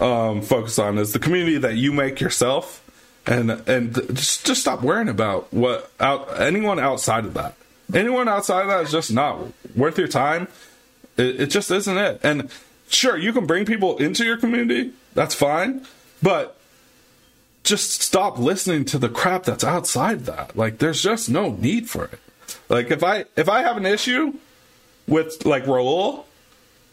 um, 0.00 0.40
focus 0.42 0.78
on. 0.78 0.98
Is 0.98 1.12
the 1.12 1.18
community 1.18 1.58
that 1.58 1.74
you 1.76 1.92
make 1.92 2.20
yourself, 2.20 2.82
and 3.26 3.50
and 3.68 3.94
just 4.16 4.46
just 4.46 4.62
stop 4.62 4.82
worrying 4.82 5.08
about 5.08 5.52
what 5.52 5.90
out 6.00 6.40
anyone 6.40 6.78
outside 6.78 7.24
of 7.26 7.34
that. 7.34 7.54
Anyone 7.94 8.26
outside 8.28 8.62
of 8.62 8.68
that 8.68 8.80
is 8.84 8.90
just 8.90 9.12
not 9.12 9.38
worth 9.76 9.98
your 9.98 10.08
time. 10.08 10.48
It, 11.18 11.42
it 11.42 11.46
just 11.48 11.70
isn't 11.70 11.98
it. 11.98 12.20
And 12.22 12.48
sure, 12.88 13.18
you 13.18 13.34
can 13.34 13.44
bring 13.46 13.66
people 13.66 13.98
into 13.98 14.24
your 14.24 14.38
community. 14.38 14.92
That's 15.14 15.34
fine, 15.34 15.86
but 16.22 16.56
just 17.64 18.02
stop 18.02 18.38
listening 18.38 18.84
to 18.86 18.98
the 18.98 19.08
crap 19.08 19.44
that's 19.44 19.64
outside 19.64 20.26
that. 20.26 20.56
Like, 20.56 20.78
there's 20.78 21.02
just 21.02 21.30
no 21.30 21.50
need 21.52 21.88
for 21.88 22.04
it. 22.04 22.18
Like, 22.68 22.90
if 22.90 23.04
I 23.04 23.24
if 23.36 23.48
I 23.48 23.62
have 23.62 23.76
an 23.76 23.86
issue 23.86 24.34
with 25.06 25.44
like 25.46 25.64
Raul, 25.64 26.24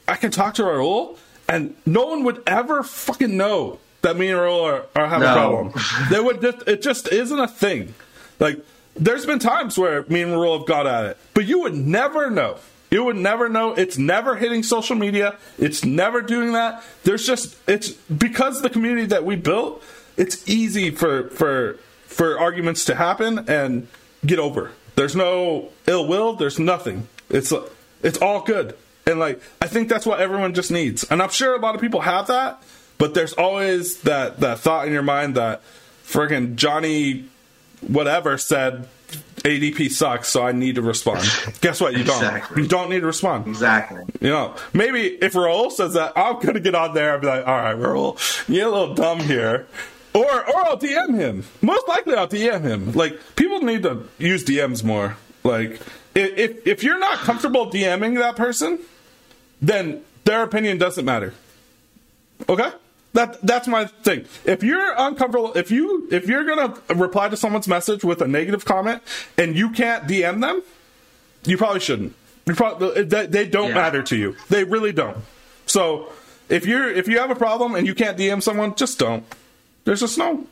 I 0.07 0.15
can 0.15 0.31
talk 0.31 0.55
to 0.55 0.63
Raul, 0.63 1.17
and 1.47 1.75
no 1.85 2.05
one 2.05 2.23
would 2.23 2.43
ever 2.45 2.83
fucking 2.83 3.35
know 3.35 3.79
that 4.01 4.15
me 4.15 4.29
and 4.29 4.39
Raul 4.39 4.63
are, 4.63 4.85
are 4.95 5.07
having 5.07 5.27
a 5.27 5.33
problem. 5.33 5.73
They 6.09 6.19
would 6.19 6.41
just 6.41 6.67
it 6.67 6.81
just 6.81 7.07
isn't 7.11 7.39
a 7.39 7.47
thing. 7.47 7.93
Like, 8.39 8.59
there's 8.95 9.25
been 9.25 9.39
times 9.39 9.77
where 9.77 10.03
me 10.07 10.21
and 10.21 10.31
Raul 10.33 10.59
have 10.59 10.67
got 10.67 10.87
at 10.87 11.05
it, 11.05 11.17
but 11.33 11.45
you 11.45 11.59
would 11.61 11.75
never 11.75 12.29
know. 12.29 12.57
You 12.91 13.03
would 13.03 13.15
never 13.15 13.49
know. 13.49 13.73
It's 13.73 13.97
never 13.97 14.35
hitting 14.35 14.63
social 14.63 14.95
media. 14.95 15.37
It's 15.57 15.85
never 15.85 16.21
doing 16.21 16.53
that. 16.53 16.83
There's 17.03 17.25
just 17.25 17.55
it's 17.67 17.91
because 17.91 18.61
the 18.61 18.69
community 18.69 19.07
that 19.07 19.25
we 19.25 19.35
built. 19.35 19.83
It's 20.17 20.47
easy 20.49 20.89
for 20.91 21.29
for 21.29 21.73
for 22.05 22.39
arguments 22.39 22.85
to 22.85 22.95
happen 22.95 23.47
and 23.47 23.87
get 24.25 24.39
over. 24.39 24.71
There's 24.95 25.15
no 25.15 25.69
ill 25.87 26.07
will. 26.07 26.33
There's 26.33 26.59
nothing. 26.59 27.07
It's 27.29 27.53
it's 28.01 28.17
all 28.17 28.41
good. 28.41 28.75
And 29.05 29.19
like 29.19 29.41
I 29.61 29.67
think 29.67 29.87
that's 29.87 30.05
what 30.05 30.19
everyone 30.19 30.53
just 30.53 30.71
needs. 30.71 31.03
And 31.09 31.21
I'm 31.21 31.29
sure 31.29 31.55
a 31.55 31.59
lot 31.59 31.75
of 31.75 31.81
people 31.81 32.01
have 32.01 32.27
that, 32.27 32.61
but 32.97 33.13
there's 33.13 33.33
always 33.33 34.01
that 34.01 34.39
that 34.39 34.59
thought 34.59 34.87
in 34.87 34.93
your 34.93 35.03
mind 35.03 35.35
that 35.35 35.61
friggin' 36.03 36.55
Johnny 36.55 37.29
whatever 37.81 38.37
said 38.37 38.87
ADP 39.43 39.91
sucks, 39.91 40.29
so 40.29 40.43
I 40.45 40.51
need 40.51 40.75
to 40.75 40.81
respond. 40.81 41.21
Guess 41.61 41.81
what? 41.81 41.97
You 41.97 42.03
don't. 42.03 42.43
You 42.57 42.67
don't 42.67 42.89
need 42.89 43.01
to 43.01 43.05
respond. 43.05 43.47
Exactly. 43.47 44.03
You 44.21 44.29
know, 44.29 44.55
maybe 44.73 45.07
if 45.07 45.33
Raul 45.33 45.71
says 45.71 45.93
that, 45.93 46.13
I'm 46.15 46.39
gonna 46.39 46.59
get 46.59 46.75
on 46.75 46.93
there 46.93 47.13
and 47.13 47.21
be 47.21 47.27
like, 47.27 47.47
"All 47.47 47.57
right, 47.57 47.75
Raul, 47.75 48.49
you're 48.49 48.67
a 48.67 48.71
little 48.71 48.95
dumb 48.95 49.19
here," 49.19 49.67
or 50.13 50.25
or 50.25 50.57
I'll 50.67 50.77
DM 50.77 51.15
him. 51.15 51.45
Most 51.61 51.87
likely, 51.87 52.15
I'll 52.15 52.27
DM 52.27 52.61
him. 52.61 52.91
Like 52.93 53.19
people 53.35 53.61
need 53.61 53.83
to 53.83 54.07
use 54.17 54.43
DMs 54.43 54.83
more. 54.83 55.17
Like 55.43 55.79
if 56.15 56.67
if 56.67 56.83
you're 56.83 56.99
not 56.99 57.19
comfortable 57.19 57.71
DMing 57.71 58.17
that 58.19 58.35
person, 58.35 58.79
then 59.61 60.01
their 60.25 60.43
opinion 60.43 60.77
doesn't 60.77 61.05
matter. 61.05 61.33
Okay. 62.47 62.71
That 63.13 63.41
that's 63.41 63.67
my 63.67 63.85
thing. 63.85 64.25
If 64.45 64.61
you're 64.63 64.93
uncomfortable, 64.97 65.53
if 65.53 65.71
you 65.71 66.07
if 66.11 66.27
you're 66.27 66.45
gonna 66.45 66.75
reply 66.95 67.29
to 67.29 67.35
someone's 67.37 67.67
message 67.67 68.03
with 68.03 68.21
a 68.21 68.27
negative 68.27 68.65
comment 68.65 69.01
and 69.37 69.55
you 69.55 69.71
can't 69.71 70.03
DM 70.07 70.41
them, 70.41 70.61
you 71.45 71.57
probably 71.57 71.79
shouldn't. 71.79 72.13
You 72.45 72.53
probably 72.53 72.89
uh, 73.01 73.03
they, 73.05 73.25
they 73.25 73.47
don't 73.47 73.69
Yeah. 73.69 73.73
matter 73.75 74.03
to 74.03 74.15
you. 74.15 74.35
They 74.49 74.63
really 74.63 74.91
don't. 74.91 75.17
So 75.65 76.11
if 76.49 76.67
you're 76.67 76.87
if 76.89 77.07
you 77.07 77.17
have 77.19 77.31
a 77.31 77.35
problem 77.35 77.73
and 77.75 77.87
you 77.87 77.95
can't 77.95 78.15
DM 78.17 78.43
someone, 78.43 78.75
just 78.75 78.99
don't. 78.99 79.23
There's 79.85 80.01
just 80.01 80.17
no. 80.17 80.45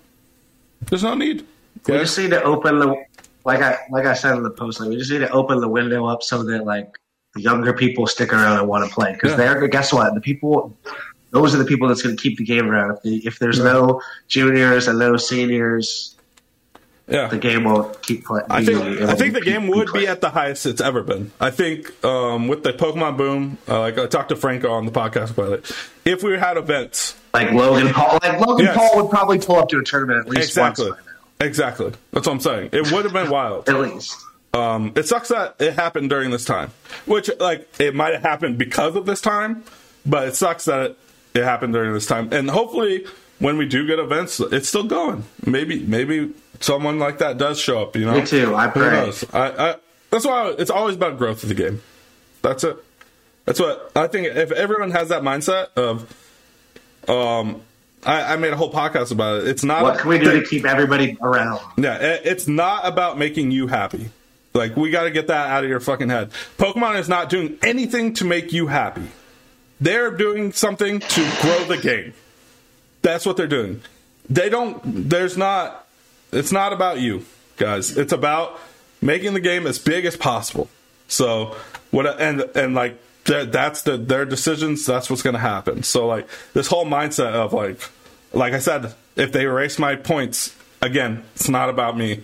There's 0.90 1.04
no 1.04 1.14
need. 1.14 1.46
We 1.88 1.94
Yeah. 1.94 2.00
just 2.02 2.18
need 2.18 2.32
to 2.32 2.42
open 2.44 2.80
the 2.80 2.96
like 3.46 3.62
I 3.62 3.78
like 3.92 4.06
I 4.08 4.14
said 4.16 4.36
in 4.36 4.42
the 4.42 4.50
post. 4.50 4.80
Like 4.80 4.90
we 4.90 4.98
just 4.98 5.12
need 5.12 5.20
to 5.20 5.30
open 5.30 5.60
the 5.62 5.68
window 5.70 6.08
up 6.08 6.24
so 6.24 6.42
that 6.44 6.66
like 6.66 6.98
the 7.36 7.42
younger 7.42 7.74
people 7.74 8.08
stick 8.08 8.34
around 8.34 8.58
and 8.58 8.68
want 8.68 8.88
to 8.88 8.94
play 8.94 9.14
because 9.14 9.32
Yeah. 9.32 9.54
they're 9.54 9.68
guess 9.68 9.94
what 9.94 10.12
the 10.16 10.22
people. 10.22 10.76
Those 11.32 11.54
are 11.54 11.58
the 11.58 11.66
people 11.66 11.88
that's 11.88 12.02
going 12.02 12.16
to 12.16 12.22
keep 12.22 12.38
the 12.38 12.46
game 12.46 12.70
around. 12.70 12.98
If, 12.98 13.04
the, 13.04 13.28
if 13.28 13.40
there's 13.40 13.60
no 13.60 14.02
juniors 14.28 14.88
and 14.88 14.98
no 14.98 15.18
seniors, 15.18 16.16
yeah. 17.08 17.28
the 17.28 17.38
game 17.38 17.64
won't 17.64 18.02
keep 18.02 18.26
playing. 18.26 18.46
I 18.50 18.64
think 18.64 19.02
I 19.02 19.16
think 19.16 19.34
the 19.34 19.42
game 19.42 19.68
would 19.68 19.92
be 19.94 20.08
at 20.08 20.22
the 20.22 20.30
highest 20.30 20.66
it's 20.66 20.82
ever 20.82 21.04
been. 21.04 21.32
I 21.40 21.52
think 21.52 22.04
um, 22.04 22.48
with 22.48 22.64
the 22.64 22.74
Pokemon 22.74 23.18
boom, 23.18 23.58
uh, 23.68 23.82
like 23.82 23.98
I 23.98 24.08
talked 24.08 24.30
to 24.30 24.36
Franco 24.36 24.72
on 24.72 24.86
the 24.86 24.92
podcast 24.92 25.32
about 25.32 25.54
it. 25.54 25.72
If 26.06 26.24
we 26.24 26.38
had 26.38 26.58
events, 26.58 27.16
like 27.34 27.52
Logan 27.52 27.94
Paul. 27.94 28.20
Like 28.22 28.40
Logan 28.40 28.66
Yes. 28.66 28.76
Paul 28.76 29.04
would 29.04 29.12
probably 29.12 29.40
pull 29.40 29.58
up 29.58 29.70
to 29.70 29.80
a 29.80 29.84
tournament 29.84 30.28
at 30.28 30.30
least 30.30 30.50
exactly, 30.50 30.90
once 30.90 31.02
exactly. 31.40 31.92
That's 32.12 32.28
what 32.28 32.34
I'm 32.34 32.40
saying. 32.40 32.70
It 32.74 32.92
would 32.92 33.04
have 33.04 33.14
been 33.14 33.30
wild. 33.30 33.70
At 33.70 33.80
least. 33.80 34.16
Um, 34.54 34.94
it 34.96 35.08
sucks 35.08 35.30
that 35.30 35.56
it 35.60 35.74
happened 35.74 36.10
during 36.10 36.32
this 36.32 36.46
time, 36.46 36.72
which 37.06 37.30
like 37.40 37.68
it 37.80 37.94
might 37.94 38.14
have 38.14 38.24
happened 38.24 38.58
because 38.58 38.96
of 38.96 39.06
this 39.06 39.22
time, 39.22 39.64
but 40.06 40.30
it 40.30 40.36
sucks 40.36 40.66
that 40.66 40.92
it, 40.92 41.00
it 41.38 41.44
happened 41.44 41.74
during 41.74 41.94
this 41.94 42.06
time. 42.06 42.34
And 42.34 42.50
hopefully, 42.50 43.06
when 43.40 43.58
we 43.58 43.66
do 43.68 43.86
get 43.88 44.00
events, 44.00 44.40
it's 44.40 44.68
still 44.68 44.84
going. 44.84 45.24
Maybe 45.46 45.80
maybe 45.80 46.34
someone 46.60 47.00
like 47.00 47.20
that 47.20 47.38
does 47.38 47.60
show 47.60 47.82
up. 47.82 47.96
You 47.96 48.06
know, 48.06 48.20
Me 48.20 48.26
too. 48.26 48.56
I 48.56 48.68
Who 48.68 48.80
pray. 48.80 48.92
knows? 48.92 49.24
I, 49.34 49.72
I 49.72 49.76
that's 50.10 50.26
why 50.26 50.56
it's 50.58 50.72
always 50.72 50.96
about 50.96 51.18
growth 51.18 51.44
of 51.44 51.50
the 51.50 51.56
game. 51.56 51.82
That's 52.42 52.64
it. 52.64 52.78
That's 53.46 53.60
what 53.60 53.92
I 53.96 54.08
think. 54.08 54.28
If 54.28 54.52
everyone 54.52 54.92
has 54.92 55.10
that 55.10 55.22
mindset 55.22 55.68
of, 55.76 56.12
um, 57.08 57.62
I, 58.06 58.34
I 58.34 58.36
made 58.38 58.54
a 58.54 58.58
whole 58.58 58.72
podcast 58.72 59.12
about 59.12 59.42
it. 59.42 59.48
It's 59.48 59.64
not. 59.64 59.84
What 59.84 60.00
can 60.00 60.10
we 60.10 60.20
do 60.20 60.40
to 60.42 60.46
keep 60.46 60.66
everybody 60.66 61.18
around? 61.22 61.60
Yeah, 61.78 61.96
it, 61.98 62.22
it's 62.26 62.48
not 62.48 62.86
about 62.88 63.18
making 63.18 63.52
you 63.52 63.68
happy. 63.68 64.10
Like 64.54 64.76
we 64.76 64.90
got 64.90 65.04
to 65.04 65.12
get 65.12 65.28
that 65.28 65.50
out 65.50 65.64
of 65.64 65.70
your 65.70 65.80
fucking 65.80 66.10
head. 66.10 66.32
Pokemon 66.58 67.00
is 67.00 67.08
not 67.08 67.30
doing 67.30 67.58
anything 67.62 68.14
to 68.16 68.26
make 68.26 68.52
you 68.52 68.68
happy. 68.68 69.08
They're 69.80 70.12
doing 70.12 70.52
something 70.54 71.00
to 71.00 71.32
grow 71.42 71.64
the 71.66 71.78
game. 71.78 72.14
That's 73.02 73.26
what 73.26 73.38
they're 73.38 73.48
doing. 73.48 73.82
They 74.30 74.50
don't. 74.50 75.10
There's 75.10 75.38
not. 75.38 75.88
It's 76.32 76.52
not 76.52 76.74
about 76.74 77.00
you, 77.00 77.26
guys. 77.58 77.98
It's 77.98 78.12
about 78.12 78.60
making 79.02 79.34
the 79.34 79.40
game 79.40 79.66
as 79.68 79.80
big 79.80 80.06
as 80.06 80.18
possible. 80.18 80.70
So 81.08 81.56
what? 81.92 82.20
And 82.20 82.42
and 82.56 82.74
like 82.76 83.00
that- 83.26 83.52
that's 83.52 83.84
the 83.84 83.98
their 83.98 84.26
decisions. 84.26 84.86
That's 84.86 85.10
what's 85.10 85.22
going 85.22 85.36
to 85.36 85.40
happen. 85.40 85.84
So 85.84 86.08
like 86.08 86.28
this 86.54 86.68
whole 86.68 86.86
mindset 86.86 87.34
of 87.34 87.54
like, 87.54 87.80
like 88.34 88.54
I 88.54 88.60
said, 88.60 88.94
if 89.16 89.32
they 89.32 89.44
erase 89.44 89.78
my 89.80 89.96
points 89.96 90.56
again, 90.82 91.24
it's 91.36 91.48
not 91.50 91.70
about 91.70 91.96
me. 91.98 92.24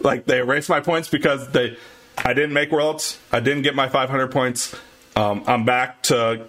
Like 0.00 0.24
they 0.24 0.38
erase 0.38 0.68
my 0.68 0.80
points 0.80 1.08
because 1.08 1.48
they, 1.50 1.76
I 2.16 2.32
didn't 2.32 2.52
make 2.52 2.70
worlds. 2.72 3.18
I 3.32 3.40
didn't 3.40 3.62
get 3.62 3.74
my 3.74 3.88
500 3.88 4.28
points. 4.28 4.74
Um, 5.16 5.42
I'm 5.46 5.64
back 5.64 6.02
to 6.04 6.46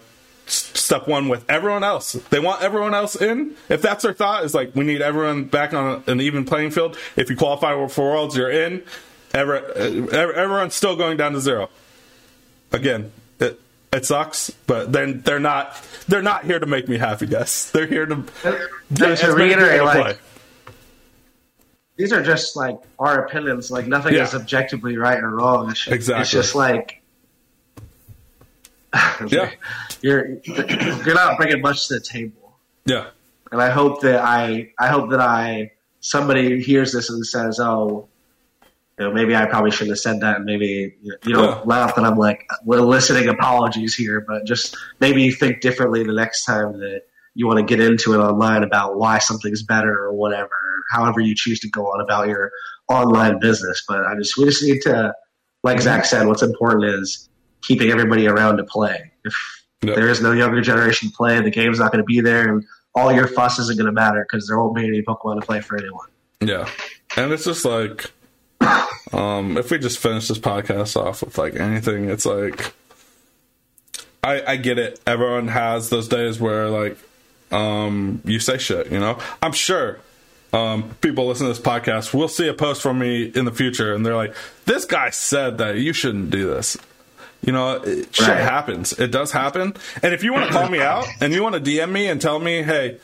step 0.49 1.07
one 1.07 1.29
with 1.29 1.49
everyone 1.49 1.83
else. 1.83 2.13
They 2.13 2.39
want 2.39 2.61
everyone 2.61 2.93
else 2.93 3.15
in. 3.15 3.55
If 3.69 3.81
that's 3.81 4.03
their 4.03 4.13
thought, 4.13 4.43
is 4.43 4.53
like 4.53 4.75
we 4.75 4.83
need 4.83 5.01
everyone 5.01 5.45
back 5.45 5.73
on 5.73 6.03
an 6.07 6.21
even 6.21 6.45
playing 6.45 6.71
field. 6.71 6.97
If 7.15 7.29
you 7.29 7.35
qualify 7.35 7.87
for 7.87 8.11
worlds, 8.11 8.35
you're 8.35 8.51
in. 8.51 8.83
Ever, 9.33 9.71
everyone's 9.73 10.73
still 10.73 10.95
going 10.95 11.17
down 11.17 11.33
to 11.33 11.39
zero. 11.41 11.69
Again, 12.71 13.11
it 13.39 13.59
it 13.93 14.05
sucks, 14.05 14.49
but 14.67 14.91
then 14.91 15.21
they're 15.21 15.39
not 15.39 15.75
they're 16.07 16.21
not 16.23 16.45
here 16.45 16.59
to 16.59 16.65
make 16.65 16.87
me 16.87 16.97
happy, 16.97 17.27
guys. 17.27 17.71
They're 17.71 17.85
here 17.87 18.05
to 18.07 18.23
as 19.01 19.21
to 19.21 19.33
reiterate, 19.33 19.83
like 19.83 20.01
play. 20.01 20.15
these 21.97 22.11
are 22.13 22.23
just 22.23 22.55
like 22.55 22.77
our 22.97 23.25
opinions. 23.25 23.69
Like 23.71 23.87
nothing 23.87 24.13
Yeah. 24.15 24.23
is 24.23 24.33
objectively 24.33 24.97
right 24.97 25.19
or 25.23 25.29
wrong. 25.29 25.69
It's, 25.71 25.87
Exactly. 25.87 26.21
It's 26.21 26.31
just 26.31 26.55
like 26.55 26.98
Yeah. 29.27 29.51
you're 30.01 30.37
you're 30.45 31.13
not 31.15 31.37
bringing 31.37 31.61
much 31.61 31.88
to 31.88 31.95
the 31.95 31.99
table. 31.99 32.57
Yeah, 32.85 33.07
And 33.51 33.61
I 33.61 33.69
hope 33.69 34.01
that 34.01 34.22
I 34.23 34.72
I 34.80 34.88
hope 34.88 35.09
that 35.11 35.19
I 35.19 35.72
somebody 35.99 36.61
hears 36.61 36.91
this 36.93 37.09
and 37.09 37.26
says, 37.26 37.59
oh. 37.59 38.07
You 38.97 39.05
know, 39.05 39.14
maybe 39.14 39.34
I 39.34 39.45
probably 39.45 39.72
shouldn't 39.72 39.91
have 39.91 39.99
said 39.99 40.19
that, 40.19 40.35
and 40.35 40.45
maybe 40.45 40.93
you 41.01 41.18
know, 41.34 41.43
Yeah. 41.43 41.61
laugh 41.64 41.95
that 41.95 42.03
I'm 42.03 42.18
like 42.18 42.45
we're 42.65 42.80
eliciting 42.80 43.30
apologies 43.30 43.95
here, 43.95 44.19
but 44.27 44.45
just 44.45 44.76
maybe 44.99 45.22
you 45.23 45.31
think 45.31 45.61
differently 45.61 46.03
the 46.03 46.11
next 46.11 46.43
time 46.43 46.73
that 46.80 47.03
you 47.34 47.47
want 47.47 47.59
to 47.59 47.64
get 47.64 47.80
into 47.80 48.14
it 48.14 48.18
online 48.18 48.61
about 48.61 48.97
why 48.97 49.19
something's 49.19 49.64
better 49.64 49.97
or 49.97 50.11
whatever, 50.11 50.51
however 50.91 51.22
you 51.22 51.34
choose 51.34 51.61
to 51.61 51.69
go 51.69 51.85
on 51.85 52.01
about 52.01 52.27
your 52.27 52.51
online 52.89 53.39
business. 53.39 53.81
But 53.88 54.03
I 54.05 54.15
just 54.18 54.38
we 54.38 54.43
just 54.43 54.61
need 54.64 54.81
to, 54.81 55.14
like 55.64 55.80
Zach 55.80 56.03
said, 56.03 56.27
what's 56.27 56.43
important 56.43 56.84
is 56.84 57.28
keeping 57.61 57.91
everybody 57.91 58.27
around 58.27 58.57
to 58.57 58.64
play. 58.64 59.11
If 59.26 59.34
Yep. 59.81 59.95
there 59.95 60.10
is 60.10 60.22
no 60.22 60.34
younger 60.34 60.60
generation 60.60 61.10
play, 61.10 61.41
the 61.41 61.49
game's 61.49 61.80
not 61.80 61.94
going 61.94 62.03
to 62.03 62.06
be 62.06 62.19
there, 62.19 62.53
and 62.53 62.65
all 62.94 63.14
your 63.14 63.27
fuss 63.27 63.60
isn't 63.60 63.77
going 63.77 63.86
to 63.86 63.94
matter 63.94 64.26
because 64.30 64.45
there 64.45 64.60
won't 64.60 64.76
be 64.76 64.86
any 64.86 65.02
Pokemon 65.02 65.40
to 65.40 65.45
play 65.45 65.61
for 65.61 65.77
anyone. 65.77 66.07
Yeah. 66.41 66.69
And 67.15 67.31
it's 67.31 67.45
just 67.45 67.64
like 67.64 68.11
um 69.14 69.57
if 69.57 69.72
we 69.72 69.77
just 69.80 69.99
finish 69.99 70.27
this 70.27 70.38
podcast 70.38 70.98
off 70.98 71.22
with 71.22 71.38
like 71.38 71.56
anything, 71.56 72.10
it's 72.10 72.26
like 72.26 72.73
I 74.23 74.44
I 74.45 74.56
get 74.57 74.77
it. 74.77 74.99
Everyone 75.07 75.48
has 75.48 75.90
those 75.90 76.07
days 76.10 76.40
where 76.40 76.69
like 76.69 76.98
um 77.52 78.22
you 78.26 78.40
say 78.40 78.57
shit, 78.57 78.91
you 78.91 78.99
know? 78.99 79.18
I'm 79.41 79.53
sure 79.53 79.99
um, 80.52 80.95
people 81.02 81.27
listen 81.27 81.45
to 81.45 81.53
this 81.53 81.61
podcast 81.61 82.14
will 82.14 82.27
see 82.27 82.48
a 82.48 82.53
post 82.56 82.81
from 82.81 82.98
me 82.98 83.23
in 83.23 83.45
the 83.45 83.52
future, 83.52 83.94
and 83.94 84.03
they're 84.03 84.15
like, 84.15 84.34
"This 84.65 84.84
guy 84.84 85.11
said 85.11 85.60
that 85.60 85.77
you 85.77 85.94
shouldn't 85.94 86.31
do 86.31 86.48
this." 86.48 86.76
You 87.41 87.53
know, 87.53 87.76
it, 87.84 88.14
shit 88.16 88.28
Right. 88.28 88.40
happens. 88.40 88.91
It 88.94 89.11
does 89.11 89.32
happen. 89.32 89.74
And 90.03 90.14
if 90.14 90.24
you 90.24 90.34
want 90.34 90.48
to 90.48 90.52
call 90.53 90.68
me 90.70 90.82
out 90.82 91.06
and 91.22 91.34
you 91.34 91.41
want 91.41 91.56
to 91.56 91.61
DM 91.61 91.91
me 91.91 92.07
and 92.07 92.22
tell 92.22 92.40
me, 92.40 92.64
"Hey, 92.64 92.98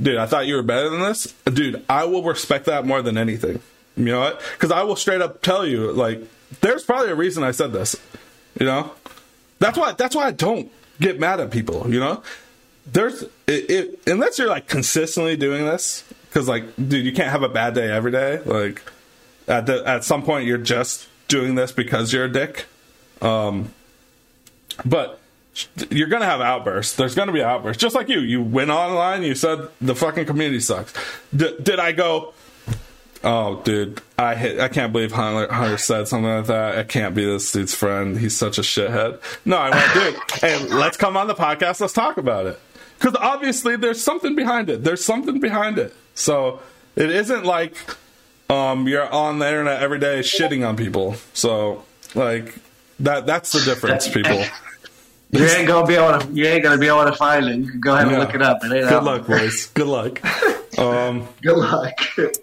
dude, 0.00 0.16
I 0.18 0.26
thought 0.26 0.46
you 0.46 0.56
were 0.56 0.62
better 0.62 0.88
than 0.90 1.00
this," 1.00 1.32
dude, 1.44 1.84
I 1.88 2.04
will 2.04 2.22
respect 2.24 2.66
that 2.66 2.84
more 2.84 3.00
than 3.02 3.16
anything. 3.16 3.60
You 3.96 4.04
know 4.06 4.20
what? 4.20 4.40
Because 4.52 4.70
I 4.72 4.82
will 4.82 4.96
straight 4.96 5.20
up 5.20 5.42
tell 5.42 5.66
you, 5.66 5.92
like, 5.92 6.20
there's 6.62 6.82
probably 6.84 7.10
a 7.10 7.14
reason 7.14 7.42
I 7.44 7.50
said 7.52 7.72
this. 7.72 7.94
You 8.58 8.66
know, 8.66 8.92
that's 9.60 9.78
why. 9.78 9.92
That's 9.92 10.16
why 10.16 10.26
I 10.26 10.30
don't 10.32 10.70
get 11.00 11.20
mad 11.20 11.38
at 11.40 11.50
people. 11.50 11.86
You 11.92 12.00
know, 12.00 12.22
there's 12.92 13.22
it, 13.46 13.70
it 13.70 14.00
unless 14.06 14.38
you're 14.38 14.48
like 14.48 14.66
consistently 14.68 15.36
doing 15.36 15.64
this 15.64 16.02
because 16.28 16.48
like 16.48 16.64
dude 16.76 17.04
you 17.04 17.12
can't 17.12 17.30
have 17.30 17.42
a 17.44 17.48
bad 17.48 17.74
day 17.74 17.90
every 17.90 18.10
day 18.10 18.40
like 18.46 18.82
at 19.46 19.66
the, 19.66 19.86
at 19.86 20.02
some 20.04 20.22
point 20.22 20.46
you're 20.46 20.58
just 20.58 21.06
doing 21.28 21.54
this 21.56 21.72
because 21.72 22.12
you're 22.12 22.24
a 22.24 22.32
dick 22.32 22.66
um 23.22 23.72
but 24.84 25.20
you're 25.90 26.08
gonna 26.08 26.24
have 26.24 26.40
outbursts 26.40 26.96
there's 26.96 27.14
gonna 27.14 27.32
be 27.32 27.42
outbursts 27.42 27.80
just 27.80 27.94
like 27.94 28.08
you 28.08 28.20
you 28.20 28.42
went 28.42 28.70
online 28.70 29.22
you 29.22 29.34
said 29.34 29.68
the 29.80 29.94
fucking 29.94 30.24
community 30.24 30.60
sucks 30.60 30.92
D- 31.34 31.56
did 31.62 31.78
i 31.78 31.92
go 31.92 32.32
Oh, 33.22 33.60
dude, 33.64 34.00
I 34.18 34.34
hit, 34.34 34.60
I 34.60 34.68
can't 34.68 34.94
believe 34.94 35.12
Hunter, 35.12 35.52
Hunter 35.52 35.76
said 35.76 36.08
something 36.08 36.30
like 36.30 36.46
that. 36.46 36.78
I 36.78 36.84
can't 36.84 37.14
be 37.14 37.24
this 37.26 37.52
dude's 37.52 37.74
friend. 37.74 38.16
He's 38.18 38.34
such 38.34 38.56
a 38.56 38.62
shithead. 38.62 39.20
No, 39.44 39.58
I 39.58 39.68
went, 39.68 39.92
dude, 39.92 40.40
hey, 40.40 40.66
let's 40.68 40.96
come 40.96 41.18
on 41.18 41.26
the 41.26 41.34
podcast. 41.34 41.82
Let's 41.82 41.92
talk 41.92 42.16
about 42.16 42.46
it. 42.46 42.58
Because 42.98 43.16
obviously, 43.16 43.76
there's 43.76 44.02
something 44.02 44.34
behind 44.34 44.70
it. 44.70 44.84
There's 44.84 45.04
something 45.04 45.38
behind 45.38 45.76
it. 45.78 45.94
So 46.14 46.60
it 46.96 47.10
isn't 47.10 47.44
like 47.44 47.76
um, 48.48 48.88
you're 48.88 49.10
on 49.10 49.38
the 49.38 49.46
internet 49.46 49.82
every 49.82 49.98
day 49.98 50.20
shitting 50.20 50.66
on 50.66 50.76
people. 50.76 51.16
So 51.34 51.84
like 52.14 52.54
that, 53.00 53.26
that's 53.26 53.52
the 53.52 53.60
difference, 53.60 54.08
people. 54.12 54.42
You 55.32 55.44
ain't 55.44 55.68
gonna 55.68 55.86
be 55.86 55.94
able 55.94 56.18
to. 56.18 56.32
You 56.32 56.46
ain't 56.46 56.62
gonna 56.62 56.78
be 56.78 56.88
able 56.88 57.04
to 57.04 57.14
find 57.14 57.46
it. 57.46 57.56
You 57.56 57.70
can 57.70 57.80
go 57.80 57.94
ahead 57.94 58.08
and 58.08 58.18
look 58.18 58.34
it 58.34 58.42
up. 58.42 58.64
It 58.64 58.68
Good 58.70 58.84
out 58.92 59.04
luck, 59.04 59.26
boys. 59.26 59.66
Good 59.66 59.86
luck. 59.86 60.20
Um, 60.78 61.28
Good 61.42 61.58
luck. 61.58 61.92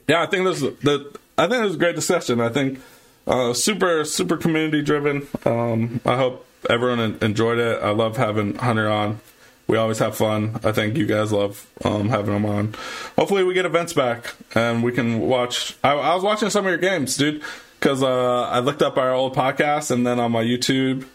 yeah, 0.07 0.21
I 0.21 0.27
think 0.27 0.43
this 0.45 0.59
the 0.59 1.17
I 1.39 1.47
think 1.47 1.61
it 1.61 1.63
was 1.63 1.75
a 1.75 1.77
great 1.79 1.95
discussion. 1.95 2.39
I 2.39 2.49
think 2.49 2.79
uh, 3.25 3.53
super 3.53 4.03
super 4.05 4.37
community 4.37 4.83
driven. 4.83 5.27
Um, 5.43 6.01
I 6.05 6.17
hope 6.17 6.45
everyone 6.69 7.17
enjoyed 7.21 7.57
it. 7.57 7.81
I 7.81 7.91
love 7.91 8.17
having 8.17 8.55
Hunter 8.55 8.89
on. 8.89 9.21
We 9.65 9.77
always 9.77 9.99
have 9.99 10.15
fun. 10.15 10.59
I 10.63 10.71
think 10.71 10.97
you 10.97 11.05
guys 11.07 11.31
love 11.31 11.67
um, 11.83 12.09
having 12.09 12.35
him 12.35 12.45
on. 12.45 12.75
Hopefully, 13.17 13.43
we 13.43 13.53
get 13.55 13.65
events 13.65 13.93
back 13.93 14.35
and 14.53 14.83
we 14.83 14.91
can 14.91 15.21
watch. 15.21 15.75
I, 15.83 15.93
I 15.93 16.13
was 16.13 16.23
watching 16.23 16.49
some 16.49 16.65
of 16.65 16.69
your 16.69 16.77
games, 16.77 17.17
dude, 17.17 17.41
because 17.79 18.03
uh, 18.03 18.41
I 18.43 18.59
looked 18.59 18.81
up 18.81 18.97
our 18.97 19.13
old 19.13 19.35
podcast 19.35 19.91
and 19.91 20.05
then 20.05 20.19
on 20.19 20.31
my 20.31 20.43
YouTube 20.43 21.05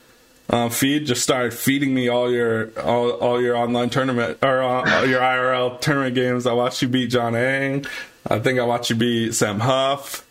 uh, 0.50 0.68
feed 0.68 1.06
just 1.06 1.22
started 1.22 1.54
feeding 1.54 1.94
me 1.94 2.08
all 2.08 2.30
your 2.30 2.78
all, 2.80 3.10
all 3.12 3.40
your 3.40 3.56
online 3.56 3.90
tournament 3.90 4.38
or 4.42 4.62
uh, 4.62 5.04
your 5.04 5.20
IRL 5.20 5.80
tournament 5.80 6.14
games. 6.14 6.46
I 6.46 6.52
watched 6.52 6.82
you 6.82 6.88
beat 6.88 7.10
John 7.10 7.34
Ang. 7.34 7.86
I 8.28 8.38
think 8.38 8.58
I 8.58 8.64
watched 8.64 8.90
you 8.90 8.96
beat 8.96 9.34
Sam 9.34 9.60
Huff. 9.60 10.26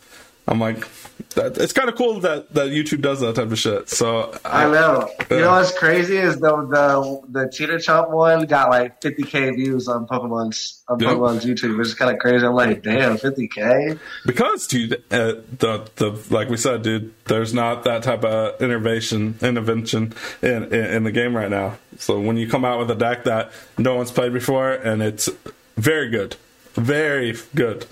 I'm 0.48 0.60
like, 0.60 0.88
that, 1.36 1.58
it's 1.58 1.74
kind 1.74 1.90
of 1.90 1.95
cool 1.95 2.20
that 2.22 2.53
that 2.53 2.68
YouTube 2.70 3.02
does 3.02 3.20
that 3.22 3.36
type 3.36 3.52
of 3.52 3.58
shit. 3.60 3.90
So 3.90 4.38
I 4.45 4.66
know. 4.70 5.10
You 5.30 5.40
know 5.40 5.52
what's 5.52 5.78
crazy 5.78 6.18
is 6.18 6.40
the 6.40 6.56
the 6.68 7.22
the 7.30 7.49
cheetah 7.49 7.78
chomp 7.78 8.10
one 8.12 8.45
got 8.45 8.70
like 8.70 8.99
50k 9.02 9.56
views 9.56 9.88
on 9.88 10.08
Pokemon's 10.08 10.84
on 10.88 10.99
Yep. 10.99 11.10
Pokemon's 11.10 11.45
YouTube, 11.45 11.78
which 11.78 11.88
is 11.88 11.94
kind 11.94 12.12
of 12.12 12.20
crazy. 12.20 12.45
I'm 12.45 12.53
like, 12.53 12.84
damn, 12.84 13.18
50k. 13.18 13.98
because 14.26 14.68
dude, 14.68 14.94
uh, 15.12 15.36
the 15.60 15.90
the 15.95 16.22
like 16.30 16.49
we 16.49 16.58
said, 16.58 16.82
dude, 16.84 17.14
there's 17.26 17.53
not 17.53 17.84
that 17.86 18.03
type 18.03 18.24
of 18.26 18.62
innovation 18.62 19.36
intervention 19.41 20.14
in, 20.41 20.64
in 20.66 20.86
in 20.86 21.03
the 21.03 21.12
game 21.12 21.36
right 21.36 21.49
now. 21.49 21.78
So 21.98 22.20
when 22.20 22.38
you 22.38 22.49
come 22.49 22.66
out 22.66 22.80
with 22.80 22.91
a 22.91 22.95
deck 22.95 23.24
that 23.26 23.52
no 23.78 23.95
one's 23.95 24.12
played 24.12 24.34
before 24.34 24.72
and 24.72 25.02
it's 25.02 25.30
very 25.78 26.10
good, 26.10 26.36
very 26.74 27.36
good, 27.56 27.86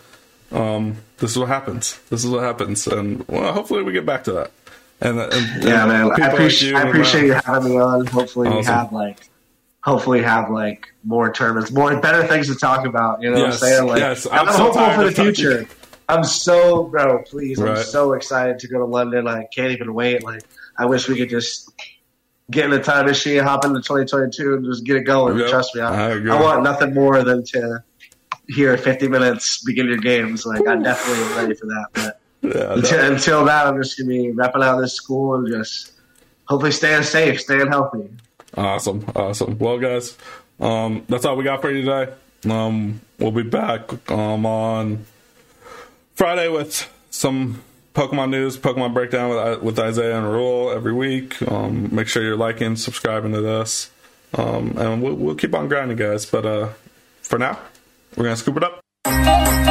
um, 0.51 0.97
this 1.19 1.31
is 1.31 1.37
what 1.37 1.47
happens. 1.49 1.99
This 2.09 2.23
is 2.23 2.29
what 2.29 2.43
happens, 2.43 2.87
and 2.87 3.27
well, 3.27 3.53
hopefully 3.53 3.83
we 3.83 3.91
get 3.91 4.05
back 4.05 4.23
to 4.25 4.31
that. 4.33 4.51
And, 5.01 5.19
and 5.19 5.63
Yeah, 5.63 5.83
and 5.83 5.91
man. 5.91 6.11
I 6.11 6.15
people 6.15 6.23
like 6.23 6.33
appreciate 6.33 6.69
you 6.71 6.77
I 6.77 6.81
appreciate 6.83 7.23
uh, 7.23 7.25
you 7.25 7.33
having 7.45 7.71
me 7.71 7.79
on. 7.79 8.05
Hopefully 8.07 8.49
we 8.49 8.63
have 8.65 8.91
like 8.91 9.29
hopefully 9.81 10.21
have 10.21 10.49
like 10.49 10.87
more 11.03 11.31
tournaments, 11.31 11.71
more 11.71 11.99
better 12.01 12.27
things 12.27 12.47
to 12.47 12.55
talk 12.55 12.85
about. 12.85 13.21
You 13.21 13.31
know 13.31 13.37
Yes, 13.37 13.61
what 13.61 13.67
I'm 13.67 13.73
saying? 13.73 13.87
Like 13.87 13.99
yes. 13.99 14.27
I'm 14.31 14.47
I'm, 14.47 14.53
so 14.53 14.63
hopeful 14.71 14.89
for 14.91 15.03
the 15.05 15.11
future. 15.11 15.67
I'm 16.09 16.23
so 16.23 16.83
bro, 16.85 17.23
please. 17.23 17.59
Right. 17.59 17.77
I'm 17.77 17.83
so 17.83 18.13
excited 18.13 18.59
to 18.59 18.67
go 18.67 18.79
to 18.79 18.85
London. 18.85 19.27
I 19.27 19.45
can't 19.55 19.71
even 19.71 19.93
wait. 19.93 20.23
Like 20.23 20.41
I 20.77 20.85
wish 20.85 21.07
we 21.07 21.15
could 21.15 21.29
just 21.29 21.71
get 22.51 22.65
in 22.65 22.71
the 22.71 22.81
time 22.81 23.05
machine, 23.05 23.43
hop 23.43 23.63
into 23.63 23.79
2022, 23.79 24.55
and 24.55 24.65
just 24.65 24.83
get 24.83 24.97
it 24.97 25.03
going. 25.03 25.37
Yep, 25.37 25.49
Trust 25.49 25.75
me, 25.75 25.81
I 25.81 26.11
I. 26.11 26.35
I 26.35 26.41
want 26.41 26.63
nothing 26.63 26.93
more 26.93 27.23
than 27.23 27.43
to 27.45 27.83
hear 28.49 28.77
50 28.77 29.07
minutes 29.07 29.63
begin 29.63 29.87
your 29.87 29.97
games. 29.97 30.45
Like 30.45 30.67
I'm 30.67 30.83
definitely 30.83 31.23
am 31.23 31.37
ready 31.37 31.53
for 31.53 31.67
that. 31.67 31.87
But 31.93 32.21
yeah, 32.41 32.73
until, 32.73 33.11
until 33.11 33.45
that, 33.45 33.67
I'm 33.67 33.81
just 33.81 33.97
gonna 33.97 34.09
be 34.09 34.31
repping 34.33 34.63
out 34.63 34.79
this 34.79 34.93
school 34.93 35.35
and 35.35 35.47
just 35.47 35.93
hopefully 36.45 36.71
staying 36.71 37.03
safe, 37.03 37.41
staying 37.41 37.67
healthy. 37.67 38.09
Awesome, 38.57 39.05
awesome. 39.15 39.57
Well, 39.59 39.77
guys, 39.77 40.17
um, 40.59 41.05
that's 41.07 41.25
all 41.25 41.35
we 41.35 41.43
got 41.43 41.61
for 41.61 41.71
you 41.71 41.83
today. 41.83 42.13
Um, 42.49 43.01
we'll 43.19 43.31
be 43.31 43.43
back 43.43 44.09
um, 44.09 44.45
on 44.45 45.05
Friday 46.15 46.47
with 46.47 46.91
some 47.11 47.61
Pokemon 47.93 48.29
news, 48.29 48.57
Pokemon 48.57 48.93
breakdown 48.93 49.29
with, 49.29 49.61
with 49.61 49.79
Isaiah 49.79 50.17
and 50.17 50.25
Raul 50.25 50.73
every 50.73 50.93
week. 50.93 51.39
Um, 51.49 51.93
make 51.93 52.07
sure 52.07 52.23
you're 52.23 52.37
liking, 52.37 52.75
subscribing 52.75 53.33
to 53.33 53.41
this, 53.41 53.91
um, 54.33 54.73
and 54.77 55.03
we'll, 55.03 55.15
we'll 55.15 55.35
keep 55.35 55.53
on 55.53 55.67
grinding, 55.67 55.97
guys. 55.97 56.25
But 56.25 56.45
uh, 56.45 56.69
for 57.21 57.37
now, 57.37 57.59
we're 58.19 58.25
going 58.25 58.35
to 58.35 58.41
scoop 58.41 58.57
it 58.57 58.63
up. 58.65 59.68